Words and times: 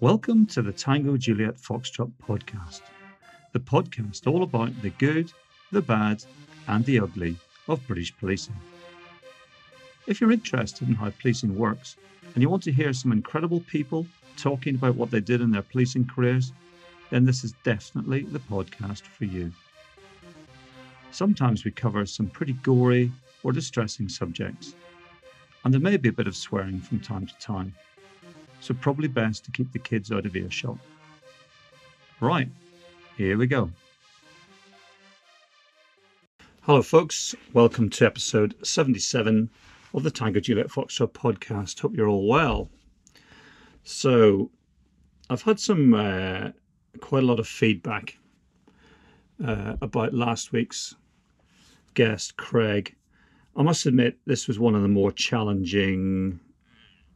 Welcome 0.00 0.46
to 0.46 0.62
the 0.62 0.72
Tango 0.72 1.18
Juliet 1.18 1.58
Foxtrot 1.58 2.10
podcast, 2.26 2.80
the 3.52 3.60
podcast 3.60 4.26
all 4.26 4.42
about 4.42 4.80
the 4.80 4.88
good, 4.88 5.30
the 5.72 5.82
bad, 5.82 6.24
and 6.68 6.82
the 6.86 7.00
ugly 7.00 7.36
of 7.68 7.86
British 7.86 8.16
policing. 8.16 8.56
If 10.06 10.18
you're 10.18 10.32
interested 10.32 10.88
in 10.88 10.94
how 10.94 11.10
policing 11.20 11.54
works 11.54 11.98
and 12.32 12.40
you 12.40 12.48
want 12.48 12.62
to 12.62 12.72
hear 12.72 12.94
some 12.94 13.12
incredible 13.12 13.60
people 13.60 14.06
talking 14.38 14.74
about 14.74 14.94
what 14.94 15.10
they 15.10 15.20
did 15.20 15.42
in 15.42 15.50
their 15.50 15.60
policing 15.60 16.06
careers, 16.06 16.54
then 17.10 17.26
this 17.26 17.44
is 17.44 17.52
definitely 17.62 18.22
the 18.22 18.38
podcast 18.38 19.02
for 19.02 19.26
you. 19.26 19.52
Sometimes 21.10 21.66
we 21.66 21.72
cover 21.72 22.06
some 22.06 22.28
pretty 22.28 22.54
gory 22.54 23.12
or 23.42 23.52
distressing 23.52 24.08
subjects, 24.08 24.74
and 25.62 25.74
there 25.74 25.78
may 25.78 25.98
be 25.98 26.08
a 26.08 26.12
bit 26.12 26.26
of 26.26 26.34
swearing 26.34 26.80
from 26.80 27.00
time 27.00 27.26
to 27.26 27.38
time 27.38 27.74
so 28.60 28.74
probably 28.74 29.08
best 29.08 29.44
to 29.44 29.50
keep 29.50 29.72
the 29.72 29.78
kids 29.78 30.12
out 30.12 30.26
of 30.26 30.36
earshot. 30.36 30.78
Right, 32.20 32.48
here 33.16 33.36
we 33.36 33.46
go. 33.46 33.70
Hello, 36.62 36.82
folks. 36.82 37.34
Welcome 37.54 37.88
to 37.90 38.06
episode 38.06 38.54
77 38.62 39.48
of 39.94 40.02
the 40.02 40.10
Tango 40.10 40.40
Juliet 40.40 40.68
Foxtrot 40.68 41.12
podcast. 41.12 41.80
Hope 41.80 41.96
you're 41.96 42.08
all 42.08 42.28
well. 42.28 42.68
So, 43.82 44.50
I've 45.30 45.42
had 45.42 45.58
some 45.58 45.94
uh, 45.94 46.50
quite 47.00 47.22
a 47.22 47.26
lot 47.26 47.40
of 47.40 47.48
feedback 47.48 48.18
uh, 49.44 49.76
about 49.80 50.12
last 50.12 50.52
week's 50.52 50.94
guest, 51.94 52.36
Craig. 52.36 52.94
I 53.56 53.62
must 53.62 53.86
admit, 53.86 54.18
this 54.26 54.46
was 54.46 54.58
one 54.58 54.74
of 54.74 54.82
the 54.82 54.88
more 54.88 55.12
challenging 55.12 56.40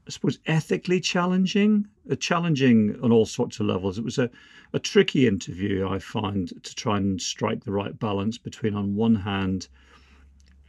I 0.07 0.11
suppose, 0.11 0.39
ethically 0.47 1.01
challenging, 1.01 1.89
uh, 2.11 2.17
challenging 2.17 2.99
on 3.03 3.11
all 3.11 3.25
sorts 3.25 3.59
of 3.59 3.67
levels. 3.67 3.97
It 3.97 4.05
was 4.05 4.19
a, 4.19 4.31
a 4.75 4.79
tricky 4.79 5.27
interview, 5.27 5.89
I 5.89 5.99
find, 5.99 6.53
to 6.63 6.75
try 6.75 6.99
and 6.99 7.21
strike 7.21 7.65
the 7.65 7.73
right 7.73 7.99
balance 7.99 8.37
between, 8.37 8.75
on 8.75 8.95
one 8.97 9.15
hand, 9.15 9.69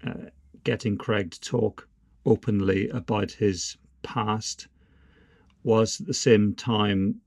uh, 0.08 0.30
getting 0.64 0.98
Craig 0.98 1.32
to 1.32 1.42
talk 1.42 1.88
openly 2.26 2.90
about 2.90 3.32
his 3.32 3.78
past, 4.04 4.68
whilst 5.64 6.00
at 6.00 6.08
the 6.08 6.14
same 6.14 6.54
time 6.54 7.20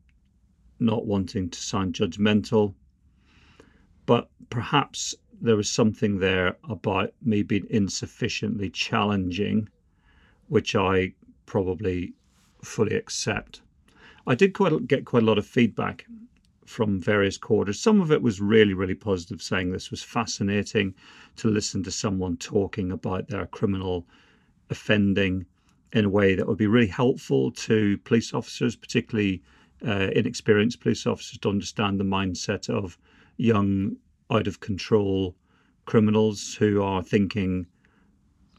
not 0.80 1.06
wanting 1.06 1.50
to 1.50 1.60
sound 1.60 1.94
judgmental. 1.94 2.74
But 4.06 4.30
perhaps 4.48 5.14
there 5.42 5.56
was 5.56 5.68
something 5.68 6.18
there 6.18 6.56
about 6.68 7.12
me 7.22 7.42
being 7.42 7.66
insufficiently 7.68 8.70
challenging, 8.70 9.68
which 10.48 10.74
I 10.74 11.12
probably 11.48 12.12
fully 12.62 12.94
accept. 12.94 13.62
I 14.26 14.34
did 14.34 14.52
quite 14.52 14.86
get 14.86 15.06
quite 15.06 15.22
a 15.22 15.26
lot 15.26 15.38
of 15.38 15.46
feedback 15.46 16.06
from 16.66 17.00
various 17.00 17.38
quarters. 17.38 17.80
Some 17.80 18.02
of 18.02 18.12
it 18.12 18.20
was 18.20 18.38
really, 18.38 18.74
really 18.74 18.94
positive, 18.94 19.40
saying 19.40 19.72
this 19.72 19.90
was 19.90 20.02
fascinating 20.02 20.94
to 21.36 21.48
listen 21.48 21.82
to 21.84 21.90
someone 21.90 22.36
talking 22.36 22.92
about 22.92 23.28
their 23.28 23.46
criminal 23.46 24.06
offending 24.68 25.46
in 25.94 26.04
a 26.04 26.10
way 26.10 26.34
that 26.34 26.46
would 26.46 26.58
be 26.58 26.66
really 26.66 26.86
helpful 27.02 27.50
to 27.52 27.96
police 28.04 28.34
officers, 28.34 28.76
particularly 28.76 29.42
uh, 29.86 30.10
inexperienced 30.14 30.80
police 30.80 31.06
officers, 31.06 31.38
to 31.38 31.48
understand 31.48 31.98
the 31.98 32.04
mindset 32.04 32.68
of 32.68 32.98
young, 33.38 33.96
out 34.30 34.46
of 34.46 34.60
control 34.60 35.34
criminals 35.86 36.54
who 36.56 36.82
are 36.82 37.02
thinking 37.02 37.66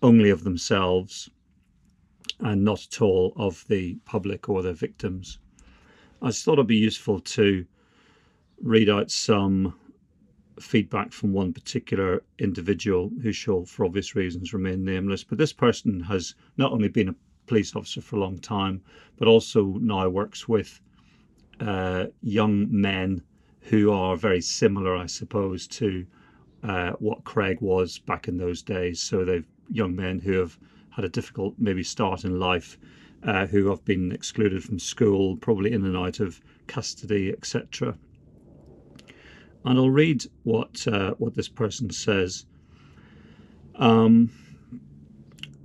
only 0.01 0.31
of 0.31 0.43
themselves 0.43 1.29
and 2.39 2.63
not 2.63 2.85
at 2.85 3.01
all 3.01 3.33
of 3.35 3.65
the 3.67 3.95
public 4.05 4.49
or 4.49 4.61
their 4.61 4.73
victims. 4.73 5.39
I 6.21 6.27
just 6.27 6.43
thought 6.43 6.53
it'd 6.53 6.67
be 6.67 6.75
useful 6.75 7.19
to 7.19 7.65
read 8.61 8.89
out 8.89 9.11
some 9.11 9.73
feedback 10.59 11.11
from 11.13 11.31
one 11.31 11.53
particular 11.53 12.23
individual 12.37 13.11
who 13.21 13.31
shall, 13.31 13.65
for 13.65 13.85
obvious 13.85 14.15
reasons, 14.15 14.53
remain 14.53 14.83
nameless. 14.83 15.23
But 15.23 15.37
this 15.37 15.53
person 15.53 16.01
has 16.01 16.35
not 16.57 16.71
only 16.71 16.89
been 16.89 17.09
a 17.09 17.15
police 17.47 17.75
officer 17.75 18.01
for 18.01 18.17
a 18.17 18.19
long 18.19 18.37
time, 18.39 18.81
but 19.17 19.27
also 19.27 19.77
now 19.79 20.07
works 20.09 20.47
with 20.47 20.81
uh, 21.59 22.07
young 22.21 22.67
men 22.69 23.21
who 23.61 23.91
are 23.91 24.15
very 24.15 24.41
similar, 24.41 24.95
I 24.95 25.05
suppose, 25.05 25.67
to 25.67 26.05
uh, 26.63 26.91
what 26.99 27.23
Craig 27.23 27.59
was 27.61 27.99
back 27.99 28.27
in 28.27 28.37
those 28.37 28.61
days. 28.61 28.99
So 28.99 29.23
they've 29.23 29.47
young 29.69 29.95
men 29.95 30.19
who 30.19 30.33
have 30.33 30.57
had 30.99 31.05
a 31.05 31.09
difficult 31.09 31.55
maybe 31.57 31.81
start 31.81 32.25
in 32.25 32.41
life, 32.41 32.77
uh, 33.23 33.47
who 33.47 33.69
have 33.69 33.85
been 33.85 34.11
excluded 34.11 34.61
from 34.61 34.77
school, 34.77 35.37
probably 35.37 35.71
in 35.71 35.85
and 35.85 35.95
out 35.95 36.19
of 36.19 36.41
custody, 36.67 37.31
etc. 37.31 37.97
And 39.63 39.79
I'll 39.79 39.89
read 39.89 40.25
what 40.43 40.85
uh, 40.87 41.13
what 41.13 41.35
this 41.35 41.47
person 41.47 41.89
says. 41.89 42.45
Um, 43.75 44.29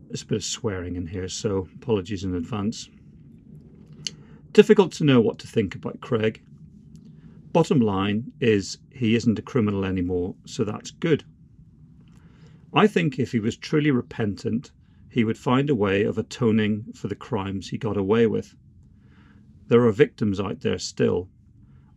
there's 0.06 0.22
a 0.22 0.26
bit 0.26 0.36
of 0.36 0.44
swearing 0.44 0.94
in 0.94 1.08
here, 1.08 1.28
so 1.28 1.66
apologies 1.82 2.22
in 2.22 2.36
advance. 2.36 2.88
Difficult 4.52 4.92
to 4.92 5.04
know 5.04 5.20
what 5.20 5.40
to 5.40 5.48
think 5.48 5.74
about 5.74 6.00
Craig. 6.00 6.42
Bottom 7.52 7.80
line 7.80 8.30
is 8.38 8.78
he 8.92 9.16
isn't 9.16 9.40
a 9.40 9.42
criminal 9.42 9.84
anymore, 9.84 10.36
so 10.44 10.62
that's 10.62 10.92
good. 10.92 11.24
I 12.72 12.86
think 12.86 13.18
if 13.18 13.32
he 13.32 13.40
was 13.40 13.56
truly 13.56 13.90
repentant 13.90 14.70
he 15.14 15.22
would 15.22 15.38
find 15.38 15.70
a 15.70 15.76
way 15.76 16.02
of 16.02 16.18
atoning 16.18 16.92
for 16.92 17.06
the 17.06 17.14
crimes 17.14 17.68
he 17.68 17.78
got 17.78 17.96
away 17.96 18.26
with. 18.26 18.56
There 19.68 19.86
are 19.86 19.92
victims 19.92 20.40
out 20.40 20.62
there 20.62 20.80
still. 20.80 21.28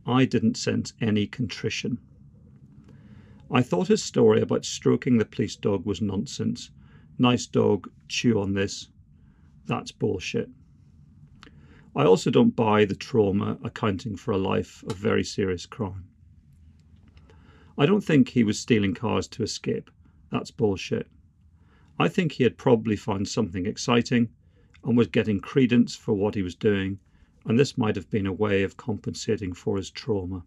I 0.05 0.25
didn't 0.25 0.55
sense 0.55 0.93
any 1.01 1.25
contrition. 1.25 1.97
I 3.49 3.63
thought 3.63 3.87
his 3.87 4.03
story 4.03 4.39
about 4.39 4.65
stroking 4.65 5.17
the 5.17 5.25
police 5.25 5.55
dog 5.55 5.83
was 5.83 5.99
nonsense. 5.99 6.69
Nice 7.17 7.47
dog, 7.47 7.89
chew 8.07 8.39
on 8.39 8.53
this. 8.53 8.89
That's 9.65 9.91
bullshit. 9.91 10.51
I 11.95 12.05
also 12.05 12.29
don't 12.29 12.55
buy 12.55 12.85
the 12.85 12.93
trauma 12.93 13.57
accounting 13.63 14.15
for 14.15 14.31
a 14.31 14.37
life 14.37 14.83
of 14.83 14.95
very 14.95 15.23
serious 15.23 15.65
crime. 15.65 16.05
I 17.79 17.87
don't 17.87 18.03
think 18.03 18.29
he 18.29 18.43
was 18.43 18.59
stealing 18.59 18.93
cars 18.93 19.27
to 19.29 19.41
escape. 19.41 19.89
That's 20.29 20.51
bullshit. 20.51 21.07
I 21.99 22.07
think 22.07 22.33
he 22.33 22.43
had 22.43 22.57
probably 22.57 22.95
found 22.95 23.27
something 23.27 23.65
exciting 23.65 24.29
and 24.83 24.95
was 24.95 25.07
getting 25.07 25.39
credence 25.39 25.95
for 25.95 26.13
what 26.13 26.35
he 26.35 26.43
was 26.43 26.55
doing, 26.55 26.99
and 27.45 27.57
this 27.57 27.77
might 27.77 27.95
have 27.95 28.09
been 28.09 28.27
a 28.27 28.33
way 28.33 28.63
of 28.63 28.77
compensating 28.77 29.53
for 29.53 29.77
his 29.77 29.89
trauma. 29.89 30.43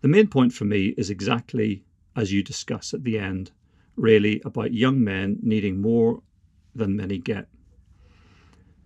The 0.00 0.08
main 0.08 0.26
point 0.26 0.52
for 0.52 0.64
me 0.64 0.94
is 0.96 1.10
exactly 1.10 1.84
as 2.16 2.32
you 2.32 2.42
discuss 2.42 2.92
at 2.92 3.04
the 3.04 3.18
end, 3.18 3.52
really 3.96 4.42
about 4.44 4.74
young 4.74 5.02
men 5.02 5.38
needing 5.42 5.80
more 5.80 6.22
than 6.74 6.96
many 6.96 7.18
get. 7.18 7.48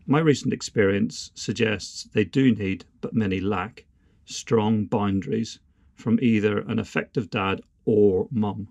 My 0.06 0.20
recent 0.20 0.52
experience 0.52 1.30
suggests 1.34 2.04
they 2.04 2.24
do 2.24 2.54
need, 2.54 2.84
but 3.00 3.14
many 3.14 3.40
lack, 3.40 3.84
strong 4.24 4.84
boundaries 4.84 5.58
from 5.94 6.18
either 6.22 6.60
an 6.60 6.78
effective 6.78 7.30
dad 7.30 7.62
or 7.84 8.28
mum. 8.30 8.68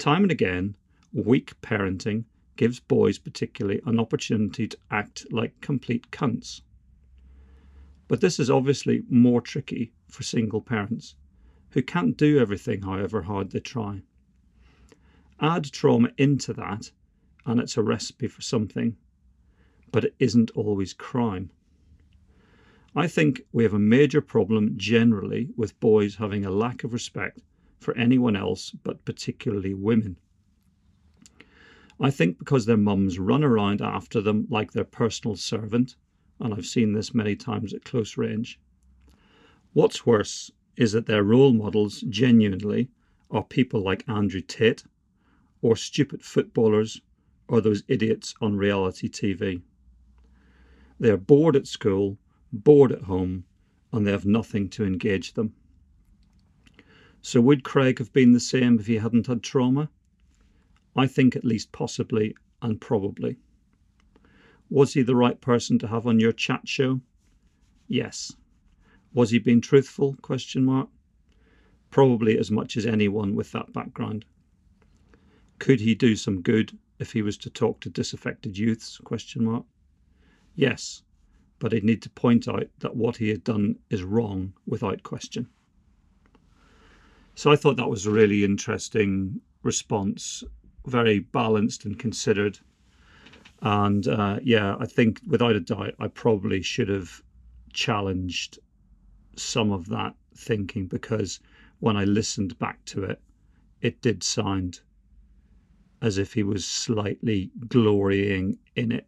Time 0.00 0.22
and 0.22 0.32
again, 0.32 0.76
weak 1.12 1.60
parenting 1.60 2.24
gives 2.56 2.80
boys, 2.80 3.18
particularly, 3.18 3.82
an 3.84 4.00
opportunity 4.00 4.66
to 4.66 4.78
act 4.90 5.30
like 5.30 5.60
complete 5.60 6.10
cunts. 6.10 6.62
But 8.08 8.22
this 8.22 8.40
is 8.40 8.48
obviously 8.48 9.02
more 9.10 9.42
tricky 9.42 9.92
for 10.08 10.22
single 10.22 10.62
parents 10.62 11.16
who 11.72 11.82
can't 11.82 12.16
do 12.16 12.38
everything 12.38 12.80
however 12.80 13.20
hard 13.20 13.50
they 13.50 13.60
try. 13.60 14.00
Add 15.38 15.70
trauma 15.70 16.12
into 16.16 16.54
that, 16.54 16.90
and 17.44 17.60
it's 17.60 17.76
a 17.76 17.82
recipe 17.82 18.26
for 18.26 18.40
something, 18.40 18.96
but 19.92 20.06
it 20.06 20.14
isn't 20.18 20.50
always 20.52 20.94
crime. 20.94 21.50
I 22.96 23.06
think 23.06 23.42
we 23.52 23.64
have 23.64 23.74
a 23.74 23.78
major 23.78 24.22
problem 24.22 24.78
generally 24.78 25.50
with 25.58 25.78
boys 25.78 26.14
having 26.14 26.46
a 26.46 26.50
lack 26.50 26.84
of 26.84 26.94
respect 26.94 27.42
for 27.80 27.96
anyone 27.96 28.36
else, 28.36 28.70
but 28.70 29.04
particularly 29.04 29.74
women. 29.74 30.16
I 31.98 32.10
think 32.10 32.38
because 32.38 32.66
their 32.66 32.76
mums 32.76 33.18
run 33.18 33.42
around 33.42 33.82
after 33.82 34.20
them 34.20 34.46
like 34.48 34.72
their 34.72 34.84
personal 34.84 35.36
servant, 35.36 35.96
and 36.38 36.54
I've 36.54 36.66
seen 36.66 36.92
this 36.92 37.14
many 37.14 37.36
times 37.36 37.74
at 37.74 37.84
close 37.84 38.16
range. 38.16 38.58
What's 39.72 40.06
worse 40.06 40.50
is 40.76 40.92
that 40.92 41.06
their 41.06 41.22
role 41.22 41.52
models 41.52 42.00
genuinely 42.08 42.88
are 43.30 43.44
people 43.44 43.82
like 43.82 44.08
Andrew 44.08 44.40
Tate, 44.40 44.84
or 45.62 45.76
stupid 45.76 46.22
footballers, 46.22 47.02
or 47.48 47.60
those 47.60 47.82
idiots 47.86 48.34
on 48.40 48.56
reality 48.56 49.08
TV. 49.08 49.60
They 50.98 51.10
are 51.10 51.16
bored 51.16 51.56
at 51.56 51.66
school, 51.66 52.18
bored 52.52 52.92
at 52.92 53.02
home, 53.02 53.44
and 53.92 54.06
they 54.06 54.10
have 54.10 54.24
nothing 54.24 54.68
to 54.70 54.84
engage 54.84 55.34
them. 55.34 55.54
So 57.22 57.40
would 57.40 57.64
Craig 57.64 57.98
have 57.98 58.12
been 58.12 58.32
the 58.32 58.40
same 58.40 58.78
if 58.78 58.86
he 58.86 58.96
hadn't 58.96 59.26
had 59.26 59.42
trauma? 59.42 59.90
I 60.96 61.06
think 61.06 61.36
at 61.36 61.44
least 61.44 61.70
possibly 61.70 62.34
and 62.62 62.80
probably. 62.80 63.36
Was 64.70 64.94
he 64.94 65.02
the 65.02 65.16
right 65.16 65.40
person 65.40 65.78
to 65.80 65.88
have 65.88 66.06
on 66.06 66.20
your 66.20 66.32
chat 66.32 66.66
show? 66.66 67.00
Yes. 67.88 68.32
Was 69.12 69.30
he 69.30 69.38
being 69.38 69.60
truthful? 69.60 70.16
Question 70.22 70.64
mark. 70.64 70.88
Probably 71.90 72.38
as 72.38 72.50
much 72.50 72.76
as 72.76 72.86
anyone 72.86 73.34
with 73.34 73.52
that 73.52 73.72
background. 73.72 74.24
Could 75.58 75.80
he 75.80 75.94
do 75.94 76.16
some 76.16 76.40
good 76.40 76.78
if 76.98 77.12
he 77.12 77.20
was 77.20 77.36
to 77.38 77.50
talk 77.50 77.80
to 77.80 77.90
disaffected 77.90 78.56
youths? 78.56 78.98
Question 78.98 79.44
mark. 79.44 79.64
Yes, 80.54 81.02
but 81.58 81.72
he'd 81.72 81.84
need 81.84 82.02
to 82.02 82.10
point 82.10 82.48
out 82.48 82.68
that 82.78 82.96
what 82.96 83.16
he 83.16 83.28
had 83.28 83.44
done 83.44 83.76
is 83.90 84.02
wrong 84.02 84.54
without 84.66 85.02
question. 85.02 85.48
So 87.34 87.50
I 87.50 87.56
thought 87.56 87.76
that 87.76 87.88
was 87.88 88.06
a 88.06 88.10
really 88.10 88.44
interesting 88.44 89.40
response, 89.62 90.44
very 90.86 91.20
balanced 91.20 91.84
and 91.84 91.98
considered. 91.98 92.58
And 93.62 94.06
uh, 94.08 94.40
yeah, 94.42 94.76
I 94.78 94.86
think 94.86 95.20
without 95.26 95.56
a 95.56 95.60
doubt, 95.60 95.94
I 95.98 96.08
probably 96.08 96.62
should 96.62 96.88
have 96.88 97.22
challenged 97.72 98.58
some 99.36 99.70
of 99.70 99.88
that 99.88 100.14
thinking 100.34 100.86
because 100.86 101.40
when 101.78 101.96
I 101.96 102.04
listened 102.04 102.58
back 102.58 102.84
to 102.86 103.04
it, 103.04 103.20
it 103.80 104.02
did 104.02 104.22
sound 104.22 104.80
as 106.02 106.18
if 106.18 106.32
he 106.32 106.42
was 106.42 106.64
slightly 106.64 107.50
glorying 107.68 108.58
in 108.76 108.92
it. 108.92 109.06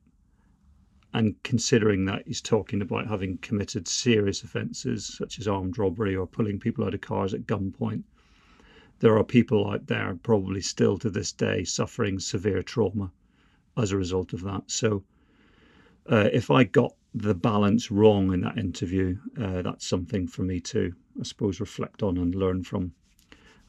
And 1.15 1.43
considering 1.43 2.07
that 2.07 2.27
he's 2.27 2.41
talking 2.41 2.81
about 2.81 3.07
having 3.07 3.37
committed 3.39 3.87
serious 3.87 4.43
offences 4.43 5.05
such 5.07 5.39
as 5.39 5.47
armed 5.47 5.77
robbery 5.77 6.17
or 6.17 6.27
pulling 6.27 6.59
people 6.59 6.85
out 6.85 6.95
of 6.95 7.03
cars 7.03 7.35
at 7.35 7.47
gunpoint, 7.47 8.05
there 9.03 9.19
are 9.19 9.25
people 9.25 9.69
out 9.69 9.89
there 9.89 10.17
probably 10.23 10.61
still 10.61 10.97
to 10.97 11.11
this 11.11 11.33
day 11.33 11.65
suffering 11.65 12.21
severe 12.21 12.63
trauma 12.63 13.11
as 13.77 13.91
a 13.91 13.97
result 13.97 14.33
of 14.33 14.43
that. 14.43 14.63
So, 14.69 15.03
uh, 16.09 16.29
if 16.33 16.53
I 16.53 16.63
got 16.63 16.95
the 17.13 17.35
balance 17.35 17.91
wrong 17.91 18.33
in 18.33 18.43
that 18.43 18.59
interview, 18.59 19.19
uh, 19.41 19.63
that's 19.63 19.89
something 19.89 20.29
for 20.29 20.43
me 20.43 20.61
to, 20.61 20.95
I 21.19 21.25
suppose, 21.25 21.59
reflect 21.59 22.05
on 22.05 22.17
and 22.17 22.33
learn 22.33 22.63
from. 22.63 22.93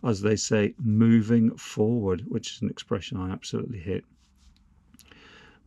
As 0.03 0.21
they 0.21 0.35
say, 0.35 0.75
moving 0.77 1.55
forward, 1.57 2.25
which 2.27 2.51
is 2.51 2.61
an 2.61 2.69
expression 2.69 3.17
I 3.17 3.31
absolutely 3.31 3.79
hate. 3.79 4.05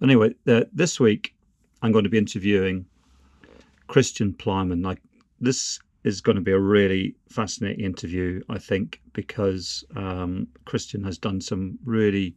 Anyway, 0.00 0.34
uh, 0.46 0.62
this 0.72 1.00
week 1.00 1.34
I'm 1.82 1.90
going 1.90 2.04
to 2.04 2.10
be 2.10 2.18
interviewing 2.18 2.86
Christian 3.88 4.32
Plowman. 4.32 4.82
Like 4.82 5.02
this 5.40 5.80
is 6.06 6.20
going 6.20 6.36
to 6.36 6.42
be 6.42 6.52
a 6.52 6.58
really 6.58 7.16
fascinating 7.28 7.84
interview, 7.84 8.40
I 8.48 8.58
think, 8.58 9.00
because 9.12 9.84
um, 9.96 10.46
Christian 10.64 11.02
has 11.02 11.18
done 11.18 11.40
some 11.40 11.80
really 11.84 12.36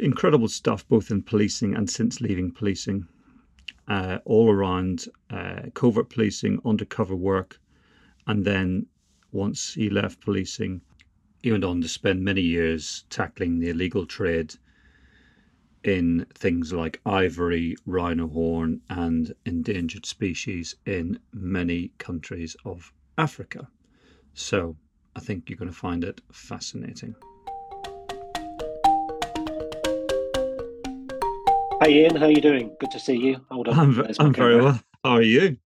incredible 0.00 0.48
stuff 0.48 0.86
both 0.88 1.12
in 1.12 1.22
policing 1.22 1.76
and 1.76 1.88
since 1.88 2.20
leaving 2.20 2.50
policing, 2.50 3.06
uh, 3.86 4.18
all 4.24 4.50
around 4.50 5.04
uh, 5.30 5.62
covert 5.74 6.10
policing, 6.10 6.58
undercover 6.64 7.14
work, 7.14 7.60
and 8.26 8.44
then 8.44 8.86
once 9.30 9.74
he 9.74 9.88
left 9.88 10.20
policing, 10.20 10.80
he 11.44 11.52
went 11.52 11.64
on 11.64 11.80
to 11.80 11.88
spend 11.88 12.24
many 12.24 12.40
years 12.40 13.04
tackling 13.10 13.60
the 13.60 13.68
illegal 13.68 14.04
trade 14.04 14.56
in 15.84 16.26
things 16.34 16.72
like 16.72 17.00
ivory, 17.06 17.76
rhino 17.86 18.28
horn, 18.28 18.80
and 18.90 19.34
endangered 19.44 20.06
species 20.06 20.76
in 20.86 21.18
many 21.32 21.92
countries 21.98 22.56
of 22.64 22.92
Africa. 23.16 23.68
So 24.34 24.76
I 25.16 25.20
think 25.20 25.48
you're 25.48 25.56
going 25.56 25.70
to 25.70 25.76
find 25.76 26.04
it 26.04 26.20
fascinating. 26.32 27.14
Hey 31.82 32.02
Ian, 32.02 32.16
how 32.16 32.26
are 32.26 32.30
you 32.30 32.40
doing? 32.40 32.74
Good 32.80 32.90
to 32.90 32.98
see 32.98 33.16
you. 33.16 33.40
Hold 33.50 33.68
on. 33.68 33.78
I'm, 33.78 34.14
I'm 34.18 34.34
very 34.34 34.60
well. 34.60 34.80
How 35.04 35.12
are 35.12 35.22
you? 35.22 35.56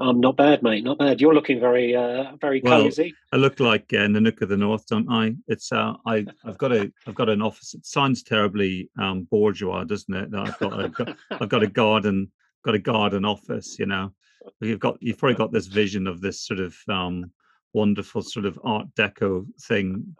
I'm 0.00 0.20
not 0.20 0.36
bad, 0.36 0.62
mate. 0.62 0.84
Not 0.84 0.98
bad. 0.98 1.20
You're 1.20 1.34
looking 1.34 1.58
very, 1.58 1.96
uh, 1.96 2.36
very 2.40 2.60
well, 2.62 2.82
cozy. 2.82 3.14
I 3.32 3.36
look 3.36 3.58
like 3.58 3.92
uh, 3.92 4.06
Nanook 4.06 4.40
of 4.42 4.48
the 4.48 4.56
North, 4.56 4.86
don't 4.86 5.10
I? 5.10 5.34
It's 5.48 5.72
uh, 5.72 5.94
I, 6.06 6.24
I've 6.44 6.58
got 6.58 6.72
a, 6.72 6.92
I've 7.06 7.16
got 7.16 7.28
an 7.28 7.42
office. 7.42 7.74
It 7.74 7.84
sounds 7.84 8.22
terribly 8.22 8.90
um, 9.00 9.26
bourgeois, 9.30 9.84
doesn't 9.84 10.14
it? 10.14 10.30
That 10.30 10.40
I've 10.40 10.58
got, 10.58 10.72
I've 10.80 10.94
got, 10.94 11.16
I've 11.30 11.48
got 11.48 11.62
a 11.64 11.66
garden, 11.66 12.30
got 12.64 12.76
a 12.76 12.78
garden 12.78 13.24
office. 13.24 13.76
You 13.78 13.86
know, 13.86 14.12
you've 14.60 14.78
got, 14.78 14.98
you've 15.00 15.18
probably 15.18 15.36
got 15.36 15.52
this 15.52 15.66
vision 15.66 16.06
of 16.06 16.20
this 16.20 16.42
sort 16.42 16.60
of 16.60 16.76
um, 16.88 17.32
wonderful 17.72 18.22
sort 18.22 18.46
of 18.46 18.58
Art 18.62 18.86
Deco 18.96 19.46
thing, 19.62 20.14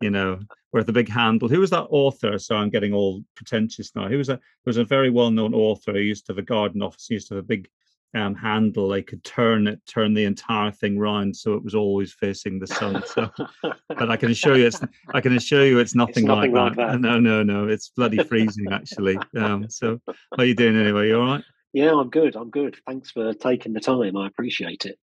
you 0.00 0.10
know, 0.10 0.38
with 0.72 0.86
the 0.86 0.92
big 0.92 1.08
handle. 1.08 1.48
Who 1.48 1.58
was 1.58 1.70
that 1.70 1.86
author? 1.90 2.38
So 2.38 2.54
I'm 2.54 2.70
getting 2.70 2.92
all 2.92 3.24
pretentious 3.34 3.96
now. 3.96 4.08
He 4.08 4.16
was 4.16 4.28
a, 4.28 4.38
was 4.64 4.76
a 4.76 4.84
very 4.84 5.10
well-known 5.10 5.54
author. 5.54 5.96
He 5.96 6.02
used 6.04 6.26
to 6.26 6.32
have 6.32 6.38
a 6.38 6.42
garden 6.42 6.82
office. 6.82 7.06
He 7.08 7.14
used 7.14 7.28
to 7.28 7.34
have 7.34 7.44
a 7.44 7.46
big 7.46 7.68
um, 8.14 8.34
handle, 8.34 8.92
I 8.92 9.02
could 9.02 9.24
turn 9.24 9.66
it, 9.66 9.80
turn 9.86 10.14
the 10.14 10.24
entire 10.24 10.70
thing 10.70 10.98
round 10.98 11.36
so 11.36 11.54
it 11.54 11.64
was 11.64 11.74
always 11.74 12.12
facing 12.12 12.58
the 12.58 12.66
sun. 12.66 13.02
So, 13.06 13.30
but 13.88 14.10
I 14.10 14.16
can 14.16 14.30
assure 14.30 14.56
you, 14.56 14.66
it's 14.66 14.80
I 15.12 15.20
can 15.20 15.36
assure 15.36 15.66
you, 15.66 15.78
it's 15.78 15.94
nothing, 15.94 16.10
it's 16.24 16.28
nothing 16.28 16.52
like, 16.52 16.76
like 16.76 16.92
that. 16.92 17.00
No, 17.00 17.18
no, 17.18 17.42
no, 17.42 17.68
it's 17.68 17.90
bloody 17.90 18.22
freezing 18.24 18.66
actually. 18.72 19.18
Um, 19.36 19.68
so, 19.68 20.00
how 20.06 20.14
are 20.38 20.44
you 20.44 20.54
doing 20.54 20.76
anyway? 20.76 21.08
You 21.08 21.20
all 21.20 21.26
right? 21.26 21.44
Yeah, 21.72 21.92
I'm 21.92 22.10
good. 22.10 22.36
I'm 22.36 22.50
good. 22.50 22.76
Thanks 22.86 23.10
for 23.10 23.34
taking 23.34 23.72
the 23.72 23.80
time. 23.80 24.16
I 24.16 24.26
appreciate 24.26 24.86
it. 24.86 24.98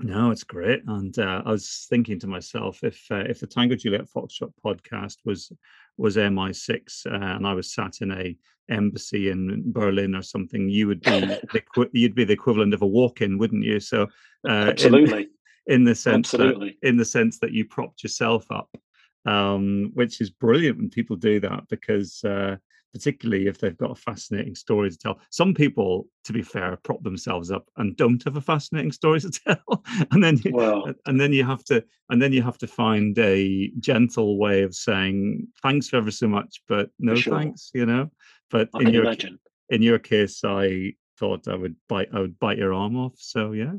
No, 0.00 0.30
it's 0.30 0.44
great. 0.44 0.82
And 0.86 1.18
uh, 1.18 1.42
I 1.46 1.50
was 1.50 1.86
thinking 1.88 2.18
to 2.20 2.26
myself, 2.26 2.84
if 2.84 3.02
uh, 3.10 3.24
if 3.28 3.40
the 3.40 3.46
Tango 3.46 3.76
Juliet 3.76 4.08
Foxtrot 4.14 4.52
podcast 4.64 5.16
was 5.24 5.50
was 5.96 6.16
MI6 6.16 7.06
uh, 7.06 7.36
and 7.36 7.46
I 7.46 7.54
was 7.54 7.72
sat 7.72 8.00
in 8.00 8.12
a 8.12 8.36
embassy 8.68 9.30
in 9.30 9.62
Berlin 9.72 10.14
or 10.14 10.22
something, 10.22 10.68
you 10.68 10.86
would 10.88 11.00
be 11.00 11.20
the, 11.20 11.90
you'd 11.92 12.14
be 12.14 12.24
the 12.24 12.32
equivalent 12.32 12.74
of 12.74 12.82
a 12.82 12.86
walk-in, 12.86 13.38
wouldn't 13.38 13.64
you? 13.64 13.80
So 13.80 14.08
uh, 14.48 14.70
absolutely, 14.70 15.22
in, 15.22 15.28
in, 15.74 15.84
the 15.84 15.94
sense 15.94 16.34
absolutely. 16.34 16.76
That, 16.82 16.88
in 16.88 16.96
the 16.96 17.04
sense 17.04 17.38
that 17.40 17.52
you 17.52 17.64
propped 17.64 18.02
yourself 18.02 18.46
up, 18.50 18.76
um, 19.24 19.90
which 19.94 20.20
is 20.20 20.30
brilliant 20.30 20.78
when 20.78 20.90
people 20.90 21.16
do 21.16 21.40
that 21.40 21.68
because 21.68 22.22
uh, 22.24 22.56
particularly 22.96 23.46
if 23.46 23.58
they've 23.58 23.76
got 23.76 23.90
a 23.90 23.94
fascinating 23.94 24.54
story 24.54 24.90
to 24.90 24.96
tell. 24.96 25.20
Some 25.30 25.52
people, 25.52 26.08
to 26.24 26.32
be 26.32 26.42
fair, 26.42 26.76
prop 26.82 27.02
themselves 27.02 27.50
up 27.50 27.68
and 27.76 27.96
don't 27.96 28.22
have 28.24 28.36
a 28.36 28.40
fascinating 28.40 28.92
story 28.92 29.20
to 29.20 29.30
tell, 29.46 29.84
and 30.10 30.24
then 30.24 30.38
you, 30.38 30.94
and 31.04 31.20
then 31.20 31.32
you 31.32 31.44
have 31.44 31.64
to 31.64 31.84
and 32.08 32.22
then 32.22 32.32
you 32.32 32.42
have 32.42 32.58
to 32.58 32.66
find 32.66 33.18
a 33.18 33.70
gentle 33.80 34.38
way 34.38 34.62
of 34.62 34.74
saying 34.74 35.46
thanks 35.62 35.92
ever 35.92 36.10
so 36.10 36.26
much, 36.26 36.62
but 36.68 36.90
no 36.98 37.14
sure. 37.14 37.36
thanks, 37.36 37.70
you 37.74 37.84
know. 37.84 38.10
But 38.50 38.70
I 38.74 38.82
in 38.82 38.94
your 38.94 39.04
imagine. 39.04 39.38
in 39.68 39.82
your 39.82 39.98
case, 39.98 40.42
I 40.44 40.94
thought 41.18 41.48
I 41.48 41.54
would 41.54 41.76
bite 41.88 42.08
I 42.14 42.20
would 42.20 42.38
bite 42.38 42.58
your 42.58 42.72
arm 42.72 42.96
off. 42.96 43.14
So 43.18 43.52
yeah. 43.52 43.74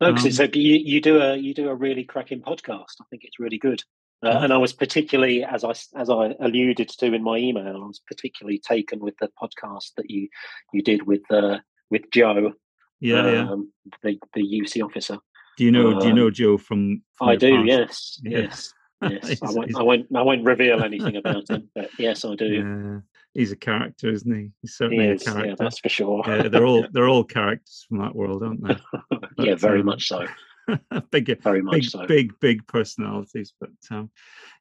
No, 0.00 0.12
because 0.12 0.40
um, 0.40 0.50
you, 0.52 0.74
you 0.74 1.00
do 1.00 1.20
a 1.20 1.36
you 1.36 1.54
do 1.54 1.68
a 1.68 1.74
really 1.74 2.04
cracking 2.04 2.42
podcast. 2.42 3.00
I 3.00 3.04
think 3.10 3.22
it's 3.24 3.38
really 3.38 3.58
good. 3.58 3.82
Uh, 4.22 4.38
and 4.42 4.52
I 4.52 4.56
was 4.56 4.72
particularly, 4.72 5.44
as 5.44 5.62
I 5.62 5.70
as 5.70 6.08
I 6.08 6.34
alluded 6.40 6.88
to 6.88 7.12
in 7.12 7.22
my 7.22 7.36
email, 7.36 7.66
I 7.66 7.86
was 7.86 8.00
particularly 8.06 8.58
taken 8.58 8.98
with 9.00 9.14
the 9.20 9.28
podcast 9.40 9.92
that 9.96 10.10
you 10.10 10.28
you 10.72 10.82
did 10.82 11.06
with 11.06 11.22
uh, 11.30 11.58
with 11.90 12.10
Joe, 12.12 12.52
yeah, 13.00 13.50
um, 13.50 13.70
yeah, 13.84 13.92
the 14.02 14.18
the 14.34 14.60
UC 14.62 14.82
officer. 14.82 15.18
Do 15.58 15.64
you 15.64 15.70
know? 15.70 15.92
Um, 15.92 15.98
do 15.98 16.08
you 16.08 16.14
know 16.14 16.26
um, 16.28 16.32
Joe 16.32 16.56
from? 16.56 17.02
from 17.16 17.28
I 17.28 17.36
do. 17.36 17.64
Past? 17.66 18.20
Yes, 18.24 18.72
yes, 19.02 19.22
yes. 19.28 19.42
I 19.42 19.50
won't. 19.50 19.76
I 19.76 19.82
won't. 19.82 20.16
I 20.16 20.22
won't 20.22 20.44
reveal 20.44 20.82
anything 20.82 21.16
about 21.16 21.48
him, 21.50 21.68
but 21.74 21.90
yes, 21.98 22.24
I 22.24 22.34
do. 22.34 22.46
Yeah. 22.46 23.00
He's 23.34 23.52
a 23.52 23.56
character, 23.56 24.10
isn't 24.10 24.34
he? 24.34 24.50
He's 24.62 24.76
certainly 24.76 25.04
he 25.04 25.10
is, 25.10 25.22
a 25.22 25.24
character. 25.26 25.48
Yeah, 25.50 25.54
that's 25.58 25.78
for 25.78 25.90
sure. 25.90 26.22
Yeah, 26.26 26.48
they're 26.48 26.64
all 26.64 26.86
they're 26.90 27.08
all 27.08 27.24
characters 27.24 27.84
from 27.86 27.98
that 27.98 28.14
world, 28.14 28.42
aren't 28.42 28.66
they? 28.66 28.76
yeah, 29.44 29.54
very 29.56 29.80
um, 29.80 29.86
much 29.86 30.08
so. 30.08 30.26
big, 31.10 31.42
very 31.42 31.62
much 31.62 31.74
big, 31.74 31.84
so. 31.84 32.06
big, 32.06 32.32
big 32.40 32.66
personalities. 32.66 33.54
But 33.60 33.70
um, 33.90 34.10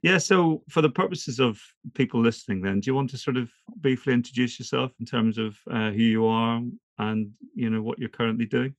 yeah, 0.01 0.17
so 0.17 0.63
for 0.69 0.81
the 0.81 0.89
purposes 0.89 1.39
of 1.39 1.59
people 1.93 2.21
listening, 2.21 2.62
then, 2.62 2.79
do 2.79 2.89
you 2.89 2.95
want 2.95 3.09
to 3.12 3.17
sort 3.17 3.38
of 3.38 3.50
briefly 3.77 4.13
introduce 4.13 4.59
yourself 4.59 4.91
in 5.00 5.05
terms 5.05 5.38
of 5.38 5.57
uh, 5.69 5.91
who 5.91 6.03
you 6.03 6.25
are 6.25 6.62
and 7.00 7.31
you 7.53 7.69
know 7.69 7.81
what 7.81 8.00
you're 8.00 8.09
currently 8.09 8.45
doing? 8.45 8.75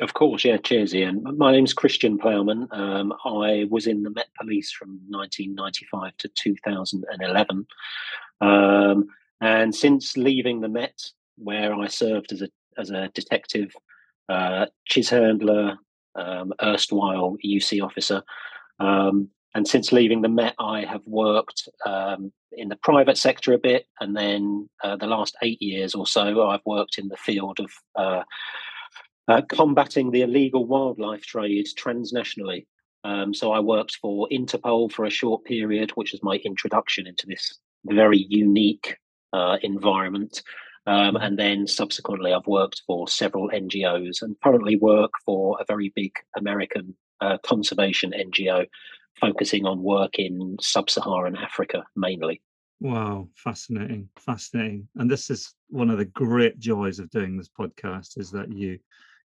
Of 0.00 0.14
course, 0.14 0.44
yeah. 0.44 0.56
Cheers, 0.56 0.94
Ian. 0.94 1.22
My 1.36 1.52
name's 1.52 1.74
Christian 1.74 2.18
Plowman. 2.18 2.66
Um, 2.72 3.12
I 3.24 3.66
was 3.70 3.86
in 3.86 4.02
the 4.02 4.10
Met 4.10 4.28
Police 4.38 4.72
from 4.72 5.00
1995 5.08 6.16
to 6.18 6.28
2011, 6.28 7.66
um, 8.40 9.06
and 9.40 9.74
since 9.74 10.16
leaving 10.16 10.60
the 10.60 10.68
Met, 10.68 10.98
where 11.36 11.74
I 11.74 11.88
served 11.88 12.32
as 12.32 12.42
a 12.42 12.48
as 12.78 12.90
a 12.90 13.08
detective, 13.08 13.74
uh, 14.30 14.66
CHIS 14.86 15.10
handler, 15.10 15.76
um, 16.14 16.52
erstwhile 16.62 17.36
UC 17.44 17.82
officer. 17.82 18.22
Um, 18.80 19.28
and 19.54 19.68
since 19.68 19.92
leaving 19.92 20.22
the 20.22 20.28
Met, 20.28 20.54
I 20.58 20.84
have 20.84 21.02
worked 21.06 21.68
um, 21.86 22.32
in 22.52 22.68
the 22.68 22.76
private 22.76 23.18
sector 23.18 23.52
a 23.52 23.58
bit, 23.58 23.86
and 24.00 24.16
then 24.16 24.68
uh, 24.82 24.96
the 24.96 25.06
last 25.06 25.36
eight 25.42 25.60
years 25.60 25.94
or 25.94 26.06
so, 26.06 26.48
I've 26.48 26.64
worked 26.64 26.98
in 26.98 27.08
the 27.08 27.16
field 27.16 27.60
of 27.60 27.70
uh, 27.94 28.22
uh, 29.28 29.42
combating 29.48 30.10
the 30.10 30.22
illegal 30.22 30.64
wildlife 30.66 31.22
trade 31.22 31.66
transnationally. 31.78 32.66
Um, 33.04 33.34
so 33.34 33.52
I 33.52 33.60
worked 33.60 33.96
for 33.96 34.28
Interpol 34.32 34.90
for 34.90 35.04
a 35.04 35.10
short 35.10 35.44
period, 35.44 35.90
which 35.96 36.12
was 36.12 36.22
my 36.22 36.36
introduction 36.44 37.06
into 37.06 37.26
this 37.26 37.58
very 37.84 38.26
unique 38.28 38.96
uh, 39.32 39.58
environment. 39.62 40.42
Um, 40.86 41.16
and 41.16 41.38
then 41.38 41.66
subsequently, 41.66 42.32
I've 42.32 42.46
worked 42.46 42.82
for 42.86 43.06
several 43.06 43.48
NGOs 43.50 44.22
and 44.22 44.36
currently 44.42 44.76
work 44.76 45.12
for 45.24 45.58
a 45.60 45.64
very 45.66 45.92
big 45.94 46.12
American 46.36 46.96
uh, 47.20 47.38
conservation 47.44 48.12
NGO 48.12 48.66
focusing 49.20 49.66
on 49.66 49.82
work 49.82 50.18
in 50.18 50.56
sub 50.60 50.90
Saharan 50.90 51.36
Africa 51.36 51.84
mainly. 51.94 52.42
Wow, 52.80 53.28
fascinating, 53.36 54.08
fascinating. 54.18 54.88
And 54.96 55.08
this 55.08 55.30
is 55.30 55.54
one 55.68 55.88
of 55.88 55.98
the 55.98 56.04
great 56.06 56.58
joys 56.58 56.98
of 56.98 57.10
doing 57.10 57.36
this 57.36 57.48
podcast 57.48 58.18
is 58.18 58.32
that 58.32 58.52
you 58.52 58.80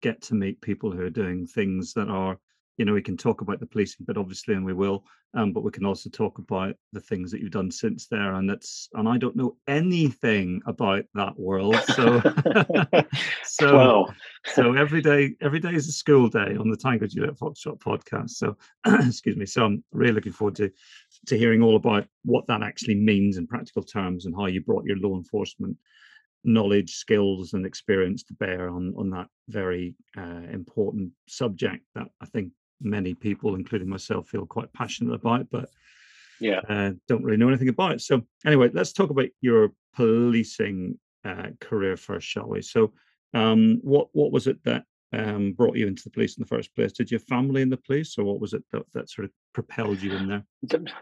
get 0.03 0.23
to 0.23 0.35
meet 0.35 0.61
people 0.61 0.93
who 0.93 1.03
are 1.03 1.11
doing 1.11 1.47
things 1.47 1.93
that 1.95 2.09
are 2.09 2.39
you 2.77 2.85
know 2.85 2.93
we 2.93 3.03
can 3.03 3.17
talk 3.17 3.41
about 3.41 3.61
the 3.61 3.67
policing 3.67 4.05
but 4.07 4.17
obviously 4.17 4.55
and 4.55 4.65
we 4.65 4.73
will 4.73 5.05
um, 5.35 5.53
but 5.53 5.63
we 5.63 5.71
can 5.71 5.85
also 5.85 6.11
talk 6.11 6.39
about 6.39 6.75
the 6.93 7.01
things 7.01 7.31
that 7.31 7.41
you've 7.41 7.51
done 7.51 7.71
since 7.71 8.07
there 8.07 8.35
and 8.35 8.49
that's 8.49 8.89
and 8.95 9.09
i 9.09 9.19
don't 9.19 9.37
know 9.37 9.57
anything 9.69 10.61
about 10.67 11.05
that 11.15 11.39
world 11.39 11.77
so 11.95 12.21
so 13.45 13.77
Well, 13.77 14.15
so 14.55 14.73
every 14.77 15.03
day 15.03 15.35
every 15.41 15.61
day 15.61 15.75
is 15.75 15.89
a 15.89 15.93
school 15.93 16.29
day 16.29 16.57
on 16.59 16.71
the 16.71 16.77
tango 16.77 17.07
juliet 17.07 17.37
foxtrot 17.37 17.79
podcast 17.79 18.31
so 18.31 18.57
excuse 18.87 19.37
me 19.37 19.47
so 19.47 19.65
i'm 19.65 19.85
really 19.93 20.15
looking 20.15 20.33
forward 20.33 20.57
to 20.57 20.71
to 21.27 21.37
hearing 21.37 21.63
all 21.63 21.77
about 21.77 22.07
what 22.25 22.47
that 22.47 22.63
actually 22.63 22.95
means 22.95 23.37
in 23.37 23.47
practical 23.47 23.83
terms 23.83 24.27
and 24.27 24.35
how 24.35 24.47
you 24.47 24.61
brought 24.61 24.85
your 24.85 24.97
law 24.97 25.17
enforcement 25.17 25.77
knowledge, 26.45 26.95
skills, 26.95 27.53
and 27.53 27.67
experience 27.67 28.23
to 28.23 28.35
bear 28.35 28.71
on 28.71 28.95
on 28.97 29.11
that 29.11 29.27
very 29.49 29.95
uh, 30.17 30.43
important 30.53 31.13
subject 31.27 31.85
that 31.95 32.09
I 32.21 32.27
think 32.27 32.53
many 32.81 33.15
people, 33.15 33.55
including 33.55 33.89
myself, 33.89 34.29
feel 34.29 34.47
quite 34.47 34.73
passionate 34.73 35.15
about, 35.15 35.49
but 35.51 35.69
yeah. 36.41 36.61
uh, 36.69 36.93
don't 37.09 37.23
really 37.23 37.37
know 37.37 37.49
anything 37.49 37.69
about 37.69 37.93
it. 37.93 38.01
So 38.01 38.23
anyway, 38.45 38.71
let's 38.73 38.93
talk 38.93 39.11
about 39.11 39.29
your 39.41 39.73
policing 39.95 40.99
uh, 41.25 41.49
career 41.61 41.97
first, 41.97 42.27
shall 42.27 42.49
we? 42.49 42.63
So 42.63 42.93
um, 43.35 43.81
what 43.83 44.09
what 44.13 44.33
was 44.33 44.47
it 44.47 44.63
that 44.65 44.85
um, 45.13 45.53
brought 45.53 45.77
you 45.77 45.87
into 45.87 46.05
the 46.05 46.11
police 46.11 46.37
in 46.37 46.43
the 46.43 46.49
first 46.49 46.75
place? 46.75 46.93
Did 46.93 47.11
your 47.11 47.21
family 47.21 47.63
in 47.63 47.71
the 47.71 47.77
police, 47.77 48.17
or 48.17 48.25
what 48.25 48.41
was 48.41 48.55
it 48.55 48.65
that, 48.73 48.91
that 48.93 49.11
sort 49.11 49.27
of 49.27 49.33
propelled 49.53 50.01
you 50.01 50.13
in 50.13 50.29
there? 50.29 50.45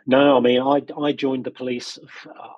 No, 0.06 0.36
I 0.36 0.40
mean, 0.40 0.60
I 0.60 0.82
I 1.00 1.12
joined 1.12 1.44
the 1.44 1.50
police. 1.50 1.98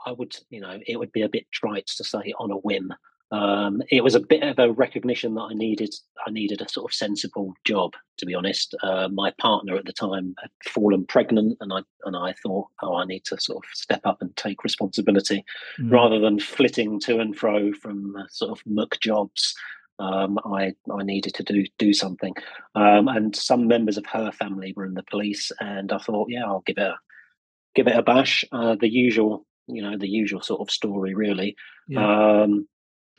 I 0.06 0.12
would, 0.12 0.34
you 0.50 0.60
know, 0.60 0.78
it 0.86 0.96
would 0.96 1.12
be 1.12 1.22
a 1.22 1.28
bit 1.28 1.46
trite 1.52 1.86
to 1.96 2.04
say 2.04 2.32
on 2.38 2.50
a 2.50 2.56
whim. 2.56 2.92
Um, 3.32 3.80
it 3.90 4.02
was 4.02 4.16
a 4.16 4.20
bit 4.20 4.42
of 4.42 4.58
a 4.58 4.72
recognition 4.72 5.34
that 5.34 5.42
I 5.42 5.54
needed. 5.54 5.94
I 6.26 6.30
needed 6.30 6.60
a 6.60 6.68
sort 6.68 6.90
of 6.90 6.94
sensible 6.94 7.54
job, 7.64 7.94
to 8.18 8.26
be 8.26 8.34
honest. 8.34 8.74
Uh, 8.82 9.08
my 9.12 9.30
partner 9.38 9.76
at 9.76 9.84
the 9.84 9.92
time 9.92 10.34
had 10.40 10.50
fallen 10.64 11.06
pregnant, 11.06 11.56
and 11.60 11.72
I 11.72 11.80
and 12.04 12.16
I 12.16 12.34
thought, 12.42 12.66
oh, 12.82 12.96
I 12.96 13.04
need 13.04 13.24
to 13.26 13.40
sort 13.40 13.64
of 13.64 13.70
step 13.72 14.00
up 14.04 14.20
and 14.20 14.34
take 14.36 14.64
responsibility, 14.64 15.44
Mm. 15.78 15.92
rather 15.92 16.18
than 16.18 16.40
flitting 16.40 16.98
to 17.00 17.20
and 17.20 17.36
fro 17.36 17.72
from 17.72 18.16
uh, 18.16 18.24
sort 18.30 18.50
of 18.50 18.66
muck 18.66 18.98
jobs. 19.00 19.54
Um, 20.00 20.38
I 20.44 20.74
I 20.90 21.02
needed 21.04 21.34
to 21.34 21.44
do 21.44 21.64
do 21.78 21.92
something, 21.92 22.34
um, 22.74 23.06
and 23.06 23.36
some 23.36 23.68
members 23.68 23.96
of 23.96 24.06
her 24.06 24.32
family 24.32 24.72
were 24.76 24.86
in 24.86 24.94
the 24.94 25.04
police, 25.04 25.52
and 25.60 25.92
I 25.92 25.98
thought, 25.98 26.30
yeah, 26.30 26.46
I'll 26.46 26.64
give 26.66 26.78
it 26.78 26.82
a 26.82 26.98
give 27.76 27.86
it 27.86 27.96
a 27.96 28.02
bash. 28.02 28.44
Uh, 28.50 28.74
the 28.74 28.88
usual, 28.88 29.46
you 29.68 29.82
know, 29.82 29.96
the 29.96 30.08
usual 30.08 30.40
sort 30.42 30.62
of 30.62 30.70
story, 30.70 31.14
really. 31.14 31.54
Yeah. 31.86 32.42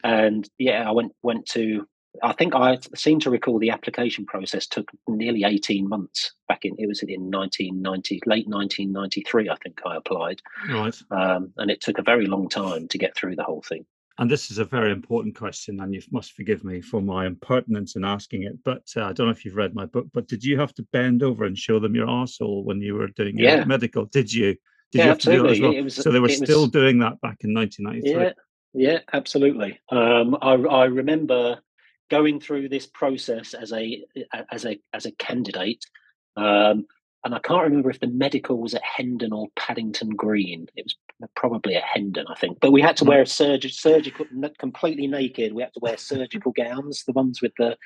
And 0.03 0.49
yeah, 0.57 0.87
I 0.87 0.91
went 0.91 1.13
went 1.23 1.45
to. 1.47 1.87
I 2.21 2.33
think 2.33 2.53
I 2.53 2.77
seem 2.93 3.21
to 3.21 3.29
recall 3.29 3.57
the 3.57 3.69
application 3.69 4.25
process 4.25 4.67
took 4.67 4.91
nearly 5.07 5.43
eighteen 5.45 5.87
months. 5.87 6.33
Back 6.47 6.65
in 6.65 6.75
it 6.77 6.87
was 6.87 7.01
in 7.03 7.29
nineteen 7.29 7.81
ninety, 7.81 8.19
late 8.25 8.47
nineteen 8.49 8.91
ninety 8.91 9.21
three. 9.21 9.49
I 9.49 9.55
think 9.63 9.79
I 9.85 9.95
applied, 9.95 10.41
right. 10.69 10.95
um, 11.11 11.53
and 11.57 11.71
it 11.71 11.79
took 11.81 11.97
a 11.99 12.03
very 12.03 12.25
long 12.25 12.49
time 12.49 12.87
to 12.89 12.97
get 12.97 13.15
through 13.15 13.37
the 13.37 13.43
whole 13.43 13.61
thing. 13.61 13.85
And 14.17 14.29
this 14.29 14.51
is 14.51 14.57
a 14.57 14.65
very 14.65 14.91
important 14.91 15.35
question, 15.35 15.79
and 15.79 15.93
you 15.95 16.01
must 16.11 16.33
forgive 16.33 16.63
me 16.65 16.81
for 16.81 17.01
my 17.01 17.25
impertinence 17.25 17.95
in 17.95 18.03
asking 18.03 18.43
it. 18.43 18.61
But 18.63 18.83
uh, 18.97 19.05
I 19.05 19.13
don't 19.13 19.27
know 19.27 19.31
if 19.31 19.45
you've 19.45 19.55
read 19.55 19.73
my 19.73 19.85
book, 19.85 20.07
but 20.13 20.27
did 20.27 20.43
you 20.43 20.59
have 20.59 20.73
to 20.75 20.83
bend 20.91 21.23
over 21.23 21.45
and 21.45 21.57
show 21.57 21.79
them 21.79 21.95
your 21.95 22.07
arsehole 22.07 22.65
when 22.65 22.81
you 22.81 22.95
were 22.95 23.07
doing 23.07 23.37
your 23.37 23.49
Yeah. 23.49 23.63
medical? 23.63 24.05
Did 24.05 24.31
you? 24.31 24.57
Did 24.91 24.97
Yeah, 24.99 25.03
you 25.05 25.09
have 25.09 25.19
to 25.19 25.31
do 25.31 25.31
that 25.31 25.45
as 25.45 25.51
absolutely. 25.51 25.75
well? 25.77 25.83
Was- 25.85 25.95
so 25.95 26.11
they 26.11 26.19
were 26.19 26.27
it 26.27 26.39
was- 26.39 26.49
still 26.49 26.67
doing 26.67 26.99
that 26.99 27.21
back 27.21 27.37
in 27.45 27.53
1993. 27.53 28.21
Yeah, 28.21 28.33
yeah, 28.73 28.99
absolutely. 29.11 29.79
Um, 29.89 30.37
I, 30.41 30.53
I 30.53 30.85
remember 30.85 31.59
going 32.09 32.39
through 32.39 32.69
this 32.69 32.85
process 32.85 33.53
as 33.53 33.71
a 33.71 34.03
as 34.51 34.65
a 34.65 34.79
as 34.93 35.05
a 35.05 35.11
candidate, 35.11 35.85
um, 36.35 36.85
and 37.23 37.35
I 37.35 37.39
can't 37.39 37.63
remember 37.63 37.89
if 37.89 37.99
the 37.99 38.07
medical 38.07 38.57
was 38.57 38.73
at 38.73 38.83
Hendon 38.83 39.33
or 39.33 39.47
Paddington 39.55 40.09
Green. 40.09 40.67
It 40.75 40.85
was 40.85 40.95
probably 41.35 41.75
at 41.75 41.83
Hendon, 41.83 42.25
I 42.27 42.35
think. 42.35 42.59
But 42.59 42.71
we 42.71 42.81
had 42.81 42.97
to 42.97 43.05
wear 43.05 43.25
surg- 43.25 43.69
surgical, 43.69 44.25
completely 44.57 45.07
naked. 45.07 45.53
We 45.53 45.61
had 45.61 45.73
to 45.73 45.79
wear 45.81 45.97
surgical 45.97 46.51
gowns, 46.51 47.03
the 47.05 47.13
ones 47.13 47.41
with 47.41 47.53
the 47.57 47.77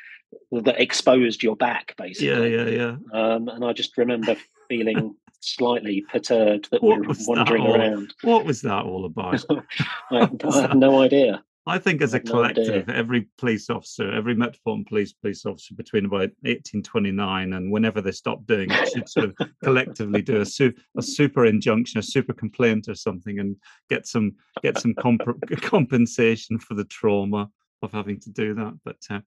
that 0.51 0.81
exposed 0.81 1.43
your 1.43 1.55
back, 1.55 1.95
basically. 1.97 2.53
Yeah, 2.53 2.63
yeah, 2.63 2.97
yeah. 3.13 3.19
Um, 3.19 3.47
and 3.49 3.65
I 3.65 3.73
just 3.73 3.97
remember 3.97 4.35
feeling 4.69 5.15
slightly 5.45 6.03
perturbed 6.11 6.69
that 6.71 6.83
What 6.83 7.01
we 7.01 7.07
were 7.07 7.13
that 7.13 7.25
wandering 7.27 7.63
all? 7.63 7.75
around. 7.75 8.13
What 8.23 8.45
was 8.45 8.61
that 8.61 8.83
all 8.85 9.05
about? 9.05 9.43
I, 10.11 10.29
I 10.43 10.61
have 10.61 10.75
no 10.75 11.01
idea. 11.01 11.43
I 11.67 11.79
think 11.79 12.01
as 12.03 12.13
a 12.13 12.17
I've 12.17 12.25
no 12.25 12.31
collective, 12.31 12.89
every 12.89 13.27
police 13.39 13.71
officer, 13.71 14.11
every 14.11 14.35
Metropolitan 14.35 14.85
Police 14.85 15.13
police 15.13 15.45
officer 15.47 15.73
between 15.73 16.05
about 16.05 16.29
1829 16.43 17.53
and 17.53 17.71
whenever 17.71 18.01
they 18.01 18.11
stop 18.11 18.45
doing 18.45 18.69
it 18.69 18.89
should 18.89 19.09
sort 19.09 19.25
of 19.39 19.49
collectively 19.63 20.21
do 20.21 20.41
a, 20.41 20.45
su- 20.45 20.73
a 20.97 21.01
super 21.01 21.45
injunction, 21.45 21.99
a 21.99 22.03
super 22.03 22.33
complaint 22.33 22.87
or 22.87 22.93
something 22.93 23.39
and 23.39 23.55
get 23.89 24.05
some 24.05 24.33
get 24.61 24.77
some 24.79 24.93
comp- 24.93 25.23
compensation 25.61 26.59
for 26.59 26.75
the 26.75 26.85
trauma 26.85 27.49
of 27.81 27.91
having 27.91 28.19
to 28.19 28.29
do 28.29 28.53
that. 28.53 28.73
But 28.85 28.97
uh, 29.09 29.21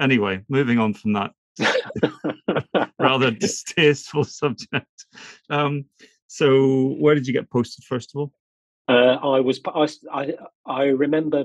anyway, 0.00 0.42
moving 0.48 0.78
on 0.80 0.94
from 0.94 1.12
that 1.12 1.30
rather 2.98 3.30
distasteful 3.30 4.24
subject. 4.42 5.06
Um, 5.50 5.86
so 6.26 6.94
where 6.98 7.14
did 7.14 7.26
you 7.26 7.32
get 7.32 7.50
posted 7.50 7.84
first 7.84 8.10
of 8.14 8.20
all? 8.20 8.32
Uh, 8.88 9.18
I 9.22 9.40
was. 9.40 9.60
I, 10.12 10.34
I, 10.66 10.84
remember 10.84 11.44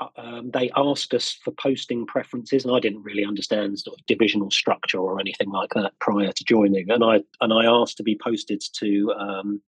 uh, 0.00 0.08
um, 0.16 0.50
they 0.50 0.70
asked 0.76 1.14
us 1.14 1.38
for 1.44 1.52
posting 1.52 2.06
preferences, 2.06 2.64
and 2.64 2.74
I 2.74 2.80
didn't 2.80 3.02
really 3.02 3.24
understand 3.24 3.78
sort 3.78 3.98
of 3.98 4.06
divisional 4.06 4.50
structure 4.50 4.98
or 4.98 5.20
anything 5.20 5.50
like 5.50 5.70
that 5.74 5.92
prior 6.00 6.32
to 6.32 6.44
joining. 6.44 6.90
And 6.90 7.04
I 7.04 7.20
and 7.40 7.52
I 7.52 7.66
asked 7.66 7.96
to 7.98 8.02
be 8.02 8.18
posted 8.20 8.62
to 8.78 9.12
um, 9.12 9.62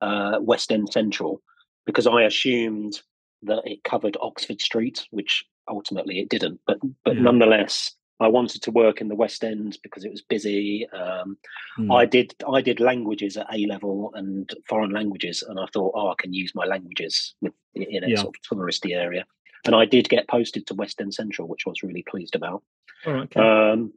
uh, 0.00 0.38
West 0.40 0.72
End 0.72 0.90
Central 0.92 1.40
because 1.84 2.06
I 2.06 2.22
assumed 2.22 3.00
that 3.42 3.62
it 3.64 3.84
covered 3.84 4.16
Oxford 4.20 4.60
Street, 4.60 5.06
which 5.10 5.44
ultimately 5.68 6.18
it 6.18 6.28
didn't. 6.28 6.60
But 6.66 6.78
but 7.04 7.16
Yeah. 7.16 7.22
nonetheless, 7.22 7.95
I 8.18 8.28
wanted 8.28 8.62
to 8.62 8.70
work 8.70 9.00
in 9.00 9.08
the 9.08 9.14
West 9.14 9.44
End 9.44 9.76
because 9.82 10.04
it 10.04 10.10
was 10.10 10.22
busy. 10.22 10.88
Um, 10.90 11.36
Hmm. 11.76 11.92
I 11.92 12.06
did 12.06 12.34
I 12.50 12.62
did 12.62 12.80
languages 12.80 13.36
at 13.36 13.46
A 13.52 13.66
level 13.66 14.10
and 14.14 14.50
foreign 14.68 14.90
languages, 14.90 15.42
and 15.42 15.60
I 15.60 15.66
thought, 15.72 15.92
oh, 15.94 16.08
I 16.08 16.14
can 16.18 16.32
use 16.32 16.54
my 16.54 16.64
languages 16.64 17.34
with, 17.40 17.52
in 17.74 18.04
a 18.04 18.08
Yeah. 18.08 18.16
sort 18.22 18.36
of 18.36 18.42
touristy 18.58 18.94
area. 18.96 19.26
And 19.66 19.74
I 19.74 19.84
did 19.84 20.08
get 20.08 20.28
posted 20.28 20.66
to 20.68 20.74
West 20.74 21.00
End 21.00 21.12
Central, 21.12 21.48
which 21.48 21.64
I 21.66 21.70
was 21.70 21.82
really 21.82 22.04
pleased 22.08 22.34
about. 22.36 22.62
All 23.04 23.12
right, 23.12 23.24
okay. 23.24 23.40
Um, 23.40 23.92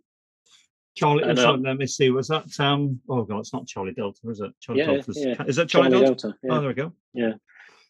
Charlie, 0.96 1.24
and, 1.24 1.40
uh, 1.40 1.54
let 1.54 1.78
me 1.78 1.86
see. 1.86 2.10
Was 2.10 2.28
that 2.28 2.60
um? 2.60 3.00
Oh 3.08 3.24
god, 3.24 3.40
it's 3.40 3.54
not 3.54 3.68
Charlie 3.68 3.94
Delta, 3.94 4.20
is 4.30 4.42
it? 4.42 4.52
Charlie 4.60 4.82
Yeah, 4.82 4.88
Delta's, 4.88 5.24
yeah. 5.24 5.44
Is 5.48 5.56
that 5.56 5.70
Charlie, 5.70 5.92
Charlie 5.92 6.06
Delta? 6.06 6.22
Delta. 6.22 6.38
Oh, 6.50 6.60
there 6.60 6.68
we 6.70 6.74
go. 6.74 6.94
Yeah. 7.14 7.34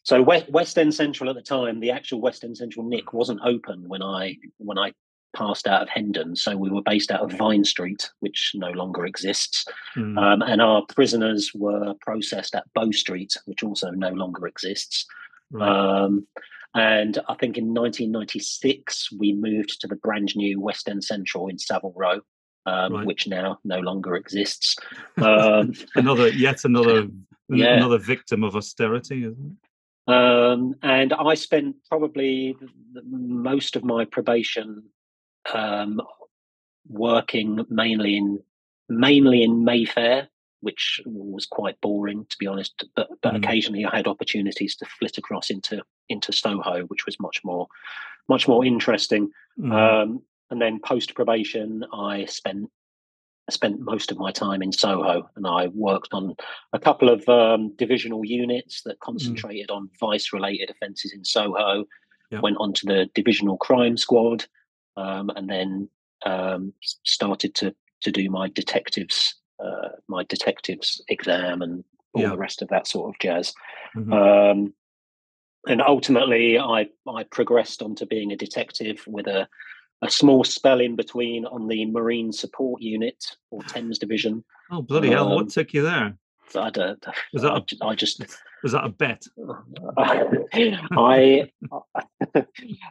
So 0.04 0.22
West 0.22 0.78
End 0.78 0.94
Central 0.94 1.30
at 1.30 1.36
the 1.36 1.42
time, 1.42 1.80
the 1.80 1.92
actual 1.92 2.22
West 2.22 2.44
End 2.44 2.56
Central 2.58 2.86
Nick 2.86 3.14
wasn't 3.14 3.40
open 3.44 3.88
when 3.88 4.04
I 4.04 4.38
when 4.58 4.78
I 4.78 4.94
passed 5.36 5.68
out 5.68 5.82
of 5.84 5.90
Hendon. 5.90 6.36
So 6.36 6.56
we 6.58 6.70
were 6.70 6.82
based 6.82 7.12
out 7.12 7.22
of 7.22 7.32
Vine 7.38 7.64
Street, 7.64 8.10
which 8.20 8.52
no 8.56 8.70
longer 8.72 9.06
exists. 9.06 9.66
Hmm, 9.94 10.18
Um, 10.18 10.42
and 10.42 10.62
our 10.62 10.84
prisoners 10.88 11.52
were 11.54 11.94
processed 12.02 12.56
at 12.56 12.72
Bow 12.74 12.92
Street, 12.92 13.36
which 13.46 13.64
also 13.64 13.92
no 13.92 14.10
longer 14.10 14.48
exists. 14.48 15.06
right. 15.52 15.68
Um, 15.70 16.28
and 16.76 17.18
I 17.28 17.34
think 17.34 17.58
in 17.58 17.74
1996 17.74 19.12
we 19.14 19.34
moved 19.34 19.82
to 19.82 19.88
the 19.88 19.96
brand 19.96 20.36
new 20.36 20.60
West 20.62 20.88
End 20.88 21.04
Central 21.04 21.48
in 21.48 21.58
Savile 21.58 21.94
Row, 21.96 22.20
um, 22.66 22.94
Right. 22.94 23.06
which 23.06 23.28
now 23.28 23.60
no 23.64 23.80
longer 23.80 24.16
exists. 24.16 24.76
Um, 25.18 25.74
another, 25.96 26.30
yet 26.30 26.66
another, 26.66 27.08
Yeah. 27.50 27.78
another 27.78 27.98
victim 27.98 28.44
of 28.44 28.56
austerity, 28.56 29.24
isn't 29.26 29.58
it? 30.08 30.12
um, 30.14 30.76
and 30.82 31.14
I 31.14 31.34
spent 31.36 31.76
probably 31.88 32.56
the, 32.60 32.68
the, 32.94 33.02
most 33.06 33.76
of 33.76 33.84
my 33.84 34.06
probation 34.06 34.84
um, 35.54 36.02
working 36.88 37.66
mainly 37.70 38.18
in 38.18 38.40
mainly 38.90 39.44
in 39.44 39.64
Mayfair, 39.64 40.28
which 40.62 41.00
was 41.06 41.46
quite 41.46 41.80
boring 41.82 42.26
to 42.30 42.38
be 42.40 42.48
honest. 42.48 42.84
But 42.96 43.10
but 43.22 43.34
Mm. 43.34 43.38
occasionally 43.38 43.86
I 43.86 43.96
had 43.96 44.08
opportunities 44.08 44.76
to 44.78 44.86
flit 44.86 45.18
across 45.18 45.50
into 45.50 45.84
into 46.10 46.32
Soho, 46.32 46.84
which 46.86 47.06
was 47.06 47.20
much 47.20 47.42
more 47.44 47.68
much 48.28 48.48
more 48.48 48.66
interesting. 48.66 49.30
Mm, 49.60 49.72
Um, 49.74 50.22
and 50.50 50.62
then 50.62 50.80
post 50.80 51.14
probation, 51.14 51.86
I 51.94 52.26
spent 52.26 52.70
I 53.48 53.52
spent 53.52 53.80
most 53.80 54.12
of 54.12 54.18
my 54.20 54.32
time 54.32 54.62
in 54.62 54.72
Soho, 54.72 55.28
and 55.36 55.48
I 55.48 55.68
worked 55.68 56.14
on 56.14 56.36
a 56.74 56.80
couple 56.80 57.10
of 57.10 57.28
um, 57.28 57.76
divisional 57.78 58.24
units 58.24 58.84
that 58.84 59.00
concentrated 59.00 59.72
on 59.72 59.90
vice-related 60.00 60.70
offences 60.70 61.14
in 61.14 61.26
Soho. 61.26 61.86
Yep. 62.32 62.44
Went 62.44 62.58
on 62.60 62.74
to 62.74 62.86
the 62.86 63.10
divisional 63.16 63.58
crime 63.58 63.98
squad, 63.98 64.46
um, 65.00 65.30
and 65.36 65.50
then 65.50 65.90
um, 66.26 66.74
started 67.06 67.56
to 67.56 67.74
to 68.02 68.12
do 68.12 68.30
my 68.30 68.48
detectives 68.50 69.36
uh, 69.64 69.90
my 70.08 70.24
detectives 70.24 71.02
exam 71.10 71.62
and 71.62 71.84
all 72.14 72.30
the 72.30 72.38
rest 72.38 72.62
of 72.62 72.70
that 72.70 72.88
sort 72.88 73.10
of 73.10 73.20
jazz. 73.20 73.54
Mm-hmm. 73.96 74.14
Um, 74.14 74.74
and 75.68 75.82
ultimately, 75.82 76.58
I 76.58 76.88
I 77.08 77.24
progressed 77.24 77.82
onto 77.82 78.06
being 78.06 78.32
a 78.32 78.38
detective 78.38 79.04
with 79.08 79.28
a 79.28 79.48
a 80.02 80.10
small 80.10 80.44
spell 80.46 80.80
in 80.80 80.96
between 80.96 81.46
on 81.46 81.68
the 81.68 81.86
Marine 81.86 82.32
Support 82.32 82.82
Unit 82.82 83.24
or 83.52 83.62
Thames 83.68 84.00
Division. 84.00 84.44
Oh 84.72 84.82
bloody 84.82 85.10
hell! 85.10 85.30
What 85.36 85.42
um, 85.42 85.50
took 85.50 85.74
you 85.74 85.84
there? 85.84 86.18
I 86.56 86.70
don't. 86.70 87.06
Was 87.34 87.44
that 87.44 87.54
a, 87.54 87.86
I 87.86 87.96
just 87.96 88.22
was 88.64 88.72
that 88.74 88.86
a 88.86 88.90
bet? 88.90 89.24
I 89.98 91.52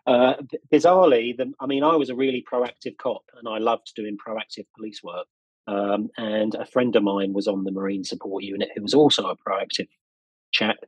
uh, 0.07 0.35
bizarrely, 0.73 1.37
the, 1.37 1.53
I 1.61 1.67
mean, 1.67 1.83
I 1.83 1.97
was 1.97 2.11
a 2.11 2.15
really 2.15 2.45
proactive 2.51 2.97
cop, 2.99 3.23
and 3.39 3.49
I 3.49 3.59
loved 3.59 3.93
doing 3.95 4.17
proactive 4.17 4.67
police 4.77 5.03
work. 5.03 5.27
Um, 5.67 6.09
and 6.17 6.55
a 6.55 6.65
friend 6.65 6.97
of 6.97 7.03
mine 7.03 7.35
was 7.35 7.47
on 7.47 7.65
the 7.65 7.71
Marine 7.71 8.03
Support 8.03 8.43
Unit 8.43 8.71
who 8.75 8.83
was 8.83 8.95
also 8.95 9.27
a 9.29 9.37
proactive 9.37 9.89
chap. 10.51 10.79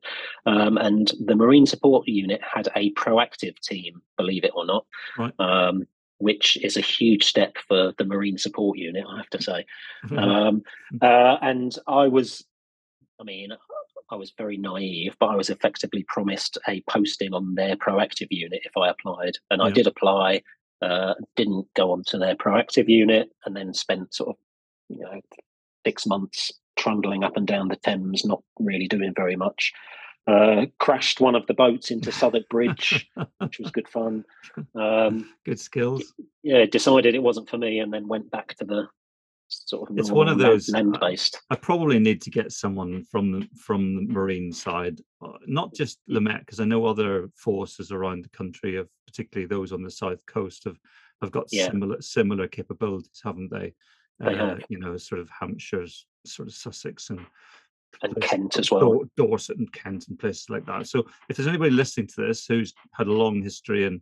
Um, 0.47 0.79
and 0.79 1.13
the 1.25 1.37
Marine 1.37 1.67
Support 1.67 2.09
Unit 2.09 2.41
had 2.43 2.69
a 2.75 2.93
proactive 2.93 3.59
team, 3.61 4.01
believe 4.17 4.45
it 4.45 4.53
or 4.55 4.65
not. 4.65 4.87
Right. 5.19 5.35
Um, 5.39 5.87
which 6.19 6.59
is 6.63 6.77
a 6.77 6.83
huge 6.83 7.25
step 7.25 7.57
for 7.67 7.95
the 7.97 8.05
Marine 8.05 8.37
Support 8.37 8.77
Unit, 8.77 9.05
I 9.09 9.17
have 9.17 9.31
to 9.31 9.43
say. 9.43 9.65
um, 10.17 10.63
uh, 11.01 11.37
and 11.41 11.75
I 11.87 12.09
was, 12.09 12.45
I 13.19 13.25
mean, 13.25 13.51
I 14.11 14.17
was 14.17 14.33
very 14.37 14.57
naive, 14.57 15.17
but 15.21 15.27
I 15.27 15.37
was 15.37 15.51
effectively 15.51 16.05
promised 16.09 16.59
a 16.69 16.83
posting 16.89 17.33
on 17.33 17.55
their 17.55 17.77
proactive 17.77 18.29
unit 18.31 18.63
if 18.65 18.77
I 18.77 18.89
applied. 18.89 19.37
And 19.51 19.61
yeah. 19.61 19.67
I 19.67 19.71
did 19.71 19.87
apply, 19.87 20.43
uh, 20.83 21.15
didn't 21.37 21.67
go 21.75 21.93
on 21.93 22.03
to 22.09 22.19
their 22.19 22.35
proactive 22.35 22.89
unit, 22.89 23.31
and 23.45 23.57
then 23.57 23.73
spent 23.75 24.15
sort 24.15 24.31
of, 24.31 24.37
you 24.89 25.05
know, 25.05 25.21
six 25.87 26.07
months 26.07 26.53
trundling 26.77 27.25
up 27.25 27.37
and 27.37 27.47
down 27.47 27.69
the 27.69 27.77
Thames, 27.77 28.25
not 28.25 28.43
really 28.59 28.89
doing 28.89 29.13
very 29.15 29.37
much 29.37 29.73
uh, 30.27 30.67
crashed 30.79 31.21
one 31.21 31.35
of 31.35 31.47
the 31.47 31.55
boats 31.55 31.91
into 31.91 32.13
Southwark 32.13 32.49
Bridge, 32.49 33.11
which 33.39 33.59
was 33.59 33.71
good 33.71 33.89
fun. 33.89 34.25
Um, 34.75 35.33
good 35.45 35.61
skills. 35.61 36.13
Yeah, 36.43 36.65
decided 36.67 37.15
it 37.15 37.23
wasn't 37.23 37.49
for 37.49 37.57
me, 37.57 37.79
and 37.79 37.93
then 37.93 38.09
went 38.09 38.31
back 38.31 38.55
to 38.57 38.65
the 38.65 38.89
sort 39.51 39.91
of. 39.91 39.99
It's 39.99 40.11
one 40.11 40.29
of 40.29 40.39
those 40.39 40.69
land 40.71 40.99
based. 41.01 41.41
I, 41.51 41.55
I, 41.55 41.57
probably 41.59 41.99
need 41.99 42.23
to 42.23 42.31
get 42.31 42.53
someone 42.53 43.05
from 43.05 43.33
the 43.33 43.49
from 43.57 43.95
the 43.95 44.13
marine 44.13 44.53
side, 44.53 45.01
uh, 45.23 45.33
not 45.47 45.75
just 45.75 45.99
the 46.07 46.21
Met, 46.21 46.41
because 46.41 46.61
I 46.61 46.65
know 46.65 46.87
other 46.87 47.31
forces 47.37 47.93
around 47.93 48.25
the 48.25 48.31
country, 48.31 48.77
of 48.77 48.89
particularly 49.07 49.47
those 49.47 49.73
on 49.73 49.83
the 49.83 49.91
south 49.91 50.25
coast, 50.27 50.65
have 50.65 50.79
have 51.23 51.31
got 51.31 51.47
yeah. 51.51 51.67
similar 51.67 52.01
similar 52.01 52.49
capabilities, 52.49 53.21
haven't 53.23 53.51
they? 53.51 53.75
they 54.19 54.35
uh, 54.35 54.49
have. 54.49 54.63
You 54.69 54.79
know, 54.79 54.97
sort 54.97 55.21
of 55.21 55.29
Hampshire's, 55.31 56.07
sort 56.25 56.49
of 56.49 56.55
Sussex 56.55 57.11
and 57.11 57.21
and 58.03 58.21
Kent 58.21 58.59
as 58.59 58.71
well. 58.71 59.03
Dorset 59.17 59.59
and 59.59 59.73
Kent 59.73 60.09
and 60.09 60.19
places 60.19 60.49
like 60.49 60.67
that. 60.67 60.87
So 60.87 61.07
if 61.29 61.37
there's 61.37 61.49
anybody 61.49 61.71
listening 61.71 62.07
to 62.09 62.27
this 62.27 62.47
who's 62.47 62.73
had 62.93 63.09
a 63.09 63.13
long 63.13 63.43
history 63.43 63.85
in 63.85 64.01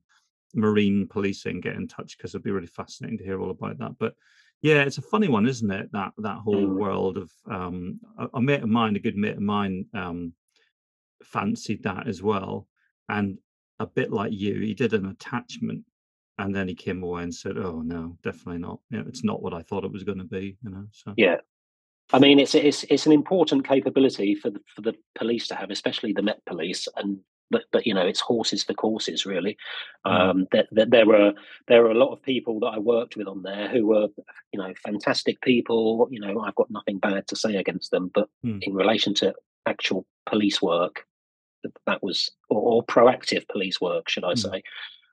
marine 0.54 1.06
policing, 1.08 1.60
get 1.60 1.76
in 1.76 1.88
touch 1.88 2.16
because 2.16 2.34
it'd 2.34 2.44
be 2.44 2.50
really 2.50 2.66
fascinating 2.66 3.18
to 3.18 3.24
hear 3.24 3.40
all 3.40 3.50
about 3.50 3.78
that. 3.78 3.92
But 3.98 4.14
yeah, 4.62 4.82
it's 4.82 4.98
a 4.98 5.02
funny 5.02 5.28
one, 5.28 5.46
isn't 5.46 5.70
it? 5.70 5.90
That 5.92 6.12
that 6.18 6.38
whole 6.38 6.66
mm. 6.66 6.76
world 6.76 7.16
of 7.16 7.30
um, 7.50 8.00
a, 8.18 8.28
a, 8.34 8.40
mate 8.40 8.62
of 8.62 8.68
mine, 8.68 8.96
a 8.96 9.00
good 9.00 9.16
mate 9.16 9.36
of 9.36 9.42
mine, 9.42 9.86
um, 9.94 10.32
fancied 11.22 11.84
that 11.84 12.08
as 12.08 12.22
well, 12.22 12.66
and 13.08 13.38
a 13.78 13.86
bit 13.86 14.12
like 14.12 14.32
you, 14.32 14.60
he 14.60 14.74
did 14.74 14.94
an 14.94 15.06
attachment, 15.06 15.84
and 16.38 16.54
then 16.54 16.66
he 16.66 16.74
came 16.74 17.02
away 17.02 17.22
and 17.22 17.34
said, 17.34 17.56
"Oh 17.56 17.82
no, 17.82 18.16
definitely 18.24 18.58
not. 18.58 18.80
You 18.90 18.98
know, 18.98 19.04
it's 19.06 19.24
not 19.24 19.42
what 19.42 19.54
I 19.54 19.62
thought 19.62 19.85
it 19.85 19.92
was 19.92 20.04
going 20.04 20.18
to 20.18 20.24
be." 20.24 20.56
You 20.64 20.70
know, 20.70 20.87
so 20.90 21.14
yeah, 21.16 21.37
I 22.12 22.18
mean, 22.18 22.40
it's 22.40 22.54
it's 22.54 22.85
it's 22.85 23.06
an 23.06 23.12
important 23.12 23.66
capability 23.66 24.35
for 24.35 24.50
the 24.50 24.61
for 24.74 24.83
the 24.83 24.94
police 25.14 25.46
to 25.48 25.54
have, 25.54 25.70
especially 25.70 26.12
the 26.12 26.22
Met 26.22 26.44
Police, 26.46 26.88
and 26.96 27.18
but 27.50 27.64
but 27.72 27.87
you 27.87 27.94
know, 27.94 28.06
it's 28.06 28.20
horses 28.20 28.62
for 28.62 28.74
courses, 28.74 29.26
really. 29.26 29.56
Mm. 30.06 30.11
Um, 30.11 30.46
that, 30.52 30.68
that 30.72 30.90
there 30.90 31.06
were 31.06 31.32
there 31.66 31.82
were 31.82 31.90
a 31.90 31.98
lot 31.98 32.12
of 32.12 32.22
people 32.22 32.61
that 32.61 32.68
I 32.68 32.78
worked 32.78 33.16
with 33.16 33.26
on 33.26 33.42
there 33.42 33.68
who 33.68 33.87
were 33.87 34.08
you 34.52 34.61
know 34.61 34.72
fantastic 34.84 35.40
people. 35.40 36.08
You 36.11 36.20
know, 36.20 36.40
I've 36.40 36.54
got 36.54 36.70
nothing 36.70 36.98
bad 36.98 37.26
to 37.28 37.37
say 37.37 37.56
against 37.56 37.90
them, 37.90 38.11
but 38.14 38.28
mm. 38.44 38.62
in 38.62 38.74
relation 38.74 39.14
to 39.14 39.34
actual 39.66 40.06
police 40.26 40.61
work, 40.62 41.04
that 41.87 42.02
was 42.02 42.30
or, 42.48 42.61
or 42.61 42.84
proactive 42.84 43.46
police 43.48 43.80
work, 43.80 44.08
should 44.08 44.24
I 44.24 44.32
mm. 44.34 44.38
say? 44.38 44.62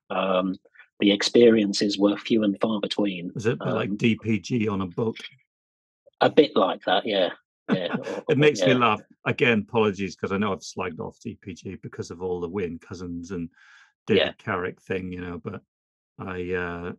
Um, 0.10 0.56
the 1.00 1.12
experiences 1.12 1.98
were 1.98 2.18
few 2.18 2.44
and 2.44 2.60
far 2.62 2.80
between. 2.80 3.32
Is 3.36 3.46
it 3.46 3.58
um, 3.62 3.74
like 3.74 3.92
DPG 3.92 4.70
on 4.70 4.82
a 4.82 4.86
book? 4.86 5.18
A 6.22 6.30
bit 6.30 6.56
like 6.56 6.84
that, 6.86 7.06
yeah. 7.06 7.32
Yeah. 7.72 7.96
it 8.30 8.38
makes 8.38 8.60
yeah. 8.60 8.68
me 8.68 8.74
laugh. 8.76 9.02
Again, 9.26 9.66
apologies 9.68 10.16
because 10.16 10.32
I 10.32 10.38
know 10.38 10.54
I've 10.54 10.60
slagged 10.60 11.00
off 11.00 11.20
DPG 11.26 11.82
because 11.82 12.12
of 12.12 12.22
all 12.22 12.40
the 12.40 12.50
Wayne 12.50 12.80
Couzens 12.80 13.32
and 13.32 13.50
David 14.08 14.22
yeah. 14.22 14.32
Carrick 14.38 14.82
thing, 14.82 15.12
you 15.12 15.22
know, 15.22 15.42
but 15.44 15.62
I 16.20 16.54
uh 16.54 16.92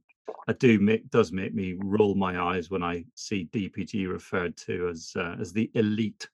I 0.48 0.52
do 0.54 0.78
make 0.80 1.08
does 1.10 1.32
make 1.32 1.54
me 1.54 1.76
roll 1.78 2.14
my 2.14 2.40
eyes 2.40 2.70
when 2.70 2.82
I 2.82 3.04
see 3.14 3.48
DPG 3.52 4.08
referred 4.08 4.56
to 4.58 4.88
as 4.88 5.12
uh, 5.16 5.36
as 5.40 5.52
the 5.52 5.70
elite 5.74 6.28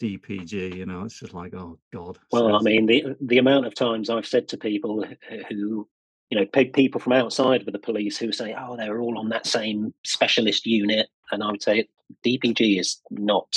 DPG. 0.00 0.76
You 0.76 0.86
know, 0.86 1.04
it's 1.04 1.20
just 1.20 1.34
like, 1.34 1.54
oh 1.54 1.78
god. 1.92 2.18
Well, 2.32 2.54
I 2.56 2.60
mean, 2.60 2.86
the 2.86 3.16
the 3.20 3.38
amount 3.38 3.66
of 3.66 3.74
times 3.74 4.10
I've 4.10 4.26
said 4.26 4.48
to 4.48 4.56
people 4.56 5.04
who 5.48 5.88
you 6.30 6.40
know, 6.40 6.46
people 6.46 7.00
from 7.00 7.12
outside 7.12 7.62
of 7.62 7.72
the 7.72 7.78
police 7.78 8.18
who 8.18 8.32
say, 8.32 8.54
"Oh, 8.58 8.76
they're 8.76 9.00
all 9.00 9.18
on 9.18 9.28
that 9.28 9.46
same 9.46 9.94
specialist 10.04 10.66
unit," 10.66 11.08
and 11.30 11.42
I 11.42 11.50
would 11.50 11.62
say 11.62 11.88
DPG 12.24 12.80
is 12.80 13.00
not 13.10 13.56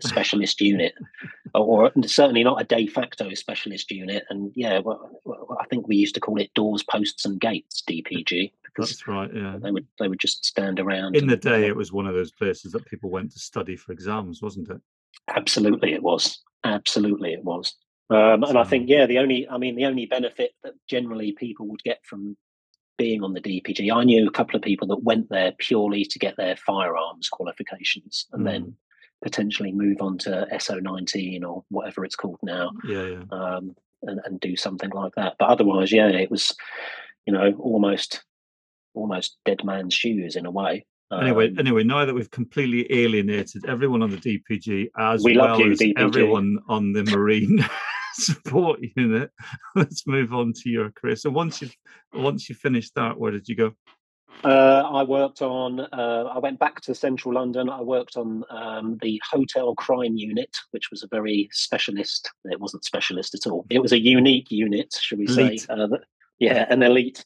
specialist 0.00 0.60
unit, 0.60 0.94
or 1.54 1.90
certainly 2.06 2.44
not 2.44 2.60
a 2.60 2.64
de 2.64 2.86
facto 2.86 3.34
specialist 3.34 3.90
unit. 3.90 4.24
And 4.30 4.52
yeah, 4.54 4.80
well, 4.80 5.10
I 5.60 5.64
think 5.66 5.88
we 5.88 5.96
used 5.96 6.14
to 6.14 6.20
call 6.20 6.40
it 6.40 6.52
doors, 6.54 6.82
posts, 6.82 7.24
and 7.24 7.40
gates 7.40 7.82
DPG. 7.88 8.52
Because 8.64 8.90
That's 8.90 9.08
right. 9.08 9.30
Yeah, 9.34 9.56
they 9.60 9.70
would 9.70 9.86
they 9.98 10.08
would 10.08 10.20
just 10.20 10.44
stand 10.44 10.78
around. 10.78 11.16
In 11.16 11.26
the 11.26 11.36
day, 11.36 11.66
it 11.66 11.76
was 11.76 11.92
one 11.92 12.06
of 12.06 12.14
those 12.14 12.32
places 12.32 12.72
that 12.72 12.86
people 12.86 13.10
went 13.10 13.32
to 13.32 13.38
study 13.38 13.76
for 13.76 13.92
exams, 13.92 14.42
wasn't 14.42 14.70
it? 14.70 14.80
Absolutely, 15.28 15.92
it 15.92 16.02
was. 16.02 16.42
Absolutely, 16.64 17.32
it 17.32 17.44
was. 17.44 17.74
Um, 18.10 18.42
and 18.42 18.56
I 18.56 18.64
think, 18.64 18.88
yeah, 18.88 19.04
the 19.04 19.18
only, 19.18 19.46
I 19.48 19.58
mean, 19.58 19.76
the 19.76 19.84
only 19.84 20.06
benefit 20.06 20.52
that 20.64 20.72
generally 20.88 21.32
people 21.32 21.66
would 21.68 21.82
get 21.82 21.98
from 22.04 22.36
being 22.96 23.22
on 23.22 23.34
the 23.34 23.40
DPG, 23.40 23.94
I 23.94 24.04
knew 24.04 24.26
a 24.26 24.30
couple 24.30 24.56
of 24.56 24.62
people 24.62 24.88
that 24.88 25.02
went 25.02 25.28
there 25.28 25.52
purely 25.58 26.04
to 26.04 26.18
get 26.18 26.36
their 26.36 26.56
firearms 26.56 27.28
qualifications 27.28 28.26
and 28.32 28.42
mm. 28.42 28.50
then 28.50 28.76
potentially 29.22 29.72
move 29.72 30.00
on 30.00 30.18
to 30.18 30.46
SO19 30.52 31.44
or 31.44 31.64
whatever 31.70 32.04
it's 32.04 32.16
called 32.16 32.38
now. 32.42 32.70
Yeah, 32.86 33.04
yeah. 33.04 33.22
Um, 33.30 33.74
and, 34.02 34.20
and 34.24 34.40
do 34.40 34.56
something 34.56 34.90
like 34.90 35.12
that. 35.16 35.34
But 35.38 35.48
otherwise, 35.48 35.92
yeah, 35.92 36.08
it 36.08 36.30
was, 36.30 36.54
you 37.26 37.32
know, 37.32 37.52
almost, 37.58 38.24
almost 38.94 39.38
dead 39.44 39.64
man's 39.64 39.94
shoes 39.94 40.36
in 40.36 40.46
a 40.46 40.50
way. 40.50 40.86
Anyway, 41.10 41.48
um, 41.48 41.58
anyway, 41.58 41.84
now 41.84 42.04
that 42.04 42.14
we've 42.14 42.30
completely 42.30 42.86
alienated 42.92 43.64
everyone 43.66 44.02
on 44.02 44.10
the 44.10 44.18
DPG 44.18 44.88
as 44.98 45.24
we 45.24 45.38
well 45.38 45.58
you, 45.58 45.72
as 45.72 45.78
DPG. 45.78 45.94
everyone 45.96 46.58
on 46.68 46.92
the 46.92 47.02
Marine 47.16 47.64
support 48.12 48.80
unit. 48.94 49.30
Let's 49.74 50.06
move 50.06 50.34
on 50.34 50.52
to 50.52 50.68
your 50.68 50.90
career. 50.90 51.16
So 51.16 51.30
once 51.30 51.62
you 51.62 51.70
once 52.12 52.48
you 52.48 52.54
finished 52.54 52.94
that, 52.96 53.18
where 53.18 53.32
did 53.32 53.48
you 53.48 53.56
go? 53.56 53.72
Uh, 54.44 54.88
I 54.92 55.02
worked 55.02 55.42
on. 55.42 55.80
Uh, 55.80 56.30
I 56.32 56.38
went 56.38 56.58
back 56.58 56.80
to 56.82 56.94
central 56.94 57.34
London. 57.34 57.68
I 57.68 57.80
worked 57.80 58.16
on 58.16 58.44
um, 58.50 58.98
the 59.02 59.20
hotel 59.28 59.74
crime 59.74 60.16
unit, 60.16 60.56
which 60.70 60.90
was 60.90 61.02
a 61.02 61.08
very 61.08 61.48
specialist. 61.52 62.30
It 62.44 62.60
wasn't 62.60 62.84
specialist 62.84 63.34
at 63.34 63.50
all. 63.50 63.66
It 63.68 63.80
was 63.80 63.92
a 63.92 63.98
unique 63.98 64.50
unit, 64.50 64.94
should 65.00 65.18
we 65.18 65.26
say? 65.26 65.58
Uh, 65.68 65.88
yeah, 66.38 66.66
an 66.70 66.82
elite. 66.82 67.24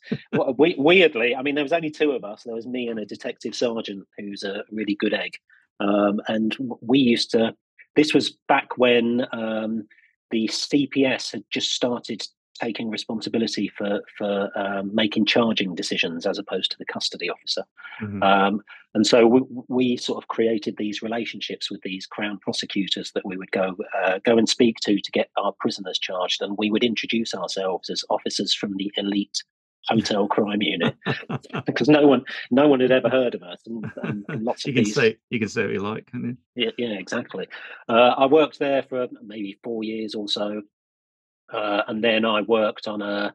we, 0.56 0.74
weirdly, 0.78 1.36
I 1.36 1.42
mean, 1.42 1.54
there 1.54 1.64
was 1.64 1.72
only 1.72 1.90
two 1.90 2.12
of 2.12 2.24
us. 2.24 2.44
There 2.44 2.54
was 2.54 2.66
me 2.66 2.88
and 2.88 2.98
a 2.98 3.04
detective 3.04 3.54
sergeant 3.54 4.06
who's 4.18 4.42
a 4.42 4.64
really 4.70 4.94
good 4.94 5.12
egg. 5.12 5.34
Um, 5.80 6.20
and 6.28 6.56
we 6.80 6.98
used 6.98 7.30
to. 7.32 7.54
This 7.94 8.14
was 8.14 8.30
back 8.48 8.78
when 8.78 9.26
um, 9.32 9.86
the 10.30 10.48
CPS 10.48 11.32
had 11.32 11.44
just 11.50 11.72
started 11.72 12.26
taking 12.62 12.90
responsibility 12.90 13.68
for 13.68 14.00
for 14.16 14.50
um, 14.56 14.94
making 14.94 15.26
charging 15.26 15.74
decisions 15.74 16.26
as 16.26 16.38
opposed 16.38 16.70
to 16.70 16.78
the 16.78 16.84
custody 16.84 17.28
officer. 17.28 17.64
Mm-hmm. 18.00 18.22
Um, 18.22 18.60
and 18.94 19.06
so 19.06 19.26
we, 19.26 19.40
we, 19.68 19.96
sort 19.96 20.22
of 20.22 20.28
created 20.28 20.76
these 20.76 21.02
relationships 21.02 21.70
with 21.70 21.80
these 21.82 22.06
crown 22.06 22.38
prosecutors 22.38 23.10
that 23.14 23.24
we 23.24 23.36
would 23.36 23.50
go 23.50 23.76
uh, 24.02 24.18
go 24.24 24.38
and 24.38 24.48
speak 24.48 24.76
to 24.82 25.00
to 25.00 25.10
get 25.10 25.30
our 25.36 25.52
prisoners 25.58 25.98
charged, 25.98 26.42
and 26.42 26.56
we 26.58 26.70
would 26.70 26.84
introduce 26.84 27.34
ourselves 27.34 27.90
as 27.90 28.04
officers 28.10 28.54
from 28.54 28.76
the 28.76 28.92
elite 28.96 29.42
hotel 29.88 30.28
crime 30.36 30.62
unit 30.62 30.94
because 31.66 31.88
no 31.88 32.06
one 32.06 32.24
no 32.52 32.68
one 32.68 32.78
had 32.78 32.92
ever 32.92 33.08
heard 33.08 33.34
of 33.34 33.42
us 33.42 33.60
and, 33.66 33.84
and, 34.04 34.24
and 34.28 34.44
lots 34.48 34.64
you 34.64 34.70
of 34.70 34.76
can 34.76 34.84
these, 34.84 34.94
say 34.94 35.16
you 35.30 35.40
can 35.40 35.48
say 35.48 35.62
what 35.62 35.72
you 35.72 35.80
like 35.80 36.06
can 36.06 36.38
you 36.54 36.64
yeah, 36.64 36.70
yeah 36.78 36.96
exactly 36.96 37.48
uh, 37.88 38.14
i 38.16 38.24
worked 38.24 38.60
there 38.60 38.84
for 38.84 39.08
maybe 39.24 39.58
four 39.64 39.82
years 39.82 40.14
or 40.14 40.28
so 40.28 40.62
uh, 41.52 41.82
and 41.88 42.02
then 42.04 42.24
i 42.24 42.40
worked 42.42 42.86
on 42.86 43.02
a 43.02 43.32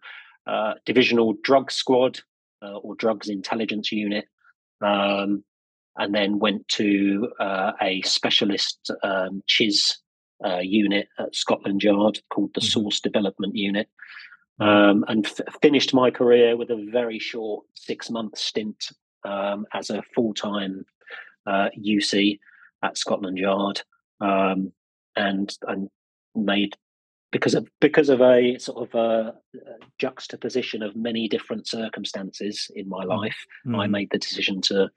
uh, 0.47 0.73
divisional 0.85 1.35
drug 1.43 1.71
squad 1.71 2.19
uh, 2.61 2.77
or 2.77 2.95
drugs 2.95 3.29
intelligence 3.29 3.91
unit, 3.91 4.25
um, 4.81 5.43
and 5.97 6.13
then 6.13 6.39
went 6.39 6.67
to 6.69 7.29
uh, 7.39 7.73
a 7.81 8.01
specialist 8.03 8.91
um, 9.03 9.43
CHIS 9.47 9.97
uh, 10.45 10.59
unit 10.59 11.07
at 11.19 11.35
Scotland 11.35 11.83
Yard 11.83 12.19
called 12.29 12.51
the 12.53 12.61
mm-hmm. 12.61 12.81
Source 12.81 12.99
Development 12.99 13.55
Unit. 13.55 13.89
Um, 14.59 15.05
and 15.07 15.25
f- 15.25 15.61
finished 15.61 15.93
my 15.93 16.09
career 16.09 16.57
with 16.57 16.71
a 16.71 16.87
very 16.91 17.19
short 17.19 17.65
six 17.75 18.09
month 18.09 18.37
stint 18.37 18.91
um, 19.23 19.67
as 19.73 19.91
a 19.91 20.01
full 20.15 20.33
time 20.33 20.83
uh, 21.45 21.69
UC 21.77 22.39
at 22.83 22.97
Scotland 22.97 23.37
Yard, 23.37 23.81
um, 24.19 24.71
and 25.15 25.55
and 25.67 25.89
made 26.33 26.75
because 27.31 27.55
of 27.55 27.67
because 27.81 28.09
of 28.09 28.21
a 28.21 28.57
sort 28.57 28.87
of 28.87 28.95
a, 28.95 29.33
a 29.55 29.85
juxtaposition 29.99 30.81
of 30.81 30.95
many 30.95 31.27
different 31.27 31.67
circumstances 31.67 32.69
in 32.75 32.87
my 32.87 33.03
mm. 33.03 33.09
life, 33.09 33.37
mm. 33.65 33.77
I 33.77 33.87
made 33.87 34.09
the 34.11 34.17
decision 34.17 34.61
to 34.61 34.89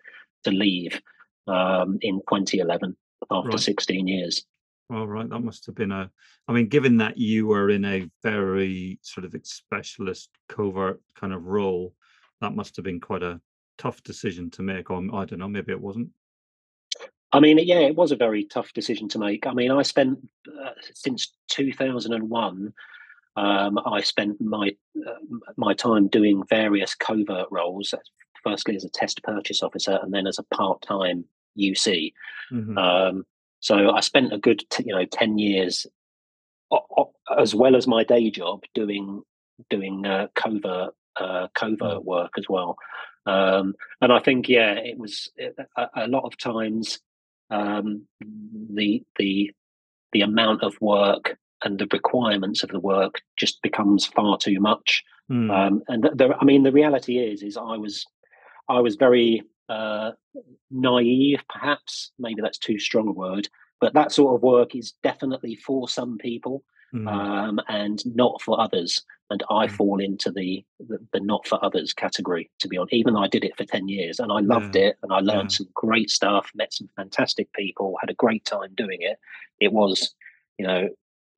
to 0.45 0.51
leave 0.51 1.01
um, 1.47 1.99
in 2.03 2.21
2011 2.29 2.97
after 3.31 3.51
right. 3.51 3.61
16 3.61 4.09
years. 4.09 4.45
All 4.91 5.07
right, 5.07 5.29
that 5.29 5.41
must 5.41 5.67
have 5.67 5.75
been 5.75 5.93
a. 5.93 6.11
I 6.49 6.53
mean, 6.53 6.69
given 6.69 6.97
that 6.97 7.17
you 7.17 7.47
were 7.47 7.71
in 7.71 7.85
a 7.85 8.11
very 8.25 8.99
sort 9.03 9.25
of 9.25 9.35
specialist 9.45 10.31
covert 10.49 11.01
kind 11.15 11.33
of 11.33 11.47
role, 11.47 11.95
that 12.41 12.57
must 12.57 12.75
have 12.77 12.85
been 12.85 13.01
quite 13.01 13.23
a 13.23 13.41
tough 13.79 14.03
decision 14.03 14.51
to 14.51 14.63
make. 14.63 14.91
Or 14.91 14.97
I 15.15 15.25
don't 15.25 15.39
know, 15.39 15.49
maybe 15.49 15.73
it 15.73 15.81
wasn't. 15.81 16.09
I 17.33 17.41
mean, 17.41 17.59
yeah, 17.59 17.81
it 17.81 17.97
was 17.97 18.13
a 18.13 18.17
very 18.17 18.45
tough 18.45 18.73
decision 18.73 19.09
to 19.11 19.19
make. 19.19 19.47
I 19.47 19.55
mean, 19.55 19.71
I 19.71 19.83
spent 19.83 20.19
uh, 20.49 20.71
since 20.95 21.33
2001. 21.49 22.73
Um, 23.37 23.79
I 23.87 24.01
spent 24.01 24.41
my 24.41 24.75
uh, 25.07 25.13
my 25.57 25.75
time 25.75 26.09
doing 26.09 26.43
various 26.49 26.95
covert 26.95 27.47
roles. 27.51 27.95
Firstly, 28.43 28.75
as 28.75 28.85
a 28.85 28.91
test 28.91 29.23
purchase 29.23 29.63
officer, 29.63 29.99
and 30.03 30.13
then 30.13 30.27
as 30.27 30.39
a 30.39 30.55
part 30.55 30.83
time 30.83 31.25
UC. 31.59 32.13
Mm-hmm. 32.53 32.79
Um, 32.79 33.27
so 33.61 33.91
I 33.91 34.01
spent 34.01 34.33
a 34.33 34.39
good, 34.39 34.65
t- 34.71 34.85
you 34.87 34.95
know, 34.95 35.05
ten 35.05 35.39
years, 35.39 35.87
as 37.39 37.55
well 37.55 37.77
as 37.77 37.87
my 37.87 38.03
day 38.03 38.31
job, 38.31 38.65
doing 38.75 39.23
doing 39.69 40.07
uh, 40.07 40.29
covert 40.35 40.95
uh, 41.21 41.49
covert 41.55 41.81
mm. 41.81 42.05
work 42.05 42.33
as 42.39 42.47
well. 42.49 42.77
Um, 43.27 43.75
and 44.01 44.13
I 44.13 44.19
think, 44.19 44.49
yeah, 44.49 44.73
it 44.73 44.99
was 44.99 45.31
a, 45.77 45.87
a 45.95 46.09
lot 46.09 46.25
of 46.25 46.39
times 46.39 46.99
um, 47.51 48.07
the 48.73 49.03
the 49.19 49.51
the 50.13 50.21
amount 50.23 50.63
of 50.63 50.75
work 50.81 51.37
and 51.63 51.79
the 51.79 51.89
requirements 51.93 52.63
of 52.63 52.71
the 52.71 52.81
work 52.81 53.21
just 53.37 53.61
becomes 53.63 54.07
far 54.07 54.39
too 54.39 54.61
much. 54.61 55.03
Mm. 55.31 55.51
Um, 55.51 55.83
and 55.89 56.05
the, 56.05 56.35
I 56.41 56.45
mean, 56.45 56.63
the 56.63 56.73
reality 56.73 57.19
is, 57.19 57.43
is 57.43 57.57
I 57.57 57.77
was 57.77 58.05
I 58.69 58.81
was 58.81 58.97
very 58.97 59.43
uh, 59.69 60.13
naive, 60.71 61.43
perhaps. 61.49 62.13
Maybe 62.19 62.41
that's 62.43 62.59
too 62.59 62.79
strong 62.79 63.09
a 63.09 63.13
word, 63.13 63.49
but 63.81 63.95
that 63.95 64.13
sort 64.13 64.35
of 64.35 64.43
work 64.43 64.75
is 64.75 64.95
definitely 65.03 65.55
for 65.57 65.89
some 65.89 66.19
people 66.19 66.65
mm. 66.95 67.09
um, 67.09 67.61
and 67.69 68.03
not 68.15 68.41
for 68.43 68.61
others. 68.61 69.05
And 69.31 69.45
I 69.49 69.69
mm. 69.69 69.71
fall 69.71 70.01
into 70.01 70.33
the, 70.33 70.65
the, 70.81 70.99
the 71.13 71.21
not 71.21 71.47
for 71.47 71.65
others 71.65 71.93
category, 71.93 72.51
to 72.59 72.67
be 72.67 72.77
honest. 72.77 72.95
Even 72.95 73.15
though 73.15 73.23
I 73.23 73.29
did 73.29 73.45
it 73.45 73.57
for 73.57 73.65
ten 73.65 73.89
years 73.89 74.19
and 74.19 74.33
I 74.33 74.41
loved 74.41 74.75
yeah. 74.75 74.89
it 74.89 74.97
and 75.03 75.13
I 75.13 75.21
learned 75.21 75.53
yeah. 75.53 75.57
some 75.59 75.69
great 75.73 76.11
stuff, 76.11 76.51
met 76.55 76.73
some 76.73 76.89
fantastic 76.97 77.53
people, 77.53 77.97
had 78.01 78.11
a 78.11 78.15
great 78.15 78.45
time 78.45 78.75
doing 78.75 78.99
it. 79.01 79.19
It 79.61 79.73
was, 79.73 80.15
you 80.59 80.67
know, 80.67 80.89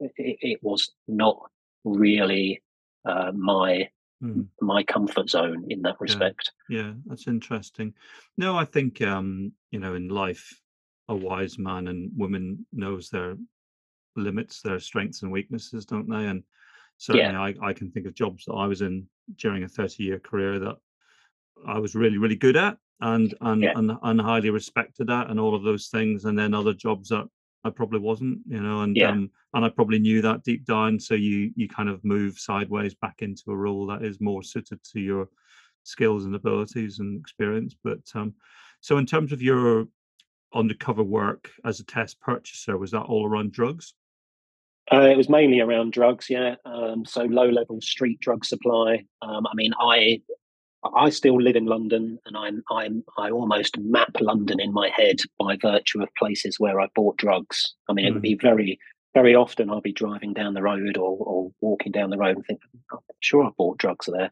it, 0.00 0.38
it 0.40 0.58
was 0.62 0.90
not 1.06 1.38
really 1.84 2.62
uh, 3.04 3.32
my 3.32 3.90
mm. 4.22 4.46
my 4.60 4.82
comfort 4.84 5.28
zone 5.28 5.66
in 5.68 5.82
that 5.82 6.00
respect. 6.00 6.52
Yeah. 6.70 6.78
yeah, 6.78 6.92
that's 7.06 7.28
interesting. 7.28 7.92
No, 8.38 8.56
I 8.56 8.64
think 8.64 9.02
um, 9.02 9.52
you 9.70 9.80
know, 9.80 9.94
in 9.94 10.08
life, 10.08 10.58
a 11.08 11.14
wise 11.14 11.58
man 11.58 11.88
and 11.88 12.10
woman 12.16 12.64
knows 12.72 13.10
their 13.10 13.36
limits, 14.16 14.62
their 14.62 14.80
strengths 14.80 15.22
and 15.22 15.30
weaknesses, 15.30 15.84
don't 15.84 16.08
they? 16.08 16.26
And 16.26 16.42
certainly, 16.98 17.32
yeah. 17.32 17.40
I, 17.62 17.70
I 17.70 17.72
can 17.72 17.90
think 17.90 18.06
of 18.06 18.14
jobs 18.14 18.44
that 18.46 18.54
I 18.54 18.66
was 18.66 18.82
in 18.82 19.06
during 19.36 19.64
a 19.64 19.68
thirty-year 19.68 20.20
career 20.20 20.58
that 20.58 20.76
I 21.66 21.78
was 21.78 21.94
really, 21.94 22.18
really 22.18 22.36
good 22.36 22.56
at, 22.56 22.76
and 23.00 23.34
and, 23.40 23.62
yeah. 23.62 23.72
and 23.76 23.92
and 24.02 24.20
highly 24.20 24.50
respected 24.50 25.10
at, 25.10 25.30
and 25.30 25.38
all 25.38 25.54
of 25.54 25.62
those 25.62 25.88
things. 25.88 26.24
And 26.24 26.38
then 26.38 26.54
other 26.54 26.74
jobs 26.74 27.08
that 27.10 27.26
I 27.64 27.70
probably 27.70 28.00
wasn't, 28.00 28.40
you 28.46 28.60
know, 28.60 28.80
and 28.82 28.96
yeah. 28.96 29.10
um, 29.10 29.30
and 29.54 29.64
I 29.64 29.68
probably 29.68 29.98
knew 29.98 30.22
that 30.22 30.42
deep 30.42 30.64
down. 30.64 30.98
So 30.98 31.14
you 31.14 31.52
you 31.54 31.68
kind 31.68 31.88
of 31.88 32.04
move 32.04 32.38
sideways 32.38 32.94
back 32.94 33.22
into 33.22 33.50
a 33.50 33.56
role 33.56 33.86
that 33.86 34.04
is 34.04 34.20
more 34.20 34.42
suited 34.42 34.82
to 34.92 35.00
your 35.00 35.28
skills 35.84 36.24
and 36.24 36.34
abilities 36.34 36.98
and 36.98 37.20
experience. 37.20 37.76
But 37.82 38.00
um, 38.14 38.34
so 38.80 38.98
in 38.98 39.06
terms 39.06 39.32
of 39.32 39.42
your 39.42 39.86
undercover 40.54 41.02
work 41.02 41.50
as 41.64 41.80
a 41.80 41.84
test 41.84 42.20
purchaser, 42.20 42.76
was 42.76 42.90
that 42.90 43.02
all 43.02 43.26
around 43.26 43.52
drugs? 43.52 43.94
Uh, 44.92 45.08
it 45.08 45.16
was 45.16 45.28
mainly 45.28 45.60
around 45.60 45.92
drugs, 45.92 46.28
yeah. 46.28 46.56
Um, 46.64 47.04
so 47.04 47.22
low 47.22 47.48
level 47.48 47.80
street 47.80 48.20
drug 48.20 48.44
supply. 48.44 49.04
Um, 49.22 49.46
I 49.46 49.54
mean, 49.54 49.72
I 49.80 50.20
I 50.94 51.10
still 51.10 51.40
live 51.40 51.56
in 51.56 51.66
London, 51.66 52.18
and 52.26 52.36
I'm 52.36 52.62
I'm 52.70 53.04
I 53.18 53.30
almost 53.30 53.78
map 53.78 54.16
London 54.20 54.60
in 54.60 54.72
my 54.72 54.90
head 54.90 55.20
by 55.38 55.56
virtue 55.60 56.02
of 56.02 56.14
places 56.16 56.58
where 56.58 56.80
I 56.80 56.88
bought 56.94 57.16
drugs. 57.16 57.74
I 57.88 57.92
mean, 57.92 58.04
mm. 58.04 58.08
it 58.08 58.12
would 58.14 58.22
be 58.22 58.34
hmm. 58.34 58.46
very 58.46 58.78
very 59.14 59.34
often 59.34 59.70
I'll 59.70 59.80
be 59.80 59.92
driving 59.92 60.32
down 60.32 60.54
the 60.54 60.62
road 60.62 60.96
or 60.96 61.16
or 61.18 61.52
walking 61.60 61.92
down 61.92 62.10
the 62.10 62.18
road 62.18 62.36
and 62.36 62.46
think, 62.46 62.60
I'm 62.92 62.98
sure 63.20 63.44
I 63.44 63.50
bought 63.56 63.78
drugs 63.78 64.08
there. 64.12 64.30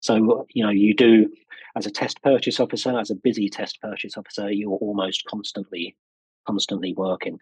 So 0.00 0.46
you 0.54 0.64
know, 0.64 0.70
you 0.70 0.94
do 0.94 1.30
as 1.76 1.86
a 1.86 1.90
test 1.90 2.22
purchase 2.22 2.58
officer, 2.58 2.98
as 2.98 3.10
a 3.10 3.14
busy 3.14 3.48
test 3.48 3.80
purchase 3.80 4.16
officer, 4.16 4.50
you're 4.50 4.70
almost 4.70 5.24
constantly 5.26 5.96
constantly 6.46 6.94
working. 6.94 7.38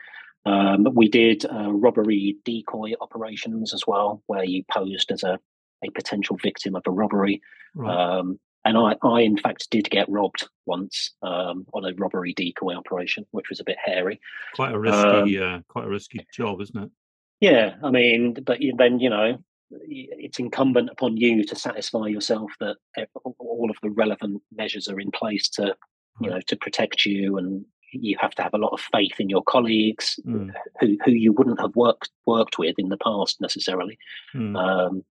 Um, 0.46 0.86
we 0.94 1.08
did 1.08 1.44
uh, 1.44 1.70
robbery 1.70 2.36
decoy 2.44 2.92
operations 3.00 3.74
as 3.74 3.86
well, 3.86 4.22
where 4.26 4.44
you 4.44 4.64
posed 4.70 5.10
as 5.10 5.22
a, 5.22 5.38
a 5.84 5.90
potential 5.90 6.36
victim 6.42 6.74
of 6.74 6.82
a 6.86 6.90
robbery. 6.90 7.40
Right. 7.74 8.18
Um, 8.18 8.38
and 8.64 8.76
I, 8.76 8.96
I, 9.02 9.20
in 9.22 9.36
fact, 9.36 9.70
did 9.70 9.88
get 9.88 10.08
robbed 10.08 10.48
once 10.66 11.14
um, 11.22 11.66
on 11.72 11.84
a 11.84 11.94
robbery 11.96 12.34
decoy 12.34 12.74
operation, 12.74 13.24
which 13.30 13.48
was 13.48 13.60
a 13.60 13.64
bit 13.64 13.76
hairy. 13.82 14.20
Quite 14.54 14.74
a 14.74 14.78
risky, 14.78 15.38
um, 15.38 15.54
uh, 15.54 15.58
quite 15.68 15.86
a 15.86 15.88
risky 15.88 16.26
job, 16.34 16.60
isn't 16.60 16.82
it? 16.84 16.90
Yeah, 17.40 17.76
I 17.82 17.90
mean, 17.90 18.34
but 18.44 18.58
then 18.76 18.98
you 18.98 19.10
know, 19.10 19.38
it's 19.70 20.38
incumbent 20.38 20.90
upon 20.90 21.16
you 21.16 21.44
to 21.44 21.56
satisfy 21.56 22.06
yourself 22.06 22.50
that 22.60 22.76
all 23.38 23.68
of 23.70 23.76
the 23.82 23.90
relevant 23.90 24.42
measures 24.54 24.88
are 24.88 25.00
in 25.00 25.10
place 25.12 25.48
to, 25.50 25.74
you 26.20 26.30
know, 26.30 26.40
to 26.46 26.56
protect 26.56 27.06
you 27.06 27.38
and 27.38 27.64
you 27.92 28.16
have 28.20 28.32
to 28.32 28.42
have 28.42 28.54
a 28.54 28.58
lot 28.58 28.72
of 28.72 28.80
faith 28.80 29.14
in 29.18 29.28
your 29.28 29.42
colleagues 29.42 30.18
mm. 30.26 30.50
who, 30.80 30.96
who 31.04 31.10
you 31.12 31.32
wouldn't 31.32 31.60
have 31.60 31.74
worked 31.76 32.10
worked 32.26 32.58
with 32.58 32.74
in 32.78 32.88
the 32.88 32.96
past 32.98 33.40
necessarily. 33.40 33.98
Mm. 34.34 34.56
Um, 34.56 35.04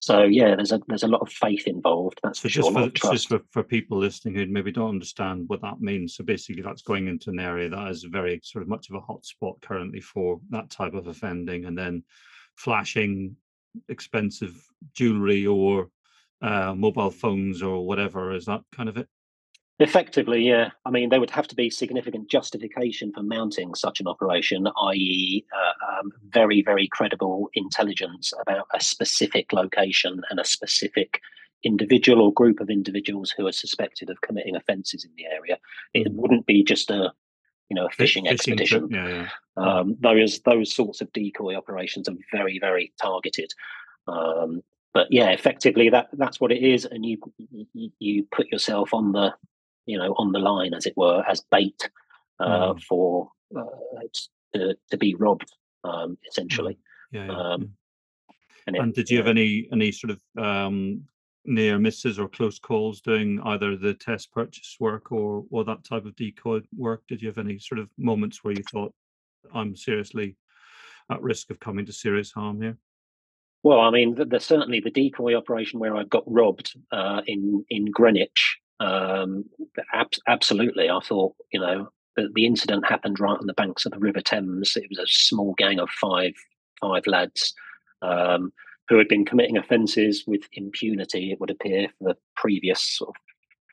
so 0.00 0.22
yeah, 0.22 0.56
there's 0.56 0.72
a 0.72 0.80
there's 0.88 1.02
a 1.02 1.08
lot 1.08 1.20
of 1.20 1.30
faith 1.30 1.66
involved. 1.66 2.20
That's 2.22 2.40
so 2.40 2.42
for 2.42 2.48
just 2.48 2.72
sure. 2.72 2.90
For, 2.90 3.12
just 3.12 3.28
for, 3.28 3.40
for 3.50 3.62
people 3.62 3.98
listening 3.98 4.34
who 4.34 4.46
maybe 4.46 4.72
don't 4.72 4.88
understand 4.88 5.44
what 5.48 5.60
that 5.60 5.80
means. 5.80 6.16
So 6.16 6.24
basically, 6.24 6.62
that's 6.62 6.82
going 6.82 7.06
into 7.06 7.28
an 7.28 7.38
area 7.38 7.68
that 7.68 7.90
is 7.90 8.04
very 8.04 8.40
sort 8.42 8.62
of 8.62 8.68
much 8.68 8.88
of 8.88 8.96
a 8.96 9.00
hotspot 9.00 9.60
currently 9.60 10.00
for 10.00 10.40
that 10.50 10.70
type 10.70 10.94
of 10.94 11.06
offending, 11.06 11.66
and 11.66 11.76
then 11.76 12.02
flashing 12.56 13.36
expensive 13.88 14.54
jewelry 14.94 15.46
or 15.46 15.90
uh, 16.40 16.74
mobile 16.74 17.10
phones 17.10 17.62
or 17.62 17.86
whatever. 17.86 18.32
Is 18.34 18.46
that 18.46 18.62
kind 18.72 18.88
of 18.88 18.96
it? 18.96 19.06
Effectively, 19.80 20.42
yeah. 20.42 20.70
I 20.84 20.90
mean, 20.90 21.08
there 21.08 21.20
would 21.20 21.30
have 21.30 21.48
to 21.48 21.54
be 21.54 21.70
significant 21.70 22.30
justification 22.30 23.12
for 23.14 23.22
mounting 23.22 23.74
such 23.74 23.98
an 23.98 24.06
operation, 24.06 24.66
i.e., 24.66 25.44
uh, 25.54 25.98
um, 25.98 26.12
very, 26.28 26.62
very 26.62 26.86
credible 26.86 27.48
intelligence 27.54 28.34
about 28.42 28.66
a 28.74 28.80
specific 28.80 29.54
location 29.54 30.20
and 30.28 30.38
a 30.38 30.44
specific 30.44 31.22
individual 31.64 32.20
or 32.20 32.32
group 32.32 32.60
of 32.60 32.68
individuals 32.68 33.30
who 33.30 33.46
are 33.46 33.52
suspected 33.52 34.10
of 34.10 34.20
committing 34.20 34.54
offences 34.54 35.02
in 35.02 35.10
the 35.16 35.24
area. 35.24 35.58
It 35.94 36.08
hmm. 36.08 36.16
wouldn't 36.16 36.46
be 36.46 36.62
just 36.62 36.90
a 36.90 37.12
you 37.70 37.74
know 37.74 37.86
a 37.86 37.90
fishing, 37.90 38.24
fishing 38.24 38.26
expedition. 38.26 38.88
Yeah, 38.90 39.08
yeah. 39.08 39.28
Um, 39.56 39.96
those 40.00 40.40
those 40.40 40.74
sorts 40.74 41.00
of 41.00 41.10
decoy 41.12 41.54
operations 41.54 42.06
are 42.06 42.16
very, 42.32 42.58
very 42.58 42.92
targeted. 43.00 43.50
Um, 44.06 44.62
but 44.92 45.06
yeah, 45.10 45.30
effectively 45.30 45.88
that 45.88 46.08
that's 46.14 46.40
what 46.40 46.52
it 46.52 46.62
is, 46.62 46.84
and 46.84 47.06
you 47.06 47.18
you, 47.72 47.90
you 47.98 48.26
put 48.30 48.48
yourself 48.48 48.92
on 48.92 49.12
the 49.12 49.32
you 49.86 49.98
know, 49.98 50.14
on 50.18 50.32
the 50.32 50.38
line, 50.38 50.74
as 50.74 50.86
it 50.86 50.96
were, 50.96 51.22
as 51.28 51.42
bait 51.50 51.90
uh, 52.38 52.74
mm. 52.74 52.82
for 52.82 53.30
uh, 53.56 53.64
to, 54.54 54.76
to 54.90 54.96
be 54.96 55.14
robbed, 55.14 55.50
um, 55.84 56.18
essentially. 56.28 56.78
Yeah, 57.12 57.26
yeah, 57.26 57.32
um, 57.32 57.72
and, 58.66 58.76
it, 58.76 58.82
and, 58.82 58.94
did 58.94 59.10
you 59.10 59.18
have 59.18 59.26
any 59.26 59.68
any 59.72 59.90
sort 59.92 60.12
of 60.12 60.42
um, 60.42 61.02
near 61.44 61.78
misses 61.78 62.18
or 62.18 62.28
close 62.28 62.58
calls 62.58 63.00
doing 63.00 63.40
either 63.44 63.76
the 63.76 63.94
test 63.94 64.32
purchase 64.32 64.76
work 64.78 65.10
or 65.12 65.44
or 65.50 65.64
that 65.64 65.84
type 65.84 66.04
of 66.04 66.14
decoy 66.16 66.60
work? 66.76 67.02
Did 67.08 67.22
you 67.22 67.28
have 67.28 67.38
any 67.38 67.58
sort 67.58 67.78
of 67.78 67.88
moments 67.98 68.44
where 68.44 68.54
you 68.54 68.62
thought, 68.70 68.94
"I'm 69.54 69.74
seriously 69.74 70.36
at 71.10 71.22
risk 71.22 71.50
of 71.50 71.60
coming 71.60 71.86
to 71.86 71.92
serious 71.92 72.30
harm 72.30 72.60
here"? 72.60 72.76
Well, 73.62 73.80
I 73.80 73.90
mean, 73.90 74.14
the, 74.14 74.24
the, 74.24 74.40
certainly 74.40 74.80
the 74.80 74.90
decoy 74.90 75.34
operation 75.34 75.80
where 75.80 75.96
I 75.96 76.04
got 76.04 76.24
robbed 76.26 76.74
uh, 76.92 77.22
in 77.26 77.64
in 77.68 77.86
Greenwich. 77.86 78.59
Um, 78.80 79.44
ab- 79.92 80.08
absolutely, 80.26 80.88
I 80.88 81.00
thought 81.00 81.34
you 81.52 81.60
know 81.60 81.90
the, 82.16 82.28
the 82.34 82.46
incident 82.46 82.86
happened 82.86 83.20
right 83.20 83.38
on 83.38 83.46
the 83.46 83.54
banks 83.54 83.86
of 83.86 83.92
the 83.92 83.98
River 83.98 84.20
Thames. 84.20 84.76
It 84.76 84.88
was 84.88 84.98
a 84.98 85.06
small 85.06 85.54
gang 85.56 85.78
of 85.78 85.90
five 85.90 86.32
five 86.80 87.06
lads 87.06 87.54
um, 88.02 88.52
who 88.88 88.98
had 88.98 89.08
been 89.08 89.26
committing 89.26 89.56
offences 89.56 90.24
with 90.26 90.42
impunity. 90.54 91.30
It 91.30 91.40
would 91.40 91.50
appear 91.50 91.88
for 91.98 92.08
the 92.08 92.16
previous 92.36 92.82
sort 92.82 93.10
of 93.10 93.14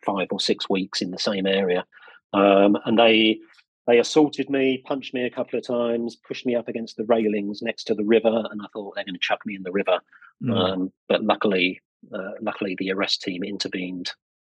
five 0.06 0.28
or 0.32 0.40
six 0.40 0.70
weeks 0.70 1.02
in 1.02 1.12
the 1.12 1.18
same 1.18 1.48
area, 1.48 1.86
um, 2.34 2.78
and 2.86 3.00
they 3.00 3.40
they 3.88 4.00
assaulted 4.00 4.50
me, 4.50 4.84
punched 4.86 5.14
me 5.14 5.26
a 5.26 5.32
couple 5.32 5.58
of 5.58 5.66
times, 5.66 6.18
pushed 6.18 6.46
me 6.46 6.56
up 6.56 6.68
against 6.68 6.98
the 6.98 7.06
railings 7.06 7.62
next 7.62 7.86
to 7.86 7.96
the 7.96 8.04
river, 8.04 8.44
and 8.52 8.62
I 8.62 8.66
thought 8.74 8.94
they're 8.96 9.06
going 9.06 9.16
to 9.16 9.20
chuck 9.20 9.46
me 9.46 9.56
in 9.56 9.64
the 9.64 9.72
river. 9.72 10.00
Mm. 10.44 10.54
Um, 10.54 10.92
but 11.08 11.24
luckily, 11.24 11.82
uh, 12.14 12.32
luckily 12.42 12.76
the 12.78 12.92
arrest 12.92 13.22
team 13.22 13.44
intervened, 13.44 14.12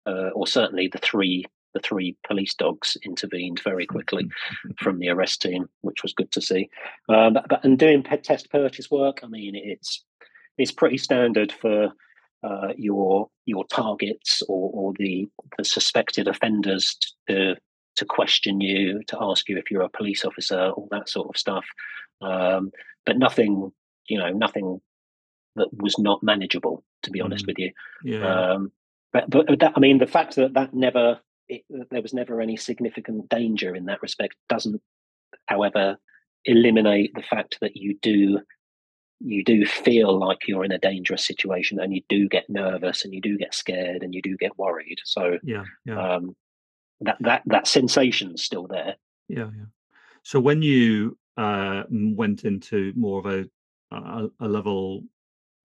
uh, 0.06 0.30
or 0.34 0.46
certainly 0.46 0.88
the 0.88 0.98
three 0.98 1.44
the 1.72 1.80
three 1.80 2.16
police 2.26 2.54
dogs 2.54 2.96
intervened 3.04 3.60
very 3.62 3.86
quickly 3.86 4.28
from 4.78 4.98
the 4.98 5.08
arrest 5.08 5.40
team, 5.42 5.68
which 5.82 6.02
was 6.02 6.12
good 6.12 6.30
to 6.32 6.40
see. 6.40 6.68
Um, 7.08 7.34
but, 7.34 7.48
but, 7.48 7.64
and 7.64 7.78
doing 7.78 8.02
test 8.02 8.50
purchase 8.50 8.90
work, 8.90 9.20
I 9.22 9.28
mean, 9.28 9.54
it's 9.54 10.04
it's 10.58 10.72
pretty 10.72 10.98
standard 10.98 11.52
for 11.52 11.90
uh, 12.42 12.72
your 12.76 13.28
your 13.46 13.64
targets 13.66 14.42
or, 14.48 14.70
or 14.72 14.92
the, 14.98 15.28
the 15.58 15.64
suspected 15.64 16.28
offenders 16.28 16.96
to 17.28 17.56
to 17.96 18.04
question 18.04 18.60
you, 18.60 19.02
to 19.08 19.18
ask 19.20 19.48
you 19.48 19.58
if 19.58 19.70
you're 19.70 19.82
a 19.82 19.88
police 19.88 20.24
officer, 20.24 20.70
all 20.70 20.88
that 20.90 21.08
sort 21.08 21.28
of 21.28 21.36
stuff. 21.36 21.64
Um, 22.22 22.70
but 23.04 23.18
nothing, 23.18 23.72
you 24.08 24.18
know, 24.18 24.30
nothing 24.30 24.80
that 25.56 25.68
was 25.72 25.98
not 25.98 26.22
manageable. 26.22 26.84
To 27.04 27.10
be 27.10 27.20
honest 27.20 27.44
mm. 27.44 27.48
with 27.48 27.58
you, 27.58 27.72
yeah. 28.04 28.52
Um, 28.52 28.72
but 29.12 29.28
but 29.30 29.46
that, 29.60 29.72
I 29.76 29.80
mean, 29.80 29.98
the 29.98 30.06
fact 30.06 30.36
that 30.36 30.54
that 30.54 30.74
never 30.74 31.20
it, 31.48 31.62
there 31.90 32.02
was 32.02 32.14
never 32.14 32.40
any 32.40 32.56
significant 32.56 33.28
danger 33.28 33.74
in 33.74 33.86
that 33.86 34.02
respect 34.02 34.36
doesn't, 34.48 34.80
however, 35.46 35.96
eliminate 36.44 37.12
the 37.14 37.22
fact 37.22 37.58
that 37.60 37.76
you 37.76 37.98
do 38.02 38.40
you 39.20 39.44
do 39.44 39.66
feel 39.66 40.18
like 40.18 40.48
you're 40.48 40.64
in 40.64 40.72
a 40.72 40.78
dangerous 40.78 41.26
situation 41.26 41.78
and 41.78 41.94
you 41.94 42.00
do 42.08 42.28
get 42.28 42.48
nervous 42.48 43.04
and 43.04 43.12
you 43.12 43.20
do 43.20 43.36
get 43.36 43.54
scared 43.54 44.02
and 44.02 44.14
you 44.14 44.22
do 44.22 44.36
get 44.36 44.58
worried. 44.58 44.98
So 45.04 45.38
yeah, 45.42 45.64
yeah. 45.84 46.14
Um, 46.14 46.36
that 47.00 47.16
that 47.20 47.42
that 47.46 47.66
sensation's 47.66 48.42
still 48.42 48.66
there. 48.66 48.96
Yeah 49.28 49.50
yeah. 49.56 49.66
So 50.22 50.40
when 50.40 50.62
you 50.62 51.18
uh, 51.36 51.84
went 51.90 52.44
into 52.44 52.92
more 52.96 53.18
of 53.18 53.26
a, 53.26 53.48
a, 53.94 54.28
a 54.40 54.48
level 54.48 55.02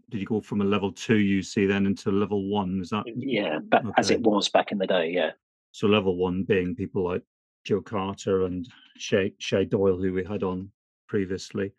did 0.10 0.20
you 0.20 0.28
go 0.28 0.42
from 0.42 0.62
a 0.62 0.66
level 0.66 0.92
two 0.92 1.18
UC 1.18 1.68
then 1.68 1.86
into 1.86 2.12
level 2.12 2.50
one? 2.50 2.80
Is 2.82 2.90
that 2.90 3.04
yeah, 3.06 3.60
but 3.68 3.86
okay. 3.86 3.94
as 3.98 4.12
it 4.12 4.22
was 4.22 4.50
back 4.50 4.72
in 4.72 4.78
the 4.78 4.88
day, 4.88 5.12
yeah. 5.12 5.32
So 5.72 5.88
level 5.88 6.16
one 6.16 6.44
being 6.44 6.76
people 6.76 7.04
like 7.04 7.24
Joe 7.66 7.82
Carter 7.82 8.46
and 8.46 8.68
Shay, 8.98 9.34
Shay 9.40 9.66
Doyle, 9.66 9.98
who 9.98 10.14
we 10.14 10.24
had 10.24 10.44
on 10.44 10.70
previously. 11.08 11.74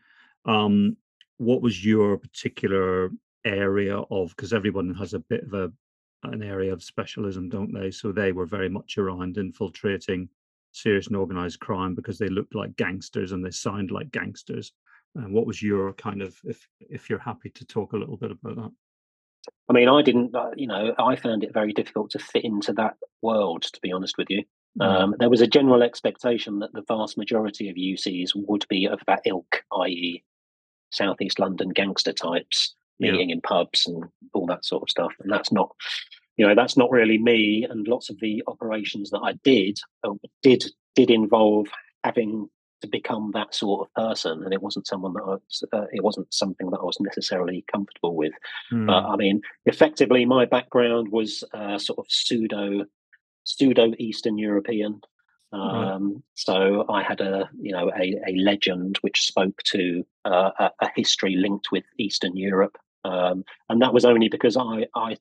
Um, 0.45 0.97
what 1.39 1.63
was 1.63 1.85
your 1.85 2.17
particular 2.19 3.11
area 3.45 3.99
of? 3.99 4.31
Because 4.31 4.53
everyone 4.53 4.95
has 4.95 5.15
a 5.15 5.21
bit 5.21 5.45
of 5.45 5.55
a 5.55 5.73
an 6.23 6.43
area 6.43 6.73
of 6.73 6.83
specialism, 6.83 7.49
don't 7.49 7.73
they? 7.73 7.91
So 7.91 8.11
they 8.11 8.33
were 8.33 8.47
very 8.47 8.69
much 8.69 8.99
around 8.99 9.39
infiltrating 9.39 10.29
serious 10.73 11.07
and 11.07 11.17
organized 11.17 11.61
crime 11.61 11.95
because 11.95 12.19
they 12.19 12.29
looked 12.29 12.55
like 12.55 12.77
gangsters 12.77 13.33
and 13.33 13.45
they 13.45 13.51
sound 13.51 13.91
like 13.91 14.11
gangsters. 14.11 14.73
And 15.17 15.33
what 15.33 15.47
was 15.47 15.63
your 15.63 15.93
kind 15.95 16.23
of, 16.23 16.37
if 16.45 16.69
if 16.81 17.09
you're 17.09 17.19
happy 17.19 17.51
to 17.51 17.65
talk 17.65 17.93
a 17.93 17.97
little 17.97 18.17
bit 18.17 18.31
about 18.31 18.57
that? 18.57 18.71
I 19.69 19.73
mean, 19.73 19.89
I 19.89 20.03
didn't, 20.03 20.35
uh, 20.35 20.51
you 20.57 20.67
know, 20.67 20.95
I 20.99 21.17
found 21.17 21.45
it 21.45 21.55
very 21.55 21.73
difficult 21.73 22.11
to 22.11 22.19
fit 22.19 22.45
into 22.45 22.73
that 22.75 22.97
world, 23.23 23.63
to 23.63 23.81
be 23.81 23.93
honest 23.93 24.17
with 24.19 24.29
you. 24.31 24.45
Mm. 24.81 24.87
Um, 24.87 25.15
there 25.19 25.31
was 25.31 25.41
a 25.41 25.47
general 25.47 25.83
expectation 25.83 26.61
that 26.61 26.73
the 26.73 26.85
vast 26.87 27.17
majority 27.17 27.69
of 27.69 27.77
UCs 27.77 28.31
would 28.35 28.67
be 28.69 28.87
of 28.87 29.01
that 29.07 29.23
ilk, 29.25 29.65
i.e., 29.83 30.23
Southeast 30.93 31.39
London 31.39 31.71
gangster 31.71 32.13
types 32.13 32.75
meeting 32.99 33.31
yeah. 33.31 33.35
in 33.35 33.41
pubs 33.41 33.87
and 33.87 34.05
all 34.33 34.47
that 34.47 34.65
sort 34.65 34.83
of 34.83 34.91
stuff. 34.91 35.13
And 35.21 35.31
that's 35.31 35.53
not, 35.53 35.75
you 36.37 36.47
know, 36.47 36.55
that's 36.55 36.77
not 36.77 36.91
really 36.91 37.19
me. 37.19 37.67
And 37.69 37.87
lots 37.87 38.09
of 38.11 38.19
the 38.21 38.43
operations 38.47 39.11
that 39.11 39.21
I 39.21 39.33
did 39.45 39.79
uh, 40.05 40.15
did 40.43 40.65
did 40.95 41.11
involve 41.11 41.67
having 42.05 42.49
to 42.83 42.89
become 42.89 43.31
that 43.33 43.55
sort 43.55 43.89
of 43.89 43.95
person, 43.95 44.43
and 44.45 44.53
it 44.53 44.63
wasn't 44.63 44.87
someone 44.87 45.13
that 45.15 45.23
I 45.23 45.31
was, 45.31 45.65
uh, 45.73 45.87
it 45.93 46.03
wasn't 46.03 46.33
something 46.33 46.71
that 46.71 46.79
I 46.79 46.85
was 46.85 46.99
necessarily 47.01 47.65
comfortable 47.73 48.15
with. 48.15 48.33
Mm. 48.73 48.87
But 48.87 49.05
I 49.05 49.17
mean, 49.17 49.41
effectively, 49.65 50.25
my 50.25 50.45
background 50.45 51.11
was 51.11 51.43
uh, 51.55 51.79
sort 51.79 51.99
of 51.99 52.07
pseudo 52.09 52.85
pseudo 53.45 53.93
Eastern 53.99 54.39
European. 54.39 55.01
Um, 55.53 56.13
right. 56.13 56.23
So 56.35 56.85
I 56.89 57.03
had 57.03 57.21
a 57.21 57.49
you 57.59 57.73
know 57.73 57.91
a, 57.97 58.15
a 58.29 58.37
legend 58.37 58.99
which 59.01 59.23
spoke 59.23 59.63
to 59.67 60.05
uh, 60.25 60.51
a, 60.59 60.71
a, 60.81 60.91
history 60.95 61.37
linked 61.37 61.71
with 61.71 61.85
Eastern 61.99 62.37
Europe, 62.37 62.77
um, 63.05 63.45
and 63.69 63.81
that 63.81 63.95
was 63.95 64.05
only 64.05 64.29
because 64.29 64.57
I 64.57 64.87
I 64.95 65.17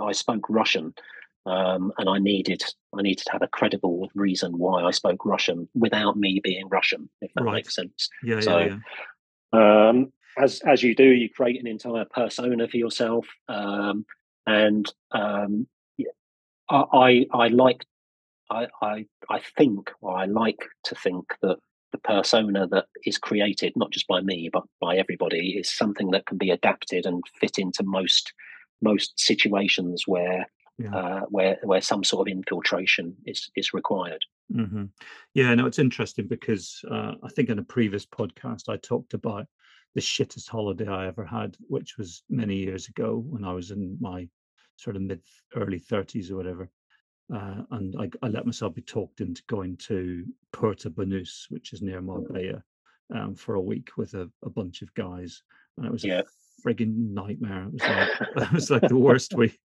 I 0.00 0.12
spoke 0.12 0.44
Russian. 0.48 0.94
Um, 1.44 1.92
and 1.98 2.08
I 2.08 2.18
needed 2.18 2.62
I 2.96 3.02
needed 3.02 3.24
to 3.24 3.32
have 3.32 3.42
a 3.42 3.48
credible 3.48 4.08
reason 4.14 4.58
why 4.58 4.84
I 4.84 4.92
spoke 4.92 5.24
Russian 5.24 5.68
without 5.74 6.16
me 6.16 6.40
being 6.42 6.68
Russian, 6.68 7.08
if 7.20 7.32
that 7.34 7.44
right. 7.44 7.54
makes 7.54 7.74
sense. 7.74 8.08
Yeah, 8.22 8.40
so, 8.40 8.58
yeah, 8.58 8.76
yeah. 9.52 9.88
Um, 9.88 10.12
as 10.38 10.60
as 10.66 10.82
you 10.82 10.94
do, 10.94 11.04
you 11.04 11.28
create 11.28 11.60
an 11.60 11.66
entire 11.66 12.04
persona 12.04 12.68
for 12.68 12.76
yourself, 12.76 13.26
um, 13.48 14.06
and 14.46 14.92
um, 15.10 15.66
I 16.70 17.26
I 17.32 17.48
like 17.48 17.84
I, 18.50 18.68
I 18.80 19.06
I 19.28 19.40
think 19.56 19.90
or 20.00 20.16
I 20.16 20.26
like 20.26 20.64
to 20.84 20.94
think 20.94 21.34
that 21.42 21.58
the 21.92 21.98
persona 21.98 22.66
that 22.68 22.86
is 23.04 23.18
created 23.18 23.74
not 23.76 23.90
just 23.90 24.06
by 24.06 24.20
me 24.22 24.48
but 24.50 24.62
by 24.80 24.96
everybody 24.96 25.58
is 25.58 25.70
something 25.70 26.10
that 26.10 26.24
can 26.24 26.38
be 26.38 26.50
adapted 26.50 27.04
and 27.04 27.22
fit 27.38 27.58
into 27.58 27.82
most 27.82 28.32
most 28.80 29.18
situations 29.20 30.04
where 30.06 30.46
yeah. 30.78 30.94
uh, 30.94 31.20
where 31.28 31.58
where 31.62 31.80
some 31.80 32.04
sort 32.04 32.28
of 32.28 32.32
infiltration 32.32 33.16
is 33.26 33.50
is 33.56 33.72
required. 33.72 34.24
Mm-hmm. 34.52 34.84
Yeah, 35.34 35.54
no, 35.54 35.66
it's 35.66 35.78
interesting 35.78 36.26
because 36.26 36.80
uh, 36.90 37.12
I 37.22 37.28
think 37.30 37.48
in 37.48 37.58
a 37.58 37.64
previous 37.64 38.06
podcast 38.06 38.68
I 38.68 38.76
talked 38.76 39.14
about 39.14 39.46
the 39.94 40.00
shittest 40.00 40.48
holiday 40.48 40.88
I 40.88 41.06
ever 41.06 41.24
had, 41.24 41.56
which 41.68 41.98
was 41.98 42.22
many 42.30 42.56
years 42.56 42.88
ago 42.88 43.24
when 43.28 43.44
I 43.44 43.52
was 43.52 43.70
in 43.70 43.96
my 44.00 44.28
sort 44.76 44.96
of 44.96 45.02
mid 45.02 45.20
early 45.54 45.78
thirties 45.78 46.30
or 46.30 46.36
whatever. 46.36 46.68
Uh, 47.32 47.62
and 47.70 47.94
I, 47.98 48.10
I, 48.22 48.28
let 48.28 48.44
myself 48.44 48.74
be 48.74 48.82
talked 48.82 49.22
into 49.22 49.42
going 49.48 49.78
to 49.78 50.26
Puerto 50.52 50.90
Banús, 50.90 51.46
which 51.48 51.72
is 51.72 51.80
near 51.80 52.02
Marbella, 52.02 52.62
um, 53.14 53.34
for 53.34 53.54
a 53.54 53.60
week 53.60 53.90
with 53.96 54.12
a, 54.12 54.28
a 54.44 54.50
bunch 54.50 54.82
of 54.82 54.92
guys, 54.94 55.42
and 55.76 55.86
it 55.86 55.92
was 55.92 56.04
yeah 56.04 56.22
frigging 56.64 57.12
nightmare. 57.12 57.68
It 57.68 57.72
was 57.72 57.82
like 57.82 58.08
it 58.36 58.52
was 58.52 58.70
like 58.70 58.88
the 58.88 58.96
worst 58.96 59.34
week. 59.34 59.58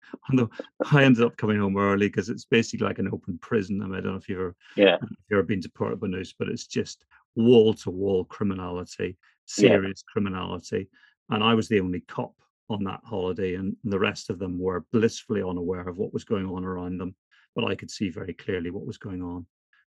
I 0.92 1.04
ended 1.04 1.24
up 1.24 1.38
coming 1.38 1.60
home 1.60 1.78
early 1.78 2.08
because 2.08 2.30
it's 2.30 2.46
basically 2.46 2.86
like 2.86 3.00
an 3.00 3.10
open 3.12 3.38
prison. 3.40 3.82
I, 3.82 3.86
mean, 3.86 3.96
I 3.96 4.02
don't 4.02 4.14
know 4.14 4.18
if 4.18 4.30
you've 4.30 4.40
ever 4.40 4.56
yeah 4.76 4.96
if 4.96 5.10
you've 5.30 5.38
ever 5.38 5.44
been 5.44 5.62
to 5.62 5.70
Puerto 5.70 5.96
Banús, 5.96 6.34
but 6.38 6.50
it's 6.50 6.68
just 6.68 7.06
wall 7.36 7.74
to 7.74 7.92
wall 7.92 8.26
criminality, 8.26 9.18
serious 9.46 10.04
yeah. 10.06 10.12
criminality. 10.12 10.90
And 11.30 11.44
I 11.44 11.54
was 11.54 11.68
the 11.68 11.80
only 11.80 12.02
cop 12.02 12.34
on 12.70 12.84
that 12.84 13.02
holiday, 13.04 13.56
and 13.56 13.76
the 13.84 14.00
rest 14.00 14.30
of 14.30 14.40
them 14.40 14.60
were 14.60 14.86
blissfully 14.92 15.42
unaware 15.42 15.88
of 15.88 15.98
what 15.98 16.14
was 16.14 16.24
going 16.24 16.48
on 16.48 16.66
around 16.66 16.98
them. 16.98 17.16
But 17.56 17.66
I 17.66 17.76
could 17.76 17.92
see 17.92 18.10
very 18.10 18.34
clearly 18.34 18.70
what 18.70 18.86
was 18.86 18.98
going 18.98 19.22
on, 19.22 19.46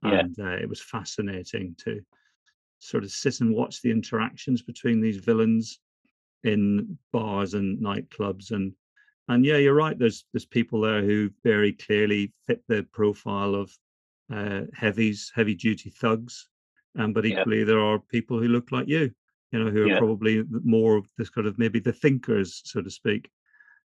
yeah. 0.04 0.20
and 0.20 0.38
uh, 0.38 0.56
it 0.56 0.68
was 0.68 0.80
fascinating 0.80 1.74
to 1.84 2.00
sort 2.78 3.04
of 3.04 3.10
sit 3.10 3.40
and 3.40 3.54
watch 3.54 3.82
the 3.82 3.90
interactions 3.90 4.62
between 4.62 5.00
these 5.00 5.16
villains 5.16 5.80
in 6.44 6.98
bars 7.12 7.54
and 7.54 7.78
nightclubs 7.82 8.50
and 8.52 8.72
and 9.28 9.44
yeah 9.44 9.56
you're 9.56 9.74
right 9.74 9.98
there's 9.98 10.24
there's 10.32 10.44
people 10.44 10.80
there 10.80 11.02
who 11.02 11.30
very 11.44 11.72
clearly 11.72 12.32
fit 12.46 12.62
the 12.68 12.86
profile 12.92 13.54
of 13.54 13.70
uh, 14.32 14.62
heavies 14.74 15.32
heavy 15.34 15.54
duty 15.54 15.90
thugs 15.90 16.48
um, 16.98 17.12
but 17.12 17.26
equally 17.26 17.60
yeah. 17.60 17.64
there 17.64 17.80
are 17.80 17.98
people 17.98 18.38
who 18.38 18.48
look 18.48 18.70
like 18.72 18.88
you 18.88 19.10
you 19.52 19.58
know 19.64 19.70
who 19.70 19.84
are 19.84 19.88
yeah. 19.88 19.98
probably 19.98 20.44
more 20.64 20.96
of 20.96 21.06
this 21.16 21.30
kind 21.30 21.46
of 21.46 21.58
maybe 21.58 21.80
the 21.80 21.92
thinkers 21.92 22.62
so 22.64 22.82
to 22.82 22.90
speak 22.90 23.30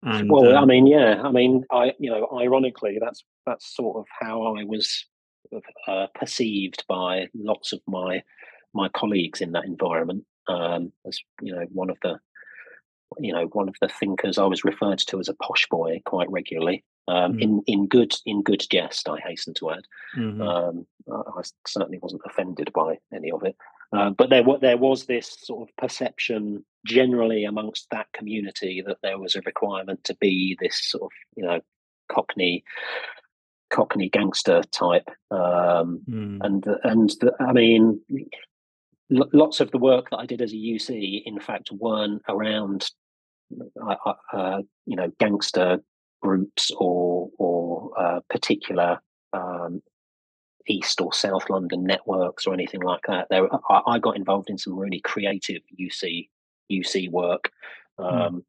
and 0.03 0.29
well 0.29 0.55
um, 0.55 0.63
i 0.63 0.65
mean 0.65 0.85
yeah 0.85 1.21
i 1.23 1.31
mean 1.31 1.63
i 1.71 1.93
you 1.99 2.09
know 2.09 2.27
ironically 2.39 2.97
that's 3.01 3.23
that's 3.45 3.75
sort 3.75 3.97
of 3.97 4.05
how 4.19 4.55
i 4.55 4.63
was 4.63 5.05
uh, 5.87 6.07
perceived 6.15 6.83
by 6.87 7.27
lots 7.33 7.71
of 7.71 7.79
my 7.87 8.21
my 8.73 8.89
colleagues 8.89 9.41
in 9.41 9.51
that 9.53 9.65
environment 9.65 10.23
um, 10.47 10.91
as 11.07 11.17
you 11.41 11.55
know 11.55 11.65
one 11.71 11.89
of 11.89 11.97
the 12.01 12.19
you 13.19 13.33
know 13.33 13.45
one 13.53 13.67
of 13.67 13.75
the 13.81 13.87
thinkers 13.87 14.37
I 14.37 14.45
was 14.45 14.63
referred 14.63 14.99
to 14.99 15.19
as 15.19 15.29
a 15.29 15.35
posh 15.35 15.67
boy 15.69 16.01
quite 16.05 16.29
regularly. 16.29 16.83
Um, 17.07 17.33
mm. 17.33 17.41
In 17.41 17.63
in 17.67 17.87
good 17.87 18.13
in 18.25 18.41
good 18.41 18.65
jest, 18.69 19.07
I 19.07 19.19
hasten 19.19 19.53
to 19.55 19.71
add. 19.71 19.83
Mm-hmm. 20.17 20.41
Um, 20.41 20.87
I, 21.11 21.39
I, 21.39 21.41
certainly 21.67 21.99
wasn't 22.01 22.23
offended 22.25 22.71
by 22.73 22.97
any 23.13 23.31
of 23.31 23.43
it. 23.43 23.55
Uh, 23.93 24.09
but 24.09 24.29
there, 24.29 24.43
there 24.59 24.77
was 24.77 25.05
this 25.05 25.37
sort 25.41 25.67
of 25.67 25.75
perception 25.77 26.65
generally 26.85 27.45
amongst 27.45 27.87
that 27.91 28.07
community 28.13 28.83
that 28.85 28.97
there 29.01 29.19
was 29.19 29.35
a 29.35 29.41
requirement 29.45 30.03
to 30.03 30.15
be 30.15 30.57
this 30.59 30.79
sort 30.83 31.03
of, 31.03 31.11
you 31.35 31.43
know, 31.43 31.59
Cockney, 32.11 32.63
Cockney 33.69 34.09
gangster 34.09 34.63
type. 34.71 35.09
Um, 35.31 36.01
mm. 36.09 36.39
And 36.41 36.65
and 36.83 37.09
the, 37.21 37.33
I 37.39 37.53
mean, 37.53 38.01
lots 39.09 39.59
of 39.59 39.71
the 39.71 39.77
work 39.77 40.09
that 40.09 40.17
I 40.17 40.25
did 40.25 40.41
as 40.41 40.51
a 40.51 40.55
UC, 40.55 41.23
in 41.25 41.39
fact, 41.39 41.69
weren't 41.71 42.21
around, 42.27 42.89
uh, 43.81 43.95
uh, 44.05 44.13
uh, 44.33 44.61
you 44.85 44.95
know, 44.95 45.11
gangster 45.19 45.79
groups 46.21 46.71
or 46.77 47.29
or 47.37 47.91
uh, 47.99 48.19
particular 48.29 48.99
um, 49.33 49.81
East 50.67 51.01
or 51.01 51.13
South 51.13 51.49
London 51.49 51.83
networks 51.83 52.47
or 52.47 52.53
anything 52.53 52.81
like 52.81 53.01
that. 53.07 53.27
There, 53.29 53.47
I, 53.69 53.81
I 53.87 53.99
got 53.99 54.15
involved 54.15 54.49
in 54.49 54.57
some 54.57 54.77
really 54.77 55.01
creative 55.01 55.61
UC 55.79 56.29
UC 56.71 57.11
work, 57.11 57.51
hmm. 57.99 58.05
um, 58.05 58.35
mm. 58.35 58.41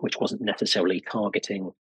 which 0.00 0.18
wasn't 0.18 0.42
necessarily 0.42 1.02
targeting 1.10 1.72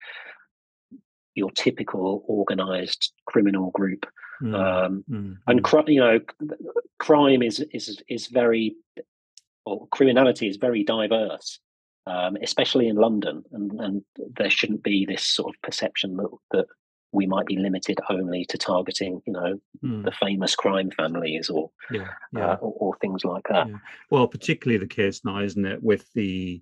your 1.35 1.51
typical 1.51 2.23
organized 2.27 3.13
criminal 3.25 3.71
group. 3.71 4.05
Mm. 4.41 4.55
Um, 4.55 5.03
mm. 5.09 5.37
And 5.47 5.65
hmm. 5.65 5.89
you 5.89 5.99
know, 5.99 6.19
crime 6.99 7.41
is 7.41 7.59
is 7.73 8.01
is 8.07 8.27
very, 8.27 8.75
or 9.65 9.87
criminality 9.91 10.47
is 10.47 10.57
very 10.57 10.83
diverse. 10.83 11.59
Um, 12.05 12.37
especially 12.41 12.87
in 12.87 12.95
London, 12.95 13.43
and, 13.51 13.69
and 13.81 14.01
there 14.37 14.49
shouldn't 14.49 14.81
be 14.81 15.05
this 15.05 15.23
sort 15.23 15.53
of 15.53 15.61
perception 15.61 16.15
that, 16.15 16.29
that 16.51 16.65
we 17.11 17.25
might 17.25 17.45
be 17.45 17.57
limited 17.57 17.99
only 18.09 18.45
to 18.45 18.57
targeting, 18.57 19.21
you 19.25 19.33
know, 19.33 19.59
mm. 19.83 20.05
the 20.05 20.11
famous 20.11 20.55
crime 20.55 20.89
families 20.91 21.49
or 21.49 21.69
yeah, 21.91 22.07
yeah. 22.33 22.51
Uh, 22.51 22.57
or, 22.61 22.73
or, 22.79 22.97
things 22.97 23.23
like 23.23 23.43
that. 23.49 23.67
Yeah. 23.67 23.77
Well, 24.09 24.27
particularly 24.27 24.77
the 24.77 24.87
case 24.87 25.25
now, 25.25 25.39
isn't 25.39 25.65
it, 25.65 25.81
with 25.83 26.11
the 26.13 26.61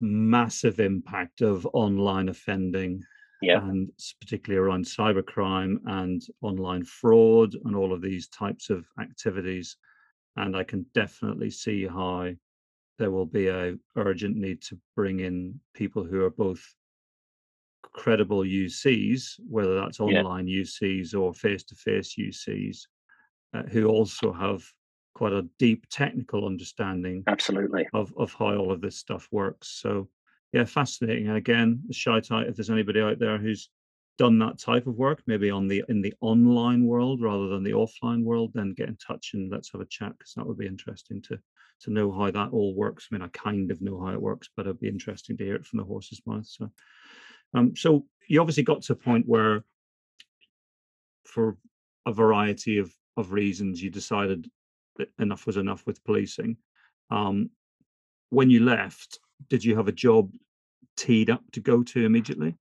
massive 0.00 0.80
impact 0.80 1.40
of 1.40 1.66
online 1.72 2.28
offending, 2.28 3.04
yeah. 3.42 3.58
and 3.58 3.90
particularly 4.20 4.64
around 4.64 4.84
cybercrime 4.84 5.76
and 5.86 6.22
online 6.40 6.84
fraud 6.84 7.54
and 7.64 7.76
all 7.76 7.92
of 7.92 8.02
these 8.02 8.28
types 8.28 8.70
of 8.70 8.86
activities. 9.00 9.76
And 10.36 10.56
I 10.56 10.64
can 10.64 10.86
definitely 10.94 11.50
see 11.50 11.86
how 11.86 12.30
there 12.98 13.10
will 13.10 13.26
be 13.26 13.48
a 13.48 13.74
urgent 13.96 14.36
need 14.36 14.62
to 14.62 14.78
bring 14.96 15.20
in 15.20 15.60
people 15.74 16.04
who 16.04 16.24
are 16.24 16.30
both 16.30 16.62
credible 17.82 18.40
UCs, 18.40 19.40
whether 19.48 19.74
that's 19.74 20.00
online 20.00 20.46
yeah. 20.46 20.62
UCs 20.62 21.14
or 21.14 21.34
face 21.34 21.64
to 21.64 21.74
face 21.74 22.16
UCs, 22.18 22.86
uh, 23.54 23.62
who 23.64 23.86
also 23.86 24.32
have 24.32 24.62
quite 25.14 25.32
a 25.32 25.46
deep 25.58 25.86
technical 25.90 26.46
understanding 26.46 27.22
absolutely 27.26 27.86
of, 27.92 28.12
of 28.16 28.32
how 28.32 28.56
all 28.56 28.72
of 28.72 28.80
this 28.80 28.98
stuff 28.98 29.28
works. 29.30 29.80
So, 29.80 30.08
yeah, 30.52 30.64
fascinating. 30.64 31.28
And 31.28 31.36
again, 31.36 31.82
shout 31.90 32.30
out 32.30 32.46
if 32.46 32.56
there's 32.56 32.70
anybody 32.70 33.00
out 33.00 33.18
there 33.18 33.38
who's 33.38 33.70
done 34.18 34.38
that 34.38 34.58
type 34.58 34.86
of 34.86 34.96
work, 34.96 35.22
maybe 35.26 35.50
on 35.50 35.68
the 35.68 35.82
in 35.88 36.02
the 36.02 36.14
online 36.20 36.84
world 36.84 37.22
rather 37.22 37.48
than 37.48 37.62
the 37.62 37.72
offline 37.72 38.22
world, 38.22 38.52
then 38.54 38.74
get 38.74 38.88
in 38.88 38.96
touch 38.96 39.30
and 39.34 39.50
let's 39.50 39.72
have 39.72 39.80
a 39.80 39.86
chat 39.86 40.12
because 40.18 40.34
that 40.34 40.46
would 40.46 40.58
be 40.58 40.66
interesting 40.66 41.22
to 41.22 41.38
to 41.80 41.90
know 41.90 42.12
how 42.12 42.30
that 42.30 42.50
all 42.52 42.74
works. 42.74 43.08
I 43.10 43.14
mean, 43.14 43.22
I 43.22 43.28
kind 43.28 43.70
of 43.70 43.80
know 43.80 44.00
how 44.00 44.12
it 44.12 44.22
works, 44.22 44.48
but 44.56 44.66
it'd 44.66 44.80
be 44.80 44.88
interesting 44.88 45.36
to 45.36 45.44
hear 45.44 45.56
it 45.56 45.66
from 45.66 45.78
the 45.78 45.84
horse's 45.84 46.22
mouth. 46.26 46.46
So, 46.46 46.70
um, 47.54 47.74
so 47.74 48.06
you 48.28 48.40
obviously 48.40 48.62
got 48.62 48.82
to 48.82 48.92
a 48.92 48.96
point 48.96 49.26
where, 49.26 49.64
for 51.24 51.56
a 52.06 52.12
variety 52.12 52.78
of, 52.78 52.92
of 53.16 53.32
reasons, 53.32 53.82
you 53.82 53.90
decided 53.90 54.48
that 54.96 55.08
enough 55.18 55.46
was 55.46 55.56
enough 55.56 55.84
with 55.86 56.04
policing. 56.04 56.56
Um, 57.10 57.50
when 58.30 58.48
you 58.48 58.64
left, 58.64 59.18
did 59.48 59.64
you 59.64 59.76
have 59.76 59.88
a 59.88 59.92
job 59.92 60.30
teed 60.96 61.30
up 61.30 61.42
to 61.52 61.60
go 61.60 61.82
to 61.82 62.04
immediately? 62.04 62.56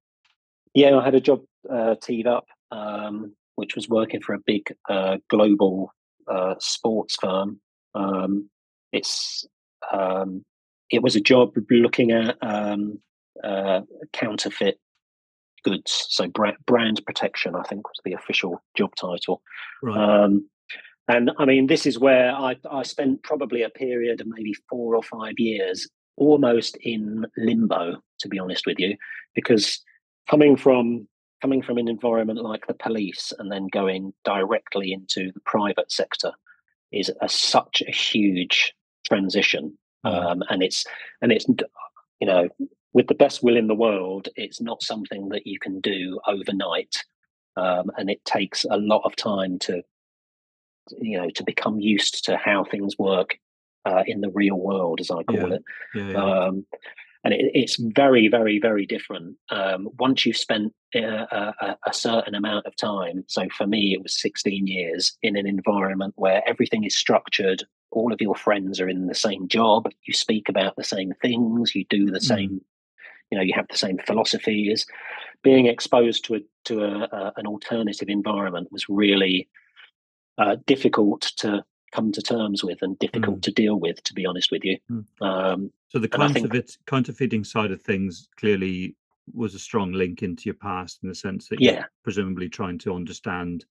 Yeah, 0.73 0.97
I 0.97 1.03
had 1.03 1.15
a 1.15 1.21
job 1.21 1.41
uh, 1.69 1.95
teed 2.01 2.27
up, 2.27 2.45
um, 2.71 3.35
which 3.55 3.75
was 3.75 3.89
working 3.89 4.21
for 4.21 4.33
a 4.33 4.39
big 4.45 4.63
uh, 4.89 5.17
global 5.29 5.93
uh, 6.27 6.55
sports 6.59 7.17
firm. 7.19 7.59
Um, 7.93 8.49
it's 8.91 9.45
um, 9.91 10.43
it 10.89 11.01
was 11.01 11.15
a 11.15 11.21
job 11.21 11.53
looking 11.69 12.11
at 12.11 12.37
um, 12.41 12.99
uh, 13.43 13.81
counterfeit 14.13 14.79
goods. 15.63 16.07
So 16.09 16.27
brand, 16.27 16.57
brand 16.65 17.01
protection, 17.05 17.55
I 17.55 17.63
think, 17.63 17.87
was 17.87 17.99
the 18.03 18.13
official 18.13 18.61
job 18.77 18.95
title. 18.95 19.41
Right. 19.81 19.97
Um, 19.97 20.49
and 21.07 21.31
I 21.37 21.45
mean, 21.45 21.67
this 21.67 21.85
is 21.85 21.99
where 21.99 22.31
I, 22.31 22.55
I 22.69 22.83
spent 22.83 23.23
probably 23.23 23.63
a 23.63 23.69
period 23.69 24.21
of 24.21 24.27
maybe 24.27 24.53
four 24.69 24.95
or 24.95 25.03
five 25.03 25.33
years 25.37 25.87
almost 26.17 26.77
in 26.81 27.25
limbo, 27.37 27.97
to 28.19 28.27
be 28.27 28.39
honest 28.39 28.65
with 28.65 28.79
you, 28.79 28.95
because 29.35 29.79
coming 30.29 30.55
from 30.55 31.07
coming 31.41 31.63
from 31.63 31.79
an 31.79 31.87
environment 31.87 32.39
like 32.39 32.67
the 32.67 32.73
police 32.75 33.33
and 33.39 33.51
then 33.51 33.67
going 33.71 34.13
directly 34.23 34.93
into 34.93 35.31
the 35.33 35.39
private 35.43 35.91
sector 35.91 36.31
is 36.91 37.09
a, 37.19 37.27
such 37.27 37.81
a 37.87 37.91
huge 37.91 38.73
transition 39.07 39.75
mm. 40.05 40.13
um, 40.13 40.43
and 40.51 40.61
it's 40.61 40.85
and 41.23 41.31
it's 41.31 41.47
you 42.19 42.27
know 42.27 42.47
with 42.93 43.07
the 43.07 43.15
best 43.15 43.41
will 43.41 43.57
in 43.57 43.67
the 43.67 43.75
world, 43.75 44.27
it's 44.35 44.61
not 44.61 44.83
something 44.83 45.29
that 45.29 45.47
you 45.47 45.59
can 45.59 45.79
do 45.79 46.19
overnight, 46.27 47.03
um, 47.55 47.89
and 47.97 48.09
it 48.09 48.23
takes 48.25 48.65
a 48.69 48.77
lot 48.77 49.01
of 49.05 49.15
time 49.15 49.59
to, 49.59 49.81
you 50.99 51.17
know, 51.17 51.29
to 51.29 51.43
become 51.43 51.79
used 51.79 52.25
to 52.25 52.37
how 52.37 52.63
things 52.63 52.97
work 52.97 53.37
uh, 53.85 54.03
in 54.05 54.21
the 54.21 54.29
real 54.29 54.59
world, 54.59 54.99
as 54.99 55.11
I 55.11 55.23
call 55.23 55.49
yeah. 55.49 55.55
it. 55.55 55.63
Yeah, 55.95 56.09
yeah. 56.09 56.45
Um, 56.45 56.65
and 57.23 57.33
it, 57.33 57.51
it's 57.53 57.77
very, 57.77 58.27
very, 58.27 58.59
very 58.59 58.85
different. 58.85 59.37
Um, 59.49 59.89
once 59.99 60.25
you've 60.25 60.37
spent 60.37 60.73
a, 60.95 61.05
uh, 61.05 61.51
a, 61.61 61.77
a, 61.87 61.93
certain 61.93 62.33
amount 62.33 62.65
of 62.65 62.75
time, 62.75 63.23
so 63.27 63.47
for 63.55 63.67
me, 63.67 63.93
it 63.93 64.01
was 64.01 64.19
16 64.19 64.65
years 64.65 65.15
in 65.21 65.35
an 65.35 65.45
environment 65.45 66.13
where 66.17 66.41
everything 66.47 66.83
is 66.83 66.95
structured, 66.95 67.63
all 67.91 68.11
of 68.11 68.21
your 68.21 68.35
friends 68.35 68.79
are 68.79 68.89
in 68.89 69.07
the 69.07 69.15
same 69.15 69.47
job, 69.47 69.87
you 70.05 70.13
speak 70.13 70.49
about 70.49 70.75
the 70.77 70.83
same 70.83 71.13
things, 71.21 71.75
you 71.75 71.85
do 71.89 72.07
the 72.07 72.19
mm. 72.19 72.23
same 72.23 72.61
you 73.31 73.37
know 73.37 73.43
you 73.43 73.53
have 73.55 73.67
the 73.69 73.77
same 73.77 73.97
philosophies 74.05 74.85
being 75.41 75.65
exposed 75.65 76.25
to 76.25 76.35
a 76.35 76.39
to 76.65 76.83
a, 76.83 77.07
a, 77.11 77.33
an 77.37 77.47
alternative 77.47 78.09
environment 78.09 78.67
was 78.71 78.89
really 78.89 79.49
uh, 80.37 80.57
difficult 80.67 81.21
to 81.37 81.63
come 81.91 82.11
to 82.11 82.21
terms 82.21 82.63
with 82.63 82.81
and 82.81 82.97
difficult 82.99 83.37
mm. 83.37 83.43
to 83.43 83.51
deal 83.51 83.79
with 83.79 84.01
to 84.03 84.13
be 84.13 84.25
honest 84.25 84.51
with 84.51 84.63
you 84.63 84.77
mm. 84.89 85.05
um, 85.21 85.71
so 85.89 85.99
the 85.99 86.07
counterfeit 86.07 86.51
think, 86.51 86.85
counterfeiting 86.87 87.43
side 87.43 87.71
of 87.71 87.81
things 87.81 88.29
clearly 88.37 88.95
was 89.33 89.55
a 89.55 89.59
strong 89.59 89.91
link 89.91 90.23
into 90.23 90.43
your 90.45 90.55
past 90.55 90.99
in 91.03 91.09
the 91.09 91.15
sense 91.15 91.47
that 91.47 91.61
yeah 91.61 91.85
presumably 92.03 92.49
trying 92.49 92.77
to 92.77 92.95
understand 92.95 93.65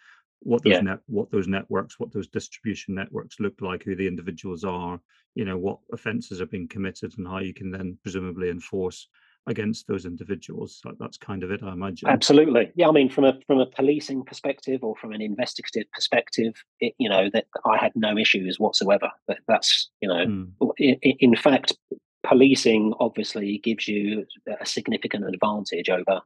what 0.40 0.62
those 0.62 0.74
yeah. 0.74 0.80
net 0.80 0.98
what 1.06 1.30
those 1.30 1.48
networks 1.48 1.98
what 1.98 2.12
those 2.12 2.28
distribution 2.28 2.94
networks 2.94 3.40
look 3.40 3.54
like 3.60 3.82
who 3.82 3.96
the 3.96 4.06
individuals 4.06 4.64
are 4.64 5.00
you 5.34 5.44
know 5.44 5.56
what 5.56 5.78
offenses 5.92 6.40
are 6.40 6.46
being 6.46 6.68
committed 6.68 7.12
and 7.16 7.26
how 7.26 7.38
you 7.38 7.54
can 7.54 7.70
then 7.70 7.96
presumably 8.02 8.50
enforce 8.50 9.08
against 9.46 9.86
those 9.86 10.04
individuals. 10.04 10.82
That's 10.98 11.16
kind 11.16 11.42
of 11.42 11.50
it, 11.50 11.62
I 11.62 11.72
imagine. 11.72 12.08
Absolutely, 12.08 12.70
yeah. 12.74 12.88
I 12.88 12.92
mean, 12.92 13.08
from 13.08 13.24
a 13.24 13.38
from 13.46 13.60
a 13.60 13.66
policing 13.66 14.24
perspective 14.24 14.82
or 14.82 14.96
from 14.96 15.12
an 15.12 15.22
investigative 15.22 15.90
perspective, 15.92 16.54
it, 16.80 16.94
you 16.98 17.08
know 17.08 17.30
that 17.32 17.46
I 17.64 17.78
had 17.78 17.92
no 17.94 18.18
issues 18.18 18.58
whatsoever. 18.58 19.10
That, 19.28 19.38
that's 19.46 19.90
you 20.00 20.08
know, 20.08 20.26
mm. 20.26 20.72
in, 20.78 20.96
in, 21.02 21.36
fact, 21.36 21.76
policing 22.26 22.92
obviously 23.00 23.58
gives 23.58 23.86
you 23.86 24.26
a 24.60 24.66
significant 24.66 25.28
advantage 25.28 25.88
over. 25.88 26.20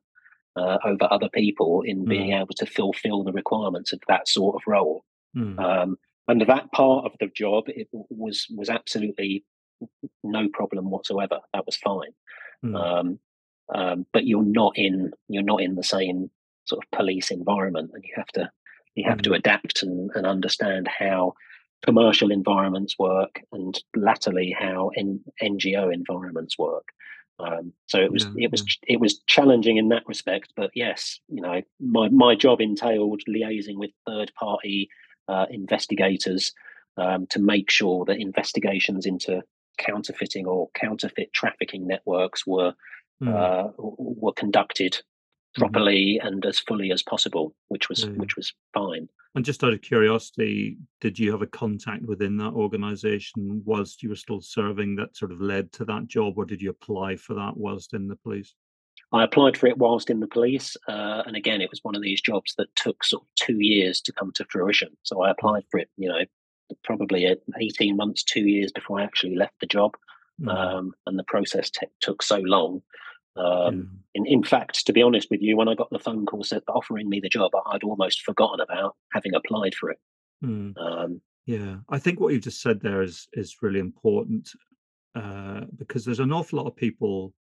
Uh, 0.57 0.79
over 0.85 1.07
other 1.13 1.29
people 1.29 1.81
in 1.83 2.05
being 2.05 2.31
mm. 2.31 2.41
able 2.41 2.53
to 2.57 2.67
fulfill 2.67 3.23
the 3.23 3.33
requirements 3.33 3.93
of 3.93 4.01
that 4.09 4.27
sort 4.27 4.57
of 4.57 4.61
role, 4.67 5.05
mm. 5.35 5.57
um, 5.61 5.97
and 6.27 6.41
that 6.41 6.71
part 6.73 7.05
of 7.05 7.13
the 7.21 7.29
job 7.29 7.63
it 7.69 7.87
was 7.93 8.49
was 8.57 8.69
absolutely 8.69 9.45
no 10.25 10.49
problem 10.53 10.91
whatsoever. 10.91 11.39
That 11.55 11.67
was 11.67 11.77
fine. 11.77 12.11
Mm. 12.65 12.77
Um, 12.77 13.19
um, 13.73 14.07
but 14.13 14.27
you're 14.27 14.43
not 14.43 14.73
in 14.77 15.13
you're 15.29 15.43
not 15.43 15.63
in 15.63 15.77
the 15.77 15.85
same 15.85 16.31
sort 16.65 16.85
of 16.85 16.91
police 16.99 17.31
environment, 17.31 17.93
and 17.95 18.05
you 18.05 18.13
have 18.17 18.29
to 18.29 18.51
you 18.95 19.05
have 19.09 19.19
mm. 19.19 19.25
to 19.25 19.35
adapt 19.35 19.83
and, 19.83 20.11
and 20.15 20.27
understand 20.27 20.89
how 20.89 21.35
commercial 21.85 22.31
environments 22.31 22.99
work, 22.99 23.41
and 23.53 23.79
latterly 23.97 24.55
how 24.59 24.91
N- 24.97 25.25
NGO 25.43 25.93
environments 25.93 26.59
work. 26.59 26.89
Um, 27.39 27.73
so 27.87 27.99
it 28.01 28.13
was 28.13 28.25
yeah, 28.37 28.45
it 28.45 28.51
was 28.51 28.61
yeah. 28.67 28.95
it 28.95 29.01
was 29.01 29.21
challenging 29.27 29.77
in 29.77 29.89
that 29.89 30.07
respect. 30.07 30.53
But 30.57 30.71
yes, 30.75 31.21
you 31.29 31.41
know, 31.41 31.63
my 31.81 32.09
my 32.09 32.35
job 32.35 32.61
entailed 32.61 33.23
liaising 33.29 33.77
with 33.77 33.91
third 34.07 34.33
party 34.39 34.91
uh, 35.29 35.47
investigators 35.51 36.53
um, 36.97 37.27
to 37.29 37.39
make 37.39 37.71
sure 37.71 38.05
that 38.05 38.21
investigations 38.21 39.07
into 39.07 39.43
counterfeiting 39.81 40.47
or 40.47 40.69
counterfeit 40.75 41.33
trafficking 41.33 41.87
networks 41.87 42.47
were 42.47 42.75
mm. 43.23 43.29
uh, 43.29 43.73
were 43.79 44.33
conducted 44.33 44.99
hmm. 45.57 45.63
properly 45.63 46.21
mm. 46.23 46.27
and 46.27 46.45
as 46.47 46.61
fully 46.61 46.93
as 46.93 47.03
possible, 47.03 47.55
which 47.69 47.89
was 47.89 48.05
mm. 48.05 48.17
which 48.17 48.37
was 48.37 48.53
fine. 48.75 49.09
And 49.35 49.45
just 49.45 49.63
out 49.63 49.73
of 49.73 49.81
curiosity, 49.81 50.77
did 51.01 51.19
you 51.19 51.31
have 51.31 51.43
a 51.43 51.47
contact 51.47 52.05
within 52.05 52.37
that 52.39 52.53
organization 52.53 53.63
whilst 53.65 54.03
you 54.03 54.09
were 54.09 54.17
still 54.17 54.41
serving 54.41 54.97
that 54.97 55.17
sort 55.17 55.31
of 55.31 55.41
led 55.41 55.73
to 55.75 55.85
that 55.85 56.09
job, 56.09 56.35
or 56.37 56.45
did 56.45 56.61
you 56.61 56.71
apply 56.71 57.17
for 57.17 57.35
that 57.35 57.57
whilst 57.57 57.95
in 57.95 58.09
the 58.09 58.17
police? 58.17 58.55
I 59.13 59.25
applied 59.25 59.57
for 59.57 59.67
it 59.67 59.79
whilst 59.79 60.11
in 60.11 60.21
the 60.21 60.29
police, 60.29 60.77
uh, 60.89 61.23
and 61.27 61.37
again, 61.37 61.61
it 61.61 61.71
was 61.71 61.81
one 61.83 61.97
of 61.97 62.03
these 62.03 62.21
jobs 62.21 62.55
that 62.59 62.75
took 62.77 63.03
sort 63.03 63.23
of 63.23 63.29
two 63.35 63.59
years 63.59 64.01
to 64.03 64.13
come 64.13 64.31
to 64.35 64.45
fruition. 64.49 64.97
So 65.03 65.23
I 65.23 65.31
applied 65.31 65.65
for 65.71 65.79
it, 65.79 65.89
you 65.97 66.09
know, 66.09 66.25
probably 66.85 67.27
eighteen 67.61 67.97
months, 67.97 68.23
two 68.23 68.47
years 68.49 68.73
before 68.73 69.01
I 69.01 69.05
actually 69.05 69.37
left 69.37 69.55
the 69.61 69.67
job, 69.67 69.97
mm. 70.41 70.49
um, 70.49 70.93
and 71.07 71.19
the 71.19 71.25
process 71.25 71.71
t- 71.71 71.87
took 72.01 72.23
so 72.23 72.39
long. 72.39 72.83
Um, 73.37 74.01
in, 74.15 74.27
in 74.27 74.43
fact, 74.43 74.87
to 74.87 74.93
be 74.93 75.03
honest 75.03 75.29
with 75.31 75.41
you, 75.41 75.57
when 75.57 75.69
I 75.69 75.75
got 75.75 75.89
the 75.91 75.99
phone 75.99 76.27
call 76.27 76.45
offering 76.69 77.09
me 77.09 77.21
the 77.21 77.29
job, 77.29 77.53
I'd 77.67 77.85
almost 77.85 78.23
forgotten 78.23 78.61
about 78.61 78.97
having 79.13 79.35
applied 79.35 79.75
for 79.75 79.91
it. 79.91 79.99
Mm. 80.45 80.77
Um, 80.77 81.21
yeah, 81.47 81.77
I 81.89 81.99
think 81.99 82.21
what 82.21 82.33
you've 82.33 82.43
just 82.43 82.61
said 82.61 82.81
there 82.81 83.03
is 83.03 83.29
is 83.33 83.57
really 83.63 83.81
important 83.81 84.51
uh, 85.15 85.63
because 85.77 86.05
there's 86.05 86.21
an 86.21 86.33
awful 86.33 86.59
lot 86.59 86.69
of 86.69 86.77
people 86.77 87.33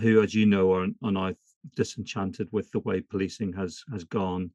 who, 0.00 0.22
as 0.22 0.34
you 0.34 0.46
know, 0.46 0.72
are, 0.72 0.86
are 1.02 1.12
now 1.12 1.34
disenchanted 1.74 2.48
with 2.52 2.70
the 2.70 2.80
way 2.80 3.00
policing 3.00 3.52
has 3.52 3.82
has 3.92 4.04
gone 4.04 4.50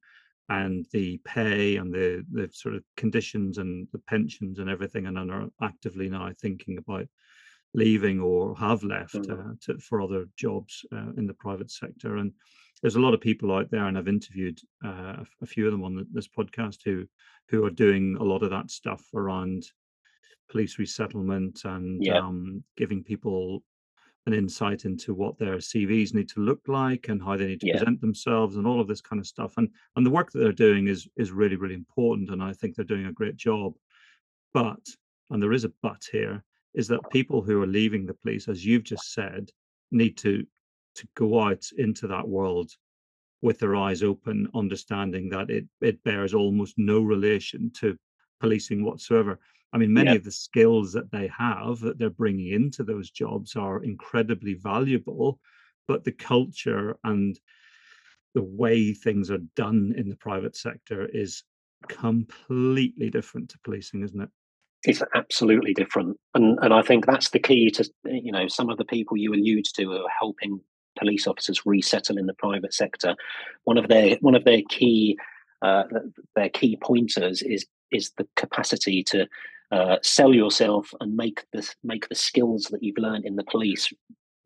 and 0.49 0.85
the 0.91 1.19
pay 1.25 1.77
and 1.77 1.93
the 1.93 2.25
the 2.31 2.49
sort 2.51 2.75
of 2.75 2.83
conditions 2.97 3.57
and 3.57 3.87
the 3.93 3.99
pensions 3.99 4.59
and 4.59 4.69
everything 4.69 5.05
and 5.05 5.17
are 5.31 5.47
actively 5.61 6.09
now 6.09 6.29
thinking 6.41 6.77
about 6.77 7.07
leaving 7.73 8.19
or 8.19 8.55
have 8.55 8.83
left 8.83 9.15
mm. 9.15 9.31
uh, 9.31 9.53
to, 9.61 9.79
for 9.79 10.01
other 10.01 10.25
jobs 10.35 10.85
uh, 10.93 11.11
in 11.17 11.25
the 11.25 11.33
private 11.33 11.71
sector 11.71 12.17
and 12.17 12.31
there's 12.81 12.97
a 12.97 12.99
lot 12.99 13.13
of 13.13 13.21
people 13.21 13.53
out 13.53 13.71
there 13.71 13.85
and 13.85 13.97
i've 13.97 14.07
interviewed 14.07 14.59
uh, 14.85 15.15
a 15.41 15.45
few 15.45 15.65
of 15.65 15.71
them 15.71 15.83
on 15.83 16.05
this 16.11 16.27
podcast 16.27 16.79
who 16.83 17.05
who 17.49 17.65
are 17.65 17.71
doing 17.71 18.17
a 18.19 18.23
lot 18.23 18.43
of 18.43 18.49
that 18.49 18.69
stuff 18.69 19.03
around 19.15 19.63
police 20.49 20.77
resettlement 20.77 21.61
and 21.65 22.03
yeah. 22.03 22.19
um, 22.19 22.63
giving 22.77 23.03
people 23.03 23.63
an 24.25 24.33
insight 24.33 24.85
into 24.85 25.13
what 25.13 25.37
their 25.37 25.57
CVs 25.57 26.13
need 26.13 26.29
to 26.29 26.39
look 26.39 26.61
like 26.67 27.09
and 27.09 27.21
how 27.21 27.35
they 27.35 27.47
need 27.47 27.59
to 27.59 27.67
yeah. 27.67 27.77
present 27.77 27.99
themselves 27.99 28.55
and 28.55 28.65
all 28.65 28.79
of 28.79 28.87
this 28.87 29.01
kind 29.01 29.19
of 29.19 29.27
stuff. 29.27 29.53
And 29.57 29.69
and 29.95 30.05
the 30.05 30.11
work 30.11 30.31
that 30.31 30.39
they're 30.39 30.51
doing 30.51 30.87
is 30.87 31.07
is 31.17 31.31
really 31.31 31.55
really 31.55 31.75
important, 31.75 32.29
and 32.29 32.41
I 32.41 32.53
think 32.53 32.75
they're 32.75 32.85
doing 32.85 33.07
a 33.07 33.13
great 33.13 33.35
job. 33.35 33.73
But 34.53 34.85
and 35.29 35.41
there 35.41 35.53
is 35.53 35.65
a 35.65 35.73
but 35.81 36.03
here 36.11 36.43
is 36.73 36.87
that 36.87 37.09
people 37.11 37.41
who 37.41 37.61
are 37.61 37.67
leaving 37.67 38.05
the 38.05 38.13
police, 38.15 38.47
as 38.47 38.65
you've 38.65 38.83
just 38.83 39.13
said, 39.13 39.49
need 39.91 40.17
to 40.17 40.45
to 40.95 41.07
go 41.15 41.39
out 41.41 41.65
into 41.77 42.07
that 42.07 42.27
world 42.27 42.71
with 43.41 43.59
their 43.59 43.75
eyes 43.75 44.03
open, 44.03 44.47
understanding 44.55 45.29
that 45.29 45.49
it 45.49 45.65
it 45.81 46.03
bears 46.03 46.33
almost 46.33 46.75
no 46.77 47.01
relation 47.01 47.71
to 47.79 47.97
policing 48.39 48.83
whatsoever. 48.83 49.39
I 49.73 49.77
mean, 49.77 49.93
many 49.93 50.11
yeah. 50.11 50.17
of 50.17 50.23
the 50.23 50.31
skills 50.31 50.93
that 50.93 51.11
they 51.11 51.29
have 51.35 51.79
that 51.79 51.97
they're 51.97 52.09
bringing 52.11 52.53
into 52.53 52.83
those 52.83 53.09
jobs 53.09 53.55
are 53.55 53.83
incredibly 53.83 54.53
valuable, 54.53 55.39
but 55.87 56.03
the 56.03 56.11
culture 56.11 56.95
and 57.03 57.39
the 58.35 58.43
way 58.43 58.93
things 58.93 59.31
are 59.31 59.41
done 59.55 59.93
in 59.97 60.09
the 60.09 60.15
private 60.15 60.55
sector 60.55 61.07
is 61.11 61.43
completely 61.87 63.09
different 63.09 63.49
to 63.49 63.59
policing, 63.63 64.03
isn't 64.03 64.21
it? 64.21 64.29
It's 64.83 65.01
absolutely 65.15 65.73
different, 65.73 66.17
and 66.35 66.59
and 66.61 66.73
I 66.73 66.81
think 66.81 67.05
that's 67.05 67.29
the 67.29 67.39
key 67.39 67.71
to 67.71 67.89
you 68.03 68.31
know 68.31 68.47
some 68.47 68.69
of 68.69 68.77
the 68.77 68.85
people 68.85 69.15
you 69.15 69.33
allude 69.33 69.65
to 69.75 69.93
are 69.93 70.09
helping 70.19 70.59
police 70.99 71.25
officers 71.25 71.65
resettle 71.65 72.17
in 72.17 72.25
the 72.25 72.33
private 72.33 72.73
sector. 72.73 73.15
One 73.63 73.77
of 73.77 73.87
their 73.87 74.17
one 74.19 74.35
of 74.35 74.43
their 74.43 74.61
key 74.69 75.17
uh, 75.61 75.83
their 76.35 76.49
key 76.49 76.77
pointers 76.83 77.41
is 77.41 77.65
is 77.91 78.11
the 78.17 78.27
capacity 78.35 79.03
to 79.03 79.25
uh, 79.71 79.97
sell 80.01 80.33
yourself 80.33 80.93
and 80.99 81.15
make 81.15 81.45
the 81.53 81.67
make 81.83 82.09
the 82.09 82.15
skills 82.15 82.65
that 82.65 82.83
you've 82.83 82.97
learned 82.97 83.25
in 83.25 83.35
the 83.35 83.43
police 83.43 83.91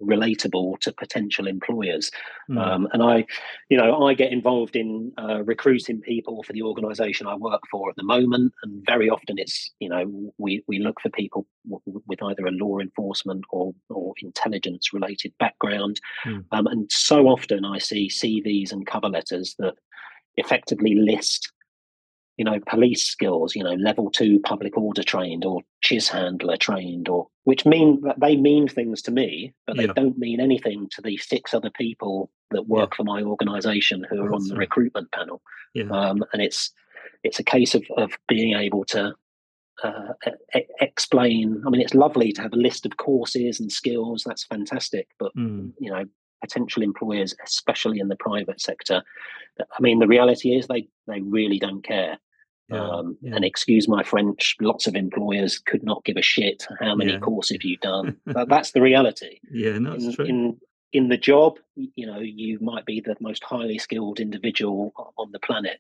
relatable 0.02 0.80
to 0.80 0.94
potential 0.94 1.48
employers. 1.48 2.12
Mm. 2.50 2.58
Um, 2.60 2.88
and 2.94 3.04
I, 3.04 3.26
you 3.70 3.78
know, 3.78 4.06
I 4.06 4.14
get 4.14 4.32
involved 4.32 4.76
in 4.76 5.12
uh, 5.18 5.44
recruiting 5.44 6.02
people 6.02 6.44
for 6.44 6.54
the 6.54 6.62
organisation 6.62 7.28
I 7.28 7.36
work 7.36 7.62
for 7.72 7.90
at 7.90 7.96
the 7.96 8.04
moment, 8.04 8.54
and 8.64 8.86
very 8.86 9.10
often 9.10 9.38
it's 9.38 9.72
you 9.80 9.90
know 9.90 10.32
we 10.38 10.64
we 10.68 10.80
look 10.80 11.02
for 11.02 11.10
people 11.10 11.46
w- 11.70 12.02
with 12.08 12.22
either 12.24 12.46
a 12.46 12.52
law 12.52 12.80
enforcement 12.80 13.46
or 13.50 13.74
or 13.90 14.14
intelligence 14.22 14.94
related 14.94 15.34
background, 15.40 16.00
mm. 16.26 16.44
um, 16.52 16.68
and 16.68 16.92
so 16.92 17.28
often 17.28 17.66
I 17.66 17.80
see 17.80 18.10
CVs 18.10 18.72
and 18.72 18.86
cover 18.86 19.10
letters 19.10 19.56
that 19.60 19.76
effectively 20.38 20.94
list 20.96 21.52
you 22.38 22.46
know, 22.46 22.60
police 22.70 23.04
skills, 23.04 23.56
you 23.56 23.64
know, 23.64 23.74
level 23.74 24.12
two 24.12 24.40
public 24.42 24.78
order 24.78 25.04
trained 25.04 25.44
or 25.44 25.62
CHIS 25.82 26.08
handler 26.08 26.56
trained, 26.56 27.10
or 27.10 27.28
which 27.46 27.66
mean 27.66 28.02
that 28.02 28.20
they 28.20 28.36
mean 28.36 28.68
things 28.68 29.02
to 29.04 29.12
me, 29.12 29.54
but 29.66 29.76
yeah. 29.76 29.88
they 29.88 29.94
don't 29.94 30.18
mean 30.18 30.40
anything 30.40 30.88
to 30.92 31.02
the 31.02 31.18
six 31.18 31.54
other 31.54 31.72
people 31.72 32.30
that 32.52 32.68
work 32.68 32.92
yeah. 32.92 32.98
for 32.98 33.04
my 33.04 33.24
organization 33.24 34.06
who 34.10 34.22
are 34.22 34.30
That's 34.30 34.44
on 34.44 34.48
the 34.50 34.54
right. 34.54 34.60
recruitment 34.60 35.12
panel. 35.12 35.42
Yeah. 35.74 35.90
Um, 35.90 36.24
and 36.32 36.42
it's 36.42 36.72
it's 37.24 37.40
a 37.40 37.44
case 37.44 37.74
of, 37.74 37.84
of 37.98 38.12
being 38.28 38.56
able 38.56 38.86
to 38.86 39.14
uh, 39.84 40.14
e- 40.56 40.62
explain. 40.80 41.62
I 41.66 41.70
mean, 41.70 41.82
it's 41.82 41.96
lovely 41.96 42.32
to 42.34 42.42
have 42.42 42.54
a 42.54 42.58
list 42.58 42.86
of 42.86 42.98
courses 42.98 43.60
and 43.60 43.72
skills. 43.72 44.24
That's 44.26 44.44
fantastic. 44.44 45.08
But, 45.18 45.36
mm. 45.36 45.72
you 45.80 45.90
know, 45.90 46.06
potential 46.42 46.84
employers, 46.84 47.36
especially 47.44 48.00
in 48.00 48.10
the 48.10 48.16
private 48.16 48.62
sector, 48.62 49.02
I 49.60 49.82
mean, 49.82 50.00
the 50.00 50.08
reality 50.08 50.56
is 50.56 50.68
they, 50.68 50.88
they 51.08 51.22
really 51.22 51.58
don't 51.58 51.84
care. 51.84 52.20
Yeah, 52.70 52.82
um, 52.82 53.18
yeah. 53.22 53.36
And 53.36 53.46
excuse 53.46 53.88
my 53.88 54.04
French, 54.04 54.56
lots 54.60 54.88
of 54.88 54.96
employers 54.96 55.58
could 55.58 55.84
not 55.84 56.04
give 56.04 56.18
a 56.18 56.22
shit 56.22 56.68
how 56.82 56.96
many 56.96 57.14
yeah. 57.14 57.20
courses 57.20 57.60
you've 57.62 57.80
done. 57.80 58.18
but 58.26 58.50
that's 58.50 58.72
the 58.72 58.82
reality. 58.82 59.40
Yeah, 59.50 59.78
no, 59.78 59.94
in, 59.94 60.14
true. 60.14 60.26
In, 60.26 60.58
in 60.92 61.08
the 61.08 61.18
job, 61.18 61.60
you 61.76 62.06
know, 62.06 62.20
you 62.20 62.60
might 62.60 62.86
be 62.86 63.00
the 63.00 63.16
most 63.22 63.44
highly 63.44 63.78
skilled 63.78 64.20
individual 64.20 64.94
on 65.18 65.32
the 65.32 65.40
planet, 65.40 65.80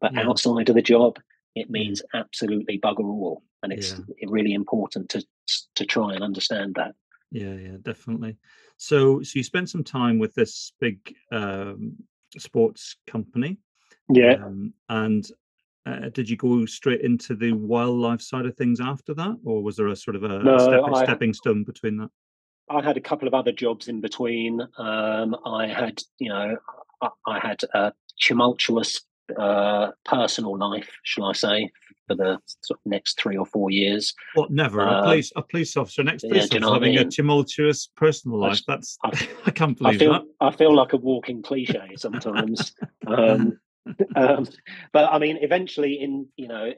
but 0.00 0.16
outside 0.16 0.68
of 0.68 0.74
the 0.74 0.82
job, 0.82 1.18
it 1.54 1.70
means 1.70 2.02
absolutely 2.14 2.78
bugger 2.78 3.00
all, 3.00 3.42
and 3.62 3.72
it's 3.72 4.00
really 4.26 4.54
important 4.54 5.08
to 5.10 5.24
to 5.74 5.84
try 5.84 6.14
and 6.14 6.22
understand 6.22 6.74
that. 6.76 6.94
Yeah, 7.32 7.54
yeah, 7.54 7.76
definitely. 7.82 8.36
So, 8.76 9.22
so 9.22 9.32
you 9.34 9.42
spent 9.42 9.68
some 9.68 9.84
time 9.84 10.18
with 10.18 10.34
this 10.34 10.72
big 10.80 11.14
um, 11.32 11.96
sports 12.38 12.96
company, 13.06 13.58
yeah, 14.08 14.34
um, 14.34 14.72
and 14.88 15.26
uh, 15.86 16.08
did 16.10 16.28
you 16.28 16.36
go 16.36 16.66
straight 16.66 17.00
into 17.00 17.34
the 17.34 17.52
wildlife 17.52 18.20
side 18.20 18.46
of 18.46 18.56
things 18.56 18.80
after 18.80 19.14
that, 19.14 19.36
or 19.44 19.62
was 19.62 19.76
there 19.76 19.88
a 19.88 19.96
sort 19.96 20.16
of 20.16 20.24
a, 20.24 20.42
no, 20.42 20.58
step, 20.58 20.82
I, 20.92 21.04
stepping 21.04 21.32
stone 21.32 21.64
between 21.64 21.96
that? 21.98 22.10
I 22.68 22.82
had 22.82 22.96
a 22.96 23.00
couple 23.00 23.26
of 23.26 23.34
other 23.34 23.52
jobs 23.52 23.88
in 23.88 24.00
between. 24.00 24.60
Um, 24.78 25.36
I 25.46 25.66
had, 25.66 26.02
you 26.18 26.28
know, 26.28 26.56
I, 27.02 27.08
I 27.26 27.38
had 27.38 27.62
a 27.74 27.92
tumultuous 28.20 29.00
uh, 29.38 29.90
personal 30.04 30.58
life, 30.58 30.90
shall 31.02 31.24
I 31.24 31.32
say, 31.32 31.70
for 32.06 32.14
the 32.14 32.38
sort 32.62 32.78
of 32.78 32.90
next 32.90 33.18
three 33.20 33.36
or 33.36 33.46
four 33.46 33.70
years. 33.70 34.12
What? 34.34 34.50
Never 34.50 34.82
uh, 34.82 35.00
a 35.00 35.02
police 35.04 35.32
a 35.36 35.42
police 35.42 35.76
officer, 35.76 36.02
next 36.02 36.22
police 36.22 36.48
yeah, 36.52 36.58
officer 36.58 36.74
having 36.74 36.94
I 36.94 36.98
mean? 36.98 37.06
a 37.06 37.10
tumultuous 37.10 37.88
personal 37.96 38.38
life. 38.38 38.60
I, 38.68 38.74
That's 38.74 38.98
I, 39.04 39.28
I, 39.46 39.50
can't 39.50 39.78
believe 39.78 39.96
I 39.96 39.98
feel, 39.98 40.12
that. 40.12 40.22
I 40.40 40.50
feel 40.50 40.74
like 40.74 40.92
a 40.92 40.98
walking 40.98 41.42
cliche 41.42 41.94
sometimes. 41.96 42.74
um, 43.06 43.58
um, 44.16 44.46
but 44.92 45.10
I 45.12 45.18
mean, 45.18 45.38
eventually, 45.40 45.94
in 46.00 46.26
you 46.36 46.48
know, 46.48 46.72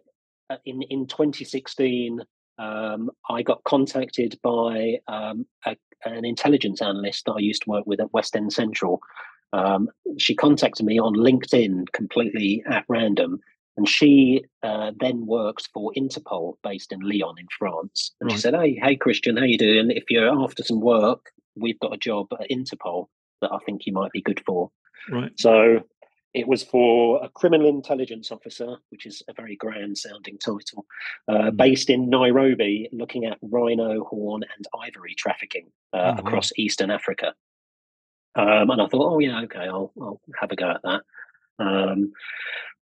uh, 0.51 0.57
in 0.65 0.83
in 0.83 1.07
2016, 1.07 2.21
um, 2.59 3.11
I 3.29 3.43
got 3.43 3.65
contacted 3.65 4.39
by 4.43 4.99
um, 5.09 5.47
a, 5.67 5.77
an 6.05 6.25
intelligence 6.25 6.83
analyst 6.83 7.25
that 7.27 7.33
I 7.33 7.41
used 7.41 7.63
to 7.63 7.71
work 7.71 7.87
with 7.87 8.01
at 8.01 8.13
West 8.13 8.37
End 8.37 8.53
Central. 8.53 9.01
Um, 9.53 9.89
she 10.19 10.35
contacted 10.35 10.87
me 10.87 10.99
on 10.99 11.15
LinkedIn 11.15 11.93
completely 11.93 12.63
at 12.69 12.85
random, 12.89 13.41
and 13.77 13.89
she 13.89 14.45
uh, 14.63 14.93
then 15.01 15.27
works 15.27 15.67
for 15.73 15.93
Interpol, 15.97 16.55
based 16.63 16.93
in 16.93 17.01
Lyon 17.01 17.35
in 17.39 17.47
France. 17.59 18.13
And 18.21 18.29
right. 18.29 18.37
she 18.37 18.41
said, 18.41 18.55
"Hey, 18.55 18.79
hey, 18.83 18.97
Christian, 18.97 19.37
how 19.37 19.45
you 19.45 19.59
doing? 19.59 19.91
If 19.91 20.05
you're 20.09 20.31
after 20.43 20.63
some 20.63 20.81
work, 20.81 21.33
we've 21.57 21.81
got 21.81 21.95
a 21.95 21.99
job 21.99 22.29
at 22.41 22.51
Interpol 22.51 23.07
that 23.41 23.53
I 23.53 23.59
think 23.67 23.87
you 23.87 23.93
might 23.93 24.13
be 24.13 24.23
good 24.23 24.43
for." 24.47 24.71
Right. 25.11 25.33
So 25.39 25.81
it 26.35 26.49
was 26.49 26.63
for 26.63 27.23
a 27.23 27.29
criminal 27.29 27.69
intelligence 27.69 28.33
officer, 28.33 28.77
which 28.89 29.07
is 29.07 29.23
a 29.29 29.35
very 29.35 29.57
grand 29.57 29.99
sounding 29.99 30.39
title, 30.39 30.87
uh, 31.29 31.51
mm. 31.51 31.57
based 31.57 31.91
in 31.91 32.09
Nairobi, 32.09 32.89
looking 32.93 33.27
at 33.27 33.39
rhino, 33.43 34.05
horn, 34.05 34.43
and 34.57 34.67
ivory 34.83 35.15
trafficking 35.15 35.71
uh, 35.93 36.15
oh, 36.17 36.21
across 36.21 36.51
wow. 36.51 36.63
Eastern 36.63 36.91
Africa. 36.91 37.35
Um, 38.35 38.71
and 38.71 38.81
I 38.81 38.87
thought, 38.87 39.15
oh 39.15 39.19
yeah, 39.19 39.43
okay, 39.43 39.67
I'll, 39.67 39.93
I'll 40.01 40.21
have 40.41 40.51
a 40.51 40.57
go 40.57 40.71
at 40.71 40.81
that. 40.85 41.03
Um, 41.59 42.13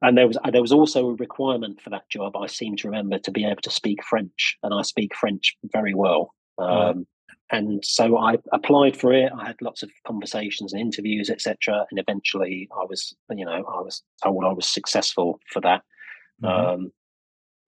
and 0.04 0.18
there 0.18 0.28
was 0.28 0.38
there 0.52 0.62
was 0.62 0.74
also 0.74 1.10
a 1.10 1.16
requirement 1.16 1.82
for 1.82 1.90
that 1.90 2.10
job. 2.10 2.36
I 2.36 2.48
seem 2.48 2.76
to 2.78 2.88
remember 2.90 3.18
to 3.20 3.32
be 3.32 3.46
able 3.46 3.62
to 3.62 3.72
speak 3.72 4.04
French, 4.04 4.58
and 4.62 4.74
I 4.74 4.82
speak 4.84 5.16
French 5.16 5.56
very 5.72 5.94
well. 5.94 6.36
Um, 6.60 7.08
and 7.54 7.86
so 7.86 8.18
I 8.18 8.38
applied 8.52 8.98
for 8.98 9.14
it. 9.14 9.32
I 9.38 9.46
had 9.46 9.62
lots 9.62 9.84
of 9.84 9.92
conversations 10.08 10.74
and 10.74 10.82
interviews, 10.82 11.30
etc. 11.30 11.86
And 11.92 12.00
eventually, 12.00 12.68
I 12.76 12.84
was, 12.84 13.16
you 13.30 13.46
know, 13.46 13.52
I 13.52 13.82
was 13.82 14.02
told 14.24 14.44
I 14.44 14.52
was 14.52 14.68
successful 14.68 15.40
for 15.52 15.62
that. 15.62 15.84
Mm-hmm. 16.44 16.70
Um, 16.84 16.92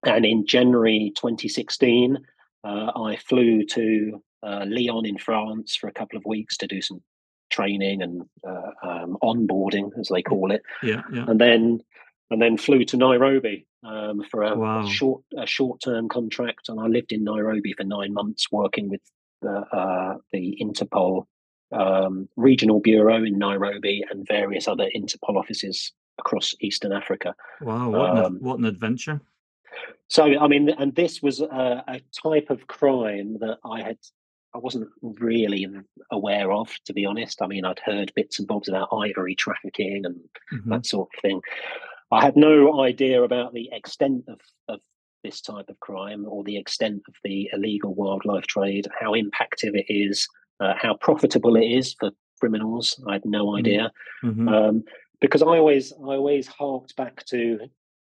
and 0.04 0.26
in 0.26 0.44
January 0.44 1.12
2016, 1.16 2.18
uh, 2.64 2.68
I 2.68 3.16
flew 3.28 3.64
to 3.64 4.22
uh, 4.42 4.64
Lyon 4.66 5.06
in 5.06 5.18
France 5.18 5.76
for 5.76 5.86
a 5.86 5.92
couple 5.92 6.18
of 6.18 6.24
weeks 6.26 6.56
to 6.56 6.66
do 6.66 6.82
some 6.82 7.00
training 7.50 8.02
and 8.02 8.22
uh, 8.46 8.70
um, 8.82 9.16
onboarding, 9.22 9.90
as 10.00 10.08
they 10.08 10.22
call 10.22 10.50
it. 10.50 10.62
Yeah, 10.82 11.02
yeah. 11.12 11.26
And 11.28 11.40
then 11.40 11.80
and 12.32 12.42
then 12.42 12.56
flew 12.56 12.84
to 12.86 12.96
Nairobi 12.96 13.68
um, 13.84 14.24
for 14.28 14.42
a, 14.42 14.56
wow. 14.56 14.84
a, 14.84 14.90
short 14.90 15.22
a 15.38 15.46
short 15.46 15.80
term 15.80 16.08
contract. 16.08 16.68
And 16.68 16.80
I 16.80 16.86
lived 16.86 17.12
in 17.12 17.22
Nairobi 17.22 17.72
for 17.72 17.84
nine 17.84 18.12
months, 18.12 18.50
working 18.50 18.88
with 18.88 19.00
the 19.42 19.64
uh, 19.72 20.16
the 20.32 20.58
Interpol 20.60 21.26
um, 21.72 22.28
regional 22.36 22.80
bureau 22.80 23.24
in 23.24 23.38
Nairobi 23.38 24.04
and 24.10 24.26
various 24.26 24.68
other 24.68 24.88
Interpol 24.96 25.36
offices 25.36 25.92
across 26.18 26.54
Eastern 26.60 26.92
Africa. 26.92 27.34
Wow, 27.60 27.90
what, 27.90 28.10
um, 28.10 28.36
an, 28.36 28.38
what 28.40 28.58
an 28.58 28.64
adventure! 28.64 29.20
So, 30.08 30.24
I 30.24 30.46
mean, 30.46 30.70
and 30.70 30.94
this 30.94 31.20
was 31.20 31.40
a, 31.40 31.84
a, 31.88 32.00
type 32.22 32.50
of 32.50 32.66
crime 32.66 33.38
that 33.40 33.58
I 33.64 33.82
had, 33.82 33.98
I 34.54 34.58
wasn't 34.58 34.88
really 35.02 35.66
aware 36.10 36.52
of, 36.52 36.72
to 36.84 36.92
be 36.92 37.04
honest. 37.04 37.42
I 37.42 37.46
mean, 37.46 37.64
I'd 37.64 37.80
heard 37.84 38.12
bits 38.14 38.38
and 38.38 38.46
bobs 38.46 38.68
about 38.68 38.88
ivory 38.92 39.34
trafficking 39.34 40.02
and 40.04 40.16
mm-hmm. 40.52 40.70
that 40.70 40.86
sort 40.86 41.08
of 41.12 41.20
thing. 41.20 41.40
I 42.12 42.24
had 42.24 42.36
no 42.36 42.82
idea 42.82 43.22
about 43.22 43.52
the 43.52 43.68
extent 43.72 44.24
of, 44.28 44.40
of 44.68 44.80
this 45.26 45.40
type 45.40 45.68
of 45.68 45.80
crime 45.80 46.24
or 46.28 46.44
the 46.44 46.56
extent 46.56 47.02
of 47.08 47.14
the 47.24 47.50
illegal 47.52 47.94
wildlife 47.94 48.46
trade, 48.46 48.86
how 48.98 49.12
impactful 49.12 49.74
it 49.74 49.86
is, 49.88 50.26
uh, 50.60 50.74
how 50.76 50.94
profitable 50.94 51.56
it 51.56 51.66
is 51.66 51.94
for 51.98 52.10
criminals. 52.40 53.00
I 53.08 53.14
had 53.14 53.24
no 53.24 53.46
mm-hmm. 53.46 53.58
idea. 53.58 53.92
Mm-hmm. 54.24 54.48
Um, 54.48 54.84
because 55.20 55.42
I 55.42 55.46
always 55.46 55.92
I 55.92 56.14
always 56.14 56.46
harked 56.46 56.94
back 56.96 57.24
to 57.26 57.58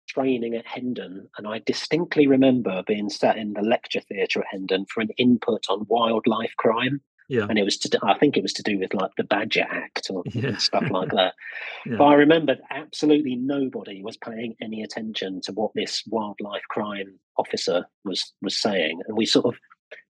training 0.09 0.55
at 0.55 0.67
Hendon, 0.67 1.29
and 1.37 1.47
I 1.47 1.61
distinctly 1.65 2.27
remember 2.27 2.83
being 2.87 3.09
sat 3.09 3.37
in 3.37 3.53
the 3.53 3.63
lecture 3.63 4.01
theatre 4.01 4.41
at 4.41 4.47
Hendon 4.51 4.87
for 4.87 5.01
an 5.01 5.11
input 5.19 5.65
on 5.69 5.87
wildlife 5.89 6.55
crime. 6.59 7.01
Yeah. 7.29 7.47
And 7.49 7.59
it 7.59 7.65
was 7.65 7.79
to 7.79 7.89
do, 7.89 7.99
I 8.03 8.19
think 8.19 8.37
it 8.37 8.43
was 8.43 8.53
to 8.55 8.63
do 8.63 8.79
with 8.79 8.95
like 8.95 9.13
the 9.17 9.25
Badger 9.25 9.67
Act 9.69 10.11
or 10.11 10.23
yeah. 10.33 10.57
stuff 10.57 10.85
like 10.91 11.11
that. 11.11 11.35
yeah. 11.87 11.97
But 11.97 12.05
I 12.05 12.15
remember 12.15 12.57
absolutely 12.71 13.37
nobody 13.37 14.03
was 14.03 14.17
paying 14.17 14.55
any 14.61 14.83
attention 14.83 15.41
to 15.43 15.53
what 15.53 15.73
this 15.75 16.03
wildlife 16.07 16.63
crime 16.69 17.19
officer 17.37 17.87
was 18.05 18.33
was 18.43 18.61
saying, 18.61 19.01
and 19.07 19.17
we 19.17 19.27
sort 19.27 19.47
of 19.47 19.55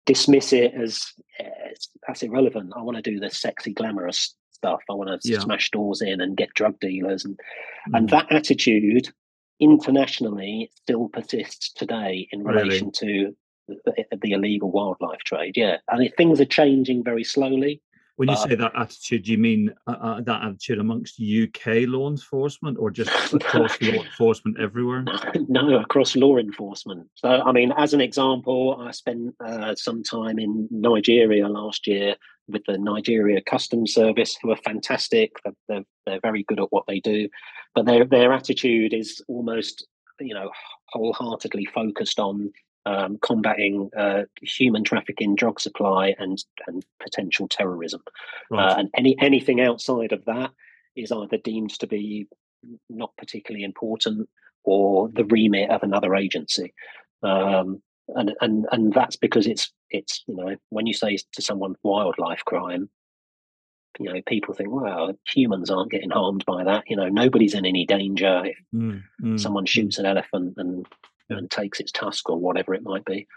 dismiss 0.05 0.51
it 0.53 0.73
as 0.73 1.13
eh, 1.39 1.73
that's 2.07 2.23
irrelevant. 2.23 2.73
I 2.75 2.81
want 2.81 2.97
to 2.97 3.03
do 3.03 3.19
the 3.19 3.29
sexy, 3.29 3.73
glamorous 3.73 4.35
stuff. 4.51 4.81
I 4.89 4.93
want 4.93 5.21
to 5.21 5.29
yeah. 5.29 5.39
smash 5.39 5.69
doors 5.71 6.01
in 6.01 6.21
and 6.21 6.37
get 6.37 6.53
drug 6.53 6.79
dealers, 6.79 7.25
and 7.25 7.37
mm. 7.89 7.97
and 7.97 8.09
that 8.09 8.31
attitude 8.31 9.11
internationally 9.59 10.71
still 10.75 11.07
persists 11.09 11.71
today 11.73 12.27
in 12.31 12.43
relation 12.43 12.91
really? 13.01 13.27
to 13.27 13.35
the, 13.67 14.05
the, 14.21 14.31
illegal 14.31 14.71
wildlife 14.71 15.19
trade. 15.19 15.53
Yeah, 15.55 15.77
I 15.89 15.97
mean 15.97 16.11
things 16.17 16.39
are 16.41 16.45
changing 16.45 17.03
very 17.03 17.23
slowly. 17.23 17.81
When 18.17 18.29
you 18.29 18.35
say 18.35 18.53
that 18.53 18.73
attitude, 18.75 19.23
do 19.23 19.31
you 19.31 19.39
mean 19.39 19.73
uh, 19.87 19.95
uh, 19.99 20.21
that 20.21 20.43
attitude 20.43 20.77
amongst 20.77 21.19
UK 21.19 21.87
law 21.87 22.07
enforcement 22.07 22.77
or 22.77 22.91
just 22.91 23.09
across 23.33 23.81
law 23.81 24.03
enforcement 24.03 24.59
everywhere? 24.59 25.05
No, 25.47 25.79
across 25.79 26.15
law 26.15 26.37
enforcement. 26.37 27.07
So, 27.15 27.29
I 27.29 27.51
mean, 27.51 27.73
as 27.77 27.93
an 27.93 28.01
example, 28.01 28.77
I 28.79 28.91
spent 28.91 29.33
uh, 29.43 29.73
some 29.75 30.03
time 30.03 30.37
in 30.37 30.67
Nigeria 30.69 31.47
last 31.47 31.87
year 31.87 32.15
with 32.47 32.63
the 32.67 32.77
Nigeria 32.77 33.41
Customs 33.41 33.93
Service, 33.93 34.37
who 34.41 34.51
are 34.51 34.57
fantastic. 34.57 35.31
They're, 35.43 35.53
they're, 35.67 35.85
they're 36.05 36.19
very 36.21 36.43
good 36.43 36.59
at 36.59 36.71
what 36.71 36.85
they 36.87 36.99
do, 36.99 37.27
but 37.73 37.85
their 37.85 38.05
their 38.05 38.33
attitude 38.33 38.93
is 38.93 39.21
almost, 39.27 39.87
you 40.19 40.33
know, 40.33 40.51
wholeheartedly 40.89 41.65
focused 41.73 42.19
on 42.19 42.51
um, 42.85 43.19
combating 43.21 43.89
uh, 43.97 44.23
human 44.41 44.83
trafficking, 44.83 45.35
drug 45.35 45.59
supply, 45.59 46.15
and 46.17 46.43
and 46.67 46.85
potential 47.01 47.47
terrorism. 47.47 48.01
Right. 48.49 48.71
Uh, 48.71 48.75
and 48.79 48.89
any 48.95 49.15
anything 49.19 49.61
outside 49.61 50.11
of 50.11 50.25
that 50.25 50.51
is 50.95 51.11
either 51.11 51.37
deemed 51.37 51.71
to 51.79 51.87
be 51.87 52.27
not 52.89 53.11
particularly 53.17 53.63
important 53.63 54.29
or 54.63 55.09
the 55.09 55.25
remit 55.25 55.69
of 55.69 55.83
another 55.83 56.15
agency. 56.15 56.73
Um, 57.23 57.81
and 58.15 58.33
and 58.41 58.65
and 58.71 58.93
that's 58.93 59.15
because 59.15 59.47
it's 59.47 59.71
it's 59.89 60.23
you 60.27 60.35
know 60.35 60.55
when 60.69 60.85
you 60.85 60.93
say 60.93 61.17
to 61.33 61.41
someone 61.41 61.75
wildlife 61.83 62.43
crime 62.45 62.89
you 63.99 64.11
know 64.11 64.21
people 64.27 64.53
think 64.53 64.69
well 64.71 65.13
humans 65.27 65.69
aren't 65.69 65.91
getting 65.91 66.09
harmed 66.09 66.43
by 66.45 66.63
that 66.63 66.83
you 66.87 66.95
know 66.95 67.09
nobody's 67.09 67.53
in 67.53 67.65
any 67.65 67.85
danger 67.85 68.43
if 68.45 68.57
mm, 68.73 69.01
mm, 69.21 69.39
someone 69.39 69.65
mm. 69.65 69.69
shoots 69.69 69.97
an 69.97 70.05
elephant 70.05 70.53
and 70.57 70.85
and 71.31 71.49
takes 71.49 71.79
its 71.79 71.91
task 71.91 72.29
or 72.29 72.37
whatever 72.37 72.73
it 72.73 72.83
might 72.83 73.05
be. 73.05 73.27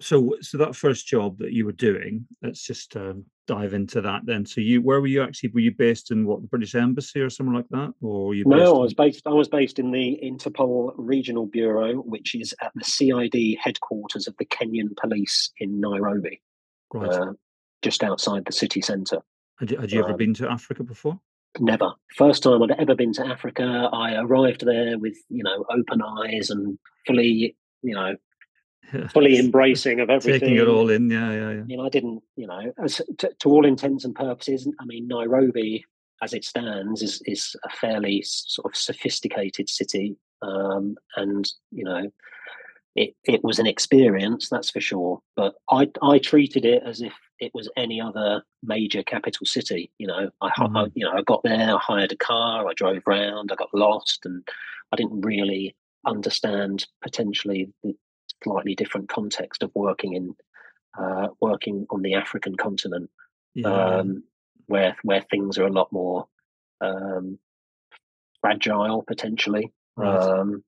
So, 0.00 0.36
so 0.40 0.58
that 0.58 0.74
first 0.74 1.06
job 1.06 1.38
that 1.38 1.52
you 1.52 1.64
were 1.64 1.72
doing, 1.72 2.26
let's 2.42 2.66
just 2.66 2.96
um, 2.96 3.24
dive 3.46 3.74
into 3.74 4.00
that 4.00 4.22
then. 4.24 4.44
So, 4.44 4.60
you 4.60 4.82
where 4.82 5.00
were 5.00 5.06
you 5.06 5.22
actually? 5.22 5.50
Were 5.50 5.60
you 5.60 5.72
based 5.72 6.10
in 6.10 6.26
what 6.26 6.42
the 6.42 6.48
British 6.48 6.74
Embassy 6.74 7.20
or 7.20 7.30
somewhere 7.30 7.56
like 7.56 7.68
that, 7.70 7.94
or 8.00 8.34
you? 8.34 8.42
no, 8.44 8.76
I 8.76 8.78
was 8.80 8.94
based. 8.94 9.24
I 9.24 9.30
was 9.30 9.48
based 9.48 9.78
in 9.78 9.92
the 9.92 10.18
Interpol 10.22 10.92
Regional 10.96 11.46
Bureau, 11.46 11.94
which 11.94 12.34
is 12.34 12.52
at 12.60 12.72
the 12.74 12.84
CID 12.84 13.56
headquarters 13.62 14.26
of 14.26 14.34
the 14.38 14.46
Kenyan 14.46 14.96
Police 14.96 15.52
in 15.58 15.80
Nairobi, 15.80 16.42
right. 16.92 17.08
uh, 17.08 17.32
just 17.82 18.02
outside 18.02 18.46
the 18.46 18.52
city 18.52 18.80
centre. 18.80 19.22
Had 19.60 19.70
you, 19.70 19.78
had 19.78 19.92
you 19.92 20.00
ever 20.00 20.12
um, 20.12 20.16
been 20.16 20.34
to 20.34 20.50
Africa 20.50 20.82
before? 20.82 21.20
Never. 21.60 21.92
First 22.16 22.42
time 22.42 22.62
I'd 22.62 22.72
ever 22.72 22.96
been 22.96 23.12
to 23.14 23.26
Africa. 23.26 23.88
I 23.92 24.14
arrived 24.16 24.66
there 24.66 24.98
with, 24.98 25.16
you 25.28 25.44
know, 25.44 25.64
open 25.70 26.02
eyes 26.02 26.50
and 26.50 26.78
fully, 27.06 27.56
you 27.82 27.94
know, 27.94 28.16
fully 29.12 29.38
embracing 29.38 30.00
of 30.00 30.10
everything. 30.10 30.40
Taking 30.40 30.56
it 30.56 30.68
all 30.68 30.90
in, 30.90 31.10
yeah, 31.10 31.30
yeah, 31.32 31.50
yeah. 31.50 31.62
You 31.66 31.76
know, 31.76 31.86
I 31.86 31.88
didn't, 31.88 32.22
you 32.36 32.46
know, 32.46 32.72
as, 32.82 33.00
to, 33.18 33.30
to, 33.40 33.48
all 33.48 33.66
intents 33.66 34.04
and 34.04 34.14
purposes, 34.14 34.68
I 34.80 34.84
mean, 34.84 35.08
Nairobi, 35.08 35.84
as 36.22 36.32
it 36.32 36.44
stands, 36.44 37.02
is 37.02 37.22
is 37.26 37.56
a 37.64 37.70
fairly 37.70 38.22
sort 38.24 38.72
of 38.72 38.76
sophisticated 38.76 39.68
city, 39.68 40.16
um, 40.42 40.96
and 41.16 41.50
you 41.70 41.84
know, 41.84 42.10
it 42.94 43.14
it 43.24 43.42
was 43.42 43.58
an 43.58 43.66
experience, 43.66 44.48
that's 44.48 44.70
for 44.70 44.80
sure. 44.80 45.20
But 45.36 45.54
I 45.70 45.90
I 46.02 46.18
treated 46.18 46.64
it 46.64 46.82
as 46.84 47.00
if 47.00 47.12
it 47.40 47.52
was 47.54 47.70
any 47.76 48.00
other 48.00 48.42
major 48.62 49.02
capital 49.02 49.46
city. 49.46 49.90
You 49.98 50.06
know, 50.06 50.30
I, 50.40 50.50
mm-hmm. 50.50 50.76
I, 50.76 50.86
you 50.94 51.04
know 51.04 51.12
I 51.12 51.22
got 51.22 51.42
there, 51.42 51.74
I 51.74 51.78
hired 51.78 52.12
a 52.12 52.16
car, 52.16 52.68
I 52.68 52.72
drove 52.74 53.02
around, 53.06 53.50
I 53.50 53.56
got 53.56 53.74
lost, 53.74 54.20
and 54.24 54.46
I 54.92 54.96
didn't 54.96 55.22
really 55.22 55.74
understand 56.06 56.86
potentially 57.02 57.72
the 57.82 57.94
slightly 58.42 58.74
different 58.74 59.08
context 59.08 59.62
of 59.62 59.70
working 59.74 60.14
in 60.14 60.34
uh, 60.98 61.28
working 61.40 61.86
on 61.90 62.02
the 62.02 62.14
African 62.14 62.56
continent, 62.56 63.10
yeah. 63.54 63.68
um, 63.68 64.22
where 64.66 64.96
where 65.02 65.22
things 65.30 65.58
are 65.58 65.66
a 65.66 65.72
lot 65.72 65.92
more 65.92 66.26
um, 66.80 67.38
fragile 68.40 69.02
potentially. 69.06 69.72
Right. 69.96 70.18
Um, 70.18 70.62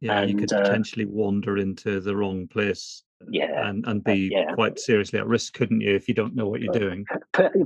yeah, 0.00 0.20
and, 0.20 0.30
you 0.30 0.36
could 0.36 0.52
uh, 0.52 0.62
potentially 0.62 1.04
wander 1.04 1.58
into 1.58 2.00
the 2.00 2.16
wrong 2.16 2.48
place 2.48 3.02
yeah 3.28 3.68
and 3.68 3.84
and 3.86 4.00
uh, 4.00 4.12
be 4.12 4.30
yeah. 4.32 4.54
quite 4.54 4.78
seriously 4.78 5.18
at 5.18 5.26
risk 5.26 5.52
couldn't 5.52 5.80
you 5.80 5.94
if 5.94 6.08
you 6.08 6.14
don't 6.14 6.34
know 6.34 6.48
what 6.48 6.60
you're 6.60 6.72
doing 6.72 7.04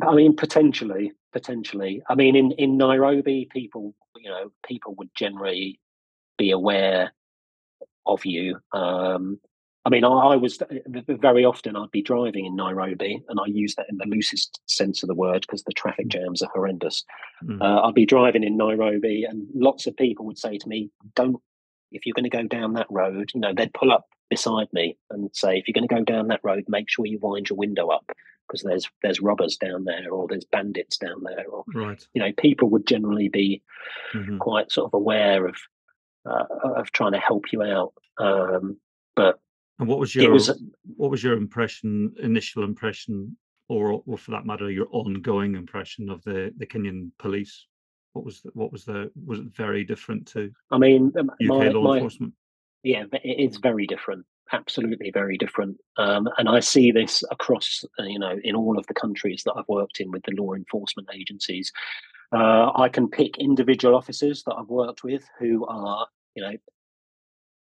i 0.03 0.15
mean 0.15 0.35
potentially 0.35 1.13
potentially 1.33 2.03
i 2.09 2.15
mean 2.15 2.35
in 2.35 2.51
in 2.53 2.77
nairobi 2.77 3.49
people 3.53 3.95
you 4.17 4.29
know 4.29 4.51
people 4.67 4.95
would 4.97 5.11
generally 5.15 5.79
be 6.39 6.51
aware 6.51 7.13
of 8.07 8.25
you 8.25 8.59
um 8.73 9.39
I 9.87 9.91
mean, 9.91 10.03
I, 10.03 10.09
I, 10.09 10.37
was 10.37 10.59
very 11.07 11.45
often 11.45 11.77
I'd 11.77 11.91
be 11.91 12.01
driving 12.01 12.47
in 12.47 12.57
Nairobi, 12.57 13.23
and 13.29 13.39
I 13.39 13.45
use 13.49 13.75
that 13.75 13.85
in 13.91 13.99
the 13.99 14.07
loosest 14.07 14.59
sense 14.65 15.03
of 15.03 15.09
the 15.09 15.15
word 15.15 15.43
because 15.43 15.63
the 15.65 15.75
traffic 15.75 16.07
mm. 16.07 16.13
jams 16.13 16.41
are 16.41 16.49
horrendous. 16.55 17.05
Mm. 17.45 17.61
Uh, 17.61 17.83
I'd 17.83 17.95
be 17.95 18.07
driving 18.07 18.45
in 18.45 18.57
Nairobi, 18.57 19.25
and 19.29 19.47
lots 19.55 19.87
of 19.87 19.95
people 19.95 20.25
would 20.25 20.39
say 20.39 20.57
to 20.57 20.69
me, 20.71 20.91
"Don't 21.15 21.37
if 21.95 22.05
you're 22.05 22.15
going 22.15 22.29
to 22.29 22.37
go 22.37 22.43
down 22.43 22.75
that 22.75 22.89
road, 22.91 23.31
you 23.35 23.41
know, 23.41 23.55
they'd 23.55 23.73
pull 23.73 23.93
up 23.93 24.07
beside 24.29 24.67
me 24.73 24.97
and 25.11 25.31
say, 25.33 25.57
if 25.57 25.69
you're 25.69 25.73
going 25.73 25.89
to 25.89 25.95
go 25.95 26.03
down 26.03 26.29
that 26.29 26.41
road, 26.43 26.65
make 26.69 26.91
sure 26.91 27.07
you 27.07 27.19
wind 27.23 27.49
your 27.49 27.57
window 27.57 27.89
up 27.89 28.11
because 28.47 28.63
there's 28.63 28.91
there's 29.03 29.21
robbers 29.21 29.57
down 29.57 29.85
there 29.85 30.11
or 30.11 30.29
there's 30.29 30.45
bandits 30.45 30.99
down 30.99 31.23
there 31.23 31.47
or 31.49 31.65
right. 31.75 32.07
you 32.13 32.21
know 32.21 32.31
people 32.37 32.69
would 32.69 32.87
generally 32.87 33.31
be 33.31 33.63
mm-hmm. 34.13 34.37
quite 34.37 34.71
sort 34.71 34.87
of 34.87 34.93
aware 34.93 35.47
of 35.47 35.57
uh, 36.27 36.45
of 36.77 36.91
trying 36.93 37.13
to 37.13 37.19
help 37.19 37.53
you 37.53 37.63
out 37.63 37.93
um, 38.19 38.77
but 39.17 39.39
and 39.79 39.89
what 39.89 39.99
was 39.99 40.15
your 40.15 40.33
was, 40.33 40.63
what 40.97 41.11
was 41.11 41.23
your 41.23 41.37
impression 41.37 42.13
initial 42.23 42.65
impression 42.65 43.37
or 43.69 44.03
or 44.07 44.19
for 44.19 44.31
that 44.31 44.47
matter 44.47 44.71
your 44.71 44.89
ongoing 44.91 45.55
impression 45.55 46.09
of 46.11 46.23
the 46.25 46.53
the 46.59 46.67
Kenyan 46.67 47.11
police 47.19 47.67
what 48.13 48.25
was 48.25 48.41
the, 48.43 48.51
what 48.55 48.71
was 48.71 48.85
the 48.85 49.11
was 49.27 49.41
it 49.41 49.47
very 49.57 49.85
different 49.85 50.27
to 50.29 50.51
I 50.71 50.79
mean 50.79 51.13
UK 51.17 51.33
my, 51.41 51.69
law 51.69 51.83
my, 51.83 51.97
enforcement 51.97 52.33
yeah, 52.85 53.05
it's 53.25 53.57
very 53.57 53.87
different. 53.87 54.27
Absolutely 54.53 55.11
very 55.11 55.39
different. 55.39 55.79
Um, 55.97 56.29
and 56.37 56.49
I 56.51 56.61
see 56.61 56.93
this 56.93 57.25
across, 57.31 57.83
uh, 57.99 58.05
you 58.05 58.19
know, 58.19 58.37
in 58.45 58.55
all 58.55 58.79
of 58.79 58.87
the 58.87 58.95
countries 58.95 59.43
that 59.45 59.55
I've 59.57 59.69
worked 59.69 60.01
in 60.01 60.11
with 60.11 60.23
the 60.25 60.35
law 60.39 60.53
enforcement 60.53 61.09
agencies. 61.13 61.73
Uh, 62.31 62.71
I 62.77 62.91
can 62.91 63.09
pick 63.09 63.39
individual 63.39 63.97
officers 63.97 64.43
that 64.45 64.55
I've 64.55 64.69
worked 64.69 65.03
with 65.03 65.25
who 65.39 65.65
are, 65.67 66.07
you 66.35 66.43
know, 66.43 66.53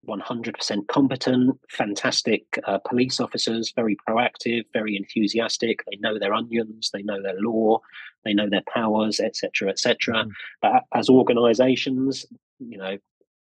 100% 0.09 0.87
competent, 0.89 1.59
fantastic 1.70 2.45
uh, 2.66 2.79
police 2.87 3.20
officers, 3.20 3.72
very 3.75 3.97
proactive, 4.07 4.64
very 4.72 4.97
enthusiastic. 4.97 5.81
They 5.91 5.97
know 5.99 6.18
their 6.18 6.35
onions, 6.35 6.91
they 6.93 7.03
know 7.03 7.22
their 7.22 7.41
law, 7.41 7.81
they 8.25 8.35
know 8.35 8.49
their 8.49 8.64
powers, 8.72 9.20
etc., 9.20 9.70
etc. 9.70 10.14
Mm. 10.14 10.31
But 10.61 10.83
as 10.95 11.09
organisations, 11.09 12.27
you 12.59 12.79
know, 12.79 12.99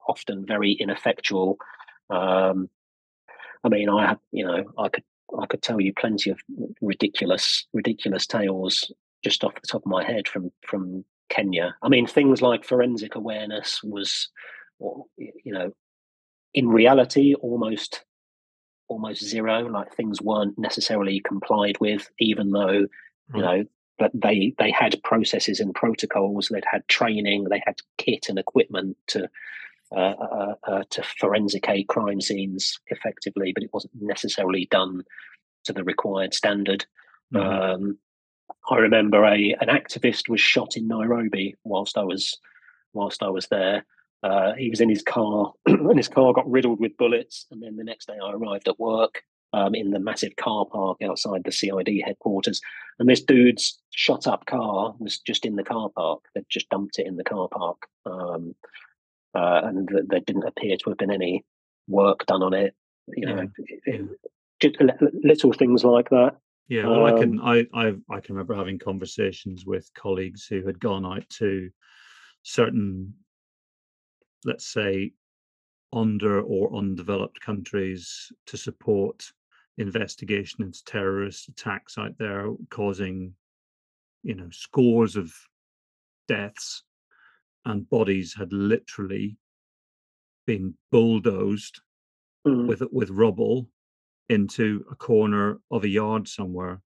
often 0.08 0.46
very 0.46 0.72
ineffectual. 0.72 1.58
Um, 2.10 2.68
I 3.64 3.68
mean, 3.68 3.88
I 3.88 4.06
have, 4.06 4.18
you 4.32 4.44
know, 4.44 4.64
I 4.78 4.88
could 4.88 5.04
I 5.38 5.46
could 5.46 5.62
tell 5.62 5.80
you 5.80 5.92
plenty 5.92 6.30
of 6.30 6.40
ridiculous 6.80 7.66
ridiculous 7.74 8.26
tales 8.26 8.90
just 9.22 9.44
off 9.44 9.54
the 9.54 9.66
top 9.66 9.82
of 9.82 9.90
my 9.90 10.04
head 10.04 10.26
from 10.26 10.50
from 10.64 11.04
Kenya. 11.28 11.76
I 11.82 11.88
mean, 11.88 12.06
things 12.06 12.40
like 12.40 12.64
forensic 12.64 13.14
awareness 13.14 13.82
was, 13.82 14.28
you 15.16 15.52
know, 15.52 15.72
in 16.54 16.68
reality 16.68 17.34
almost 17.34 18.04
almost 18.88 19.24
zero. 19.24 19.66
Like 19.68 19.94
things 19.94 20.20
weren't 20.20 20.58
necessarily 20.58 21.20
complied 21.20 21.78
with, 21.80 22.10
even 22.18 22.50
though 22.50 22.86
you 23.34 23.42
know 23.42 23.64
but 23.98 24.12
they 24.14 24.54
they 24.58 24.70
had 24.70 25.02
processes 25.02 25.60
and 25.60 25.74
protocols. 25.74 26.48
They'd 26.48 26.64
had 26.70 26.86
training. 26.88 27.44
They 27.44 27.62
had 27.66 27.76
kit 27.98 28.28
and 28.28 28.38
equipment 28.38 28.96
to. 29.08 29.28
Uh, 29.90 30.12
uh, 30.20 30.54
uh, 30.64 30.82
to 30.90 31.02
forensicate 31.18 31.88
crime 31.88 32.20
scenes 32.20 32.78
effectively, 32.88 33.54
but 33.54 33.62
it 33.62 33.70
wasn't 33.72 33.94
necessarily 33.98 34.68
done 34.70 35.02
to 35.64 35.72
the 35.72 35.82
required 35.82 36.34
standard. 36.34 36.84
Mm-hmm. 37.32 37.86
Um, 37.86 37.98
I 38.70 38.76
remember 38.76 39.24
a 39.24 39.56
an 39.62 39.68
activist 39.68 40.28
was 40.28 40.42
shot 40.42 40.76
in 40.76 40.88
Nairobi 40.88 41.54
whilst 41.64 41.96
I 41.96 42.02
was 42.02 42.38
whilst 42.92 43.22
I 43.22 43.30
was 43.30 43.46
there. 43.48 43.86
Uh, 44.22 44.52
he 44.54 44.70
was 44.70 44.80
in 44.80 44.88
his 44.88 45.02
car, 45.02 45.52
and 45.66 45.96
his 45.96 46.08
car 46.08 46.32
got 46.32 46.50
riddled 46.50 46.80
with 46.80 46.96
bullets. 46.96 47.46
And 47.50 47.62
then 47.62 47.76
the 47.76 47.84
next 47.84 48.06
day, 48.06 48.16
I 48.22 48.32
arrived 48.32 48.68
at 48.68 48.80
work 48.80 49.22
um, 49.52 49.74
in 49.74 49.90
the 49.90 50.00
massive 50.00 50.36
car 50.36 50.66
park 50.66 50.98
outside 51.02 51.42
the 51.44 51.52
CID 51.52 52.02
headquarters, 52.04 52.60
and 52.98 53.08
this 53.08 53.22
dude's 53.22 53.80
shot 53.90 54.26
up 54.26 54.46
car 54.46 54.94
was 54.98 55.18
just 55.18 55.44
in 55.44 55.56
the 55.56 55.64
car 55.64 55.88
park. 55.94 56.20
They'd 56.34 56.44
just 56.48 56.68
dumped 56.68 56.98
it 56.98 57.06
in 57.06 57.16
the 57.16 57.24
car 57.24 57.48
park, 57.48 57.86
um, 58.06 58.54
uh, 59.34 59.60
and 59.64 59.88
th- 59.88 60.04
there 60.08 60.20
didn't 60.20 60.46
appear 60.46 60.76
to 60.76 60.90
have 60.90 60.98
been 60.98 61.12
any 61.12 61.44
work 61.86 62.26
done 62.26 62.42
on 62.42 62.54
it. 62.54 62.74
You 63.16 63.26
know, 63.26 63.48
yeah. 63.86 63.98
just 64.60 64.76
little 65.22 65.52
things 65.52 65.84
like 65.84 66.10
that. 66.10 66.36
Yeah, 66.68 66.86
well, 66.86 67.06
um, 67.06 67.14
I 67.14 67.18
can 67.18 67.40
I, 67.40 67.66
I 67.72 67.86
I 68.10 68.20
can 68.20 68.34
remember 68.34 68.54
having 68.54 68.78
conversations 68.78 69.64
with 69.64 69.90
colleagues 69.94 70.46
who 70.46 70.66
had 70.66 70.78
gone 70.78 71.06
out 71.06 71.26
to 71.38 71.70
certain, 72.42 73.14
let's 74.44 74.72
say, 74.72 75.12
under 75.92 76.42
or 76.42 76.76
undeveloped 76.76 77.40
countries 77.40 78.30
to 78.46 78.56
support 78.56 79.32
investigation 79.78 80.62
into 80.64 80.84
terrorist 80.84 81.48
attacks 81.48 81.96
out 81.98 82.16
there, 82.18 82.50
causing, 82.70 83.32
you 84.22 84.34
know, 84.34 84.48
scores 84.50 85.16
of 85.16 85.32
deaths, 86.26 86.82
and 87.64 87.88
bodies 87.88 88.34
had 88.36 88.52
literally 88.52 89.36
been 90.46 90.74
bulldozed 90.90 91.80
mm. 92.46 92.66
with 92.66 92.82
with 92.90 93.10
rubble 93.10 93.68
into 94.28 94.84
a 94.90 94.94
corner 94.94 95.58
of 95.70 95.84
a 95.84 95.88
yard 95.88 96.28
somewhere, 96.28 96.80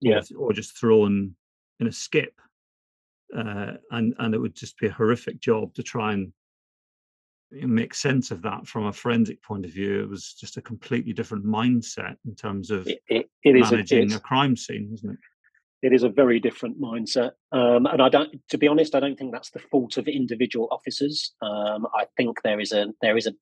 yeah, 0.00 0.20
or, 0.36 0.48
or 0.48 0.52
just 0.52 0.78
thrown 0.78 1.34
in 1.80 1.86
a 1.86 1.92
skip, 1.92 2.40
uh, 3.36 3.72
and 3.90 4.14
and 4.18 4.34
it 4.34 4.38
would 4.38 4.54
just 4.54 4.78
be 4.78 4.86
a 4.86 4.92
horrific 4.92 5.40
job 5.40 5.74
to 5.74 5.82
try 5.82 6.12
and 6.12 6.32
make 7.50 7.94
sense 7.94 8.30
of 8.30 8.42
that 8.42 8.66
from 8.66 8.86
a 8.86 8.92
forensic 8.92 9.42
point 9.42 9.64
of 9.64 9.72
view. 9.72 10.02
It 10.02 10.08
was 10.08 10.34
just 10.34 10.56
a 10.56 10.62
completely 10.62 11.12
different 11.12 11.44
mindset 11.44 12.16
in 12.26 12.34
terms 12.34 12.70
of 12.70 12.86
it, 12.86 13.00
it, 13.08 13.30
it 13.42 13.54
managing 13.54 14.06
is 14.08 14.14
a, 14.14 14.18
a 14.18 14.20
crime 14.20 14.56
scene, 14.56 14.90
isn't 14.92 15.10
it? 15.10 15.18
It 15.80 15.92
is 15.92 16.02
a 16.02 16.08
very 16.08 16.40
different 16.40 16.80
mindset, 16.80 17.32
um, 17.52 17.86
and 17.86 18.02
I 18.02 18.08
don't. 18.08 18.30
To 18.48 18.58
be 18.58 18.66
honest, 18.66 18.96
I 18.96 19.00
don't 19.00 19.16
think 19.16 19.32
that's 19.32 19.50
the 19.50 19.60
fault 19.60 19.96
of 19.96 20.08
individual 20.08 20.66
officers. 20.72 21.32
Um, 21.40 21.86
I 21.94 22.06
think 22.16 22.42
there 22.42 22.58
is 22.58 22.72
a 22.72 22.88
there 23.00 23.16
is 23.16 23.28
a 23.28 23.32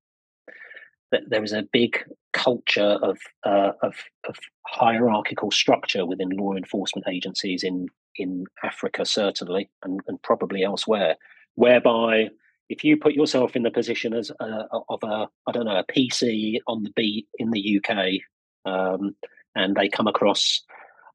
there 1.29 1.43
is 1.43 1.53
a 1.53 1.67
big 1.73 1.99
culture 2.33 2.99
of, 3.03 3.17
uh, 3.45 3.71
of, 3.83 3.95
of 4.29 4.37
hierarchical 4.67 5.51
structure 5.51 6.05
within 6.05 6.31
law 6.31 6.53
enforcement 6.55 7.07
agencies 7.09 7.63
in 7.63 7.87
in 8.19 8.45
Africa 8.65 9.05
certainly 9.05 9.71
and, 9.83 10.01
and 10.09 10.21
probably 10.23 10.63
elsewhere, 10.65 11.17
whereby 11.55 12.29
if 12.69 12.85
you 12.85 12.97
put 12.97 13.15
yourself 13.15 13.55
in 13.57 13.63
the 13.63 13.71
position 13.71 14.13
as 14.13 14.31
a, 14.41 14.67
of 14.89 15.03
a 15.03 15.29
I 15.47 15.53
don't 15.53 15.67
know 15.67 15.79
a 15.79 15.93
PC 15.93 16.59
on 16.67 16.83
the 16.83 16.93
beat 16.97 17.27
in 17.39 17.51
the 17.51 17.81
UK, 17.81 18.21
um, 18.65 19.15
and 19.55 19.77
they 19.77 19.89
come 19.89 20.07
across 20.07 20.63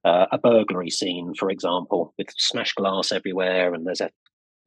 uh, 0.05 0.27
a 0.31 0.37
burglary 0.37 0.89
scene, 0.89 1.33
for 1.37 1.49
example, 1.49 2.13
with 2.17 2.27
smashed 2.37 2.75
glass 2.75 3.11
everywhere, 3.11 3.73
and 3.73 3.85
there's 3.85 4.01
a 4.01 4.09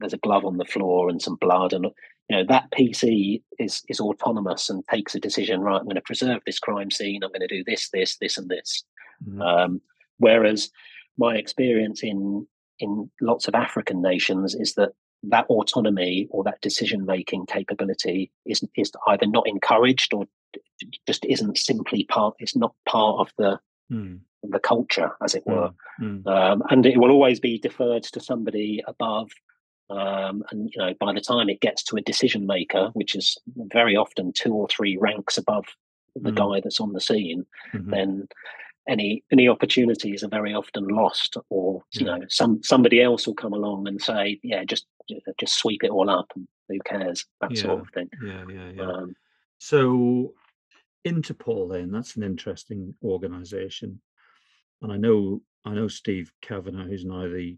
there's 0.01 0.13
a 0.13 0.19
glove 0.19 0.45
on 0.45 0.59
the 0.59 0.65
floor 0.65 1.09
and 1.09 1.23
some 1.23 1.37
blood, 1.37 1.73
and 1.73 1.87
you 2.29 2.37
know 2.37 2.45
that 2.49 2.71
PC 2.71 3.43
is 3.59 3.83
is 3.89 4.01
autonomous 4.01 4.69
and 4.69 4.85
takes 4.89 5.15
a 5.15 5.21
decision. 5.21 5.61
Right, 5.61 5.79
I'm 5.79 5.85
going 5.85 5.97
to 5.97 6.03
preserve 6.03 6.41
this 6.45 6.59
crime 6.59 6.91
scene. 6.91 7.23
I'm 7.23 7.31
going 7.31 7.47
to 7.47 7.47
do 7.47 7.65
this, 7.67 7.89
this, 7.91 8.17
this, 8.19 8.37
and 8.37 8.49
this. 8.49 8.85
Mm-hmm. 9.27 9.41
Um, 9.41 9.81
whereas 10.19 10.71
my 11.17 11.37
experience 11.37 12.03
in 12.03 12.47
in 12.81 13.11
lots 13.21 13.49
of 13.49 13.55
African 13.55 14.03
nations 14.03 14.55
is 14.55 14.75
that 14.75 14.91
that 15.31 15.47
autonomy 15.47 16.29
or 16.31 16.45
that 16.45 16.61
decision 16.61 17.05
making 17.07 17.47
capability 17.47 18.31
is 18.47 18.65
is 18.77 18.93
either 19.09 19.27
not 19.27 19.47
encouraged 19.47 20.13
or 20.15 20.27
just 21.07 21.25
isn't 21.25 21.59
simply 21.59 22.05
part. 22.05 22.35
It's 22.39 22.57
not 22.57 22.75
part 22.87 23.21
of 23.21 23.33
the 23.39 23.61
mm. 23.91 24.19
the 24.43 24.59
culture, 24.59 25.11
as 25.23 25.35
it 25.35 25.47
were, 25.47 25.71
mm. 26.01 26.27
Um, 26.27 26.63
and 26.71 26.87
it 26.87 26.99
will 26.99 27.11
always 27.11 27.41
be 27.41 27.59
deferred 27.59 28.05
to 28.05 28.21
somebody 28.21 28.83
above 28.87 29.31
um, 29.91 30.43
and 30.51 30.71
you 30.75 30.81
know, 30.81 30.95
by 30.99 31.13
the 31.13 31.21
time 31.21 31.49
it 31.49 31.61
gets 31.61 31.83
to 31.85 31.97
a 31.97 32.01
decision 32.03 32.47
maker, 32.47 32.91
which 32.95 33.15
is 33.15 33.37
very 33.57 33.97
often 33.97 34.33
two 34.33 34.55
or 34.55 34.67
three 34.69 34.97
ranks 34.97 35.37
above 35.37 35.67
the 36.17 36.31
mm 36.31 36.37
guy 36.37 36.61
that's 36.63 36.81
on 36.81 36.93
the 36.93 37.01
scene, 37.01 37.45
mm-hmm. 37.75 37.91
then 37.91 38.29
any 38.89 39.25
any 39.33 39.49
opportunities 39.49 40.23
are 40.23 40.29
very 40.29 40.55
often 40.55 40.87
lost. 40.89 41.37
Or 41.51 41.83
you 41.93 42.05
know, 42.05 42.21
some 42.29 42.63
somebody 42.63 43.03
else 43.03 43.27
will 43.27 43.35
come 43.35 43.53
along 43.53 43.89
and 43.89 44.01
say, 44.01 44.41
"Yeah, 44.43 44.65
just 44.65 44.87
just 45.39 45.59
sweep 45.59 45.85
it 45.85 45.91
all 45.91 46.11
up, 46.11 46.31
and 46.37 46.47
who 46.69 46.79
cares?" 46.81 47.25
That 47.41 47.55
yeah. 47.55 47.63
sort 47.63 47.81
of 47.81 47.89
thing. 47.91 48.09
Yeah, 48.25 48.45
yeah, 48.49 48.71
yeah. 48.75 48.83
Um, 48.83 49.15
so, 49.59 50.35
Interpol, 51.07 51.73
then 51.73 51.91
that's 51.91 52.17
an 52.17 52.23
interesting 52.23 52.95
organisation, 53.03 54.01
and 54.83 54.93
I 54.93 54.97
know 54.97 55.41
I 55.65 55.75
know 55.75 55.89
Steve 55.89 56.33
Kavanagh, 56.43 56.87
who's 56.87 57.05
now 57.05 57.23
the 57.23 57.57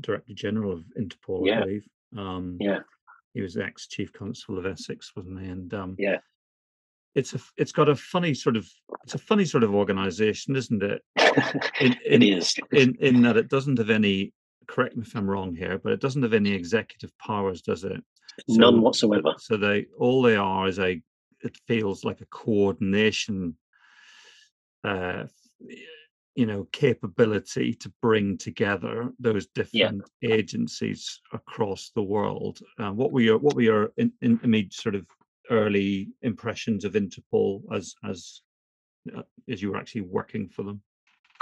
Director 0.00 0.34
General 0.34 0.72
of 0.72 0.84
Interpol, 0.98 1.46
yeah. 1.46 1.58
I 1.58 1.60
believe. 1.62 1.88
Um, 2.16 2.56
yeah, 2.60 2.80
he 3.34 3.42
was 3.42 3.56
ex 3.56 3.86
Chief 3.86 4.12
Constable 4.12 4.58
of 4.58 4.66
Essex, 4.66 5.12
wasn't 5.14 5.40
he? 5.40 5.48
And 5.48 5.72
um, 5.74 5.96
yeah, 5.98 6.18
it's 7.16 7.34
a 7.34 7.40
it's 7.56 7.72
got 7.72 7.88
a 7.88 7.96
funny 7.96 8.34
sort 8.34 8.56
of 8.56 8.68
it's 9.02 9.14
a 9.14 9.18
funny 9.18 9.46
sort 9.46 9.64
of 9.64 9.74
organization, 9.74 10.54
isn't 10.54 10.82
it? 10.82 11.02
In, 11.80 11.96
in, 12.04 12.22
it 12.22 12.38
is 12.38 12.54
in 12.72 12.94
in 13.00 13.22
that 13.22 13.36
it 13.36 13.48
doesn't 13.48 13.78
have 13.78 13.90
any. 13.90 14.32
Correct 14.68 14.96
me 14.96 15.04
if 15.06 15.16
I'm 15.16 15.30
wrong 15.30 15.54
here, 15.54 15.78
but 15.78 15.92
it 15.92 16.00
doesn't 16.00 16.22
have 16.22 16.34
any 16.34 16.52
executive 16.52 17.16
powers, 17.18 17.62
does 17.62 17.84
it? 17.84 18.02
So, 18.48 18.56
None 18.56 18.82
whatsoever. 18.82 19.34
So 19.38 19.56
they 19.56 19.86
all 19.98 20.22
they 20.22 20.36
are 20.36 20.68
is 20.68 20.78
a. 20.78 21.00
It 21.42 21.56
feels 21.66 22.04
like 22.04 22.20
a 22.20 22.26
coordination. 22.26 23.56
Uh, 24.84 25.24
you 26.34 26.44
know 26.44 26.68
capability 26.70 27.72
to 27.72 27.90
bring 28.02 28.36
together 28.36 29.10
those 29.18 29.46
different 29.46 30.02
yeah. 30.20 30.34
agencies 30.34 31.22
across 31.32 31.92
the 31.94 32.02
world. 32.02 32.58
Uh, 32.78 32.90
what 32.90 33.10
were 33.10 33.22
your 33.22 33.38
what 33.38 33.54
were 33.54 33.62
your 33.62 33.92
in, 33.96 34.12
in, 34.20 34.38
immediate 34.42 34.74
sort 34.74 34.94
of 34.94 35.06
early 35.50 36.08
impressions 36.22 36.84
of 36.84 36.92
Interpol 36.92 37.62
as 37.72 37.94
as 38.08 38.40
uh, 39.16 39.22
as 39.48 39.62
you 39.62 39.70
were 39.70 39.78
actually 39.78 40.02
working 40.02 40.48
for 40.48 40.62
them? 40.62 40.82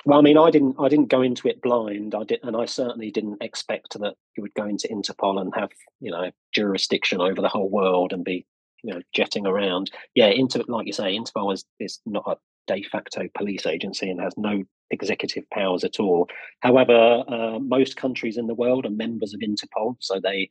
Well, 0.05 0.19
I 0.19 0.23
mean, 0.23 0.37
I 0.37 0.51
didn't 0.51 0.77
I 0.79 0.89
didn't 0.89 1.09
go 1.09 1.23
into 1.23 1.49
it 1.49 1.63
blind. 1.63 2.15
I 2.15 2.25
did, 2.25 2.41
and 2.43 2.57
I 2.57 2.67
certainly 2.67 3.11
didn't 3.11 3.43
expect 3.43 3.99
that 3.99 4.15
you 4.37 4.43
would 4.43 4.55
go 4.55 4.67
into 4.67 4.89
Interpol 4.89 5.41
and 5.41 5.55
have 5.55 5.71
you 6.01 6.11
know 6.11 6.31
jurisdiction 6.53 7.21
over 7.21 7.41
the 7.41 7.49
whole 7.49 7.71
world 7.71 8.13
and 8.13 8.25
be 8.25 8.47
you 8.83 8.93
know 8.93 9.01
jetting 9.15 9.47
around. 9.47 9.91
Yeah, 10.15 10.27
Inter 10.27 10.63
like 10.69 10.87
you 10.87 10.93
say, 10.93 11.17
Interpol 11.17 11.55
is 11.55 11.65
is 11.81 12.01
not 12.05 12.25
a 12.27 12.37
de 12.67 12.83
facto 12.83 13.29
police 13.37 13.67
agency 13.67 14.11
and 14.11 14.21
has 14.21 14.37
no 14.37 14.63
executive 14.91 15.49
powers 15.51 15.85
at 15.85 16.01
all. 16.01 16.29
However, 16.61 17.25
uh, 17.27 17.59
most 17.59 17.97
countries 17.97 18.37
in 18.37 18.47
the 18.47 18.55
world 18.55 18.87
are 18.87 18.91
members 18.91 19.35
of 19.35 19.41
Interpol, 19.41 19.97
so 20.01 20.21
they 20.21 20.51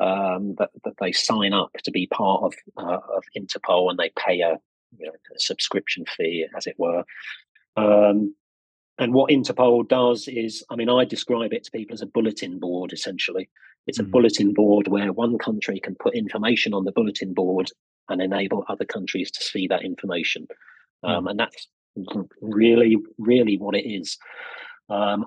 um, 0.00 0.54
that, 0.58 0.70
that, 0.84 0.94
they 1.00 1.12
sign 1.12 1.52
up 1.52 1.72
to 1.84 1.90
be 1.90 2.06
part 2.06 2.42
of 2.42 2.54
uh, 2.76 3.00
of 3.16 3.24
Interpol 3.36 3.90
and 3.90 3.98
they 3.98 4.10
pay 4.16 4.40
a, 4.40 4.58
you 4.98 5.06
know, 5.06 5.12
a 5.12 5.38
subscription 5.38 6.04
fee, 6.06 6.46
as 6.56 6.66
it 6.66 6.76
were. 6.78 7.04
Um, 7.76 8.34
and 8.98 9.12
what 9.12 9.30
Interpol 9.30 9.86
does 9.88 10.26
is, 10.28 10.64
I 10.70 10.76
mean, 10.76 10.88
I 10.88 11.04
describe 11.04 11.52
it 11.52 11.64
to 11.64 11.70
people 11.70 11.94
as 11.94 12.02
a 12.02 12.06
bulletin 12.06 12.58
board, 12.58 12.92
essentially. 12.92 13.48
It's 13.86 13.98
a 13.98 14.04
Mhm. 14.04 14.10
bulletin 14.10 14.52
board 14.54 14.88
where 14.88 15.12
one 15.12 15.38
country 15.38 15.78
can 15.80 15.94
put 15.96 16.14
information 16.14 16.72
on 16.74 16.84
the 16.84 16.92
bulletin 16.92 17.34
board 17.34 17.70
and 18.08 18.22
enable 18.22 18.64
other 18.68 18.84
countries 18.84 19.30
to 19.32 19.42
see 19.42 19.66
that 19.68 19.84
information. 19.84 20.48
Um, 21.02 21.26
and 21.26 21.38
that's 21.38 21.68
really, 22.40 22.96
really 23.18 23.58
what 23.58 23.74
it 23.74 23.86
is. 23.86 24.18
Um, 24.88 25.26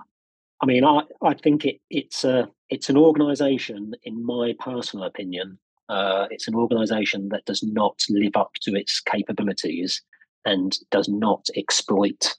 I 0.62 0.66
mean, 0.66 0.84
I, 0.84 1.01
I 1.22 1.34
think 1.34 1.66
it, 1.66 1.80
it's 1.89 2.24
a 2.24 2.49
it's 2.70 2.89
an 2.89 2.97
organisation, 2.97 3.93
in 4.03 4.26
my 4.26 4.53
personal 4.60 5.05
opinion, 5.05 5.57
uh, 5.88 6.28
it's 6.30 6.47
an 6.47 6.55
organisation 6.55 7.30
that 7.30 7.45
does 7.45 7.64
not 7.64 7.99
live 8.10 8.36
up 8.36 8.51
to 8.62 8.76
its 8.76 8.99
capabilities 8.99 10.01
and 10.45 10.78
does 10.91 11.10
not 11.10 11.45
exploit 11.55 12.36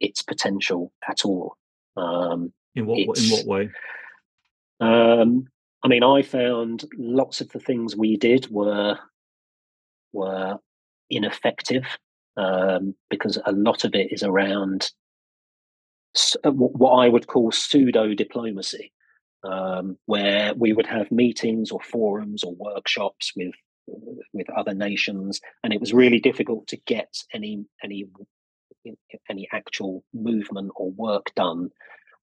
its 0.00 0.22
potential 0.22 0.92
at 1.08 1.24
all. 1.24 1.56
Um, 1.96 2.52
In 2.74 2.86
what 2.86 3.18
in 3.18 3.30
what 3.30 3.46
way? 3.46 3.70
um, 4.80 5.46
I 5.82 5.88
mean, 5.88 6.02
I 6.02 6.22
found 6.22 6.84
lots 6.96 7.40
of 7.40 7.50
the 7.50 7.60
things 7.60 7.96
we 7.96 8.16
did 8.16 8.48
were 8.50 8.98
were 10.12 10.58
ineffective 11.10 11.84
um, 12.36 12.94
because 13.10 13.38
a 13.44 13.52
lot 13.52 13.84
of 13.84 13.94
it 13.94 14.12
is 14.12 14.22
around 14.22 14.90
what 16.44 16.92
I 16.92 17.08
would 17.08 17.26
call 17.26 17.52
pseudo 17.52 18.14
diplomacy, 18.14 18.92
um, 19.42 19.98
where 20.06 20.54
we 20.54 20.72
would 20.72 20.86
have 20.86 21.10
meetings 21.10 21.70
or 21.70 21.80
forums 21.80 22.44
or 22.44 22.54
workshops 22.54 23.32
with 23.36 23.54
with 24.32 24.48
other 24.50 24.74
nations, 24.74 25.40
and 25.62 25.72
it 25.72 25.80
was 25.80 25.92
really 25.92 26.18
difficult 26.18 26.66
to 26.68 26.76
get 26.86 27.14
any 27.32 27.64
any 27.82 28.06
any 29.28 29.48
actual 29.52 30.04
movement 30.12 30.72
or 30.76 30.90
work 30.92 31.32
done 31.34 31.70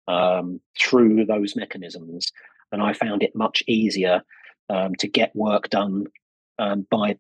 um, 0.08 0.62
through 0.80 1.26
those 1.26 1.56
mechanisms. 1.56 2.32
And 2.72 2.82
I 2.82 2.94
found 2.94 3.22
it 3.24 3.36
much 3.36 3.64
easier 3.68 4.22
um, 4.70 4.96
to 4.96 5.08
get 5.08 5.36
work 5.36 5.70
done 5.70 6.06
um, 6.60 6.88
by 6.90 7.18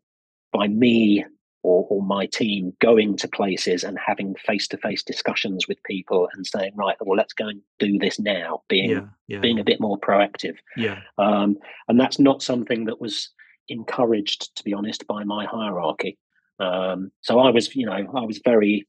by 0.53 0.67
me 0.67 1.25
or, 1.63 1.85
or 1.89 2.01
my 2.01 2.25
team 2.25 2.73
going 2.79 3.15
to 3.17 3.27
places 3.27 3.83
and 3.83 3.97
having 4.05 4.35
face 4.35 4.67
to 4.69 4.77
face 4.77 5.03
discussions 5.03 5.67
with 5.67 5.81
people 5.83 6.27
and 6.33 6.45
saying, 6.45 6.71
right, 6.75 6.95
well, 7.01 7.17
let's 7.17 7.33
go 7.33 7.47
and 7.47 7.61
do 7.79 7.99
this 7.99 8.19
now. 8.19 8.63
Being 8.67 8.89
Yeah, 8.89 9.01
yeah, 9.27 9.39
being 9.39 9.59
a 9.59 9.63
bit 9.63 9.79
more 9.79 9.99
proactive, 9.99 10.55
yeah, 10.75 10.99
um, 11.17 11.57
and 11.87 11.99
that's 11.99 12.19
not 12.19 12.41
something 12.41 12.85
that 12.85 12.99
was 12.99 13.29
encouraged, 13.69 14.55
to 14.55 14.63
be 14.63 14.73
honest, 14.73 15.05
by 15.07 15.23
my 15.23 15.45
hierarchy. 15.45 16.17
Um, 16.59 17.11
so 17.21 17.39
I 17.39 17.49
was, 17.51 17.75
you 17.75 17.85
know, 17.85 17.93
I 17.93 18.25
was 18.25 18.41
very 18.43 18.87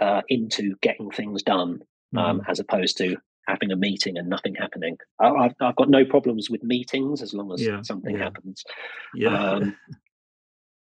uh, 0.00 0.22
into 0.28 0.76
getting 0.82 1.10
things 1.10 1.42
done 1.42 1.82
um, 2.16 2.40
Mhm. 2.40 2.48
as 2.48 2.60
opposed 2.60 2.98
to 2.98 3.16
having 3.48 3.70
a 3.72 3.76
meeting 3.76 4.16
and 4.18 4.28
nothing 4.28 4.54
happening. 4.54 4.96
I, 5.18 5.28
I've, 5.28 5.54
I've 5.60 5.76
got 5.76 5.88
no 5.88 6.04
problems 6.04 6.48
with 6.50 6.62
meetings 6.62 7.22
as 7.22 7.34
long 7.34 7.52
as 7.52 7.62
Yeah, 7.66 7.82
something 7.82 8.16
yeah. 8.16 8.24
happens. 8.24 8.62
yeah. 9.14 9.52
Um, 9.52 9.76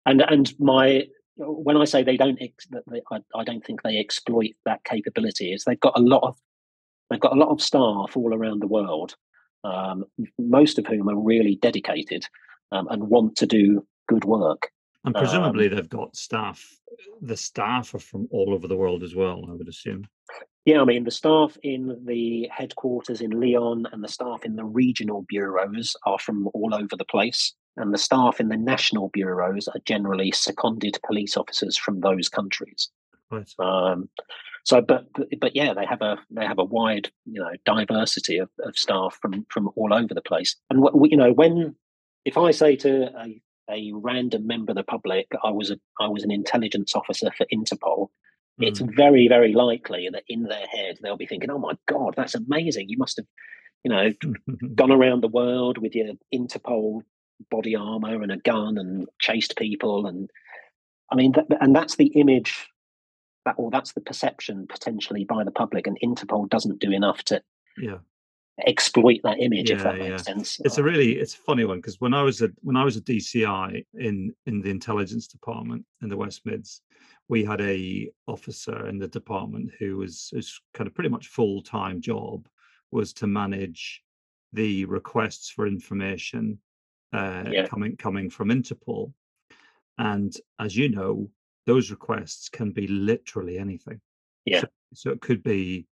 and 0.10 0.22
and 0.22 0.54
my 0.60 1.08
when 1.38 1.78
I 1.78 1.86
say 1.86 2.04
they 2.04 2.18
don't, 2.18 2.42
ex, 2.42 2.68
that 2.72 2.84
they, 2.92 3.02
I, 3.12 3.20
I 3.34 3.44
don't 3.46 3.66
think 3.66 3.82
they 3.82 3.98
exploit 3.98 4.52
that 4.66 4.84
capability. 4.84 5.54
Is 5.54 5.64
they've 5.64 5.80
got 5.80 5.98
a 5.98 6.02
lot 6.02 6.24
of 6.24 6.38
they've 7.10 7.20
got 7.20 7.34
a 7.34 7.40
lot 7.40 7.50
of 7.50 7.62
staff 7.62 8.18
all 8.18 8.34
around 8.34 8.62
the 8.62 8.68
world, 8.68 9.16
um, 9.64 10.04
most 10.38 10.78
of 10.78 10.88
whom 10.88 11.10
are 11.10 11.20
really 11.20 11.56
dedicated 11.62 12.26
um, 12.72 12.88
and 12.90 13.10
want 13.10 13.38
to 13.38 13.46
do 13.46 13.86
good 14.08 14.26
work. 14.26 14.70
and 15.06 15.16
presumably 15.16 15.68
they've 15.68 15.90
got 15.90 16.16
staff. 16.16 16.66
The 17.22 17.38
staff 17.38 17.94
are 17.94 18.00
from 18.00 18.28
all 18.32 18.54
over 18.54 18.68
the 18.68 18.76
world 18.76 19.04
as 19.04 19.16
well. 19.16 19.46
I 19.50 19.54
would 19.54 19.70
assume. 19.70 20.08
Yeah, 20.66 20.82
I 20.82 20.86
mean, 20.86 21.04
the 21.04 21.12
staff 21.12 21.58
in 21.64 22.04
the 22.06 22.50
headquarters 22.52 23.22
in 23.22 23.32
Lyon 23.32 23.88
and 23.92 24.04
the 24.04 24.10
staff 24.10 24.44
in 24.44 24.56
the 24.56 24.66
regional 24.66 25.26
bureaus 25.28 25.96
are 26.06 26.20
from 26.20 26.50
all 26.54 26.76
over 26.76 26.96
the 26.98 27.06
place. 27.06 27.54
And 27.78 27.94
the 27.94 27.98
staff 27.98 28.40
in 28.40 28.50
the 28.50 28.58
national 28.58 29.10
bureaus 29.10 29.68
are 29.68 29.80
generally 29.86 30.32
seconded 30.32 31.00
police 31.06 31.38
officers 31.38 31.78
from 31.78 32.02
those 32.02 32.28
countries. 32.28 32.90
Right. 33.32 33.50
Um, 33.60 34.10
so, 34.66 34.82
but, 34.82 35.06
but 35.14 35.28
but 35.40 35.56
yeah, 35.56 35.74
they 35.74 35.86
have 35.86 36.02
a 36.02 36.18
they 36.30 36.46
have 36.46 36.60
a 36.60 36.64
wide 36.64 37.10
you 37.26 37.40
know 37.42 37.52
diversity 37.66 38.38
of, 38.38 38.50
of 38.64 38.78
staff 38.78 39.18
from 39.22 39.46
from 39.50 39.70
all 39.76 39.94
over 39.94 40.14
the 40.14 40.22
place. 40.22 40.56
And 40.70 40.84
wh- 40.84 41.10
you 41.10 41.18
know 41.18 41.32
when 41.32 41.76
if 42.26 42.38
I 42.38 42.52
say 42.52 42.76
to 42.78 43.10
a, 43.18 43.42
a 43.72 43.92
random 43.94 44.46
member 44.46 44.72
of 44.72 44.76
the 44.78 44.84
public, 44.84 45.28
I 45.44 45.52
was 45.52 45.72
a 45.72 45.80
I 46.00 46.08
was 46.08 46.24
an 46.24 46.32
intelligence 46.32 46.96
officer 46.96 47.32
for 47.38 47.46
Interpol, 47.54 48.10
it's 48.60 48.82
Mm. 48.82 48.96
very 48.96 49.28
very 49.28 49.54
likely 49.54 50.10
that 50.12 50.24
in 50.28 50.44
their 50.44 50.68
head 50.68 50.98
they'll 51.02 51.18
be 51.18 51.26
thinking, 51.26 51.50
"Oh 51.50 51.60
my 51.60 51.74
god, 51.88 52.14
that's 52.18 52.36
amazing! 52.36 52.90
You 52.90 52.98
must 52.98 53.18
have 53.18 53.26
you 53.84 53.92
know 53.92 54.12
gone 54.76 54.92
around 54.92 55.22
the 55.22 55.30
world 55.30 55.78
with 55.78 55.96
your 55.96 56.08
Interpol 56.34 57.02
body 57.50 57.76
armor 57.76 58.22
and 58.22 58.32
a 58.32 58.38
gun 58.38 58.78
and 58.78 59.08
chased 59.20 59.58
people 59.58 60.06
and 60.08 60.30
I 61.12 61.16
mean 61.16 61.32
that, 61.34 61.48
and 61.62 61.76
that's 61.76 61.96
the 61.96 62.08
image 62.08 62.70
that 63.46 63.56
or 63.58 63.72
that's 63.72 63.94
the 63.94 64.02
perception 64.02 64.68
potentially 64.68 65.24
by 65.24 65.44
the 65.44 65.52
public 65.52 65.88
and 65.88 65.98
Interpol 66.04 66.50
doesn't 66.50 66.80
do 66.80 66.92
enough 66.92 67.24
to 67.26 67.42
yeah. 67.78 67.98
exploit 68.68 69.22
that 69.24 69.40
image 69.40 69.72
if 69.72 69.80
Yeah, 69.80 69.84
that 69.84 69.98
makes 69.98 70.10
yeah. 70.10 70.18
sense. 70.18 70.60
It's 70.64 70.78
a 70.78 70.84
really 70.84 71.14
it's 71.14 71.34
a 71.34 71.40
funny 71.40 71.66
one 71.66 71.78
because 71.78 72.00
when 72.00 72.14
I 72.14 72.22
was 72.22 72.42
a 72.42 72.50
when 72.62 72.76
I 72.76 72.84
was 72.84 72.98
a 72.98 73.02
DCI 73.02 73.86
in 73.96 74.34
in 74.46 74.62
the 74.62 74.70
intelligence 74.70 75.28
department 75.28 75.86
in 76.02 76.10
the 76.10 76.18
West 76.18 76.46
Mids, 76.46 76.82
we 77.28 77.44
had 77.44 77.62
a 77.62 78.10
officer 78.28 78.88
in 78.88 79.00
the 79.00 79.08
department 79.08 79.72
who 79.80 79.98
was 79.98 80.30
his 80.34 80.60
kind 80.74 80.88
of 80.88 80.94
pretty 80.94 81.10
much 81.10 81.28
full 81.28 81.62
time 81.62 82.02
job 82.02 82.48
was 82.92 83.14
to 83.14 83.28
manage 83.28 84.02
the 84.54 84.86
requests 84.86 85.50
for 85.50 85.68
information 85.68 86.60
uh, 87.14 87.50
Yeah. 87.52 87.68
coming 87.68 87.96
coming 87.98 88.30
from 88.30 88.50
Interpol, 88.50 89.14
and 89.98 90.34
as 90.60 90.76
you 90.76 90.90
know, 90.90 91.30
those 91.66 91.92
requests 91.92 92.50
can 92.50 92.72
be 92.72 92.88
literally 92.88 93.58
anything. 93.58 94.02
Yeah. 94.46 94.62
So, 94.62 94.68
so 94.94 95.12
it 95.12 95.22
could 95.22 95.44
be 95.44 95.88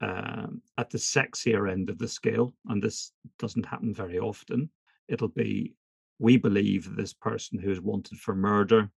um, 0.00 0.62
at 0.78 0.90
the 0.90 0.98
sexier 0.98 1.70
end 1.70 1.90
of 1.90 1.98
the 1.98 2.08
scale, 2.08 2.54
and 2.66 2.82
this 2.82 3.12
doesn't 3.38 3.66
happen 3.66 3.94
very 3.94 4.18
often. 4.18 4.70
It'll 5.08 5.28
be, 5.28 5.74
we 6.18 6.36
believe 6.36 6.94
this 6.94 7.12
person 7.12 7.58
who 7.58 7.70
is 7.70 7.80
wanted 7.80 8.18
for 8.18 8.34
murder 8.34 8.90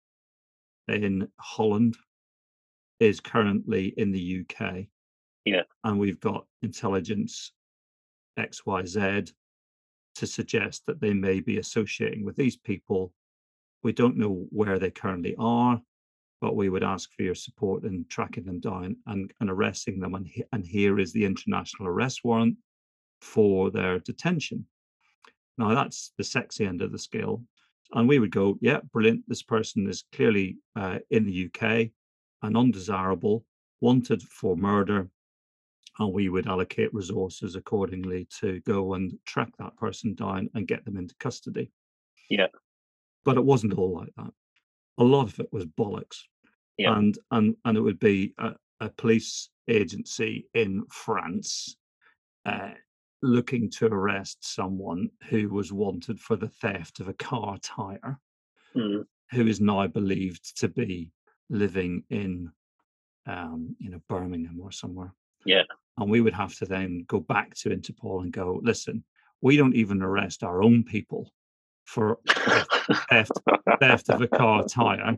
in 0.88 1.28
Holland 1.39 1.97
is 2.99 3.20
currently 3.20 3.93
in 3.97 4.11
the 4.11 4.41
UK. 4.41 4.86
Yeah. 5.45 5.63
And 5.84 5.99
we've 5.99 6.20
got 6.20 6.45
intelligence 6.61 7.51
XYZ 8.39 9.32
to 10.18 10.28
suggest 10.28 10.84
that 10.86 11.01
they 11.01 11.13
may 11.13 11.39
be 11.39 11.57
associating 11.57 12.26
with 12.26 12.36
these 12.36 12.57
people. 12.57 13.13
We 13.84 13.93
don't 13.93 14.18
know 14.18 14.45
where 14.49 14.80
they 14.80 14.91
currently 14.91 15.36
are, 15.38 15.82
but 16.41 16.55
we 16.55 16.70
would 16.70 16.84
ask 16.84 17.11
for 17.13 17.24
your 17.24 17.36
support 17.36 17.84
in 17.84 18.05
tracking 18.09 18.45
them 18.45 18.59
down 18.59 18.97
and, 19.07 19.32
and 19.39 19.49
arresting 19.49 19.99
them. 19.99 20.15
And, 20.15 20.28
he- 20.28 20.43
and 20.51 20.65
here 20.65 20.99
is 20.99 21.13
the 21.13 21.26
international 21.26 21.88
arrest 21.88 22.22
warrant 22.24 22.57
for 23.22 23.72
their 23.72 23.99
detention. 23.99 24.65
Now, 25.57 25.74
that's 25.74 26.13
the 26.18 26.24
sexy 26.24 26.65
end 26.65 26.82
of 26.82 26.91
the 26.91 26.99
scale. 26.99 27.43
And 27.93 28.07
we 28.07 28.20
would 28.20 28.32
go, 28.32 28.57
yeah, 28.61 28.80
brilliant. 28.91 29.24
This 29.28 29.43
person 29.43 29.88
is 29.89 30.03
clearly 30.13 30.57
uh, 30.76 30.99
in 31.09 31.26
the 31.26 31.45
UK 31.45 31.89
and 32.43 32.57
undesirable, 32.57 33.45
wanted 33.82 34.22
for 34.22 34.55
murder. 34.55 35.09
And 36.00 36.14
we 36.14 36.30
would 36.30 36.48
allocate 36.48 36.93
resources 36.93 37.56
accordingly 37.56 38.28
to 38.39 38.60
go 38.62 38.93
and 38.93 39.18
track 39.26 39.50
that 39.58 39.76
person 39.78 40.14
down 40.14 40.50
and 40.54 40.68
get 40.68 40.86
them 40.86 40.98
into 40.98 41.16
custody. 41.20 41.72
Yeah. 42.30 42.48
But 43.26 43.38
it 43.38 43.43
wasn't 43.43 43.74
all 43.74 43.95
like 43.95 44.14
that. 44.18 44.32
A 45.00 45.04
lot 45.04 45.28
of 45.28 45.39
it 45.39 45.52
was 45.52 45.66
bollocks. 45.66 46.24
Yeah. 46.78 46.98
And 46.98 47.18
and 47.32 47.56
and 47.66 47.78
it 47.78 47.82
would 47.82 48.00
be 48.00 48.34
a, 48.38 48.52
a 48.80 48.89
police 48.89 49.50
agency 49.68 50.48
in 50.54 50.84
France 50.91 51.76
uh, 52.45 52.72
looking 53.22 53.70
to 53.72 53.88
arrest 53.88 54.38
someone 54.41 55.10
who 55.30 55.50
was 55.50 55.74
wanted 55.74 56.20
for 56.20 56.36
the 56.36 56.50
theft 56.50 57.00
of 57.00 57.08
a 57.08 57.14
car 57.14 57.58
tire, 57.62 58.20
Mm, 58.76 59.06
who 59.32 59.48
is 59.48 59.60
now 59.60 59.88
believed 59.88 60.60
to 60.60 60.68
be 60.68 61.12
living 61.50 62.04
in, 62.10 62.52
um, 63.26 63.76
you 63.80 63.89
know, 63.89 64.00
Birmingham 64.08 64.60
or 64.62 64.72
somewhere. 64.72 65.14
Yeah. 65.45 65.64
And 65.98 66.10
we 66.10 66.22
would 66.22 66.34
have 66.34 66.56
to 66.58 66.66
then 66.66 67.06
go 67.08 67.20
back 67.20 67.56
to 67.56 67.70
Interpol 67.70 68.22
and 68.22 68.32
go, 68.32 68.60
listen, 68.64 69.04
we 69.41 69.58
don't 69.58 69.76
even 69.76 70.02
arrest 70.02 70.43
our 70.43 70.62
own 70.62 70.84
people 70.84 71.32
for 71.86 72.20
theft, 73.10 73.32
theft 73.80 74.10
of 74.10 74.22
a 74.22 74.28
car 74.28 74.66
tire 74.66 75.18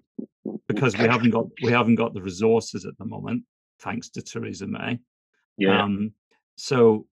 because 0.68 0.98
we 0.98 1.06
haven't 1.06 1.32
got 1.32 1.48
we 1.62 1.72
haven't 1.72 1.96
got 1.96 2.14
the 2.14 2.22
resources 2.22 2.86
at 2.86 2.98
the 2.98 3.06
moment, 3.06 3.44
thanks 3.82 4.10
to 4.10 4.22
Theresa 4.22 4.68
May. 4.68 5.00
yeah. 5.58 5.84
Um, 5.84 6.14
so, 6.58 7.08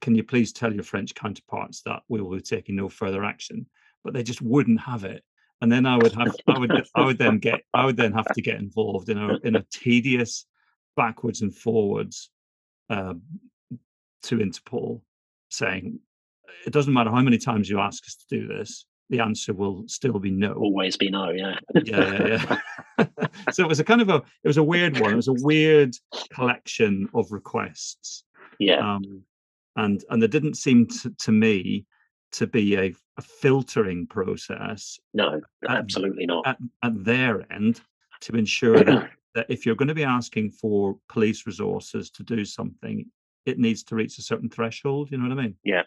can 0.00 0.14
you 0.14 0.24
please 0.24 0.52
tell 0.52 0.72
your 0.72 0.82
French 0.82 1.14
counterparts 1.14 1.82
that 1.82 2.02
we 2.08 2.20
will 2.20 2.36
be 2.36 2.40
taking 2.40 2.76
no 2.76 2.88
further 2.88 3.24
action? 3.24 3.66
But 4.04 4.14
they 4.14 4.22
just 4.22 4.42
wouldn't 4.42 4.80
have 4.80 5.04
it, 5.04 5.22
and 5.60 5.70
then 5.70 5.86
I 5.86 5.96
would 5.96 6.12
have, 6.12 6.34
I 6.46 6.58
would, 6.58 6.72
I 6.94 7.04
would 7.04 7.18
then 7.18 7.38
get, 7.38 7.60
I 7.74 7.84
would 7.84 7.96
then 7.96 8.12
have 8.12 8.32
to 8.34 8.42
get 8.42 8.58
involved 8.58 9.08
in 9.08 9.18
a 9.18 9.38
in 9.44 9.56
a 9.56 9.64
tedious 9.70 10.46
backwards 10.96 11.42
and 11.42 11.54
forwards 11.54 12.30
uh, 12.90 13.14
to 14.24 14.36
Interpol, 14.36 15.00
saying, 15.50 15.98
it 16.66 16.72
doesn't 16.72 16.92
matter 16.92 17.10
how 17.10 17.22
many 17.22 17.38
times 17.38 17.68
you 17.68 17.80
ask 17.80 18.04
us 18.04 18.16
to 18.16 18.40
do 18.40 18.46
this, 18.48 18.86
the 19.10 19.20
answer 19.20 19.52
will 19.52 19.84
still 19.86 20.18
be 20.18 20.30
no. 20.30 20.52
Always 20.54 20.96
be 20.96 21.10
no, 21.10 21.30
yeah. 21.30 21.58
yeah, 21.74 21.82
yeah, 21.84 22.58
yeah. 22.98 23.06
so 23.52 23.62
it 23.62 23.68
was 23.68 23.78
a 23.78 23.84
kind 23.84 24.00
of 24.00 24.08
a 24.08 24.16
it 24.16 24.48
was 24.48 24.56
a 24.56 24.62
weird 24.62 24.98
one. 24.98 25.12
It 25.12 25.16
was 25.16 25.28
a 25.28 25.34
weird 25.34 25.94
collection 26.32 27.08
of 27.14 27.30
requests. 27.30 28.24
Yeah. 28.58 28.94
Um, 28.94 29.22
and 29.76 30.02
and 30.10 30.20
there 30.20 30.28
didn't 30.28 30.54
seem 30.54 30.86
to, 30.86 31.10
to 31.10 31.32
me 31.32 31.86
to 32.32 32.46
be 32.46 32.76
a, 32.76 32.94
a 33.16 33.22
filtering 33.22 34.06
process. 34.06 34.98
No, 35.14 35.40
absolutely 35.68 36.26
not. 36.26 36.46
At, 36.46 36.58
at 36.82 37.04
their 37.04 37.50
end 37.52 37.80
to 38.22 38.36
ensure 38.36 38.82
that, 38.82 39.10
that 39.36 39.46
if 39.50 39.64
you're 39.64 39.76
going 39.76 39.88
to 39.88 39.94
be 39.94 40.02
asking 40.02 40.50
for 40.50 40.96
police 41.08 41.46
resources 41.46 42.10
to 42.10 42.24
do 42.24 42.44
something, 42.44 43.04
it 43.44 43.58
needs 43.58 43.84
to 43.84 43.94
reach 43.94 44.18
a 44.18 44.22
certain 44.22 44.48
threshold. 44.48 45.10
You 45.10 45.18
know 45.18 45.28
what 45.28 45.38
I 45.38 45.42
mean? 45.42 45.54
Yeah, 45.62 45.82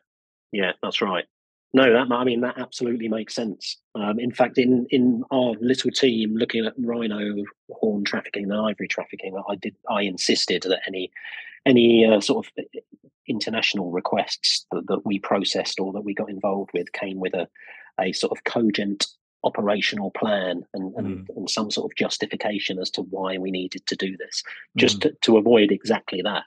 yeah, 0.52 0.74
that's 0.82 1.02
right. 1.02 1.26
No, 1.74 1.92
that 1.92 2.12
I 2.12 2.24
mean 2.24 2.42
that 2.42 2.58
absolutely 2.58 3.10
makes 3.10 3.36
sense. 3.36 3.78
Um, 3.96 4.20
in 4.20 4.32
fact, 4.32 4.58
in 4.58 4.88
in 4.92 5.24
our 5.32 5.54
little 5.60 5.92
team 5.92 6.36
looking 6.36 6.66
at 6.66 6.74
rhino 6.78 7.44
horn 7.72 8.04
trafficking 8.04 8.44
and 8.44 8.54
ivory 8.54 8.88
trafficking, 8.88 9.36
I 9.50 9.56
did 9.56 9.76
I 9.90 10.04
insisted 10.04 10.64
that 10.64 10.82
any 10.88 11.12
any 11.66 12.06
uh, 12.06 12.22
sort 12.22 12.48
of 12.48 12.66
international 13.28 13.92
requests 13.92 14.66
that, 14.72 14.88
that, 14.88 15.06
we 15.06 15.20
processed 15.20 15.80
or 15.80 15.94
that 15.94 16.02
we 16.02 16.16
got 16.16 16.30
involved 16.30 16.72
with 16.74 16.92
came 16.94 17.20
with 17.20 17.34
a 17.34 17.48
a 18.00 18.14
sort 18.14 18.32
of 18.32 18.44
cogent 18.46 19.08
operational 19.44 20.12
plan 20.12 20.64
and, 20.74 20.94
and, 20.96 21.08
mm. 21.08 21.26
and 21.36 21.50
some 21.50 21.72
sort 21.72 21.90
of 21.92 21.96
justification 21.96 22.80
as 22.80 22.90
to 22.92 23.02
why 23.04 23.38
we 23.38 23.52
needed 23.52 23.86
to 23.88 23.96
do 23.96 24.18
this, 24.18 24.44
just 24.78 25.00
mm. 25.00 25.02
to, 25.04 25.12
to, 25.22 25.38
avoid 25.38 25.72
exactly 25.72 26.22
that. 26.22 26.44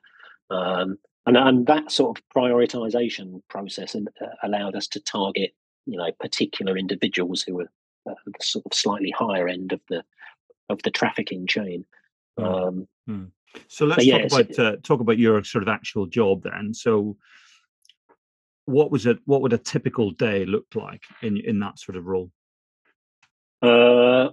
Um, 0.50 0.98
and, 1.24 1.36
and 1.36 1.66
that 1.66 1.90
sort 1.90 2.18
of 2.18 2.24
prioritization 2.36 3.40
process 3.48 3.94
and, 3.94 4.08
uh, 4.20 4.26
allowed 4.42 4.74
us 4.76 4.86
to 4.88 5.00
target, 5.00 5.54
you 5.86 5.96
know, 5.96 6.10
particular 6.20 6.76
individuals 6.76 7.42
who 7.42 7.54
were 7.54 7.70
uh, 8.08 8.14
the 8.26 8.32
sort 8.44 8.66
of 8.66 8.74
slightly 8.74 9.12
higher 9.16 9.48
end 9.48 9.72
of 9.72 9.80
the 9.88 10.04
of 10.68 10.82
the 10.82 10.90
trafficking 10.90 11.46
chain. 11.46 11.84
Mm. 12.38 12.68
Um, 12.68 12.88
mm. 13.08 13.30
So 13.68 13.86
let's 13.86 14.06
talk 14.06 14.24
about 14.24 14.58
uh, 14.58 14.76
talk 14.82 15.00
about 15.00 15.18
your 15.18 15.42
sort 15.44 15.62
of 15.62 15.68
actual 15.68 16.06
job 16.06 16.42
then. 16.42 16.74
So, 16.74 17.16
what 18.64 18.90
was 18.90 19.06
it? 19.06 19.18
What 19.24 19.42
would 19.42 19.52
a 19.52 19.58
typical 19.58 20.10
day 20.10 20.44
look 20.44 20.66
like 20.74 21.02
in 21.22 21.36
in 21.38 21.60
that 21.60 21.78
sort 21.78 21.96
of 21.96 22.06
role? 22.06 22.30
Uh, 23.62 24.30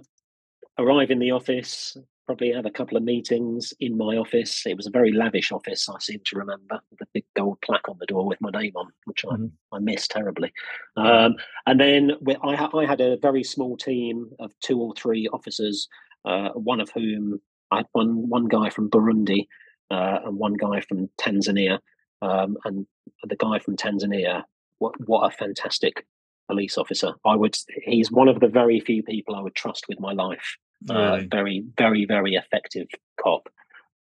arrive 0.78 1.10
in 1.10 1.18
the 1.18 1.30
office, 1.30 1.96
probably 2.26 2.52
have 2.52 2.66
a 2.66 2.70
couple 2.70 2.96
of 2.96 3.02
meetings 3.02 3.74
in 3.80 3.96
my 3.96 4.16
office. 4.16 4.64
It 4.64 4.76
was 4.76 4.86
a 4.86 4.90
very 4.90 5.12
lavish 5.12 5.50
office, 5.50 5.88
I 5.88 5.98
seem 5.98 6.20
to 6.26 6.38
remember, 6.38 6.80
the 6.98 7.06
big 7.12 7.24
gold 7.34 7.58
plaque 7.60 7.88
on 7.88 7.96
the 7.98 8.06
door 8.06 8.26
with 8.26 8.40
my 8.40 8.50
name 8.50 8.72
on, 8.76 8.86
which 9.04 9.24
mm-hmm. 9.24 9.46
I, 9.72 9.76
I 9.76 9.80
miss 9.80 10.06
terribly. 10.06 10.52
Um, 10.96 11.34
and 11.66 11.80
then 11.80 12.12
I, 12.44 12.68
I, 12.72 12.86
had 12.86 13.00
a 13.00 13.18
very 13.18 13.42
small 13.42 13.76
team 13.76 14.30
of 14.38 14.52
two 14.60 14.80
or 14.80 14.94
three 14.94 15.28
officers, 15.32 15.88
uh, 16.24 16.50
one 16.50 16.80
of 16.80 16.90
whom 16.90 17.40
I 17.72 17.78
had 17.78 17.86
one, 17.92 18.28
one 18.28 18.46
guy 18.46 18.70
from 18.70 18.90
Burundi 18.90 19.46
uh, 19.90 20.20
and 20.24 20.38
one 20.38 20.54
guy 20.54 20.82
from 20.82 21.08
Tanzania. 21.20 21.80
Um, 22.22 22.56
and 22.64 22.86
the 23.24 23.36
guy 23.36 23.58
from 23.58 23.76
Tanzania, 23.76 24.44
what, 24.78 24.94
what 25.08 25.26
a 25.26 25.36
fantastic 25.36 26.06
police 26.50 26.76
officer. 26.82 27.12
I 27.24 27.36
would, 27.36 27.56
he's 27.84 28.10
one 28.10 28.28
of 28.28 28.40
the 28.40 28.48
very 28.60 28.80
few 28.80 29.02
people 29.02 29.34
I 29.34 29.42
would 29.44 29.54
trust 29.54 29.84
with 29.88 30.00
my 30.00 30.12
life. 30.12 30.48
Uh, 30.88 30.94
really? 30.94 31.24
Uh, 31.24 31.28
very, 31.30 31.64
very, 31.78 32.04
very 32.06 32.34
effective 32.34 32.88
cop. 33.22 33.48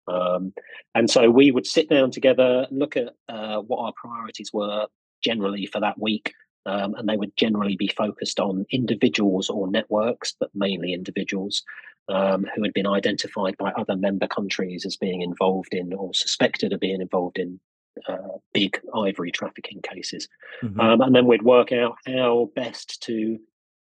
Um, 0.07 0.53
and 0.95 1.09
so 1.09 1.29
we 1.29 1.51
would 1.51 1.67
sit 1.67 1.87
down 1.89 2.09
together, 2.11 2.67
look 2.71 2.97
at 2.97 3.09
uh, 3.27 3.59
what 3.59 3.79
our 3.85 3.93
priorities 4.01 4.51
were 4.51 4.87
generally 5.23 5.65
for 5.65 5.79
that 5.81 5.99
week, 5.99 6.33
um, 6.65 6.95
and 6.95 7.07
they 7.07 7.17
would 7.17 7.35
generally 7.37 7.75
be 7.75 7.91
focused 8.03 8.39
on 8.39 8.65
individuals 8.71 9.49
or 9.49 9.69
networks, 9.69 10.33
but 10.39 10.49
mainly 10.53 10.93
individuals 10.93 11.63
um, 12.09 12.45
who 12.55 12.63
had 12.63 12.73
been 12.73 12.87
identified 12.87 13.55
by 13.57 13.71
other 13.71 13.95
member 13.95 14.27
countries 14.27 14.85
as 14.85 14.97
being 14.97 15.21
involved 15.21 15.73
in 15.73 15.93
or 15.93 16.13
suspected 16.13 16.73
of 16.73 16.79
being 16.79 17.01
involved 17.01 17.37
in 17.37 17.59
uh, 18.07 18.37
big 18.53 18.79
ivory 18.95 19.31
trafficking 19.31 19.81
cases. 19.81 20.27
Mm-hmm. 20.63 20.79
Um, 20.79 21.01
and 21.01 21.15
then 21.15 21.25
we'd 21.25 21.43
work 21.43 21.71
out 21.71 21.95
how 22.05 22.49
best 22.55 23.01
to 23.03 23.39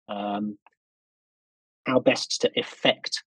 um, 0.08 0.58
how 1.86 2.00
best 2.00 2.40
to 2.42 2.50
effect 2.56 3.22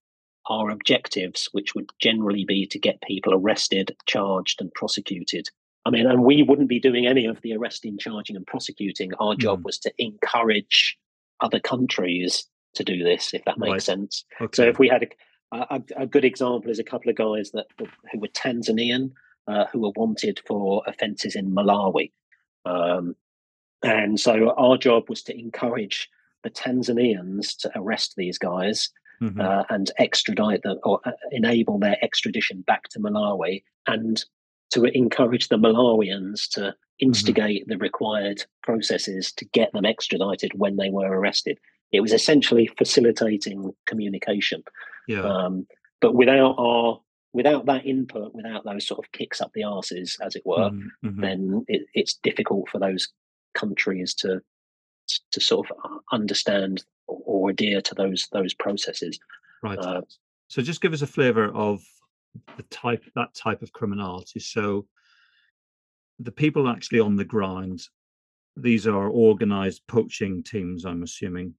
our 0.49 0.69
objectives, 0.69 1.49
which 1.53 1.73
would 1.73 1.89
generally 1.99 2.45
be 2.45 2.65
to 2.67 2.79
get 2.79 3.01
people 3.01 3.33
arrested, 3.33 3.95
charged, 4.05 4.61
and 4.61 4.73
prosecuted. 4.73 5.49
I 5.85 5.89
mean, 5.89 6.07
and 6.07 6.23
we 6.23 6.43
wouldn't 6.43 6.69
be 6.69 6.79
doing 6.79 7.07
any 7.07 7.25
of 7.25 7.41
the 7.41 7.53
arresting, 7.53 7.97
charging, 7.97 8.35
and 8.35 8.47
prosecuting. 8.47 9.13
Our 9.15 9.35
job 9.35 9.61
mm. 9.61 9.65
was 9.65 9.77
to 9.79 9.93
encourage 9.97 10.97
other 11.41 11.59
countries 11.59 12.45
to 12.75 12.83
do 12.83 13.03
this, 13.03 13.33
if 13.33 13.43
that 13.45 13.57
makes 13.57 13.71
right. 13.71 13.81
sense. 13.81 14.23
Okay. 14.41 14.55
So, 14.55 14.63
if 14.63 14.79
we 14.79 14.87
had 14.87 15.07
a, 15.51 15.57
a, 15.57 15.81
a, 15.97 16.07
good 16.07 16.25
example 16.25 16.71
is 16.71 16.79
a 16.79 16.83
couple 16.83 17.09
of 17.09 17.15
guys 17.15 17.51
that 17.51 17.67
who 17.77 18.19
were 18.19 18.27
Tanzanian, 18.29 19.11
uh, 19.47 19.65
who 19.71 19.81
were 19.81 19.91
wanted 19.95 20.39
for 20.47 20.83
offences 20.87 21.35
in 21.35 21.51
Malawi, 21.51 22.11
um, 22.65 23.15
and 23.83 24.19
so 24.19 24.51
our 24.51 24.77
job 24.77 25.09
was 25.09 25.21
to 25.23 25.37
encourage 25.37 26.09
the 26.43 26.49
Tanzanians 26.49 27.57
to 27.57 27.71
arrest 27.75 28.13
these 28.15 28.37
guys 28.37 28.89
mm-hmm. 29.21 29.39
uh, 29.39 29.63
and 29.69 29.91
extradite 29.97 30.63
them 30.63 30.79
or 30.83 30.99
uh, 31.05 31.11
enable 31.31 31.79
their 31.79 31.97
extradition 32.03 32.61
back 32.61 32.89
to 32.89 32.99
Malawi 32.99 33.63
and 33.87 34.23
to 34.71 34.85
encourage 34.85 35.49
the 35.49 35.57
Malawians 35.57 36.49
to 36.51 36.61
mm-hmm. 36.61 36.69
instigate 36.99 37.63
mm-hmm. 37.63 37.71
the 37.71 37.77
required 37.77 38.45
processes 38.61 39.31
to 39.33 39.45
get 39.45 39.71
them 39.73 39.85
extradited 39.85 40.51
when 40.55 40.77
they 40.77 40.89
were 40.89 41.07
arrested. 41.07 41.59
It 41.91 42.01
was 42.01 42.13
essentially 42.13 42.67
facilitating 42.77 43.71
communication. 43.85 44.63
Yeah. 45.07 45.21
Um, 45.21 45.67
but 46.01 46.15
without 46.15 46.55
our 46.57 46.99
without 47.33 47.65
that 47.65 47.85
input, 47.85 48.33
without 48.33 48.63
those 48.63 48.87
sort 48.87 49.03
of 49.03 49.11
kicks 49.11 49.41
up 49.41 49.51
the 49.53 49.61
arses, 49.61 50.19
as 50.21 50.35
it 50.35 50.43
were, 50.45 50.69
mm-hmm. 50.69 51.07
mm-hmm. 51.07 51.21
then 51.21 51.65
it, 51.67 51.81
it's 51.93 52.13
difficult 52.23 52.69
for 52.69 52.79
those 52.79 53.09
countries 53.53 54.13
to 54.13 54.41
to 55.31 55.41
sort 55.41 55.69
of 55.69 55.77
uh, 55.83 55.97
understand 56.13 56.83
or 57.07 57.49
adhere 57.49 57.81
to 57.81 57.95
those 57.95 58.27
those 58.31 58.53
processes. 58.53 59.19
Right. 59.61 59.77
Uh, 59.77 60.01
so 60.47 60.61
just 60.61 60.81
give 60.81 60.93
us 60.93 61.01
a 61.01 61.07
flavour 61.07 61.53
of 61.53 61.81
the 62.57 62.63
type 62.63 63.03
that 63.15 63.33
type 63.33 63.61
of 63.61 63.73
criminality. 63.73 64.39
So 64.39 64.87
the 66.19 66.31
people 66.31 66.69
actually 66.69 66.99
on 66.99 67.15
the 67.15 67.25
ground, 67.25 67.81
these 68.55 68.87
are 68.87 69.09
organised 69.09 69.85
poaching 69.87 70.43
teams. 70.43 70.85
I'm 70.85 71.03
assuming. 71.03 71.55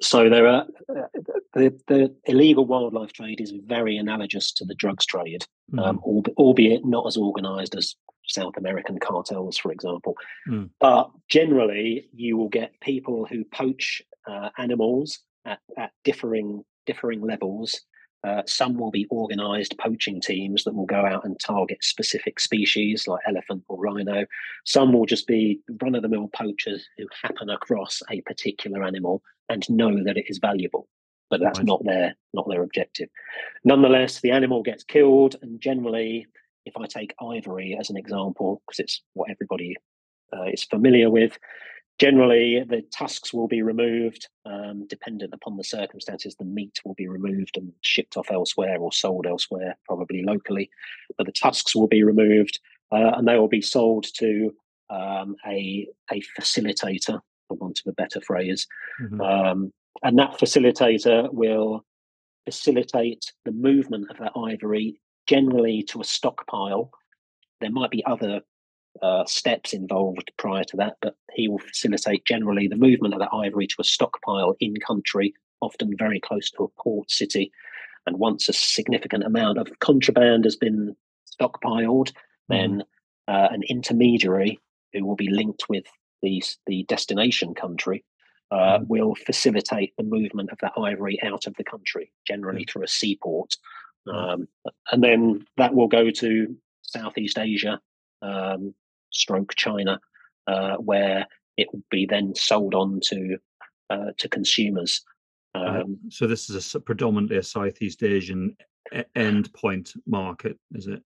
So 0.00 0.28
there 0.28 0.46
are 0.46 0.66
uh, 0.88 1.20
the, 1.54 1.80
the 1.86 2.14
illegal 2.26 2.66
wildlife 2.66 3.12
trade 3.12 3.40
is 3.40 3.52
very 3.64 3.96
analogous 3.96 4.52
to 4.52 4.64
the 4.64 4.74
drugs 4.74 5.06
trade, 5.06 5.44
mm. 5.72 5.82
um, 5.82 5.98
albeit 6.04 6.84
not 6.84 7.06
as 7.06 7.16
organised 7.16 7.74
as 7.74 7.96
South 8.26 8.56
American 8.56 8.98
cartels, 8.98 9.58
for 9.58 9.72
example. 9.72 10.16
Mm. 10.48 10.70
But 10.80 11.10
generally, 11.28 12.08
you 12.14 12.36
will 12.36 12.48
get 12.48 12.80
people 12.80 13.26
who 13.26 13.44
poach 13.44 14.02
uh, 14.26 14.50
animals 14.58 15.20
at, 15.44 15.60
at 15.76 15.92
differing 16.04 16.64
differing 16.86 17.20
levels. 17.20 17.80
Uh, 18.22 18.42
some 18.46 18.76
will 18.76 18.90
be 18.90 19.06
organized 19.10 19.74
poaching 19.78 20.20
teams 20.20 20.64
that 20.64 20.74
will 20.74 20.86
go 20.86 21.06
out 21.06 21.24
and 21.24 21.40
target 21.40 21.82
specific 21.82 22.38
species 22.38 23.08
like 23.08 23.20
elephant 23.26 23.62
or 23.68 23.78
rhino. 23.78 24.26
Some 24.66 24.92
will 24.92 25.06
just 25.06 25.26
be 25.26 25.60
run 25.80 25.94
of 25.94 26.02
the 26.02 26.08
mill 26.08 26.28
poachers 26.34 26.86
who 26.98 27.06
happen 27.22 27.48
across 27.48 28.02
a 28.10 28.20
particular 28.22 28.82
animal 28.84 29.22
and 29.48 29.68
know 29.70 30.04
that 30.04 30.18
it 30.18 30.26
is 30.28 30.38
valuable, 30.38 30.86
but 31.30 31.40
that's 31.40 31.58
right. 31.58 31.66
not 31.66 31.82
their 31.84 32.14
not 32.34 32.46
their 32.48 32.62
objective. 32.62 33.08
Nonetheless, 33.64 34.20
the 34.20 34.32
animal 34.32 34.62
gets 34.62 34.84
killed, 34.84 35.36
and 35.40 35.60
generally 35.60 36.26
if 36.66 36.76
I 36.76 36.86
take 36.86 37.14
ivory 37.20 37.76
as 37.78 37.90
an 37.90 37.96
example, 37.96 38.62
because 38.66 38.80
it's 38.80 39.02
what 39.14 39.30
everybody 39.30 39.76
uh, 40.32 40.44
is 40.44 40.64
familiar 40.64 41.10
with, 41.10 41.38
generally 42.00 42.64
the 42.66 42.82
tusks 42.96 43.32
will 43.32 43.46
be 43.46 43.60
removed. 43.60 44.26
Um, 44.46 44.86
dependent 44.88 45.34
upon 45.34 45.58
the 45.58 45.64
circumstances, 45.64 46.34
the 46.34 46.46
meat 46.46 46.80
will 46.84 46.94
be 46.94 47.06
removed 47.06 47.58
and 47.58 47.70
shipped 47.82 48.16
off 48.16 48.30
elsewhere 48.30 48.78
or 48.80 48.90
sold 48.90 49.26
elsewhere, 49.26 49.76
probably 49.84 50.22
locally. 50.24 50.70
But 51.18 51.26
the 51.26 51.32
tusks 51.32 51.76
will 51.76 51.88
be 51.88 52.02
removed 52.02 52.58
uh, 52.90 53.12
and 53.16 53.28
they 53.28 53.38
will 53.38 53.48
be 53.48 53.60
sold 53.60 54.06
to 54.14 54.50
um, 54.88 55.36
a, 55.46 55.86
a 56.10 56.22
facilitator, 56.40 57.20
for 57.46 57.56
want 57.58 57.80
of 57.84 57.90
a 57.90 57.94
better 57.94 58.20
phrase. 58.22 58.66
Mm-hmm. 59.02 59.20
Um, 59.20 59.72
and 60.02 60.18
that 60.18 60.38
facilitator 60.38 61.32
will 61.32 61.84
facilitate 62.46 63.32
the 63.44 63.52
movement 63.52 64.10
of 64.10 64.16
that 64.18 64.32
ivory 64.36 64.98
generally 65.28 65.82
to 65.90 66.00
a 66.00 66.04
stockpile. 66.04 66.90
There 67.60 67.70
might 67.70 67.90
be 67.90 68.02
other 68.06 68.40
uh, 69.02 69.24
steps 69.24 69.72
involved 69.72 70.30
prior 70.36 70.64
to 70.64 70.76
that, 70.76 70.96
but 71.00 71.16
he 71.32 71.48
will 71.48 71.58
facilitate 71.58 72.24
generally 72.26 72.68
the 72.68 72.76
movement 72.76 73.14
of 73.14 73.20
that 73.20 73.32
ivory 73.32 73.66
to 73.66 73.76
a 73.80 73.84
stockpile 73.84 74.56
in 74.60 74.74
country, 74.76 75.32
often 75.60 75.96
very 75.96 76.20
close 76.20 76.50
to 76.50 76.64
a 76.64 76.82
port 76.82 77.10
city. 77.10 77.50
And 78.06 78.18
once 78.18 78.48
a 78.48 78.52
significant 78.52 79.24
amount 79.24 79.58
of 79.58 79.78
contraband 79.78 80.44
has 80.44 80.56
been 80.56 80.96
stockpiled, 81.40 82.12
then 82.48 82.82
uh, 83.28 83.48
an 83.50 83.62
intermediary 83.68 84.58
who 84.92 85.06
will 85.06 85.16
be 85.16 85.30
linked 85.30 85.68
with 85.68 85.84
the 86.22 86.42
the 86.66 86.84
destination 86.84 87.54
country, 87.54 88.04
uh, 88.50 88.78
mm. 88.78 88.88
will 88.88 89.14
facilitate 89.14 89.92
the 89.96 90.04
movement 90.04 90.50
of 90.50 90.58
that 90.60 90.72
ivory 90.76 91.18
out 91.22 91.46
of 91.46 91.54
the 91.56 91.64
country, 91.64 92.12
generally 92.26 92.64
through 92.64 92.82
a 92.82 92.88
seaport, 92.88 93.54
um, 94.12 94.48
and 94.90 95.02
then 95.02 95.46
that 95.56 95.74
will 95.74 95.88
go 95.88 96.10
to 96.10 96.56
Southeast 96.82 97.38
Asia, 97.38 97.80
um, 98.22 98.74
stroke 99.10 99.54
China, 99.56 100.00
uh, 100.46 100.76
where 100.76 101.26
it 101.56 101.68
would 101.72 101.84
be 101.90 102.06
then 102.06 102.34
sold 102.34 102.74
on 102.74 103.00
to 103.04 103.38
uh, 103.90 104.12
to 104.18 104.28
consumers. 104.28 105.02
Um, 105.54 105.98
so 106.10 106.26
this 106.26 106.48
is 106.48 106.74
a 106.74 106.80
predominantly 106.80 107.36
a 107.38 107.42
Southeast 107.42 108.02
Asian 108.02 108.56
endpoint 109.16 109.96
market, 110.06 110.58
is 110.72 110.86
it? 110.86 111.02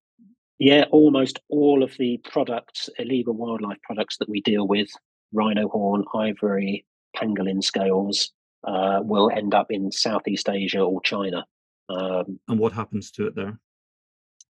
Yeah, 0.58 0.84
almost 0.90 1.40
all 1.48 1.82
of 1.82 1.96
the 1.98 2.18
products, 2.18 2.88
illegal 2.98 3.34
wildlife 3.34 3.80
products 3.82 4.18
that 4.18 4.28
we 4.28 4.40
deal 4.42 4.68
with, 4.68 4.88
rhino 5.32 5.68
horn, 5.68 6.04
ivory, 6.14 6.86
pangolin 7.16 7.62
scales, 7.62 8.32
uh, 8.66 9.00
will 9.02 9.30
end 9.30 9.54
up 9.54 9.66
in 9.70 9.90
Southeast 9.90 10.48
Asia 10.48 10.80
or 10.80 11.00
China. 11.02 11.44
Um, 11.88 12.38
and 12.48 12.58
what 12.58 12.72
happens 12.72 13.10
to 13.12 13.26
it 13.26 13.34
there? 13.34 13.58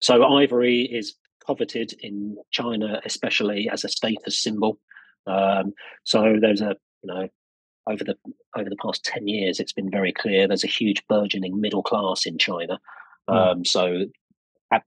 So 0.00 0.24
ivory 0.24 0.82
is 0.82 1.14
coveted 1.46 1.94
in 2.00 2.36
China, 2.50 3.00
especially 3.04 3.68
as 3.68 3.84
a 3.84 3.88
status 3.88 4.38
symbol. 4.38 4.78
Um, 5.26 5.72
so 6.04 6.36
there's 6.40 6.60
a 6.60 6.76
you 7.02 7.12
know 7.12 7.28
over 7.88 8.04
the 8.04 8.16
over 8.56 8.68
the 8.68 8.76
past 8.76 9.04
10 9.04 9.26
years 9.26 9.58
it's 9.58 9.72
been 9.72 9.90
very 9.90 10.12
clear 10.12 10.46
there's 10.46 10.64
a 10.64 10.68
huge 10.68 11.02
burgeoning 11.08 11.60
middle 11.60 11.82
class 11.82 12.26
in 12.26 12.38
china. 12.38 12.78
Mm. 13.28 13.52
um, 13.52 13.64
so 13.64 14.06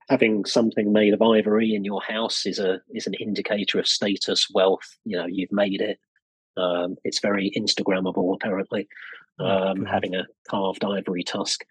having 0.08 0.44
something 0.44 0.92
made 0.92 1.12
of 1.12 1.22
ivory 1.22 1.74
in 1.74 1.84
your 1.84 2.02
house 2.02 2.46
is 2.46 2.58
a 2.58 2.80
is 2.94 3.06
an 3.06 3.14
indicator 3.14 3.78
of 3.78 3.86
status 3.86 4.48
wealth 4.52 4.96
you 5.04 5.16
know 5.16 5.26
you've 5.26 5.52
made 5.52 5.80
it. 5.80 5.98
Um, 6.56 6.96
it's 7.02 7.18
very 7.18 7.52
instagrammable 7.56 8.34
apparently 8.34 8.86
oh, 9.40 9.44
um, 9.44 9.84
having 9.84 10.14
a 10.14 10.26
carved 10.48 10.84
ivory 10.84 11.24
tusk. 11.24 11.64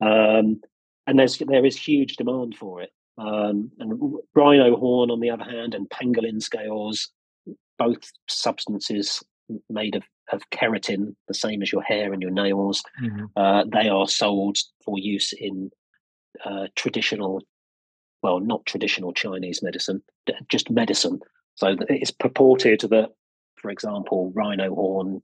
Um, 0.00 0.60
and 1.06 1.18
there's 1.18 1.38
there 1.38 1.66
is 1.66 1.76
huge 1.76 2.16
demand 2.16 2.56
for 2.56 2.80
it 2.80 2.90
um, 3.18 3.70
and 3.78 4.14
rhino 4.34 4.76
horn 4.76 5.10
on 5.10 5.20
the 5.20 5.30
other 5.30 5.44
hand 5.44 5.74
and 5.74 5.90
pangolin 5.90 6.40
scales 6.40 7.10
both 7.78 8.10
substances 8.28 9.22
made 9.68 9.96
of, 9.96 10.02
of 10.32 10.42
keratin, 10.50 11.14
the 11.28 11.34
same 11.34 11.62
as 11.62 11.72
your 11.72 11.82
hair 11.82 12.12
and 12.12 12.22
your 12.22 12.30
nails. 12.30 12.82
Mm-hmm. 13.02 13.24
Uh, 13.36 13.64
they 13.72 13.88
are 13.88 14.06
sold 14.06 14.58
for 14.84 14.98
use 14.98 15.32
in 15.32 15.70
uh, 16.44 16.66
traditional, 16.76 17.42
well, 18.22 18.38
not 18.38 18.66
traditional 18.66 19.12
Chinese 19.12 19.62
medicine, 19.62 20.02
just 20.48 20.70
medicine. 20.70 21.20
So 21.56 21.76
it's 21.88 22.10
purported 22.10 22.80
that, 22.80 23.10
for 23.56 23.70
example, 23.70 24.32
rhino 24.34 24.74
horn 24.74 25.22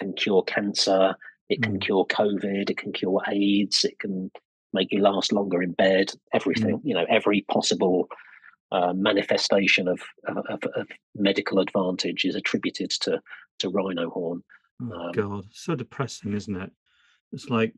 can 0.00 0.14
cure 0.14 0.42
cancer, 0.42 1.14
it 1.48 1.62
can 1.62 1.78
mm. 1.78 1.82
cure 1.82 2.06
COVID, 2.06 2.70
it 2.70 2.76
can 2.76 2.92
cure 2.92 3.20
AIDS, 3.28 3.84
it 3.84 3.98
can 3.98 4.30
make 4.74 4.92
you 4.92 5.00
last 5.00 5.32
longer 5.32 5.62
in 5.62 5.72
bed, 5.72 6.12
everything, 6.34 6.78
mm. 6.78 6.80
you 6.84 6.94
know, 6.94 7.06
every 7.08 7.42
possible 7.50 8.08
uh, 8.72 8.92
manifestation 8.92 9.88
of, 9.88 10.00
of, 10.26 10.62
of, 10.74 10.86
medical 11.14 11.60
advantage 11.60 12.24
is 12.24 12.34
attributed 12.34 12.90
to 12.90 13.20
to 13.60 13.68
rhino 13.68 14.10
horn. 14.10 14.42
Oh, 14.82 14.92
um, 14.92 15.12
God, 15.12 15.44
so 15.52 15.74
depressing, 15.74 16.32
isn't 16.32 16.60
it? 16.60 16.70
It's 17.32 17.48
like 17.48 17.72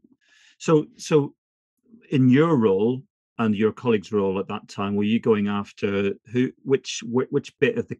so. 0.58 0.86
So, 0.96 1.34
in 2.10 2.30
your 2.30 2.56
role 2.56 3.02
and 3.38 3.54
your 3.54 3.72
colleague's 3.72 4.12
role 4.12 4.38
at 4.38 4.48
that 4.48 4.68
time, 4.68 4.96
were 4.96 5.04
you 5.04 5.20
going 5.20 5.48
after 5.48 6.12
who? 6.32 6.50
Which 6.62 7.02
which 7.06 7.58
bit 7.58 7.78
of 7.78 7.86
the, 7.88 7.98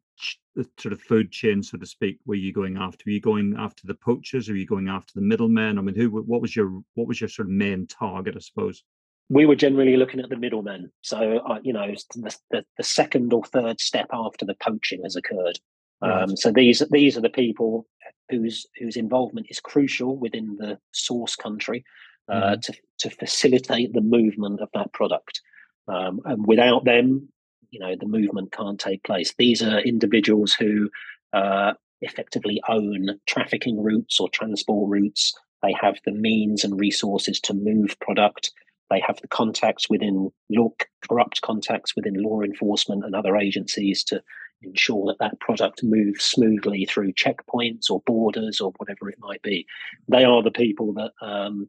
the 0.55 0.67
sort 0.79 0.93
of 0.93 1.01
food 1.01 1.31
chain, 1.31 1.63
so 1.63 1.77
to 1.77 1.87
speak, 1.87 2.19
were 2.25 2.35
you 2.35 2.53
going 2.53 2.77
after? 2.77 3.05
Were 3.07 3.13
you 3.13 3.21
going 3.21 3.55
after 3.59 3.87
the 3.87 3.95
poachers? 3.95 4.49
Or 4.49 4.53
were 4.53 4.59
you 4.59 4.67
going 4.67 4.89
after 4.89 5.13
the 5.15 5.21
middlemen? 5.21 5.79
I 5.79 5.83
mean, 5.83 5.95
who? 5.95 6.11
What 6.11 6.41
was 6.41 6.57
your 6.57 6.81
what 6.95 7.07
was 7.07 7.21
your 7.21 7.29
sort 7.29 7.49
of 7.49 7.53
main 7.53 7.87
target? 7.87 8.37
I 8.37 8.41
suppose 8.41 8.83
we 9.29 9.47
were 9.47 9.57
generally 9.57 9.97
looking 9.97 10.21
at 10.21 10.29
the 10.29 10.37
middlemen. 10.37 10.91
So, 11.03 11.39
uh, 11.39 11.59
you 11.63 11.73
know, 11.73 11.93
the, 12.15 12.37
the, 12.51 12.65
the, 12.77 12.85
second 12.85 13.33
or 13.33 13.45
third 13.45 13.81
step 13.81 14.07
after 14.13 14.45
the 14.45 14.55
poaching 14.55 15.03
has 15.03 15.17
occurred. 15.17 15.59
Right. 16.01 16.23
Um, 16.23 16.37
so 16.37 16.53
these 16.53 16.83
these 16.91 17.17
are 17.17 17.23
the 17.23 17.31
people 17.31 17.87
whose 18.29 18.67
whose 18.79 18.97
involvement 18.97 19.47
is 19.51 19.61
crucial 19.61 20.17
within 20.17 20.57
the 20.59 20.79
source 20.93 21.37
country 21.37 21.85
uh, 22.29 22.57
mm. 22.57 22.63
to 22.63 22.75
to 22.99 23.11
facilitate 23.11 23.93
the 23.93 24.01
movement 24.01 24.61
of 24.61 24.69
that 24.75 24.93
product. 24.93 25.41
Um, 25.89 26.21
and 26.25 26.47
without 26.47 26.85
them, 26.85 27.29
you 27.71 27.79
know, 27.79 27.95
the 27.99 28.07
movement 28.07 28.53
can't 28.53 28.81
take 28.81 29.05
place. 29.05 29.35
These 29.39 29.63
are 29.63 29.81
individuals 29.81 30.55
who 30.55 30.91
uh, 31.33 31.75
effectively 32.01 32.61
own 32.69 33.21
trafficking 33.27 33.83
routes 33.83 34.19
or 34.19 34.29
transport 34.31 34.91
routes. 34.91 35.35
They 35.63 35.75
have 35.81 35.99
the 36.05 36.13
means 36.13 36.65
and 36.65 36.79
resources 36.79 37.39
to 37.41 37.55
move 37.55 37.97
product 38.01 38.51
they 38.91 39.01
have 39.07 39.21
the 39.21 39.29
contacts 39.29 39.91
within 39.91 40.31
law, 40.51 40.71
corrupt 41.09 41.41
contacts 41.43 41.97
within 41.97 42.23
law 42.23 42.43
enforcement 42.43 43.05
and 43.05 43.15
other 43.15 43.37
agencies 43.37 44.05
to 44.05 44.23
ensure 44.63 45.07
that 45.07 45.19
that 45.19 45.41
product 45.41 45.83
moves 45.83 46.25
smoothly 46.25 46.87
through 46.87 47.13
checkpoints 47.13 47.91
or 47.91 48.03
borders 48.07 48.61
or 48.61 48.73
whatever 48.79 49.09
it 49.09 49.19
might 49.19 49.43
be. 49.43 49.67
They 50.09 50.25
are 50.25 50.43
the 50.43 50.51
people 50.51 50.93
that 50.95 51.13
um, 51.21 51.69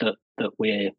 that 0.00 0.16
that 0.38 0.50
we're 0.58 0.90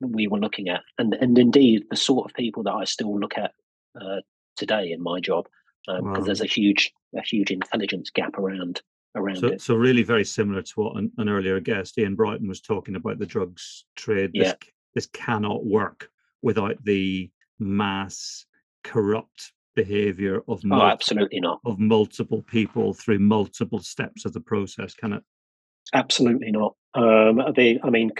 we 0.00 0.26
were 0.26 0.38
looking 0.38 0.68
at, 0.68 0.82
and 0.98 1.14
and 1.14 1.38
indeed 1.38 1.84
the 1.90 1.96
sort 1.96 2.30
of 2.30 2.34
people 2.34 2.62
that 2.64 2.74
I 2.74 2.84
still 2.84 3.18
look 3.18 3.36
at 3.36 3.52
uh, 4.00 4.20
today 4.56 4.92
in 4.92 5.02
my 5.02 5.20
job 5.20 5.46
because 5.86 6.00
um, 6.00 6.12
wow. 6.12 6.20
there's 6.20 6.40
a 6.40 6.46
huge 6.46 6.92
a 7.16 7.22
huge 7.22 7.50
intelligence 7.50 8.10
gap 8.10 8.38
around 8.38 8.82
around 9.14 9.36
so, 9.36 9.46
it. 9.48 9.60
So 9.60 9.74
really 9.74 10.02
very 10.02 10.24
similar 10.24 10.62
to 10.62 10.72
what 10.76 10.96
an, 10.96 11.12
an, 11.18 11.28
earlier 11.28 11.60
guest 11.60 11.98
Ian 11.98 12.14
Brighton 12.14 12.48
was 12.48 12.60
talking 12.60 12.96
about 12.96 13.18
the 13.18 13.26
drugs 13.26 13.84
trade. 13.96 14.30
This, 14.32 14.48
yeah 14.48 14.54
this 14.94 15.06
cannot 15.06 15.64
work 15.64 16.10
without 16.42 16.82
the 16.84 17.30
mass 17.58 18.46
corrupt 18.84 19.52
behavior 19.74 20.38
of 20.48 20.60
oh, 20.64 20.68
multiple, 20.68 20.90
absolutely 20.90 21.40
not 21.40 21.60
of 21.64 21.78
multiple 21.78 22.42
people 22.42 22.92
through 22.92 23.18
multiple 23.18 23.78
steps 23.78 24.24
of 24.24 24.32
the 24.32 24.40
process 24.40 24.92
can 24.92 25.14
it 25.14 25.22
absolutely 25.94 26.50
not 26.50 26.74
um 26.94 27.36
the 27.56 27.80
i 27.82 27.88
mean 27.88 28.10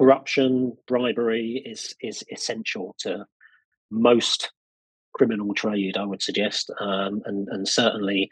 corruption 0.00 0.76
bribery 0.86 1.62
is 1.66 1.94
is 2.00 2.24
essential 2.32 2.94
to 2.98 3.26
most 3.90 4.50
criminal 5.12 5.52
trade 5.54 5.96
i 5.96 6.04
would 6.04 6.22
suggest 6.22 6.70
um 6.80 7.20
and 7.26 7.48
and 7.48 7.68
certainly 7.68 8.30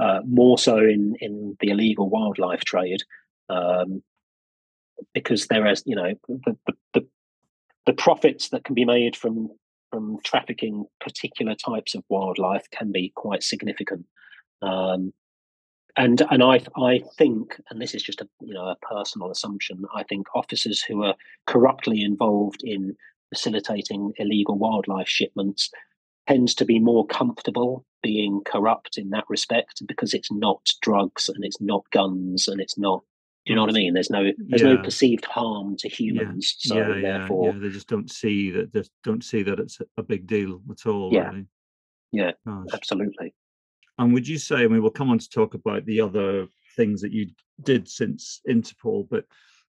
uh, 0.00 0.20
more 0.26 0.56
so 0.56 0.78
in 0.78 1.14
in 1.20 1.56
the 1.60 1.68
illegal 1.68 2.08
wildlife 2.08 2.64
trade 2.64 3.02
um 3.50 4.02
because 5.14 5.46
there 5.46 5.66
is, 5.66 5.82
you 5.86 5.96
know, 5.96 6.14
the, 6.28 6.56
the, 6.94 7.06
the, 7.86 7.92
profits 7.92 8.50
that 8.50 8.64
can 8.64 8.74
be 8.74 8.84
made 8.84 9.16
from 9.16 9.48
from 9.90 10.18
trafficking 10.24 10.84
particular 11.00 11.54
types 11.54 11.96
of 11.96 12.04
wildlife 12.08 12.64
can 12.70 12.92
be 12.92 13.12
quite 13.16 13.42
significant. 13.42 14.06
Um, 14.62 15.12
and 15.96 16.22
and 16.30 16.42
I 16.42 16.60
I 16.76 17.02
think, 17.18 17.60
and 17.70 17.80
this 17.80 17.94
is 17.94 18.02
just 18.02 18.20
a 18.20 18.28
you 18.40 18.54
know 18.54 18.66
a 18.66 18.76
personal 18.76 19.30
assumption, 19.30 19.84
I 19.94 20.02
think 20.04 20.26
officers 20.34 20.82
who 20.82 21.04
are 21.04 21.14
corruptly 21.46 22.02
involved 22.02 22.62
in 22.62 22.96
facilitating 23.30 24.12
illegal 24.18 24.58
wildlife 24.58 25.08
shipments 25.08 25.70
tends 26.26 26.54
to 26.54 26.64
be 26.64 26.78
more 26.78 27.06
comfortable 27.06 27.84
being 28.02 28.40
corrupt 28.44 28.98
in 28.98 29.10
that 29.10 29.24
respect 29.28 29.82
because 29.86 30.14
it's 30.14 30.32
not 30.32 30.68
drugs 30.82 31.28
and 31.28 31.44
it's 31.44 31.60
not 31.60 31.84
guns 31.92 32.48
and 32.48 32.60
it's 32.60 32.78
not 32.78 33.02
do 33.46 33.52
you 33.52 33.56
know 33.56 33.62
what 33.62 33.70
I 33.70 33.74
mean? 33.74 33.94
There's 33.94 34.10
no 34.10 34.24
there's 34.48 34.60
yeah. 34.62 34.74
no 34.74 34.82
perceived 34.82 35.24
harm 35.24 35.76
to 35.78 35.88
humans. 35.88 36.56
Yeah. 36.62 36.68
So 36.68 36.76
yeah, 36.76 37.00
therefore, 37.00 37.46
yeah, 37.46 37.58
they 37.58 37.70
just 37.70 37.88
don't 37.88 38.10
see 38.10 38.50
that. 38.50 38.72
Just 38.72 38.90
don't 39.02 39.24
see 39.24 39.42
that 39.42 39.58
it's 39.58 39.78
a 39.96 40.02
big 40.02 40.26
deal 40.26 40.60
at 40.70 40.86
all. 40.86 41.10
Yeah, 41.10 41.30
really. 41.30 41.46
yeah, 42.12 42.32
Gosh. 42.46 42.66
absolutely. 42.74 43.34
And 43.98 44.12
would 44.14 44.26
you 44.26 44.38
say? 44.38 44.56
I 44.56 44.68
mean, 44.68 44.82
we'll 44.82 44.90
come 44.90 45.10
on 45.10 45.18
to 45.18 45.28
talk 45.28 45.54
about 45.54 45.84
the 45.84 46.00
other 46.00 46.46
things 46.76 47.00
that 47.02 47.12
you 47.12 47.28
did 47.62 47.88
since 47.88 48.40
Interpol, 48.48 49.08
but 49.10 49.24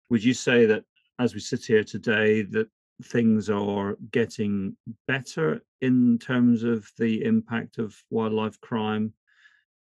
would 0.09 0.23
you 0.23 0.33
say 0.33 0.65
that 0.65 0.83
as 1.19 1.33
we 1.33 1.39
sit 1.39 1.65
here 1.65 1.83
today, 1.83 2.41
that 2.41 2.67
things 3.03 3.49
are 3.49 3.97
getting 4.11 4.75
better 5.07 5.61
in 5.81 6.17
terms 6.19 6.63
of 6.63 6.89
the 6.97 7.23
impact 7.23 7.77
of 7.77 7.95
wildlife 8.09 8.59
crime, 8.61 9.13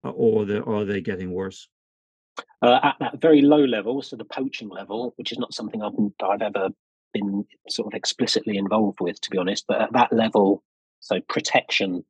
or 0.03 0.45
are 0.67 0.85
they 0.85 1.01
getting 1.01 1.31
worse? 1.31 1.67
uh, 2.61 2.79
at 2.83 2.95
that 2.99 3.21
very 3.21 3.41
low 3.41 3.63
level, 3.63 4.01
so 4.01 4.15
the 4.15 4.25
poaching 4.25 4.69
level, 4.69 5.13
which 5.17 5.31
is 5.31 5.39
not 5.39 5.53
something 5.53 5.81
I've, 5.81 5.93
I've 6.23 6.41
ever 6.41 6.69
been 7.13 7.45
sort 7.69 7.93
of 7.93 7.97
explicitly 7.97 8.57
involved 8.57 8.99
with, 9.01 9.19
to 9.21 9.29
be 9.29 9.37
honest. 9.37 9.65
But 9.67 9.81
at 9.81 9.93
that 9.93 10.13
level, 10.13 10.63
so 10.99 11.19
protection, 11.21 12.05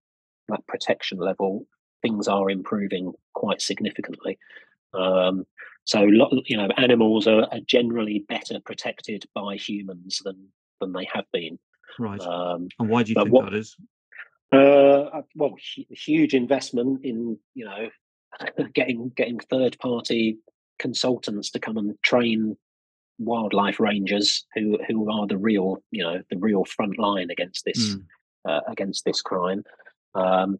that 0.50 0.66
protection 0.68 1.20
level, 1.20 1.68
things 2.02 2.28
are 2.28 2.50
improving 2.50 3.14
quite 3.34 3.62
significantly. 3.62 4.38
Um, 4.94 5.46
so 5.86 6.02
you 6.02 6.58
know, 6.58 6.70
animals 6.78 7.28
are, 7.28 7.44
are, 7.52 7.60
generally 7.66 8.26
better 8.28 8.60
protected 8.64 9.26
by 9.34 9.56
humans 9.56 10.22
than 10.24 10.50
than 10.80 10.94
they 10.94 11.08
have 11.14 11.26
been. 11.32 11.58
Right. 11.98 12.22
Um, 12.22 12.68
and 12.80 12.90
why 12.90 13.04
do 13.04 13.12
you 13.12 13.16
think 13.16 13.32
what, 13.32 13.46
that 13.46 13.54
is? 13.54 13.76
Uh, 14.52 15.22
well, 15.36 15.56
huge 15.90 16.34
investment 16.34 17.04
in 17.04 17.38
you 17.54 17.66
know 17.66 17.90
getting 18.74 19.12
getting 19.16 19.40
third 19.40 19.78
party 19.80 20.38
consultants 20.78 21.52
to 21.52 21.60
come 21.60 21.78
and 21.78 21.96
train 22.04 22.58
wildlife 23.20 23.80
rangers 23.80 24.46
who 24.56 24.78
who 24.88 25.10
are 25.10 25.28
the 25.28 25.38
real 25.38 25.78
you 25.92 26.04
know 26.04 26.22
the 26.30 26.38
real 26.38 26.66
front 26.66 26.98
line 26.98 27.30
against 27.30 27.64
this 27.66 27.96
mm. 27.96 28.04
uh, 28.48 28.62
against 28.68 29.06
this 29.06 29.22
crime. 29.22 29.64
Um, 30.16 30.60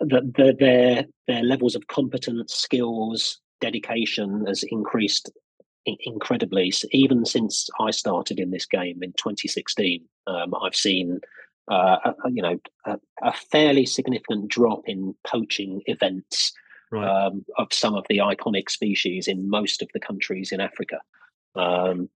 the, 0.00 0.20
the, 0.36 0.56
their 0.58 1.04
their 1.26 1.42
levels 1.42 1.74
of 1.74 1.86
competence, 1.88 2.54
skills, 2.54 3.40
dedication 3.60 4.44
has 4.46 4.62
increased 4.64 5.30
incredibly. 5.86 6.72
Even 6.92 7.24
since 7.24 7.68
I 7.80 7.90
started 7.90 8.38
in 8.38 8.50
this 8.50 8.66
game 8.66 9.02
in 9.02 9.12
2016, 9.12 10.04
um, 10.26 10.54
I've 10.62 10.74
seen 10.74 11.20
uh, 11.70 12.12
a, 12.24 12.30
you 12.30 12.42
know 12.42 12.58
a, 12.86 12.98
a, 13.22 13.32
fairly 13.32 13.86
significant 13.86 14.48
drop 14.48 14.82
in 14.86 15.14
poaching 15.26 15.82
events 15.86 16.52
right. 16.90 17.06
um, 17.06 17.44
of 17.58 17.72
some 17.72 17.94
of 17.94 18.04
the 18.08 18.18
iconic 18.18 18.70
species 18.70 19.28
in 19.28 19.48
most 19.48 19.82
of 19.82 19.88
the 19.94 20.00
countries 20.00 20.52
in 20.52 20.60
Africa. 20.60 20.98
Um, 21.54 22.08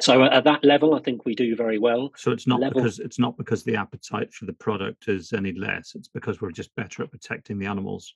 so 0.00 0.24
at 0.24 0.44
that 0.44 0.64
level, 0.64 0.94
I 0.94 1.00
think 1.00 1.24
we 1.24 1.34
do 1.34 1.54
very 1.54 1.78
well. 1.78 2.12
So 2.16 2.30
it's 2.30 2.46
not 2.46 2.60
level... 2.60 2.80
because 2.80 2.98
it's 2.98 3.18
not 3.18 3.36
because 3.36 3.62
the 3.62 3.76
appetite 3.76 4.32
for 4.32 4.46
the 4.46 4.52
product 4.52 5.08
is 5.08 5.32
any 5.32 5.52
less. 5.52 5.94
It's 5.94 6.08
because 6.08 6.40
we're 6.40 6.52
just 6.52 6.74
better 6.76 7.02
at 7.02 7.10
protecting 7.10 7.58
the 7.58 7.66
animals. 7.66 8.14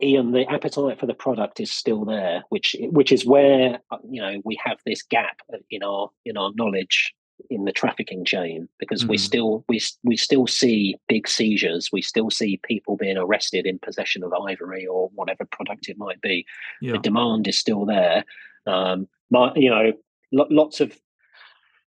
Ian, 0.00 0.30
the 0.30 0.48
appetite 0.48 1.00
for 1.00 1.06
the 1.06 1.14
product 1.14 1.58
is 1.60 1.72
still 1.72 2.04
there, 2.04 2.44
which 2.50 2.76
which 2.80 3.10
is 3.10 3.26
where 3.26 3.80
uh, 3.90 3.98
you 4.08 4.22
know 4.22 4.40
we 4.44 4.58
have 4.64 4.78
this 4.86 5.02
gap 5.02 5.40
in 5.70 5.82
our 5.82 6.10
in 6.24 6.36
our 6.36 6.52
knowledge 6.54 7.14
in 7.50 7.64
the 7.64 7.72
trafficking 7.72 8.24
chain 8.24 8.68
because 8.78 9.02
mm-hmm. 9.02 9.10
we 9.10 9.18
still 9.18 9.64
we 9.68 9.80
we 10.04 10.16
still 10.16 10.46
see 10.46 10.96
big 11.08 11.26
seizures, 11.26 11.90
we 11.92 12.02
still 12.02 12.30
see 12.30 12.60
people 12.62 12.96
being 12.96 13.16
arrested 13.16 13.66
in 13.66 13.78
possession 13.78 14.22
of 14.22 14.32
ivory 14.32 14.86
or 14.86 15.10
whatever 15.14 15.44
product 15.44 15.88
it 15.88 15.98
might 15.98 16.20
be. 16.20 16.46
Yeah. 16.80 16.92
The 16.92 16.98
demand 16.98 17.48
is 17.48 17.58
still 17.58 17.84
there. 17.84 18.24
Um, 18.66 19.08
but 19.30 19.56
you 19.56 19.70
know, 19.70 19.92
lots 20.32 20.80
of 20.80 20.98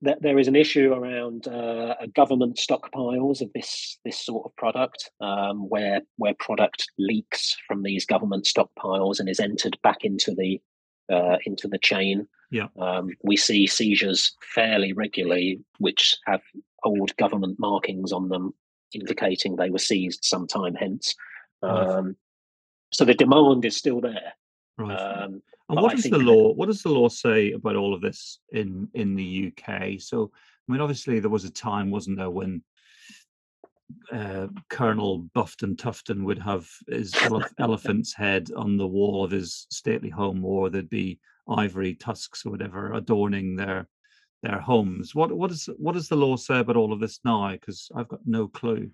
that 0.01 0.21
there 0.21 0.39
is 0.39 0.47
an 0.47 0.55
issue 0.55 0.93
around 0.93 1.47
uh, 1.47 1.95
government 2.15 2.57
stockpiles 2.57 3.41
of 3.41 3.51
this 3.53 3.99
this 4.05 4.19
sort 4.19 4.45
of 4.45 4.55
product, 4.55 5.11
um, 5.21 5.67
where 5.69 6.01
where 6.17 6.33
product 6.39 6.89
leaks 6.97 7.57
from 7.67 7.83
these 7.83 8.05
government 8.05 8.45
stockpiles 8.45 9.19
and 9.19 9.29
is 9.29 9.39
entered 9.39 9.77
back 9.83 10.03
into 10.03 10.33
the 10.35 10.61
uh, 11.13 11.37
into 11.45 11.67
the 11.67 11.79
chain. 11.79 12.27
Yeah, 12.51 12.67
um, 12.79 13.09
we 13.23 13.37
see 13.37 13.67
seizures 13.67 14.35
fairly 14.55 14.93
regularly, 14.93 15.59
which 15.77 16.17
have 16.25 16.41
old 16.83 17.15
government 17.17 17.59
markings 17.59 18.11
on 18.11 18.29
them, 18.29 18.53
indicating 18.93 19.55
they 19.55 19.69
were 19.69 19.79
seized 19.79 20.23
some 20.23 20.47
time 20.47 20.75
hence. 20.75 21.15
Um, 21.61 22.15
So 22.91 23.05
the 23.05 23.13
demand 23.13 23.65
is 23.65 23.77
still 23.77 24.01
there. 24.01 24.33
Right. 24.77 24.97
And 25.69 25.81
what 25.81 25.95
does 25.95 26.05
the 26.05 26.17
law? 26.17 26.51
What 26.53 26.65
does 26.65 26.81
the 26.81 26.89
law 26.89 27.09
say 27.09 27.51
about 27.51 27.75
all 27.75 27.93
of 27.93 28.01
this 28.01 28.39
in 28.51 28.89
in 28.93 29.15
the 29.15 29.53
UK? 29.53 29.99
So, 29.99 30.31
I 30.67 30.71
mean, 30.71 30.81
obviously, 30.81 31.19
there 31.19 31.29
was 31.29 31.45
a 31.45 31.51
time, 31.51 31.91
wasn't 31.91 32.17
there, 32.17 32.29
when 32.29 32.63
uh, 34.11 34.47
Colonel 34.69 35.29
Bufton 35.33 35.75
Tufton 35.75 36.23
would 36.25 36.39
have 36.39 36.67
his 36.87 37.13
elephant's 37.59 38.13
head 38.13 38.49
on 38.55 38.77
the 38.77 38.87
wall 38.87 39.23
of 39.23 39.31
his 39.31 39.67
stately 39.69 40.09
home, 40.09 40.43
or 40.43 40.69
there'd 40.69 40.89
be 40.89 41.19
ivory 41.47 41.95
tusks 41.95 42.45
or 42.45 42.51
whatever 42.51 42.93
adorning 42.93 43.55
their 43.55 43.87
their 44.41 44.59
homes. 44.59 45.13
What 45.13 45.31
what 45.31 45.51
is 45.51 45.69
what 45.77 45.93
does 45.93 46.07
the 46.07 46.15
law 46.15 46.35
say 46.35 46.59
about 46.59 46.77
all 46.77 46.93
of 46.93 46.99
this 46.99 47.19
now? 47.23 47.51
Because 47.51 47.89
I've 47.95 48.07
got 48.07 48.21
no 48.25 48.47
clue. 48.47 48.89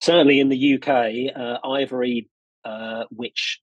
Certainly, 0.00 0.40
in 0.40 0.48
the 0.48 0.74
UK, 0.74 1.36
uh, 1.36 1.58
ivory, 1.64 2.28
uh, 2.64 3.04
which 3.10 3.60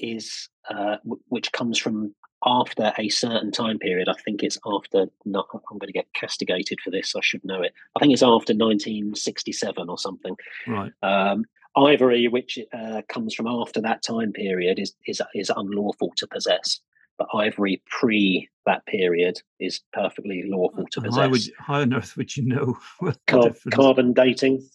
is 0.00 0.48
uh, 0.68 0.96
w- 1.04 1.20
which 1.28 1.52
comes 1.52 1.78
from 1.78 2.14
after 2.44 2.92
a 2.98 3.08
certain 3.08 3.52
time 3.52 3.78
period. 3.78 4.08
I 4.08 4.14
think 4.24 4.42
it's 4.42 4.58
after. 4.66 5.06
Not, 5.24 5.46
I'm 5.52 5.78
going 5.78 5.88
to 5.88 5.92
get 5.92 6.12
castigated 6.14 6.80
for 6.80 6.90
this. 6.90 7.14
I 7.14 7.20
should 7.22 7.44
know 7.44 7.62
it. 7.62 7.72
I 7.96 8.00
think 8.00 8.12
it's 8.12 8.22
after 8.22 8.54
1967 8.54 9.88
or 9.88 9.98
something. 9.98 10.36
Right. 10.66 10.92
Um, 11.02 11.44
ivory, 11.76 12.28
which 12.28 12.58
uh, 12.72 13.02
comes 13.08 13.34
from 13.34 13.46
after 13.46 13.80
that 13.80 14.02
time 14.02 14.32
period, 14.32 14.78
is 14.78 14.94
is 15.06 15.20
is 15.34 15.50
unlawful 15.54 16.12
to 16.16 16.26
possess. 16.26 16.80
But 17.20 17.28
ivory 17.34 17.82
pre 17.86 18.48
that 18.64 18.86
period 18.86 19.42
is 19.58 19.80
perfectly 19.92 20.44
lawful 20.46 20.86
to 20.92 21.02
possess. 21.02 21.20
How, 21.20 21.28
would, 21.28 21.42
how 21.58 21.74
on 21.82 21.92
earth 21.92 22.16
would 22.16 22.34
you 22.34 22.46
know? 22.46 22.78
Car- 23.26 23.50
carbon 23.70 24.14
dating, 24.14 24.66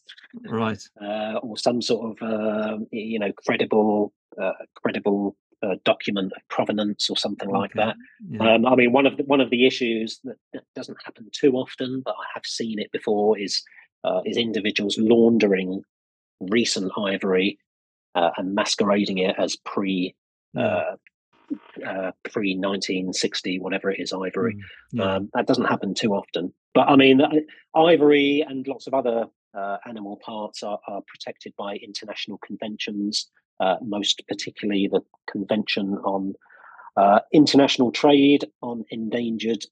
right? 0.48 0.82
Uh, 1.02 1.40
or 1.42 1.58
some 1.58 1.82
sort 1.82 2.12
of 2.12 2.30
uh, 2.30 2.78
you 2.92 3.18
know 3.18 3.32
credible 3.46 4.14
uh, 4.40 4.52
credible 4.76 5.36
uh, 5.64 5.74
document 5.86 6.34
of 6.36 6.48
provenance 6.50 7.10
or 7.10 7.18
something 7.18 7.50
okay. 7.50 7.58
like 7.58 7.74
that. 7.74 7.96
Yeah. 8.30 8.54
Um, 8.54 8.68
I 8.68 8.76
mean, 8.76 8.92
one 8.92 9.08
of 9.08 9.18
the, 9.18 9.24
one 9.24 9.42
of 9.42 9.50
the 9.50 9.66
issues 9.66 10.20
that, 10.24 10.36
that, 10.54 10.64
doesn't 10.76 10.98
happen 11.04 11.28
too 11.32 11.54
often, 11.54 12.04
but 12.06 12.12
I 12.12 12.26
have 12.36 12.46
seen 12.46 12.78
it 12.78 12.92
before, 12.92 13.40
is 13.40 13.64
uh, 14.04 14.22
is 14.24 14.38
individuals 14.38 14.98
laundering 15.00 15.82
recent 16.40 16.92
ivory 16.96 17.58
uh, 18.14 18.30
and 18.38 18.54
masquerading 18.54 19.18
it 19.18 19.36
as 19.40 19.58
pre. 19.66 20.14
Uh, 20.56 20.96
uh, 21.86 22.12
pre 22.24 22.56
1960, 22.56 23.60
whatever 23.60 23.92
it 23.92 24.00
is, 24.00 24.14
ivory. 24.14 24.56
Mm, 24.56 24.60
yeah. 24.92 25.16
um, 25.16 25.30
that 25.34 25.48
doesn't 25.48 25.66
happen 25.66 25.94
too 25.94 26.14
often. 26.14 26.54
But 26.74 26.90
I 26.90 26.96
mean, 26.96 27.22
ivory 27.76 28.46
and 28.48 28.68
lots 28.68 28.88
of 28.88 28.94
other 28.94 29.26
animal 29.88 30.20
parts 30.26 30.64
are, 30.64 30.80
are 30.88 31.02
protected 31.08 31.54
by 31.58 31.76
international 31.76 32.38
conventions 32.40 33.30
uh, 33.60 33.78
most 33.82 34.24
particularly 34.28 34.88
the 34.88 35.02
Convention 35.28 35.98
on 36.04 36.34
uh, 36.98 37.20
International 37.32 37.92
Trade 37.92 38.46
on 38.62 38.86
Endangered 38.92 39.66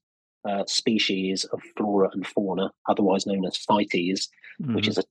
uh, 0.48 0.64
Species 0.66 1.44
of 1.44 1.60
Flora 1.76 2.10
and 2.12 2.26
Fauna, 2.26 2.70
otherwise 2.88 3.26
known 3.26 3.44
as 3.46 3.58
CITES, 3.58 4.28
mm-hmm. 4.62 4.74
which 4.74 4.88
is 4.88 4.98
a 4.98 5.04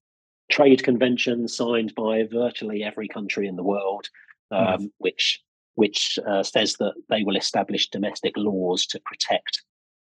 trade 0.52 0.84
convention 0.84 1.48
signed 1.48 1.94
by 1.96 2.24
virtually 2.24 2.84
every 2.84 3.08
country 3.08 3.48
in 3.48 3.56
the 3.56 3.64
world, 3.64 4.10
um, 4.52 4.66
mm-hmm. 4.66 4.86
which 5.00 5.42
which 5.76 6.20
uh, 6.28 6.44
says 6.44 6.76
that 6.80 6.94
they 7.10 7.24
will 7.24 7.36
establish 7.36 7.90
domestic 7.90 8.34
laws 8.38 8.86
to 8.88 9.00
protect 9.06 9.64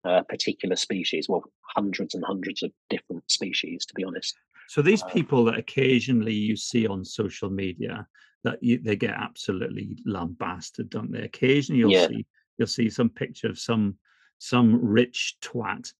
uh, 0.05 0.21
particular 0.29 0.75
species. 0.75 1.27
Well, 1.27 1.43
hundreds 1.75 2.13
and 2.13 2.23
hundreds 2.23 2.63
of 2.63 2.71
different 2.89 3.29
species, 3.29 3.85
to 3.85 3.93
be 3.93 4.03
honest. 4.03 4.35
So 4.67 4.81
these 4.81 5.03
uh, 5.03 5.07
people 5.07 5.45
that 5.45 5.57
occasionally 5.57 6.33
you 6.33 6.55
see 6.55 6.87
on 6.87 7.03
social 7.03 7.49
media, 7.49 8.07
that 8.43 8.61
you, 8.61 8.79
they 8.79 8.95
get 8.95 9.15
absolutely 9.15 9.97
lambasted, 10.05 10.89
don't 10.89 11.11
they? 11.11 11.23
Occasionally 11.23 11.79
you'll 11.79 11.91
yeah. 11.91 12.07
see 12.07 12.25
you'll 12.57 12.67
see 12.67 12.89
some 12.89 13.09
picture 13.09 13.47
of 13.47 13.59
some 13.59 13.97
some 14.37 14.79
rich 14.83 15.37
twat 15.41 15.91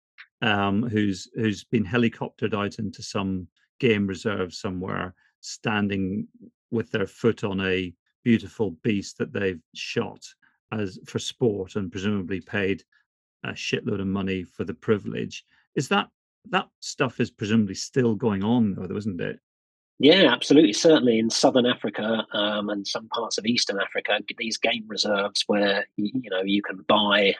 um, 0.41 0.84
who's 0.84 1.27
who's 1.35 1.64
been 1.64 1.85
helicoptered 1.85 2.53
out 2.53 2.80
into 2.80 3.02
some 3.02 3.48
game 3.80 4.07
reserve 4.07 4.53
somewhere, 4.53 5.15
standing 5.41 6.27
with 6.72 6.91
their 6.91 7.07
foot 7.07 7.44
on 7.44 7.61
a 7.61 7.94
beautiful 8.26 8.72
beast 8.84 9.18
that 9.19 9.31
they've 9.31 9.61
shot 9.73 10.26
as 10.73 10.99
for 11.06 11.19
sport 11.19 11.77
and 11.77 11.91
presumably 11.91 12.41
paid 12.41 12.84
a 13.45 13.49
shitload 13.49 14.02
of 14.02 14.07
money 14.07 14.43
for 14.43 14.65
the 14.65 14.73
privilege. 14.73 15.45
Is 15.76 15.88
that 15.89 16.10
that 16.49 16.68
stuff 16.80 17.19
is 17.19 17.31
presumably 17.31 17.76
still 17.76 18.15
going 18.15 18.43
on 18.43 18.73
though, 18.73 18.97
isn't 18.97 19.22
it? 19.22 19.39
Yeah, 19.99 20.34
absolutely. 20.34 20.73
Certainly 20.73 21.19
in 21.19 21.30
southern 21.30 21.65
Africa 21.65 22.26
um, 22.34 22.69
and 22.69 22.85
some 22.85 23.07
parts 23.10 23.38
of 23.38 23.45
eastern 23.45 23.80
Africa, 23.80 24.19
these 24.38 24.57
game 24.57 24.84
reserves 24.88 25.43
where 25.47 25.88
you 25.95 26.30
know 26.30 26.41
you 26.43 26.61
can 26.61 26.84
buy, 26.88 27.35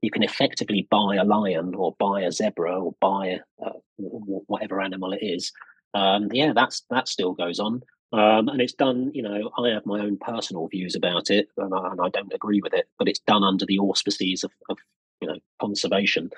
you 0.00 0.10
can 0.10 0.22
effectively 0.22 0.86
buy 0.90 1.16
a 1.16 1.24
lion 1.24 1.74
or 1.74 1.94
buy 1.98 2.22
a 2.22 2.32
zebra 2.32 2.80
or 2.80 2.94
buy 3.00 3.40
uh, 3.64 3.72
whatever 3.98 4.80
animal 4.80 5.12
it 5.12 5.22
is. 5.22 5.52
Um, 5.92 6.28
yeah, 6.32 6.52
that's 6.54 6.84
that 6.90 7.06
still 7.06 7.32
goes 7.32 7.60
on, 7.60 7.82
um, 8.14 8.48
and 8.48 8.60
it's 8.60 8.72
done. 8.72 9.10
You 9.12 9.22
know, 9.22 9.50
I 9.58 9.70
have 9.70 9.86
my 9.86 9.98
own 9.98 10.16
personal 10.18 10.68
views 10.68 10.94
about 10.94 11.30
it, 11.30 11.48
and 11.56 11.74
I, 11.74 11.90
and 11.90 12.00
I 12.00 12.08
don't 12.10 12.32
agree 12.32 12.60
with 12.62 12.72
it, 12.72 12.88
but 12.96 13.08
it's 13.08 13.18
done 13.18 13.42
under 13.42 13.66
the 13.66 13.80
auspices 13.80 14.44
of, 14.44 14.52
of 14.70 14.78
you 15.20 15.26
know 15.26 15.38
conservation. 15.60 16.30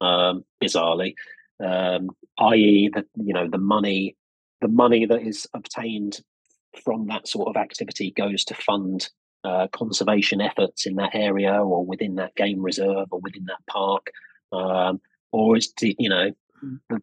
Um, 0.00 0.44
bizarrely, 0.60 1.14
um, 1.64 2.10
i.e., 2.40 2.90
that 2.94 3.06
you 3.14 3.32
know 3.32 3.48
the 3.48 3.58
money 3.58 4.16
the 4.60 4.68
money 4.68 5.06
that 5.06 5.22
is 5.22 5.46
obtained 5.54 6.20
from 6.82 7.06
that 7.06 7.28
sort 7.28 7.48
of 7.48 7.56
activity 7.56 8.10
goes 8.10 8.44
to 8.46 8.54
fund 8.54 9.08
uh, 9.44 9.68
conservation 9.68 10.40
efforts 10.40 10.86
in 10.86 10.96
that 10.96 11.14
area 11.14 11.52
or 11.52 11.84
within 11.84 12.16
that 12.16 12.34
game 12.34 12.60
reserve 12.60 13.06
or 13.12 13.20
within 13.20 13.44
that 13.44 13.64
park, 13.68 14.10
um, 14.50 15.00
or 15.30 15.56
is 15.56 15.72
to, 15.74 15.94
you 16.02 16.08
know 16.08 16.32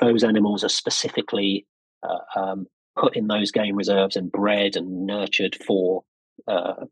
those 0.02 0.26
animals 0.26 0.66
are 0.66 0.70
specifically 0.70 1.66
uh, 2.04 2.40
um, 2.40 2.68
put 3.00 3.16
in 3.16 3.28
those 3.28 3.52
game 3.52 3.76
reserves 3.76 4.16
and 4.16 4.32
bred 4.32 4.76
and 4.76 5.06
nurtured 5.06 5.56
for 5.56 6.04
uh, 6.48 6.86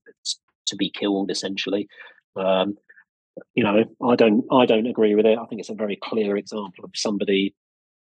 to 0.68 0.76
be 0.76 0.90
killed 0.90 1.30
essentially. 1.32 1.88
Um, 2.36 2.78
you 3.54 3.64
know, 3.64 3.84
I 4.04 4.16
don't 4.16 4.46
I 4.52 4.66
don't 4.66 4.88
agree 4.88 5.16
with 5.16 5.26
it. 5.26 5.38
I 5.38 5.46
think 5.46 5.60
it's 5.60 5.70
a 5.70 5.76
very 5.76 5.98
clear 6.02 6.38
example 6.38 6.86
of 6.86 6.92
somebody, 6.96 7.54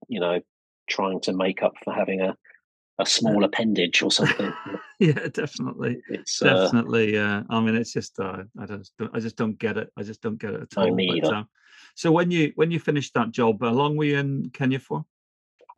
you 0.08 0.20
know, 0.20 0.42
trying 0.90 1.22
to 1.22 1.34
make 1.34 1.64
up 1.64 1.74
for 1.84 1.94
having 1.94 2.22
a 2.22 2.36
a 2.98 3.06
small 3.06 3.44
appendage 3.44 4.02
or 4.02 4.12
something. 4.12 4.54
yeah, 5.00 5.28
definitely. 5.34 5.98
It's 6.10 6.42
uh, 6.42 6.66
definitely. 6.66 7.18
Uh, 7.18 7.44
I 7.50 7.60
mean, 7.60 7.76
it's 7.76 7.92
just 7.92 8.20
uh, 8.20 8.44
I 8.60 8.66
just 8.66 8.94
I 9.14 9.20
just 9.20 9.36
don't 9.36 9.58
get 9.58 9.78
it. 9.78 9.90
I 9.98 10.04
just 10.04 10.22
don't 10.22 10.38
get 10.40 10.54
it 10.54 10.62
at 10.62 10.78
all. 10.78 10.96
But, 10.96 11.34
uh, 11.34 11.44
so 11.96 12.12
when 12.12 12.32
you 12.32 12.52
when 12.56 12.72
you 12.72 12.80
finished 12.80 13.14
that 13.16 13.32
job, 13.32 13.62
how 13.62 13.72
long 13.72 13.98
were 13.98 14.06
you 14.06 14.18
in 14.18 14.50
Kenya 14.52 14.80
for? 14.80 15.06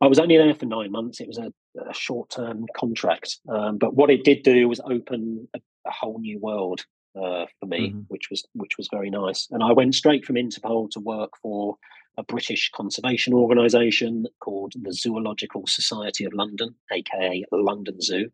I 0.02 0.08
was 0.08 0.20
only 0.20 0.38
there 0.38 0.54
for 0.54 0.66
nine 0.66 0.92
months. 0.92 1.20
It 1.20 1.28
was 1.28 1.38
a, 1.40 1.52
a 1.90 1.94
short 1.94 2.30
term 2.30 2.66
contract, 2.76 3.38
um, 3.50 3.78
but 3.78 3.96
what 3.96 4.10
it 4.12 4.24
did 4.24 4.44
do 4.44 4.68
was 4.70 4.80
open 4.82 5.48
a, 5.56 5.60
a 5.88 5.92
whole 5.92 6.20
new 6.20 6.40
world 6.40 6.86
uh, 7.16 7.46
for 7.60 7.66
me, 7.66 7.92
Mhm. 7.92 8.06
which 8.10 8.30
was 8.30 8.46
which 8.54 8.78
was 8.78 8.88
very 8.92 9.10
nice. 9.10 9.48
And 9.50 9.64
I 9.64 9.72
went 9.74 9.96
straight 9.96 10.24
from 10.26 10.36
Interpol 10.36 10.90
to 10.92 11.00
work 11.00 11.32
for 11.42 11.78
a 12.18 12.24
British 12.24 12.70
conservation 12.72 13.34
organisation 13.34 14.26
called 14.40 14.74
the 14.80 14.92
Zoological 14.94 15.66
Society 15.68 16.26
of 16.26 16.34
London, 16.34 16.76
aka 16.92 17.44
London 17.52 18.00
Zoo, 18.02 18.30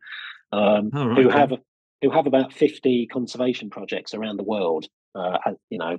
um, 0.51 0.89
Oh, 0.93 1.07
right, 1.07 1.17
who 1.23 1.29
have 1.29 1.53
who 2.01 2.09
have 2.11 2.27
about 2.27 2.51
fifty 2.51 3.07
conservation 3.07 3.69
projects 3.69 4.13
around 4.13 4.35
the 4.37 4.43
world. 4.43 4.87
Uh, 5.15 5.37
you 5.69 5.77
know, 5.77 5.97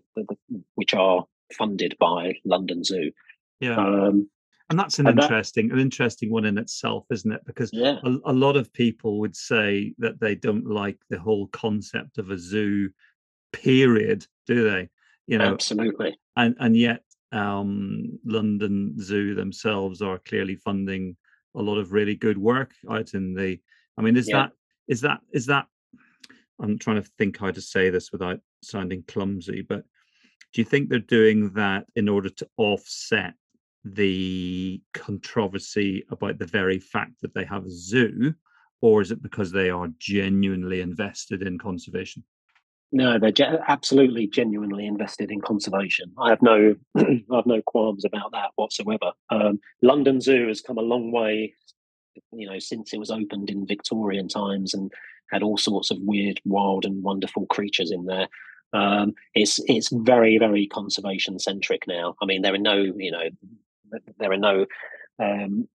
which 0.74 0.92
are 0.92 1.24
funded 1.56 1.94
by 2.00 2.34
London 2.44 2.82
Zoo. 2.82 3.12
Yeah, 3.60 3.76
Um, 3.78 4.28
and 4.74 4.80
that's 4.80 4.98
an 4.98 5.06
and 5.06 5.16
that- 5.18 5.24
interesting 5.24 5.70
an 5.70 5.78
interesting 5.78 6.30
one 6.30 6.44
in 6.44 6.58
itself, 6.58 7.06
isn't 7.12 7.30
it? 7.30 7.42
Because 7.46 7.70
yeah, 7.72 7.98
a, 8.04 8.16
a 8.26 8.32
lot 8.32 8.56
of 8.56 8.72
people 8.72 9.20
would 9.20 9.36
say 9.36 9.94
that 9.98 10.18
they 10.18 10.34
don't 10.34 10.66
like 10.66 10.98
the 11.10 11.18
whole 11.18 11.46
concept 11.48 12.18
of 12.18 12.30
a 12.30 12.38
zoo 12.38 12.90
period 13.52 14.26
do 14.48 14.68
they 14.68 14.88
you 15.28 15.38
know 15.38 15.52
absolutely. 15.52 16.18
and 16.36 16.56
and 16.58 16.76
yet 16.76 17.04
um 17.30 18.18
london 18.26 18.96
zoo 19.00 19.32
themselves 19.36 20.02
are 20.02 20.18
clearly 20.18 20.56
funding 20.56 21.16
a 21.54 21.62
lot 21.62 21.78
of 21.78 21.92
really 21.92 22.16
good 22.16 22.36
work 22.36 22.72
out 22.90 23.14
in 23.14 23.32
the 23.32 23.56
i 23.96 24.02
mean 24.02 24.16
is 24.16 24.28
Yeah. 24.28 24.38
that 24.38 24.50
is 24.88 25.00
that 25.02 25.20
is 25.32 25.46
that 25.46 25.66
i'm 26.60 26.76
trying 26.80 27.00
to 27.00 27.08
think 27.16 27.38
how 27.38 27.52
to 27.52 27.60
say 27.60 27.90
this 27.90 28.10
without 28.10 28.40
sounding 28.60 29.04
clumsy 29.06 29.62
but 29.62 29.84
do 30.52 30.60
you 30.60 30.64
think 30.64 30.88
they're 30.88 30.98
doing 30.98 31.50
that 31.50 31.86
in 31.94 32.08
order 32.08 32.28
to 32.30 32.48
offset 32.56 33.34
the 33.84 34.80
controversy 34.94 36.04
about 36.10 36.38
the 36.38 36.46
very 36.46 36.78
fact 36.78 37.12
that 37.20 37.34
they 37.34 37.44
have 37.44 37.64
a 37.66 37.70
zoo 37.70 38.34
or 38.80 39.00
is 39.00 39.10
it 39.10 39.22
because 39.22 39.52
they 39.52 39.70
are 39.70 39.88
genuinely 39.98 40.80
invested 40.80 41.42
in 41.42 41.58
conservation 41.58 42.24
No, 42.92 43.18
they're 43.18 43.32
ge- 43.32 43.60
absolutely 43.68 44.26
genuinely 44.26 44.86
invested 44.86 45.30
in 45.30 45.40
conservation. 45.40 46.12
I 46.18 46.30
have 46.30 46.42
no, 46.42 46.76
I 46.96 47.36
have 47.36 47.46
no 47.46 47.60
qualms 47.66 48.04
about 48.04 48.32
that 48.32 48.50
whatsoever. 48.56 49.12
Um, 49.30 49.58
London 49.82 50.20
Zoo 50.20 50.48
has 50.48 50.60
come 50.60 50.78
a 50.78 50.82
long 50.82 51.10
way, 51.10 51.54
you 52.32 52.48
know, 52.48 52.58
since 52.58 52.92
it 52.92 52.98
was 52.98 53.10
opened 53.10 53.50
in 53.50 53.66
Victorian 53.66 54.28
times 54.28 54.74
and 54.74 54.92
had 55.30 55.42
all 55.42 55.56
sorts 55.56 55.90
of 55.90 55.98
weird, 56.00 56.40
wild, 56.44 56.84
and 56.84 57.02
wonderful 57.02 57.46
creatures 57.46 57.90
in 57.90 58.06
there. 58.06 58.28
Um, 58.72 59.14
it's 59.34 59.60
it's 59.66 59.90
very 59.92 60.36
very 60.38 60.66
conservation 60.66 61.38
centric 61.38 61.86
now. 61.86 62.14
I 62.22 62.26
mean, 62.26 62.42
there 62.42 62.54
are 62.54 62.58
no, 62.58 62.76
you 62.76 63.10
know, 63.10 63.28
there 64.18 64.32
are 64.32 64.36
no 64.36 64.66
um, 65.18 65.68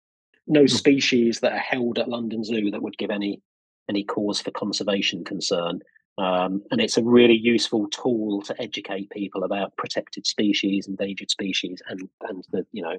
no 0.46 0.66
species 0.66 1.40
that 1.40 1.52
are 1.52 1.58
held 1.58 1.98
at 1.98 2.08
London 2.08 2.44
Zoo 2.44 2.70
that 2.70 2.82
would 2.82 2.98
give 2.98 3.10
any 3.10 3.40
any 3.88 4.04
cause 4.04 4.40
for 4.40 4.50
conservation 4.50 5.24
concern. 5.24 5.80
Um, 6.18 6.62
and 6.70 6.80
it's 6.80 6.98
a 6.98 7.02
really 7.02 7.36
useful 7.36 7.88
tool 7.88 8.42
to 8.42 8.60
educate 8.60 9.10
people 9.10 9.42
about 9.42 9.76
protected 9.76 10.26
species, 10.26 10.86
endangered 10.86 11.30
species, 11.30 11.80
and 11.88 12.08
and 12.28 12.44
the 12.52 12.66
you 12.72 12.82
know 12.82 12.98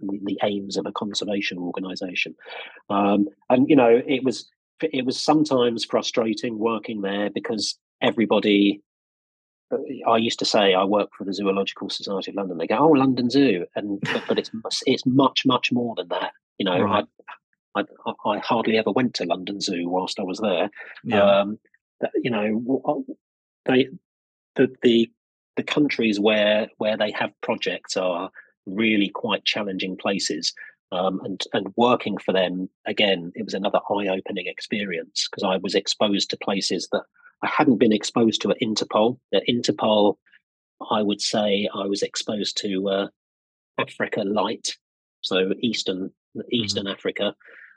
the, 0.00 0.20
the 0.24 0.38
aims 0.42 0.76
of 0.76 0.86
a 0.86 0.92
conservation 0.92 1.58
organisation. 1.58 2.34
Um, 2.90 3.28
and 3.48 3.68
you 3.68 3.76
know 3.76 4.02
it 4.06 4.22
was 4.22 4.48
it 4.82 5.06
was 5.06 5.18
sometimes 5.18 5.84
frustrating 5.84 6.58
working 6.58 7.02
there 7.02 7.30
because 7.30 7.78
everybody. 8.02 8.82
I 10.06 10.16
used 10.16 10.38
to 10.38 10.44
say 10.44 10.74
I 10.74 10.84
work 10.84 11.10
for 11.16 11.24
the 11.24 11.34
Zoological 11.34 11.90
Society 11.90 12.30
of 12.30 12.36
London. 12.36 12.58
They 12.58 12.66
go, 12.66 12.78
"Oh, 12.78 12.88
London 12.88 13.28
Zoo," 13.28 13.66
and 13.76 14.00
but, 14.00 14.24
but 14.26 14.38
it's 14.38 14.50
it's 14.86 15.04
much 15.04 15.44
much 15.44 15.70
more 15.72 15.94
than 15.94 16.08
that. 16.08 16.32
You 16.58 16.64
know, 16.64 16.80
Right. 16.80 17.04
I, 17.74 17.84
I 18.06 18.12
I 18.24 18.38
hardly 18.38 18.78
ever 18.78 18.90
went 18.90 19.14
to 19.14 19.24
London 19.24 19.60
Zoo 19.60 19.88
whilst 19.88 20.18
I 20.18 20.22
was 20.22 20.38
there 20.38 20.70
yeah 21.04 21.40
um, 21.40 21.58
that, 22.00 22.10
you 22.22 22.30
know 22.30 22.82
uh, 22.86 23.12
they 23.66 23.88
the 24.56 24.74
the 24.82 25.10
the 25.56 25.62
countries 25.62 26.18
where 26.18 26.68
where 26.78 26.96
they 26.96 27.10
have 27.12 27.30
projects 27.42 27.96
are 27.96 28.30
really 28.66 29.08
quite 29.08 29.44
challenging 29.44 29.96
places 29.96 30.52
um, 30.92 31.20
and 31.24 31.42
and 31.52 31.72
working 31.76 32.16
for 32.18 32.32
them 32.32 32.68
again 32.86 33.32
it 33.34 33.44
was 33.44 33.54
another 33.54 33.80
eye-opening 33.90 34.46
experience 34.46 35.28
because 35.30 35.44
I 35.44 35.56
was 35.58 35.74
exposed 35.74 36.30
to 36.30 36.36
places 36.38 36.88
that 36.92 37.02
I 37.42 37.46
hadn't 37.46 37.78
been 37.78 37.92
exposed 37.92 38.42
to 38.42 38.50
at 38.50 38.60
Interpol 38.60 39.18
at 39.34 39.42
Interpol 39.48 40.16
I 40.90 41.02
would 41.02 41.20
say 41.20 41.68
I 41.74 41.86
was 41.86 42.02
exposed 42.02 42.56
to 42.58 42.88
uh, 42.88 43.08
Africa 43.78 44.22
light 44.24 44.76
so 45.20 45.52
eastern 45.60 46.10
eastern 46.50 46.86
Africa 46.86 47.34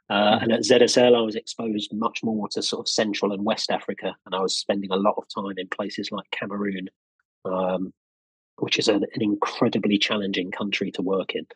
uh, 0.10 0.40
Mhm. 0.40 0.44
and 0.44 0.52
at 0.52 0.66
ZSL, 0.66 1.16
I 1.16 1.22
was 1.22 1.38
exposed 1.38 1.94
much 1.94 2.22
more 2.22 2.50
to 2.50 2.62
sort 2.62 2.82
of 2.82 2.90
Central 2.90 3.32
and 3.32 3.46
West 3.46 3.72
Africa, 3.72 4.14
and 4.26 4.36
I 4.36 4.42
was 4.42 4.58
spending 4.58 4.92
a 4.92 4.98
lot 4.98 5.16
of 5.18 5.24
time 5.34 5.58
in 5.58 5.70
places 5.70 6.12
like 6.12 6.30
Cameroon, 6.32 6.90
um, 7.46 7.94
which 8.58 8.78
is 8.78 8.90
an, 8.90 9.06
an 9.16 9.22
incredibly 9.22 9.98
challenging 9.98 10.52
country 10.52 10.92
to 10.92 11.02
work 11.02 11.34
in 11.34 11.48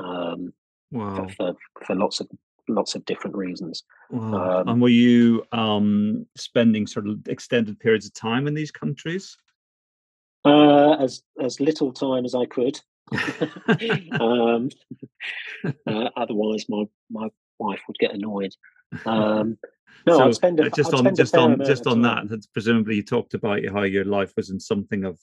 um, 0.00 0.52
wow 0.92 1.26
for, 1.36 1.54
for 1.86 1.94
lots 1.96 2.20
of 2.20 2.28
lots 2.68 2.94
of 2.94 3.04
different 3.06 3.34
reasons. 3.36 3.82
wow 4.10 4.60
um, 4.60 4.68
and 4.68 4.82
were 4.82 4.88
you 4.88 5.44
um 5.52 6.24
spending 6.36 6.86
sort 6.86 7.08
of 7.08 7.18
extended 7.26 7.78
periods 7.80 8.06
of 8.06 8.14
time 8.14 8.46
in 8.46 8.54
these 8.54 8.70
countries 8.70 9.36
Uh, 10.44 10.94
as 10.94 11.22
as 11.40 11.60
little 11.60 11.92
time 11.92 12.24
as 12.24 12.34
I 12.34 12.46
could. 12.46 12.80
um, 14.20 14.70
uh, 15.86 16.08
otherwise, 16.16 16.68
my 16.68 16.84
my 17.10 17.28
wife 17.58 17.80
would 17.86 17.98
get 17.98 18.14
annoyed. 18.14 18.52
Um, 19.06 19.58
no, 20.06 20.18
so 20.18 20.26
I'd 20.26 20.34
spend 20.34 20.60
a, 20.60 20.66
uh, 20.66 20.70
just 20.70 20.92
I'd 20.94 21.06
on 21.06 21.14
just 21.14 21.36
on 21.36 21.64
just 21.64 21.86
on 21.86 22.02
that 22.02 22.28
that's 22.28 22.46
presumably 22.46 22.96
you 22.96 23.02
talked 23.04 23.34
about 23.34 23.60
how 23.72 23.82
your 23.82 24.04
life 24.04 24.32
was 24.36 24.50
in 24.50 24.58
something 24.58 25.04
of 25.04 25.18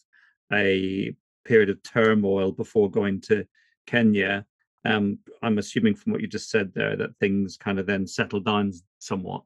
a 0.51 1.13
period 1.45 1.69
of 1.69 1.81
turmoil 1.83 2.51
before 2.51 2.89
going 2.89 3.21
to 3.21 3.45
kenya 3.85 4.45
um 4.85 5.17
i'm 5.43 5.57
assuming 5.57 5.93
from 5.95 6.11
what 6.11 6.21
you 6.21 6.27
just 6.27 6.49
said 6.49 6.71
there 6.73 6.95
that 6.95 7.15
things 7.19 7.57
kind 7.57 7.79
of 7.79 7.85
then 7.85 8.07
settled 8.07 8.45
down 8.45 8.71
somewhat 8.99 9.43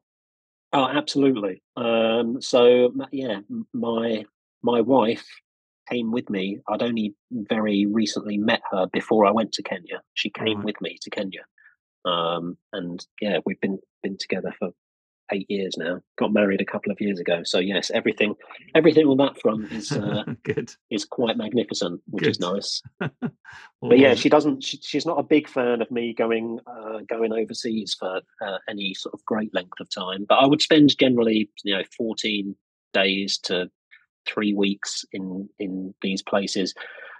Oh, 0.76 0.88
absolutely. 0.88 1.62
Um, 1.76 2.42
so 2.42 2.92
yeah, 3.12 3.42
my 3.72 4.24
my 4.64 4.80
wife 4.80 5.24
came 5.88 6.10
with 6.10 6.28
me. 6.28 6.58
I'd 6.68 6.82
only 6.82 7.14
very 7.30 7.86
recently 7.86 8.38
met 8.38 8.60
her 8.72 8.88
before 8.92 9.24
I 9.24 9.30
went 9.30 9.52
to 9.52 9.62
Kenya. 9.62 10.02
She 10.14 10.30
came 10.30 10.56
Right. 10.56 10.64
with 10.64 10.80
me 10.80 10.98
to 11.02 11.10
Kenya, 11.10 11.42
um, 12.04 12.58
and 12.72 13.06
yeah, 13.20 13.38
we've 13.46 13.60
been 13.60 13.78
been 14.02 14.16
together 14.18 14.52
for 14.58 14.70
eight 15.32 15.46
years 15.48 15.76
now. 15.78 16.00
Got 16.18 16.32
married 16.32 16.60
a 16.60 16.64
couple 16.64 16.92
of 16.92 17.00
years 17.00 17.18
ago. 17.18 17.42
So 17.44 17.58
yes, 17.58 17.90
everything 17.90 18.34
everything 18.74 19.06
on 19.06 19.16
that 19.18 19.40
front 19.40 19.72
is 19.72 19.92
uh, 19.92 20.24
good 20.42 20.70
is 20.90 21.04
quite 21.04 21.36
magnificent, 21.36 22.00
which 22.10 22.26
is 22.26 22.40
nice. 22.40 22.82
Well, 23.80 23.90
But 23.90 23.98
yeah, 23.98 24.14
she 24.14 24.28
doesn't. 24.30 24.64
She, 24.64 24.78
she's 24.78 25.04
not 25.06 25.18
a 25.18 25.22
big 25.22 25.46
fan 25.48 25.82
of 25.82 25.90
me 25.90 26.14
going 26.14 26.58
uh, 26.66 27.00
going 27.08 27.32
overseas 27.32 27.94
for 27.98 28.20
uh, 28.40 28.58
any 28.68 28.94
sort 28.94 29.12
of 29.14 29.24
great 29.26 29.52
length 29.54 29.78
of 29.78 29.88
time. 29.90 30.24
But 30.28 30.36
I 30.36 30.46
would 30.46 30.62
spend 30.62 30.96
generally, 30.98 31.50
you 31.64 31.76
know, 31.76 31.82
fourteen 31.96 32.56
days 32.94 33.38
to 33.44 33.70
three 34.26 34.54
weeks 34.54 35.04
in 35.12 35.48
in 35.58 35.94
these 36.00 36.22
places, 36.22 36.74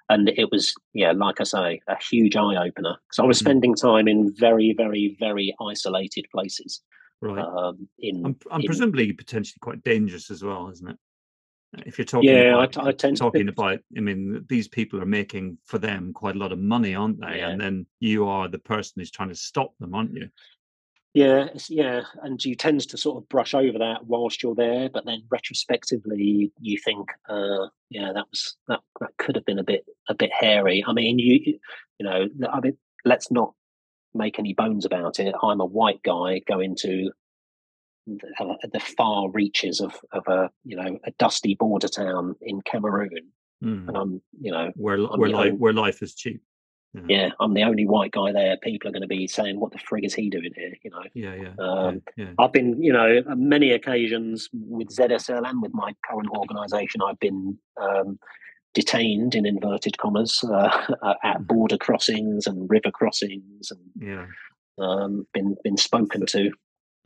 and 0.08 0.30
it 0.30 0.50
was 0.50 0.74
yeah, 0.94 1.12
like 1.12 1.40
I 1.40 1.44
say, 1.44 1.80
a 1.86 1.96
huge 2.02 2.34
eye 2.34 2.56
opener. 2.56 2.96
because 3.08 3.18
I 3.18 3.26
was 3.26 3.38
Mhm. 3.38 3.44
spending 3.44 3.74
time 3.74 4.08
in 4.08 4.34
very, 4.34 4.72
very, 4.76 5.16
very 5.20 5.54
isolated 5.60 6.26
places. 6.32 6.80
Right 7.24 7.44
Um, 7.44 7.88
in, 7.98 8.24
and, 8.24 8.42
and 8.50 8.62
in 8.62 8.66
presumably 8.66 9.12
potentially 9.12 9.58
quite 9.60 9.82
dangerous 9.82 10.30
as 10.30 10.42
well 10.42 10.68
isn't 10.68 10.90
it 10.90 10.96
if 11.86 11.98
you're 11.98 12.04
talking 12.04 12.30
yeah, 12.30 12.56
I, 12.56 12.64
about 12.64 12.72
t- 12.72 12.80
I 12.80 12.92
tend 12.92 13.16
talking 13.16 13.46
to, 13.46 13.52
about 13.52 13.80
i 13.96 14.00
mean 14.00 14.44
these 14.48 14.68
people 14.68 15.02
are 15.02 15.06
making 15.06 15.58
for 15.64 15.78
them 15.78 16.12
quite 16.12 16.36
a 16.36 16.38
lot 16.38 16.52
of 16.52 16.58
money 16.58 16.94
aren't 16.94 17.20
they 17.20 17.38
Yeah. 17.38 17.48
and 17.48 17.60
then 17.60 17.86
you 18.00 18.28
are 18.28 18.48
the 18.48 18.58
person 18.58 18.94
who's 18.96 19.10
trying 19.10 19.30
to 19.30 19.34
stop 19.34 19.72
them 19.80 19.94
aren't 19.94 20.14
you 20.14 20.28
Yeah, 21.14 21.50
yeah, 21.68 22.02
and 22.24 22.44
you 22.44 22.56
tend 22.56 22.80
to 22.88 22.96
sort 22.96 23.18
of 23.18 23.28
brush 23.28 23.54
over 23.54 23.78
that 23.78 24.04
whilst 24.04 24.42
you're 24.42 24.56
there, 24.56 24.88
but 24.88 25.04
then 25.06 25.22
retrospectively, 25.30 26.50
you 26.60 26.78
think, 26.84 27.08
uh, 27.28 27.68
yeah, 27.88 28.12
that 28.12 28.26
was 28.30 28.56
that 28.66 28.80
that 28.98 29.10
could 29.16 29.36
have 29.36 29.44
been 29.44 29.60
a 29.60 29.64
bit 29.64 29.84
a 30.08 30.14
bit 30.14 30.32
hairy. 30.32 30.82
I 30.84 30.92
mean, 30.92 31.20
you 31.20 31.60
you 31.98 32.06
know, 32.06 32.26
I 32.52 32.58
mean, 32.60 32.76
let's 33.04 33.30
not 33.30 33.54
make 34.14 34.38
any 34.38 34.54
bones 34.54 34.84
about 34.84 35.18
it. 35.20 35.34
I'm 35.42 35.60
a 35.60 35.66
white 35.66 36.02
guy 36.02 36.40
going 36.46 36.76
to 36.80 37.10
the, 38.06 38.28
uh, 38.38 38.54
the 38.72 38.80
far 38.80 39.30
reaches 39.30 39.80
of 39.80 39.94
of 40.12 40.26
a 40.28 40.50
you 40.64 40.76
know 40.76 40.98
a 41.04 41.10
dusty 41.12 41.54
border 41.54 41.88
town 41.88 42.36
in 42.42 42.60
Cameroon, 42.62 43.32
Hmm. 43.62 43.88
and 43.88 43.96
I'm 43.96 44.22
you 44.40 44.52
know 44.52 44.72
where 44.76 44.96
I'm 44.96 45.18
where 45.20 45.30
life 45.30 45.46
only- 45.46 45.58
where 45.58 45.72
life 45.72 46.02
is 46.02 46.14
cheap 46.14 46.42
yeah. 46.94 47.02
yeah. 47.08 47.28
I'm 47.40 47.54
the 47.54 47.62
only 47.64 47.86
white 47.86 48.12
guy 48.12 48.32
there. 48.32 48.56
People 48.58 48.88
are 48.88 48.92
going 48.92 49.02
to 49.02 49.08
be 49.08 49.26
saying, 49.26 49.58
"What 49.58 49.72
the 49.72 49.78
frig 49.78 50.04
is 50.04 50.14
he 50.14 50.30
doing 50.30 50.52
here?" 50.54 50.74
You 50.82 50.90
know. 50.90 51.02
Yeah, 51.14 51.34
yeah. 51.34 51.54
Um, 51.58 52.02
yeah, 52.16 52.24
yeah. 52.26 52.30
I've 52.38 52.52
been, 52.52 52.80
you 52.82 52.92
know, 52.92 53.22
many 53.34 53.72
occasions 53.72 54.48
with 54.52 54.88
ZSL 54.88 55.44
and 55.48 55.60
with 55.60 55.74
my 55.74 55.94
current 56.08 56.28
organisation, 56.30 57.00
I've 57.02 57.18
been 57.18 57.58
um, 57.80 58.18
detained 58.74 59.34
in 59.34 59.46
inverted 59.46 59.98
commas 59.98 60.44
uh, 60.44 60.94
at 61.24 61.40
Mm. 61.40 61.46
border 61.46 61.78
crossings 61.78 62.46
and 62.46 62.68
river 62.68 62.90
crossings, 62.90 63.70
and 63.70 63.80
yeah. 64.00 64.26
um, 64.78 65.26
been 65.32 65.56
been 65.64 65.76
spoken 65.76 66.26
to. 66.26 66.52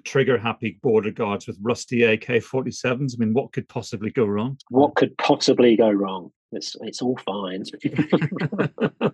Trigger 0.05 0.39
happy 0.39 0.79
border 0.83 1.11
guards 1.11 1.47
with 1.47 1.59
rusty 1.61 2.05
AK 2.05 2.27
47s. 2.27 3.15
I 3.15 3.19
mean, 3.19 3.35
what 3.35 3.53
could 3.53 3.69
possibly 3.69 4.11
go 4.11 4.25
wrong? 4.25 4.57
What 4.71 4.95
could 4.95 5.17
possibly 5.19 5.77
go 5.77 5.91
wrong? 5.91 6.31
It's 6.53 6.75
it's 6.81 7.03
all 7.03 7.19
fine. 7.19 7.65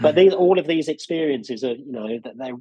but 0.00 0.14
these, 0.14 0.34
all 0.34 0.58
of 0.58 0.66
these 0.66 0.88
experiences 0.88 1.62
are, 1.62 1.74
you 1.74 1.92
know, 1.92 2.18
that 2.24 2.36
they're. 2.36 2.56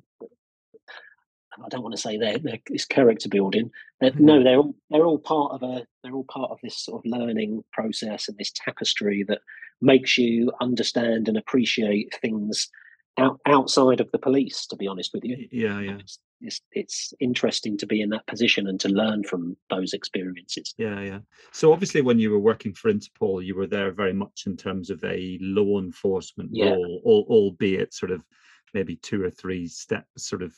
I 1.64 1.70
don't 1.70 1.84
want 1.84 1.96
to 1.96 2.02
say 2.02 2.18
they're, 2.18 2.38
they're 2.40 2.60
it's 2.70 2.86
character 2.86 3.30
building. 3.30 3.72
They're, 4.02 4.12
Mhm. 4.12 4.20
No, 4.20 4.44
they're 4.44 4.58
all 4.58 4.76
they're 4.90 5.06
all 5.06 5.20
part 5.20 5.54
of 5.54 5.64
a 5.64 5.86
they're 6.04 6.14
all 6.14 6.26
part 6.30 6.52
of 6.52 6.60
this 6.64 6.78
sort 6.78 7.04
of 7.06 7.12
learning 7.12 7.64
process 7.74 8.28
and 8.28 8.38
this 8.38 8.52
tapestry 8.54 9.24
that 9.28 9.40
makes 9.82 10.18
you 10.18 10.52
understand 10.62 11.28
and 11.28 11.38
appreciate 11.38 12.14
things 12.22 12.70
out, 13.18 13.40
outside 13.46 14.00
of 14.00 14.12
the 14.12 14.18
police. 14.20 14.66
To 14.68 14.76
be 14.76 14.88
honest 14.88 15.12
with 15.14 15.24
you, 15.26 15.48
yeah, 15.52 15.80
yeah. 15.80 15.98
it's, 16.00 16.20
it's 16.42 16.62
it's 16.72 17.14
interesting 17.20 17.78
to 17.78 17.86
be 17.86 18.02
in 18.02 18.10
that 18.10 18.26
position 18.28 18.68
and 18.68 18.80
to 18.80 18.90
learn 18.90 19.24
from 19.24 19.58
those 19.70 19.94
experiences. 19.94 20.74
Yeah, 20.78 21.02
yeah. 21.02 21.20
So 21.52 21.74
obviously, 21.74 22.02
when 22.02 22.20
you 22.20 22.32
were 22.32 22.40
working 22.40 22.74
for 22.74 22.92
Interpol, 22.92 23.44
you 23.46 23.56
were 23.56 23.68
there 23.68 23.92
very 23.92 24.14
much 24.14 24.44
in 24.46 24.56
terms 24.56 24.90
of 24.90 25.04
a 25.04 25.38
law 25.42 25.80
enforcement 25.80 26.52
Yeah. 26.54 26.72
role, 26.72 27.02
albeit 27.06 27.94
sort 27.94 28.12
of 28.12 28.22
maybe 28.74 28.96
two 28.98 29.24
or 29.24 29.32
three 29.32 29.68
steps, 29.68 30.28
sort 30.28 30.44
of 30.44 30.54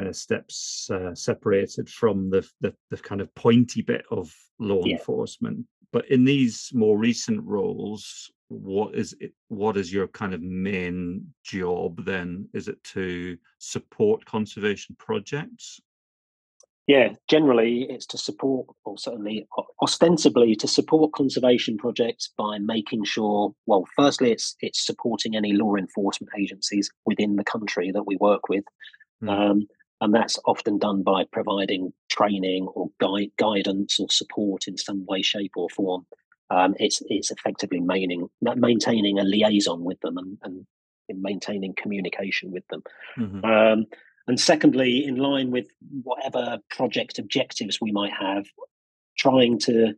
uh, 0.00 0.12
steps 0.12 0.88
uh, 0.90 1.14
separated 1.14 1.88
from 1.88 2.30
the, 2.30 2.48
the 2.60 2.74
the 2.90 2.96
kind 2.98 3.20
of 3.20 3.34
pointy 3.34 3.82
bit 3.82 4.04
of 4.10 4.34
law 4.58 4.82
Yeah. 4.84 4.96
enforcement. 4.96 5.66
But 5.92 6.10
in 6.10 6.24
these 6.24 6.70
more 6.74 6.98
recent 6.98 7.40
roles, 7.44 8.30
what 8.48 8.94
is 8.96 9.14
it? 9.20 9.32
What 9.48 9.76
is 9.76 9.92
your 9.92 10.08
kind 10.08 10.34
of 10.34 10.42
main 10.42 11.32
job 11.44 12.04
then? 12.04 12.48
Is 12.52 12.66
it 12.68 12.82
to 12.94 13.38
support 13.58 14.24
conservation 14.24 14.96
projects? 14.98 15.80
Yeah, 16.86 17.14
generally 17.30 17.86
it's 17.88 18.04
to 18.08 18.18
support, 18.18 18.66
or 18.84 18.98
certainly 18.98 19.46
ostensibly 19.80 20.54
to 20.56 20.68
support 20.68 21.12
conservation 21.14 21.78
projects 21.78 22.30
by 22.36 22.58
making 22.58 23.04
sure. 23.04 23.54
Well, 23.66 23.84
firstly, 23.96 24.32
it's 24.32 24.56
it's 24.60 24.84
supporting 24.84 25.34
any 25.36 25.52
law 25.54 25.76
enforcement 25.76 26.32
agencies 26.38 26.90
within 27.06 27.36
the 27.36 27.44
country 27.44 27.90
that 27.92 28.06
we 28.06 28.16
work 28.16 28.48
with, 28.48 28.64
Mm. 29.22 29.30
um, 29.30 29.68
and 30.00 30.14
that's 30.14 30.38
often 30.44 30.78
done 30.78 31.02
by 31.02 31.24
providing 31.32 31.92
training 32.10 32.66
or 32.74 32.90
guide, 33.00 33.30
guidance 33.38 33.98
or 33.98 34.08
support 34.10 34.66
in 34.66 34.76
some 34.76 35.04
way, 35.06 35.22
shape, 35.22 35.52
or 35.56 35.68
form. 35.70 36.06
Um, 36.50 36.74
it's 36.78 37.02
it's 37.08 37.30
effectively 37.30 37.80
maintaining 37.80 38.28
maintaining 38.40 39.18
a 39.18 39.24
liaison 39.24 39.82
with 39.82 40.00
them 40.00 40.18
and, 40.18 40.38
and 40.42 40.66
maintaining 41.22 41.74
communication 41.74 42.50
with 42.50 42.66
them. 42.68 42.82
Mhm. 43.16 43.44
Um, 43.44 43.86
and 44.26 44.40
secondly, 44.40 45.04
in 45.04 45.16
line 45.16 45.50
with 45.50 45.68
whatever 46.02 46.58
project 46.70 47.18
objectives 47.18 47.80
we 47.80 47.92
might 47.92 48.12
have, 48.12 48.46
trying 49.18 49.58
to 49.60 49.94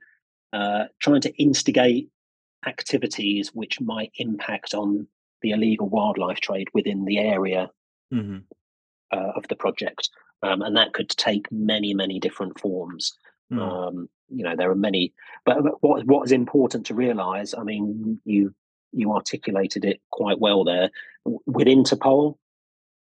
uh, 0.52 0.84
trying 1.00 1.20
to 1.22 1.34
instigate 1.42 2.08
activities 2.66 3.50
which 3.54 3.80
might 3.80 4.10
impact 4.18 4.74
on 4.74 5.06
the 5.42 5.50
illegal 5.50 5.88
wildlife 5.88 6.40
trade 6.40 6.68
within 6.72 7.04
the 7.04 7.18
area 7.18 7.70
Mhm. 8.12 8.44
Uh, 9.12 9.32
of 9.36 9.46
the 9.48 9.56
project, 9.56 10.08
um, 10.42 10.62
and 10.62 10.76
that 10.76 10.92
could 10.92 11.08
take 11.10 11.50
many, 11.50 11.94
many 11.94 12.18
different 12.20 12.58
forms. 12.58 13.16
Mm. 13.52 13.60
Um, 13.60 14.08
you 14.28 14.42
know, 14.42 14.56
there 14.56 14.70
are 14.70 14.74
many, 14.76 15.12
but 15.44 15.62
but 15.62 15.82
what 15.82 16.04
what 16.06 16.24
is 16.26 16.32
important 16.32 16.86
to 16.86 16.94
realise? 16.94 17.54
I 17.56 17.62
mean, 17.62 18.20
you 18.24 18.54
you 18.92 19.12
articulated 19.12 19.84
it 19.84 20.00
quite 20.10 20.40
well 20.40 20.64
there. 20.64 20.90
With 21.24 21.66
Interpol, 21.66 22.36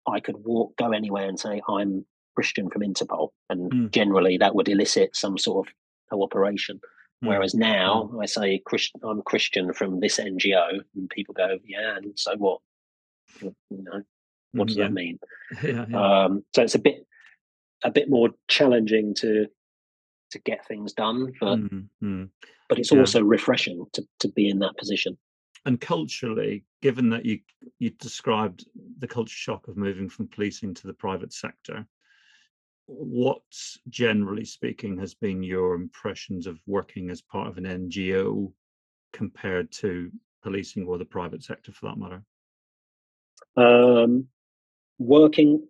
I 0.07 0.19
could 0.19 0.38
walk, 0.44 0.76
go 0.78 0.91
anywhere, 0.91 1.28
and 1.28 1.40
say 1.40 1.61
I'm 1.68 2.06
Christian 2.36 2.69
from 2.69 2.82
Interpol, 2.84 3.30
and 3.49 3.72
Mm. 3.72 3.91
generally 3.91 4.38
that 4.38 4.53
would 4.56 4.69
elicit 4.69 5.15
some 5.15 5.38
sort 5.38 5.68
of 5.68 5.74
cooperation. 6.11 6.80
Mm. 7.24 7.30
Whereas 7.30 7.56
now 7.56 8.11
I 8.22 8.28
say 8.28 8.60
Christian, 8.60 9.02
I'm 9.03 9.24
Christian 9.24 9.74
from 9.74 9.99
this 9.99 10.19
NGO, 10.19 10.82
and 10.95 11.10
people 11.10 11.34
go, 11.34 11.57
yeah, 11.65 11.98
and 11.98 12.14
so 12.15 12.36
what? 12.38 12.61
You 13.41 13.53
know, 13.72 14.03
what 14.52 14.68
does 14.68 14.78
yeah. 14.78 14.86
that 14.86 14.94
mean? 14.94 15.19
yeah, 15.64 15.86
yeah. 15.90 16.24
Um, 16.24 16.44
so 16.53 16.61
it's 16.64 16.76
a 16.76 16.80
bit 16.80 17.06
a 17.84 17.91
bit 17.91 18.10
more 18.10 18.30
challenging 18.48 19.14
to 19.15 19.48
to 20.32 20.40
get 20.40 20.68
things 20.68 20.94
done, 20.94 21.32
but 21.40 21.57
Mm, 21.57 21.88
mm. 22.03 22.30
but 22.68 22.80
it's 22.80 22.91
also 22.91 23.22
refreshing 23.22 23.86
to 23.94 24.06
to 24.19 24.30
be 24.30 24.49
in 24.49 24.60
that 24.60 24.78
position. 24.78 25.18
And 25.65 25.80
culturally, 25.82 26.64
given 26.82 27.10
that 27.10 27.26
you 27.26 27.40
you 27.80 27.91
described 27.91 28.65
the 28.99 29.07
culture 29.07 29.36
shock 29.36 29.68
of 29.68 29.78
moving 29.78 30.10
from 30.10 30.28
policing 30.28 30.74
to 30.76 30.88
the 30.88 30.94
private 30.94 31.34
sector, 31.34 31.86
what 32.88 33.41
generally 33.90 34.45
speaking 34.45 34.98
has 34.98 35.14
been 35.14 35.44
your 35.44 35.76
impressions 35.76 36.48
of 36.48 36.60
working 36.65 37.10
as 37.10 37.22
part 37.22 37.48
of 37.48 37.57
an 37.57 37.65
NGO 37.65 38.52
compared 39.14 39.72
to 39.72 40.11
policing 40.41 40.88
or 40.88 40.98
the 40.98 41.06
private 41.06 41.44
sector 41.44 41.72
for 41.72 41.88
that 41.88 41.98
matter? 41.98 42.24
Um, 43.57 44.28
working, 44.99 45.65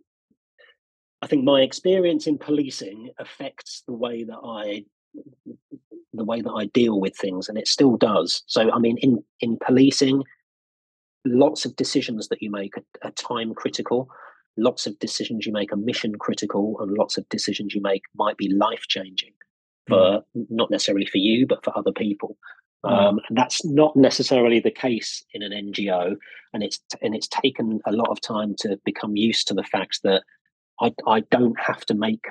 I 1.21 1.27
think 1.27 1.43
my 1.43 1.61
experience 1.61 2.27
in 2.27 2.37
policing 2.37 3.11
affects 3.19 3.83
the 3.87 3.93
way 3.93 4.23
that 4.23 4.39
I 4.43 4.85
the 6.13 6.25
way 6.25 6.41
that 6.41 6.51
I 6.51 6.65
deal 6.65 6.99
with 6.99 7.15
things, 7.15 7.47
and 7.47 7.57
it 7.57 7.67
still 7.67 7.95
does. 7.95 8.43
So, 8.47 8.71
I 8.71 8.79
mean, 8.79 8.97
in 8.97 9.23
in 9.39 9.57
policing, 9.65 10.23
lots 11.25 11.65
of 11.65 11.75
decisions 11.75 12.27
that 12.29 12.41
you 12.41 12.51
make 12.51 12.77
are, 12.77 12.83
are 13.03 13.11
time 13.11 13.53
critical. 13.53 14.09
Lots 14.57 14.87
of 14.87 14.97
decisions 14.97 15.45
you 15.45 15.53
make 15.53 15.71
are 15.71 15.77
mission 15.77 16.15
critical, 16.17 16.77
and 16.79 16.97
lots 16.97 17.17
of 17.17 17.27
decisions 17.29 17.75
you 17.75 17.81
make 17.81 18.01
might 18.15 18.37
be 18.37 18.49
life 18.53 18.85
changing 18.87 19.33
for 19.87 20.23
mm. 20.35 20.45
not 20.49 20.69
necessarily 20.71 21.05
for 21.05 21.19
you, 21.19 21.45
but 21.47 21.63
for 21.63 21.77
other 21.77 21.91
people. 21.91 22.37
Mm. 22.85 22.91
Um, 22.91 23.19
and 23.27 23.37
that's 23.37 23.65
not 23.65 23.95
necessarily 23.95 24.59
the 24.59 24.71
case 24.71 25.23
in 25.33 25.41
an 25.41 25.51
NGO, 25.51 26.15
and 26.53 26.63
it's 26.63 26.79
and 27.01 27.15
it's 27.15 27.27
taken 27.27 27.79
a 27.85 27.91
lot 27.91 28.09
of 28.09 28.21
time 28.21 28.55
to 28.59 28.79
become 28.85 29.15
used 29.15 29.47
to 29.47 29.53
the 29.53 29.63
fact 29.63 29.99
that 30.03 30.23
I 30.79 30.93
I 31.07 31.21
don't 31.31 31.59
have 31.59 31.85
to 31.87 31.95
make, 31.95 32.25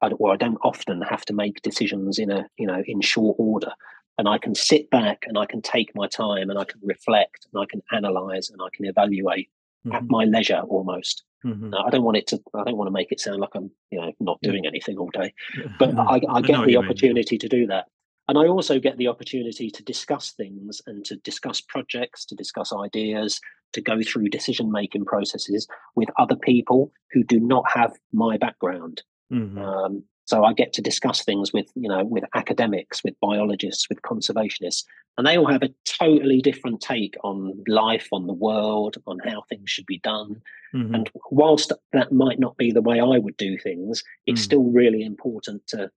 I, 0.00 0.08
don't- 0.08 0.20
well, 0.20 0.32
I 0.32 0.36
don't 0.36 0.58
often 0.64 1.00
have 1.02 1.24
to 1.26 1.32
make 1.32 1.62
decisions 1.62 2.18
in 2.18 2.30
a 2.30 2.46
you 2.58 2.66
know 2.66 2.82
in 2.86 3.00
short 3.00 3.36
order, 3.38 3.72
and 4.18 4.28
I 4.28 4.38
can 4.38 4.54
sit 4.54 4.90
back 4.90 5.24
and 5.28 5.38
I 5.38 5.46
can 5.46 5.62
take 5.62 5.94
my 5.94 6.08
time 6.08 6.50
and 6.50 6.58
I 6.58 6.64
can 6.64 6.80
reflect 6.82 7.46
and 7.52 7.62
I 7.62 7.66
can 7.70 7.82
analyze 7.92 8.50
and 8.50 8.60
I 8.60 8.68
can 8.74 8.84
evaluate 8.86 9.48
at 9.92 10.02
Mhm, 10.02 10.10
my 10.10 10.24
leisure 10.24 10.62
almost. 10.68 11.22
mhm. 11.44 11.70
Now, 11.70 11.84
I 11.86 11.90
don't 11.90 12.04
want 12.04 12.16
it 12.16 12.26
to 12.28 12.40
I 12.54 12.64
don't 12.64 12.76
want 12.76 12.88
to 12.88 12.92
make 12.92 13.10
it 13.12 13.20
sound 13.20 13.40
like 13.40 13.54
I'm 13.54 13.70
you 13.92 14.00
know 14.00 14.12
not 14.20 14.40
doing 14.42 14.66
anything 14.66 14.98
all 14.98 15.10
day 15.10 15.32
but 15.78 15.90
I, 15.98 16.20
I 16.28 16.40
get 16.40 16.58
what 16.58 16.66
the 16.66 16.72
you 16.72 16.78
mean. 16.80 16.84
opportunity 16.84 17.38
to 17.38 17.48
do 17.48 17.66
that. 17.68 17.86
And 18.28 18.38
I 18.38 18.46
also 18.46 18.78
get 18.78 18.96
the 18.98 19.08
opportunity 19.08 19.70
to 19.70 19.82
discuss 19.82 20.32
things 20.32 20.80
and 20.86 21.04
to 21.06 21.16
discuss 21.16 21.60
projects, 21.60 22.24
to 22.26 22.34
discuss 22.34 22.72
ideas, 22.72 23.40
to 23.72 23.80
go 23.80 24.02
through 24.02 24.28
decision 24.28 24.70
making 24.70 25.04
processes 25.04 25.66
with 25.96 26.08
other 26.18 26.36
people 26.36 26.92
who 27.10 27.24
do 27.24 27.40
not 27.40 27.64
have 27.70 27.98
my 28.12 28.36
background. 28.38 29.02
Mhm, 29.30 29.74
Um, 29.74 30.04
so 30.26 30.44
I 30.44 30.52
get 30.54 30.72
to 30.74 30.82
discuss 30.82 31.24
things 31.24 31.52
with, 31.52 31.66
you 31.74 31.88
know, 31.88 32.04
with 32.04 32.24
academics, 32.34 33.02
with 33.04 33.18
biologists, 33.20 33.88
with 33.88 34.02
conservationists, 34.02 34.84
and 35.18 35.26
they 35.26 35.36
all 35.36 35.46
have 35.50 35.62
a 35.62 35.74
totally 35.84 36.40
different 36.40 36.80
take 36.80 37.16
on 37.24 37.62
life, 37.66 38.08
on 38.12 38.26
the 38.26 38.32
world, 38.32 38.96
on 39.06 39.18
how 39.20 39.42
things 39.48 39.70
should 39.70 39.86
be 39.86 39.98
done. 39.98 40.40
mhm, 40.72 40.94
And 40.94 41.10
whilst 41.30 41.72
that 41.92 42.12
might 42.12 42.38
not 42.38 42.56
be 42.56 42.70
the 42.72 42.82
way 42.82 43.00
I 43.00 43.18
would 43.18 43.36
do 43.36 43.58
things, 43.58 44.02
it's 44.26 44.40
Mm. 44.40 44.42
still 44.42 44.64
really 44.64 45.02
important 45.02 45.66
to 45.68 45.90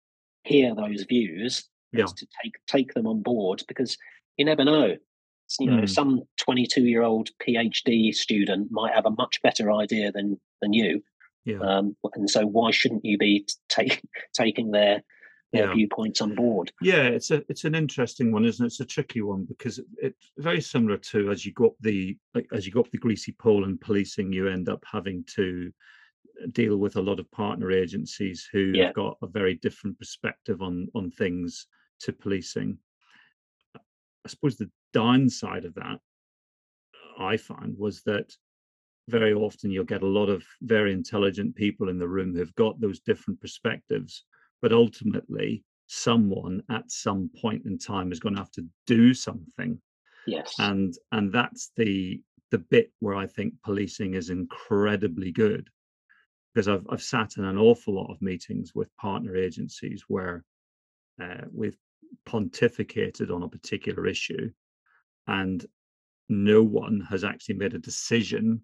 hear 0.44 0.74
those 0.74 1.05
views 1.05 1.69
Yeah. 1.93 2.06
to 2.06 2.27
take 2.43 2.55
take 2.66 2.94
them 2.94 3.06
on 3.06 3.23
board 3.23 3.62
because 3.69 3.97
you 4.36 4.44
never 4.44 4.64
know. 4.64 4.97
You 5.60 5.66
know, 5.70 5.82
Mm. 5.82 5.89
some 5.89 6.23
22 6.39 6.82
year 6.85 7.02
old 7.02 7.28
PhD 7.47 8.14
student 8.14 8.69
might 8.70 8.94
have 8.94 9.05
a 9.05 9.10
much 9.10 9.43
better 9.43 9.70
idea 9.70 10.10
than 10.10 10.40
than 10.62 10.73
you, 10.73 11.02
Yeah. 11.44 11.59
um, 11.60 11.97
and 12.14 12.31
so 12.31 12.47
why 12.47 12.70
shouldn't 12.70 13.05
you 13.05 13.19
be 13.19 13.40
t- 13.40 13.55
take, 13.69 14.01
taking 14.35 14.70
their 14.70 15.02
their 15.52 15.66
Yeah. 15.66 15.74
viewpoints 15.74 16.23
on 16.23 16.35
board? 16.35 16.73
Yeah, 16.81 17.02
it's 17.09 17.31
a 17.31 17.44
it's 17.51 17.64
an 17.64 17.74
interesting 17.74 18.32
one, 18.32 18.47
isn't 18.47 18.64
it? 18.64 18.69
It's 18.69 18.81
a 18.81 18.86
tricky 18.86 19.20
one 19.20 19.44
because 19.44 19.78
it- 19.78 19.86
it's 20.01 20.32
very 20.39 20.62
similar 20.62 20.97
to 21.12 21.31
as 21.31 21.44
you 21.44 21.52
go 21.52 21.66
up 21.66 21.77
the 21.81 22.16
like 22.35 22.47
as 22.55 22.64
you 22.64 22.73
go 22.73 22.81
up 22.81 22.90
the 22.90 22.97
greasy 22.97 23.32
pole 23.32 23.64
in 23.64 23.77
policing, 23.77 24.32
you 24.32 24.48
end 24.48 24.70
up 24.70 24.82
having 24.90 25.23
to 25.36 25.70
deal 26.52 26.78
with 26.78 26.97
a 26.97 27.02
lot 27.02 27.20
of 27.20 27.31
partner 27.31 27.70
agencies 27.70 28.48
who've 28.51 28.94
got 28.94 29.19
a 29.23 29.27
very 29.27 29.55
different 29.56 29.98
perspective 29.98 30.62
on 30.62 30.89
on 30.94 31.10
things 31.10 31.66
to 32.03 32.12
policing. 32.12 32.79
I 33.77 34.29
suppose 34.29 34.57
the 34.57 34.70
downside 34.93 35.65
of 35.65 35.74
that 35.74 35.99
I 37.19 37.37
find, 37.37 37.77
was 37.79 38.03
that 38.03 38.33
very 39.09 39.35
often 39.35 39.70
you'll 39.70 39.85
get 39.85 40.03
a 40.03 40.07
lot 40.07 40.29
of 40.29 40.45
very 40.62 40.93
intelligent 40.93 41.55
people 41.57 41.89
in 41.89 41.99
the 41.99 42.09
room 42.09 42.35
who've 42.35 42.55
got 42.55 42.81
those 42.81 43.01
different 43.01 43.41
perspectives, 43.41 44.24
but 44.61 44.73
ultimately 44.73 45.65
someone 45.87 46.62
at 46.70 46.91
some 46.91 47.29
point 47.41 47.66
in 47.66 47.79
time 47.79 48.12
is 48.12 48.20
going 48.20 48.35
to 48.35 48.41
have 48.41 48.51
to 48.53 48.66
do 48.87 49.12
something. 49.12 49.81
Yes. 50.27 50.55
And 50.59 50.95
and 51.11 51.33
that's 51.33 51.73
the 51.77 52.20
the 52.51 52.59
bit 52.59 52.93
where 53.01 53.15
I 53.15 53.27
think 53.27 53.55
policing 53.65 54.15
is 54.15 54.31
incredibly 54.31 55.33
good. 55.33 55.69
Because 56.55 56.69
I've 56.69 56.87
I've 56.89 57.03
sat 57.03 57.37
in 57.39 57.45
an 57.45 57.59
awful 57.59 57.95
lot 57.95 58.11
of 58.11 58.23
meetings 58.23 58.73
with 58.74 58.97
partner 58.97 59.37
agencies 59.37 60.05
where 60.07 60.45
uh, 61.20 61.43
we've 61.53 61.77
pontificated 62.28 63.34
on 63.34 63.43
a 63.43 63.48
particular 63.48 64.06
issue 64.06 64.51
and 65.26 65.66
no 66.28 66.62
one 66.62 67.06
has 67.10 67.24
actually 67.24 67.56
made 67.56 67.74
a 67.74 67.78
decision 67.78 68.62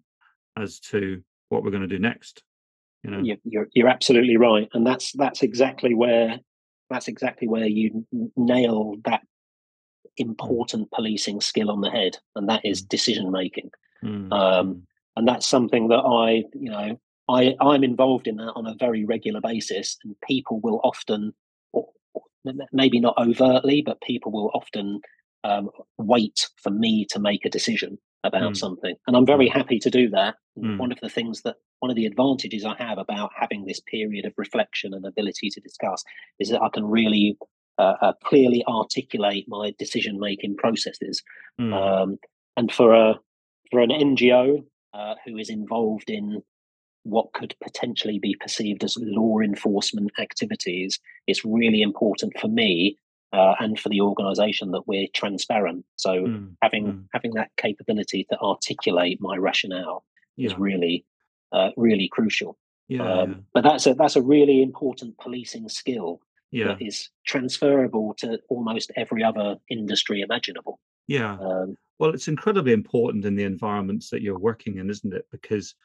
as 0.57 0.79
to 0.79 1.21
what 1.49 1.63
we're 1.63 1.71
going 1.71 1.87
to 1.87 1.87
do 1.87 1.99
next. 1.99 2.43
You 3.03 3.11
know, 3.11 3.23
you're 3.45 3.67
you're 3.73 3.87
absolutely 3.87 4.35
right, 4.35 4.67
and 4.73 4.85
that's 4.85 5.13
that's 5.13 5.41
exactly 5.41 5.93
where 5.93 6.39
that's 6.89 7.07
exactly 7.07 7.47
where 7.47 7.65
you 7.65 8.05
nail 8.35 8.95
that 9.05 9.21
important 10.17 10.91
policing 10.91 11.39
skill 11.39 11.71
on 11.71 11.79
the 11.79 11.89
head, 11.89 12.17
and 12.35 12.49
that 12.49 12.65
is 12.65 12.83
mm. 12.83 12.89
decision 12.89 13.31
making. 13.31 13.71
Mm. 14.03 14.31
Um, 14.33 14.67
mm. 14.67 14.81
and 15.15 15.27
that's 15.27 15.47
something 15.47 15.87
that 15.89 15.99
I, 15.99 16.43
you 16.53 16.71
know, 16.71 16.99
I 17.29 17.55
I'm 17.61 17.85
involved 17.85 18.27
in 18.27 18.35
that 18.37 18.51
on 18.55 18.67
a 18.67 18.75
very 18.77 19.05
regular 19.05 19.39
basis, 19.39 19.97
and 20.03 20.15
people 20.27 20.59
will 20.59 20.81
often, 20.83 21.33
maybe 22.71 22.99
not 22.99 23.17
overtly, 23.17 23.81
but 23.85 24.01
people 24.01 24.31
will 24.31 24.51
often 24.53 25.01
um, 25.43 25.69
wait 25.97 26.49
for 26.61 26.69
me 26.69 27.05
to 27.11 27.19
make 27.19 27.45
a 27.45 27.49
decision 27.49 27.97
about 28.23 28.53
mm. 28.53 28.57
something. 28.57 28.95
And 29.07 29.15
I'm 29.15 29.25
very 29.25 29.47
mm. 29.47 29.53
happy 29.53 29.79
to 29.79 29.89
do 29.89 30.09
that. 30.09 30.35
Mm. 30.57 30.77
One 30.77 30.91
of 30.91 30.99
the 31.01 31.09
things 31.09 31.41
that, 31.43 31.55
one 31.79 31.89
of 31.89 31.95
the 31.95 32.05
advantages 32.05 32.65
I 32.65 32.75
have 32.77 32.97
about 32.97 33.31
having 33.39 33.65
this 33.65 33.79
period 33.79 34.25
of 34.25 34.33
reflection 34.37 34.93
and 34.93 35.05
ability 35.05 35.49
to 35.51 35.61
discuss 35.61 36.03
is 36.39 36.49
that 36.49 36.61
I 36.61 36.67
can 36.73 36.85
really 36.85 37.37
uh, 37.77 37.93
uh, 38.01 38.13
clearly 38.25 38.63
articulate 38.67 39.45
my 39.47 39.73
decision 39.79 40.19
making 40.19 40.57
processes. 40.57 41.23
Mm. 41.59 41.73
Um, 41.73 42.17
and 42.57 42.71
for 42.71 42.93
a 42.93 43.19
for 43.71 43.79
an 43.79 43.89
NGO 43.89 44.63
uh, 44.93 45.15
who 45.25 45.37
is 45.37 45.49
involved 45.49 46.09
in 46.09 46.41
what 47.03 47.33
could 47.33 47.55
potentially 47.63 48.19
be 48.19 48.35
perceived 48.39 48.83
as 48.83 48.97
law 48.99 49.39
enforcement 49.39 50.11
activities, 50.19 50.99
it's 51.27 51.45
really 51.45 51.81
important 51.81 52.33
for 52.39 52.47
me 52.47 52.97
uh, 53.31 53.53
and 53.59 53.79
for 53.79 53.89
the 53.89 54.01
organisation 54.01 54.71
that 54.71 54.87
we're 54.87 55.07
transparent. 55.13 55.85
So 55.95 56.11
mm, 56.11 56.51
having 56.61 56.85
mm. 56.85 57.03
having 57.13 57.33
that 57.35 57.51
capability 57.57 58.25
to 58.31 58.39
articulate 58.39 59.19
my 59.21 59.37
rationale 59.37 60.03
yeah. 60.35 60.47
is 60.47 60.57
really 60.57 61.05
uh, 61.51 61.69
really 61.77 62.09
crucial. 62.11 62.57
Yeah, 62.87 63.03
um, 63.03 63.29
yeah, 63.29 63.37
But 63.53 63.63
that's 63.63 63.87
a 63.87 63.93
that's 63.93 64.15
a 64.15 64.21
really 64.21 64.61
important 64.61 65.17
policing 65.19 65.69
skill 65.69 66.21
yeah. 66.51 66.69
that 66.69 66.81
is 66.81 67.09
transferable 67.25 68.15
to 68.19 68.39
almost 68.49 68.91
every 68.95 69.23
other 69.23 69.57
industry 69.69 70.21
imaginable. 70.21 70.79
Yeah. 71.07 71.33
Um, 71.33 71.77
well, 71.99 72.11
it's 72.13 72.27
incredibly 72.27 72.71
important 72.71 73.25
in 73.25 73.35
the 73.35 73.43
environments 73.43 74.09
that 74.09 74.21
you're 74.21 74.39
working 74.39 74.77
in, 74.77 74.89
isn't 74.89 75.13
it? 75.13 75.25
Because 75.31 75.75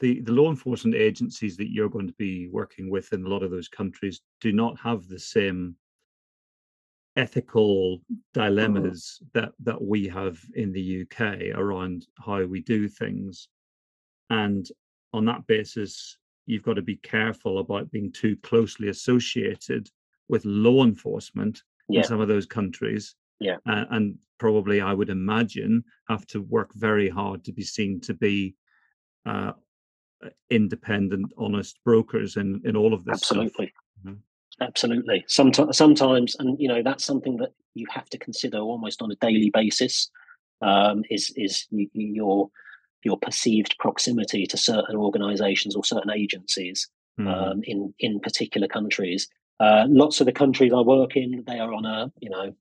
the, 0.00 0.20
the 0.20 0.32
law 0.32 0.50
enforcement 0.50 0.96
agencies 0.96 1.56
that 1.56 1.72
you're 1.72 1.88
going 1.88 2.06
to 2.06 2.14
be 2.14 2.48
working 2.48 2.90
with 2.90 3.12
in 3.12 3.24
a 3.24 3.28
lot 3.28 3.42
of 3.42 3.50
those 3.50 3.68
countries 3.68 4.20
do 4.40 4.52
not 4.52 4.78
have 4.78 5.08
the 5.08 5.18
same 5.18 5.76
ethical 7.16 7.98
mm-hmm. 7.98 8.14
dilemmas 8.32 9.20
that 9.34 9.52
that 9.60 9.80
we 9.82 10.06
have 10.06 10.38
in 10.54 10.72
the 10.72 11.02
UK 11.02 11.56
around 11.56 12.06
how 12.24 12.44
we 12.44 12.60
do 12.60 12.88
things 12.88 13.48
and 14.30 14.68
on 15.12 15.24
that 15.24 15.46
basis 15.46 16.16
you've 16.46 16.62
got 16.62 16.74
to 16.74 16.82
be 16.82 16.96
careful 16.96 17.58
about 17.58 17.90
being 17.90 18.12
too 18.12 18.36
closely 18.42 18.88
associated 18.88 19.88
with 20.28 20.44
law 20.44 20.84
enforcement 20.84 21.62
yeah. 21.88 22.00
in 22.00 22.06
some 22.06 22.20
of 22.20 22.28
those 22.28 22.46
countries 22.46 23.16
yeah 23.40 23.56
uh, 23.68 23.84
and 23.90 24.16
probably 24.38 24.80
i 24.80 24.94
would 24.94 25.10
imagine 25.10 25.82
have 26.08 26.24
to 26.26 26.42
work 26.42 26.72
very 26.74 27.08
hard 27.08 27.42
to 27.42 27.52
be 27.52 27.64
seen 27.64 28.00
to 28.00 28.14
be 28.14 28.54
uh, 29.26 29.52
independent 30.50 31.32
honest 31.38 31.78
brokers 31.84 32.36
in 32.36 32.60
in 32.64 32.76
all 32.76 32.92
of 32.92 33.04
this 33.04 33.14
absolutely 33.14 33.72
mm-hmm. 34.04 34.14
Absolutely. 34.60 35.24
Sometimes, 35.28 35.76
sometimes, 35.76 36.36
and 36.38 36.58
you 36.60 36.66
know, 36.66 36.82
that's 36.82 37.04
something 37.04 37.36
that 37.36 37.52
you 37.74 37.86
have 37.90 38.08
to 38.10 38.18
consider 38.18 38.58
almost 38.58 39.02
on 39.02 39.12
a 39.12 39.16
daily 39.16 39.50
basis. 39.50 40.10
Um, 40.60 41.04
is 41.10 41.32
is 41.36 41.66
you, 41.70 41.88
your 41.92 42.50
your 43.04 43.18
perceived 43.18 43.76
proximity 43.78 44.46
to 44.46 44.56
certain 44.56 44.96
organisations 44.96 45.76
or 45.76 45.84
certain 45.84 46.10
agencies 46.10 46.88
mm. 47.20 47.28
um, 47.28 47.60
in 47.64 47.94
in 48.00 48.18
particular 48.18 48.66
countries. 48.66 49.28
Uh, 49.60 49.86
lots 49.88 50.20
of 50.20 50.26
the 50.26 50.32
countries 50.32 50.72
I 50.72 50.80
work 50.80 51.16
in, 51.16 51.44
they 51.46 51.60
are 51.60 51.72
on 51.72 51.84
a 51.84 52.12
you 52.18 52.30
know 52.30 52.52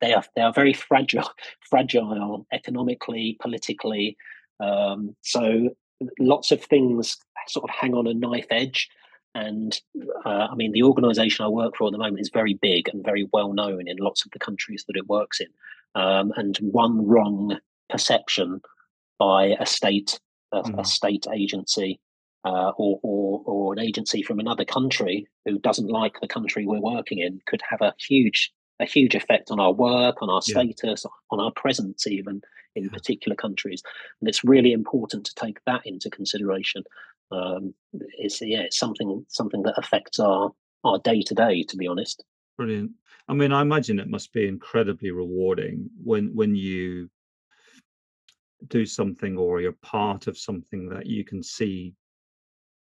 they 0.00 0.12
are 0.12 0.24
they 0.36 0.42
are 0.42 0.52
very 0.52 0.74
fragile 0.74 1.30
fragile 1.70 2.46
economically, 2.52 3.38
politically. 3.40 4.18
Um, 4.60 5.16
so 5.22 5.70
lots 6.18 6.50
of 6.50 6.62
things 6.62 7.18
sort 7.48 7.68
of 7.68 7.74
hang 7.74 7.94
on 7.94 8.06
a 8.06 8.14
knife 8.14 8.46
edge. 8.50 8.88
And 9.34 9.78
uh, 10.24 10.46
I 10.50 10.54
mean, 10.54 10.72
the 10.72 10.84
organisation 10.84 11.44
I 11.44 11.48
work 11.48 11.76
for 11.76 11.86
at 11.86 11.92
the 11.92 11.98
moment 11.98 12.20
is 12.20 12.30
very 12.32 12.54
big 12.54 12.88
and 12.88 13.04
very 13.04 13.28
well 13.32 13.52
known 13.52 13.88
in 13.88 13.96
lots 13.98 14.24
of 14.24 14.30
the 14.32 14.38
countries 14.38 14.84
that 14.86 14.96
it 14.96 15.08
works 15.08 15.40
in. 15.40 15.48
Um, 16.00 16.32
and 16.36 16.56
one 16.58 17.06
wrong 17.06 17.58
perception 17.90 18.60
by 19.18 19.56
a 19.58 19.66
state 19.66 20.18
a, 20.52 20.62
mm. 20.62 20.80
a 20.80 20.84
state 20.84 21.26
agency 21.32 22.00
uh, 22.44 22.72
or, 22.76 23.00
or, 23.02 23.42
or 23.46 23.72
an 23.72 23.78
agency 23.78 24.22
from 24.22 24.38
another 24.38 24.64
country 24.64 25.26
who 25.44 25.58
doesn't 25.58 25.88
like 25.88 26.20
the 26.20 26.28
country 26.28 26.66
we're 26.66 26.80
working 26.80 27.18
in 27.18 27.40
could 27.46 27.62
have 27.68 27.80
a 27.80 27.94
huge 27.98 28.52
a 28.80 28.84
huge 28.84 29.14
effect 29.14 29.52
on 29.52 29.60
our 29.60 29.72
work, 29.72 30.20
on 30.20 30.28
our 30.28 30.42
status, 30.42 31.04
yeah. 31.04 31.10
on 31.30 31.38
our 31.38 31.52
presence, 31.52 32.08
even 32.08 32.42
in 32.74 32.90
particular 32.90 33.36
countries. 33.36 33.82
And 34.20 34.28
it's 34.28 34.44
really 34.44 34.72
important 34.72 35.26
to 35.26 35.34
take 35.34 35.58
that 35.66 35.82
into 35.84 36.10
consideration 36.10 36.84
um, 37.30 37.74
it's 38.18 38.40
yeah, 38.40 38.60
it's 38.60 38.78
something 38.78 39.24
something 39.28 39.62
that 39.62 39.78
affects 39.78 40.18
our 40.18 40.52
our 40.84 40.98
day 40.98 41.22
to 41.22 41.34
day. 41.34 41.62
To 41.64 41.76
be 41.76 41.86
honest. 41.86 42.24
Brilliant. 42.56 42.92
I 43.26 43.34
mean, 43.34 43.52
I 43.52 43.62
imagine 43.62 43.98
it 43.98 44.08
must 44.08 44.32
be 44.32 44.46
incredibly 44.46 45.10
rewarding 45.10 45.88
when 46.02 46.34
when 46.34 46.54
you 46.54 47.10
do 48.68 48.86
something 48.86 49.36
or 49.36 49.60
you're 49.60 49.72
part 49.82 50.26
of 50.26 50.38
something 50.38 50.88
that 50.88 51.06
you 51.06 51.24
can 51.24 51.42
see 51.42 51.94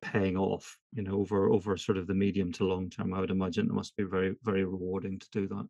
paying 0.01 0.37
off 0.37 0.77
you 0.93 1.01
know 1.01 1.15
over 1.15 1.49
over 1.49 1.75
sort 1.75 1.97
of 1.97 2.05
the 2.05 2.13
medium 2.13 2.51
to 2.51 2.63
long 2.63 2.89
term 2.89 3.13
i 3.13 3.19
would 3.19 3.31
imagine 3.31 3.65
it 3.65 3.73
must 3.73 3.95
be 3.97 4.03
very 4.03 4.35
very 4.43 4.63
rewarding 4.63 5.17
to 5.17 5.27
do 5.31 5.47
that 5.47 5.67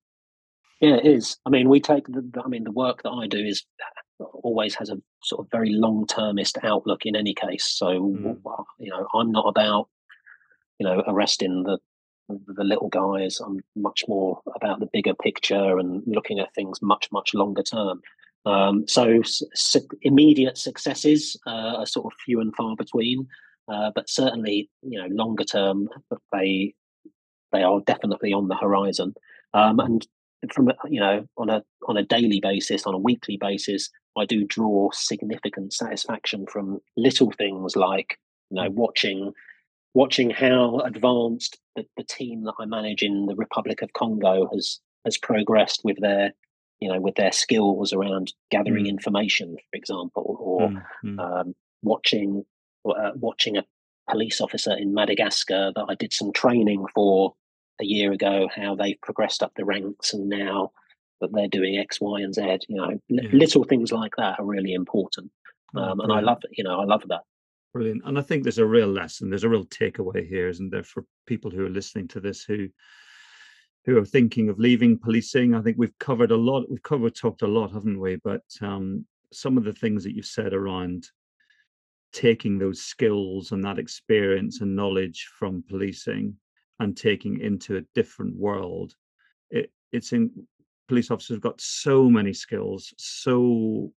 yeah 0.82 0.96
it 0.96 1.06
is 1.06 1.38
i 1.46 1.50
mean 1.50 1.70
we 1.70 1.80
take 1.80 2.06
the 2.08 2.30
i 2.44 2.48
mean 2.48 2.66
the 2.66 2.72
work 2.72 3.02
that 3.02 3.12
i 3.12 3.26
do 3.28 3.38
is 3.38 3.66
always 4.20 4.76
has 4.76 4.90
a 4.90 5.02
sort 5.24 5.46
of 5.46 5.52
very 5.52 5.72
long 5.72 6.06
termist 6.08 6.58
outlook 6.64 7.06
in 7.06 7.16
any 7.16 7.34
case. 7.34 7.66
So 7.66 7.88
mm. 7.88 8.38
you 8.80 8.90
know, 8.90 9.08
I'm 9.14 9.32
not 9.32 9.48
about 9.48 9.90
you 10.80 10.86
know 10.86 11.04
arresting 11.08 11.64
the 11.64 11.80
the 12.30 12.64
little 12.64 12.90
guys. 12.90 13.40
I'm 13.40 13.60
much 13.76 14.04
more 14.08 14.42
about 14.56 14.80
the 14.80 14.90
bigger 14.92 15.14
picture 15.14 15.78
and 15.78 16.04
looking 16.06 16.40
at 16.40 16.54
things 16.54 16.82
much 16.82 17.10
much 17.12 17.34
longer 17.34 17.64
term. 17.64 18.02
Um, 18.46 18.88
so 18.88 19.22
su- 19.24 19.88
immediate 20.04 20.58
successes 20.58 21.36
uh, 21.48 21.78
are 21.78 21.86
sort 21.86 22.06
of 22.06 22.12
few 22.26 22.40
and 22.40 22.56
far 22.56 22.76
between, 22.76 23.28
uh, 23.68 23.92
but 23.96 24.10
certainly 24.10 24.70
you 24.82 25.00
know 25.00 25.08
longer 25.10 25.44
term 25.44 25.90
they 26.32 26.74
they 27.52 27.64
are 27.64 27.80
definitely 27.82 28.34
on 28.34 28.48
the 28.48 28.56
horizon. 28.56 29.14
Um, 29.54 29.80
and 29.80 30.06
from 30.54 30.72
you 30.90 31.00
know 31.00 31.28
on 31.38 31.50
a 31.50 31.64
on 31.88 31.98
a 31.98 32.04
daily 32.04 32.40
basis, 32.40 32.86
on 32.86 32.94
a 32.94 33.00
weekly 33.00 33.38
basis, 33.38 33.90
I 34.18 34.26
do 34.26 34.46
draw 34.46 34.90
significant 34.92 35.74
satisfaction 35.74 36.46
from 36.48 36.80
little 36.98 37.32
things 37.32 37.76
like 37.76 38.20
you 38.50 38.62
know 38.62 38.70
watching 38.70 39.34
watching 39.94 40.30
how 40.30 40.80
advanced 40.80 41.60
the, 41.76 41.86
the 41.98 42.04
team 42.04 42.44
that 42.44 42.54
I 42.60 42.66
manage 42.66 43.02
in 43.02 43.26
the 43.26 43.36
Republic 43.36 43.82
of 43.82 43.94
Congo 43.94 44.48
has 44.54 44.80
has 45.06 45.18
progressed 45.18 45.82
with 45.84 45.98
their 46.00 46.34
you 46.80 46.92
know 46.92 47.00
with 47.00 47.16
their 47.16 47.32
skills 47.32 47.94
around 47.94 48.34
gathering 48.52 48.86
mm. 48.86 48.90
information, 48.90 49.56
for 49.56 49.78
example, 49.78 50.38
or 50.40 50.70
mm. 50.70 50.84
Mm. 51.04 51.20
Um, 51.20 51.56
watching 51.82 52.46
uh, 52.88 53.12
watching 53.16 53.58
a 53.58 53.66
police 54.10 54.40
officer 54.42 54.76
in 54.78 54.94
Madagascar 54.94 55.72
that 55.76 55.86
I 55.90 55.96
did 55.96 56.14
some 56.14 56.32
training 56.32 56.86
for 56.94 57.34
a 57.82 57.86
year 57.86 58.12
ago, 58.12 58.48
how 58.56 58.76
they've 58.76 59.02
progressed 59.02 59.44
up 59.44 59.54
the 59.56 59.66
ranks 59.66 60.14
and 60.14 60.30
now 60.30 60.72
that 61.22 61.32
they're 61.34 61.48
doing 61.48 61.78
X, 61.78 62.00
Y, 62.02 62.22
and 62.22 62.34
Z. 62.34 62.60
You 62.68 62.78
know, 62.78 63.00
yeah. 63.10 63.30
little 63.32 63.64
things 63.64 63.92
like 63.92 64.14
that 64.18 64.40
are 64.40 64.46
really 64.46 64.74
important. 64.74 65.32
Oh, 65.76 65.82
um, 65.82 66.00
and 66.00 66.12
I 66.12 66.20
love, 66.22 66.42
you 66.52 66.64
know, 66.64 66.80
I 66.80 66.86
love 66.86 67.04
that. 67.10 67.22
Brilliant. 67.74 68.04
And 68.06 68.18
I 68.18 68.22
think 68.22 68.44
there's 68.44 68.58
a 68.58 68.66
real 68.66 68.88
lesson. 68.88 69.30
There's 69.30 69.44
a 69.44 69.50
real 69.50 69.66
takeaway 69.66 70.28
here, 70.28 70.48
isn't 70.48 70.70
there, 70.70 70.84
for 70.84 71.04
people 71.26 71.52
who 71.52 71.66
are 71.66 71.70
listening 71.70 72.08
to 72.10 72.20
this 72.20 72.44
who 72.44 72.70
who 73.86 73.98
are 73.98 74.06
thinking 74.06 74.50
of 74.50 74.60
leaving 74.60 74.98
policing. 74.98 75.54
I 75.54 75.62
think 75.62 75.78
we've 75.78 75.98
covered 76.00 76.32
a 76.32 76.38
lot. 76.38 76.70
We've 76.70 76.82
covered 76.82 77.16
talked 77.16 77.44
a 77.44 77.48
lot, 77.48 77.72
haven't 77.72 78.00
we? 78.00 78.16
But 78.24 78.42
um, 78.62 79.06
some 79.32 79.58
of 79.58 79.64
the 79.64 79.74
things 79.74 80.04
that 80.04 80.16
you've 80.16 80.26
said 80.26 80.54
around 80.54 81.08
taking 82.12 82.58
those 82.58 82.82
skills 82.82 83.52
and 83.52 83.64
that 83.64 83.78
experience 83.78 84.62
and 84.62 84.76
knowledge 84.76 85.30
from 85.38 85.64
policing 85.68 86.36
and 86.80 86.96
taking 86.96 87.42
into 87.42 87.78
a 87.78 87.86
different 87.94 88.36
world. 88.36 88.94
It, 89.50 89.72
it's 89.92 90.14
in 90.14 90.32
police 90.88 91.12
officers 91.12 91.36
have 91.36 91.42
got 91.42 91.60
so 91.62 92.10
many 92.10 92.34
skills, 92.34 92.94
so 92.98 93.92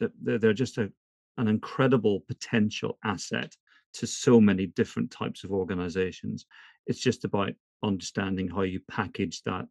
that 0.00 0.12
they're, 0.22 0.38
they're 0.38 0.52
just 0.52 0.78
a, 0.78 0.90
an 1.38 1.48
incredible 1.48 2.20
potential 2.26 2.98
asset 3.04 3.54
to 3.94 4.06
so 4.06 4.40
many 4.40 4.66
different 4.66 5.10
types 5.10 5.44
of 5.44 5.52
organizations. 5.52 6.46
It's 6.86 7.00
just 7.00 7.24
about 7.24 7.52
understanding 7.82 8.48
how 8.48 8.62
you 8.62 8.80
package 8.90 9.42
that 9.42 9.66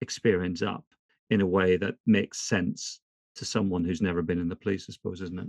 experience 0.00 0.62
up 0.62 0.84
in 1.30 1.40
a 1.40 1.46
way 1.46 1.76
that 1.76 1.94
makes 2.06 2.40
sense 2.40 3.00
to 3.36 3.44
someone 3.44 3.84
who's 3.84 4.02
never 4.02 4.22
been 4.22 4.40
in 4.40 4.48
the 4.48 4.56
police, 4.56 4.86
I 4.88 4.92
suppose, 4.92 5.20
isn't 5.20 5.38
it? 5.38 5.48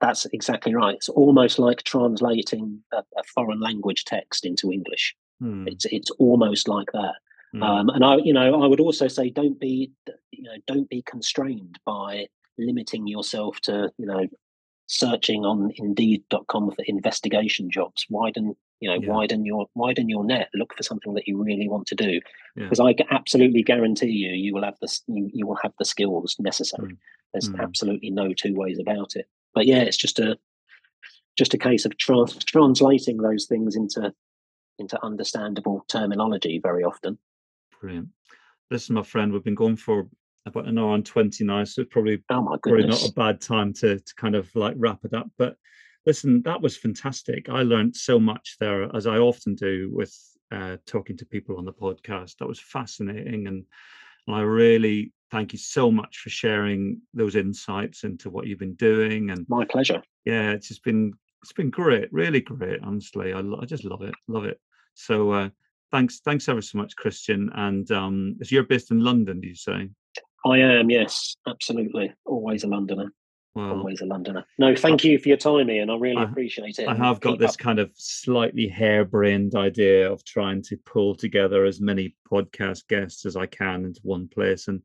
That's 0.00 0.26
exactly 0.32 0.74
right. 0.74 0.94
It's 0.94 1.08
almost 1.08 1.58
like 1.58 1.82
translating 1.82 2.82
a, 2.92 2.98
a 2.98 3.22
foreign 3.34 3.60
language 3.60 4.04
text 4.04 4.44
into 4.44 4.72
English. 4.72 5.14
Hmm. 5.40 5.66
It's 5.68 5.84
it's 5.86 6.10
almost 6.12 6.68
like 6.68 6.90
that. 6.92 7.14
Hmm. 7.56 7.62
Um, 7.62 7.88
and 7.88 8.04
I, 8.04 8.16
you 8.16 8.32
know, 8.32 8.62
I 8.62 8.66
would 8.66 8.80
also 8.80 9.08
say 9.08 9.30
don't 9.30 9.58
be, 9.58 9.90
you 10.30 10.42
know, 10.42 10.56
don't 10.66 10.88
be 10.90 11.02
constrained 11.02 11.78
by 11.86 12.26
limiting 12.58 13.06
yourself 13.06 13.60
to, 13.62 13.90
you 13.96 14.06
know, 14.06 14.26
searching 14.86 15.44
on 15.44 15.72
Indeed.com 15.76 16.70
for 16.70 16.84
investigation 16.86 17.70
jobs. 17.70 18.06
Widen, 18.10 18.54
you 18.80 18.90
know, 18.90 18.96
yeah. 19.00 19.10
widen 19.10 19.46
your 19.46 19.66
widen 19.74 20.08
your 20.08 20.24
net. 20.24 20.50
Look 20.54 20.74
for 20.76 20.82
something 20.82 21.14
that 21.14 21.26
you 21.26 21.42
really 21.42 21.68
want 21.68 21.86
to 21.88 21.94
do, 21.94 22.20
because 22.54 22.78
yeah. 22.78 22.86
I 22.86 22.94
absolutely 23.10 23.62
guarantee 23.62 24.10
you, 24.10 24.32
you 24.32 24.54
will 24.54 24.64
have 24.64 24.76
the 24.80 24.98
you, 25.06 25.30
you 25.32 25.46
will 25.46 25.58
have 25.62 25.72
the 25.78 25.84
skills 25.84 26.36
necessary. 26.38 26.92
Mm. 26.92 26.98
There's 27.32 27.48
mm. 27.48 27.60
absolutely 27.60 28.10
no 28.10 28.32
two 28.32 28.54
ways 28.54 28.78
about 28.78 29.16
it. 29.16 29.26
But 29.54 29.66
yeah, 29.66 29.80
it's 29.80 29.96
just 29.96 30.18
a 30.18 30.38
just 31.38 31.54
a 31.54 31.58
case 31.58 31.84
of 31.84 31.96
tra- 31.96 32.26
translating 32.46 33.16
those 33.18 33.46
things 33.46 33.76
into 33.76 34.12
into 34.78 35.02
understandable 35.02 35.84
terminology 35.88 36.60
very 36.62 36.84
often. 36.84 37.18
Brilliant. 37.80 38.08
Listen, 38.70 38.94
my 38.94 39.02
friend, 39.02 39.32
we've 39.32 39.44
been 39.44 39.54
going 39.54 39.76
for 39.76 40.08
about 40.46 40.66
an 40.66 40.78
hour 40.78 40.94
and 40.94 41.04
20 41.04 41.44
now, 41.44 41.64
so 41.64 41.82
it's 41.82 41.92
probably, 41.92 42.22
oh 42.30 42.42
my 42.42 42.56
probably 42.62 42.86
not 42.86 43.08
a 43.08 43.12
bad 43.12 43.40
time 43.40 43.72
to, 43.74 43.98
to 43.98 44.14
kind 44.16 44.34
of 44.34 44.54
like 44.54 44.74
wrap 44.76 45.04
it 45.04 45.14
up. 45.14 45.28
But 45.38 45.56
listen, 46.04 46.42
that 46.42 46.60
was 46.60 46.76
fantastic. 46.76 47.48
I 47.48 47.62
learned 47.62 47.96
so 47.96 48.18
much 48.18 48.56
there, 48.60 48.94
as 48.94 49.06
I 49.06 49.18
often 49.18 49.54
do 49.54 49.90
with 49.92 50.16
uh, 50.52 50.76
talking 50.86 51.16
to 51.18 51.26
people 51.26 51.58
on 51.58 51.64
the 51.64 51.72
podcast. 51.72 52.36
That 52.38 52.48
was 52.48 52.60
fascinating. 52.60 53.46
And, 53.46 53.64
and 54.26 54.36
I 54.36 54.40
really 54.40 55.12
thank 55.30 55.52
you 55.52 55.58
so 55.58 55.90
much 55.90 56.18
for 56.18 56.30
sharing 56.30 57.00
those 57.14 57.36
insights 57.36 58.04
into 58.04 58.30
what 58.30 58.46
you've 58.46 58.58
been 58.58 58.74
doing. 58.74 59.30
And 59.30 59.46
my 59.48 59.64
pleasure. 59.64 60.02
Yeah, 60.24 60.52
it's 60.52 60.68
just 60.68 60.84
been 60.84 61.12
it's 61.42 61.52
been 61.52 61.70
great, 61.70 62.12
really 62.12 62.40
great. 62.40 62.80
Honestly, 62.82 63.32
I, 63.32 63.40
I 63.40 63.64
just 63.66 63.84
love 63.84 64.02
it, 64.02 64.14
love 64.26 64.44
it. 64.44 64.60
So 64.94 65.30
uh, 65.30 65.48
thanks, 65.90 66.20
thanks 66.20 66.48
ever 66.48 66.62
so 66.62 66.78
much, 66.78 66.96
Christian. 66.96 67.50
And 67.54 67.90
um, 67.90 68.36
you're 68.40 68.64
based 68.64 68.90
in 68.90 69.00
London, 69.00 69.40
do 69.40 69.48
you 69.48 69.54
say? 69.54 69.88
I 70.44 70.58
am, 70.58 70.90
yes, 70.90 71.36
absolutely. 71.48 72.12
Always 72.24 72.64
a 72.64 72.68
Londoner. 72.68 73.12
Well, 73.56 73.78
Always 73.78 74.02
a 74.02 74.04
Londoner. 74.04 74.44
No, 74.58 74.76
thank 74.76 75.02
you 75.02 75.18
for 75.18 75.28
your 75.28 75.38
time, 75.38 75.70
Ian. 75.70 75.88
I 75.88 75.96
really 75.96 76.18
I, 76.18 76.24
appreciate 76.24 76.78
it. 76.78 76.86
I 76.86 76.94
have 76.94 77.20
got 77.20 77.38
this 77.38 77.52
up. 77.52 77.58
kind 77.58 77.78
of 77.78 77.90
slightly 77.94 78.68
harebrained 78.68 79.54
idea 79.54 80.12
of 80.12 80.22
trying 80.24 80.60
to 80.64 80.76
pull 80.76 81.14
together 81.14 81.64
as 81.64 81.80
many 81.80 82.14
podcast 82.30 82.86
guests 82.86 83.24
as 83.24 83.34
I 83.34 83.46
can 83.46 83.86
into 83.86 84.00
one 84.02 84.28
place, 84.28 84.68
and 84.68 84.82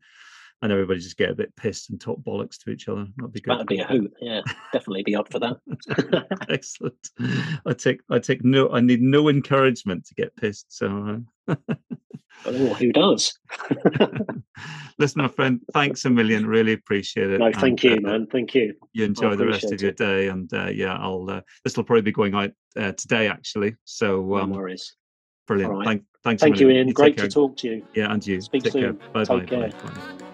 and 0.61 0.71
everybody 0.71 0.99
just 0.99 1.17
get 1.17 1.31
a 1.31 1.35
bit 1.35 1.55
pissed 1.55 1.89
and 1.89 1.99
talk 1.99 2.21
bollocks 2.21 2.57
to 2.59 2.69
each 2.69 2.87
other. 2.87 3.07
That'd 3.17 3.33
be 3.33 3.41
good. 3.41 3.53
That'd 3.53 3.67
be 3.67 3.79
a 3.79 3.85
hoot. 3.85 4.13
Yeah, 4.21 4.41
definitely 4.71 5.03
be 5.03 5.15
up 5.15 5.31
for 5.31 5.39
that. 5.39 5.57
Excellent. 6.49 7.09
I 7.65 7.73
take 7.73 8.01
I 8.09 8.19
take 8.19 8.43
no. 8.43 8.69
I 8.71 8.79
need 8.79 9.01
no 9.01 9.29
encouragement 9.29 10.05
to 10.05 10.15
get 10.15 10.35
pissed. 10.35 10.75
So. 10.75 11.23
Uh... 11.47 11.55
oh, 12.45 12.73
who 12.75 12.91
does? 12.91 13.37
Listen, 14.99 15.23
my 15.23 15.27
friend, 15.29 15.61
thanks 15.73 16.05
a 16.05 16.09
million. 16.09 16.45
Really 16.45 16.73
appreciate 16.73 17.31
it. 17.31 17.39
No, 17.39 17.51
thank 17.53 17.83
and, 17.83 18.01
you, 18.01 18.07
uh, 18.07 18.11
man. 18.11 18.27
Thank 18.31 18.53
you. 18.53 18.75
You 18.93 19.05
enjoy 19.05 19.35
the 19.35 19.47
rest 19.47 19.71
of 19.71 19.81
your 19.81 19.93
day, 19.93 20.27
and 20.27 20.51
uh, 20.53 20.67
yeah, 20.67 20.95
I'll. 20.95 21.27
Uh, 21.27 21.41
this 21.63 21.75
will 21.75 21.83
probably 21.83 22.03
be 22.03 22.11
going 22.11 22.35
out 22.35 22.51
uh, 22.77 22.91
today, 22.91 23.27
actually. 23.27 23.75
So 23.85 24.35
um, 24.35 24.51
no 24.51 24.57
worries. 24.57 24.95
Brilliant. 25.47 25.73
Right. 25.73 25.85
Thank, 25.85 26.03
thanks. 26.23 26.43
Thank 26.43 26.59
you, 26.59 26.69
Ian. 26.69 26.87
You 26.87 26.93
Great 26.93 27.17
to 27.17 27.27
talk 27.27 27.57
to 27.57 27.67
you. 27.67 27.85
Yeah, 27.95 28.13
and 28.13 28.25
you. 28.25 28.41
Speak 28.41 28.63
take 28.63 28.73
soon. 28.73 28.99
Bye 29.11 29.25
bye. 29.25 29.39
Bye 29.45 29.69
bye. 29.69 30.27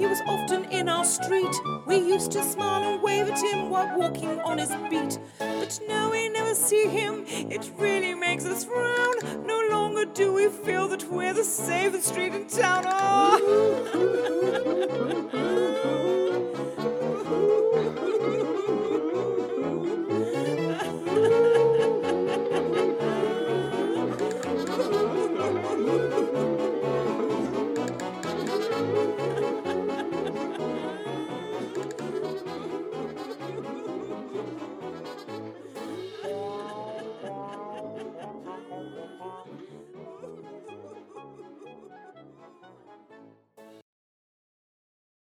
He 0.00 0.06
was 0.06 0.22
often 0.26 0.64
in 0.70 0.88
our 0.88 1.04
street. 1.04 1.54
We 1.84 1.96
used 1.96 2.32
to 2.32 2.42
smile 2.42 2.94
and 2.94 3.02
wave 3.02 3.28
at 3.28 3.38
him 3.38 3.68
while 3.68 3.98
walking 3.98 4.40
on 4.40 4.56
his 4.56 4.70
beat. 4.88 5.18
But 5.38 5.78
now 5.86 6.10
we 6.10 6.30
never 6.30 6.54
see 6.54 6.86
him, 6.86 7.26
it 7.28 7.70
really 7.76 8.14
makes 8.14 8.46
us 8.46 8.64
frown. 8.64 9.16
No 9.46 9.68
longer 9.70 10.06
do 10.06 10.32
we 10.32 10.48
feel 10.48 10.88
that 10.88 11.04
we're 11.10 11.34
the 11.34 11.44
safest 11.44 12.06
street 12.06 12.32
in 12.32 12.46
town. 12.46 12.84
Oh. 12.86 14.16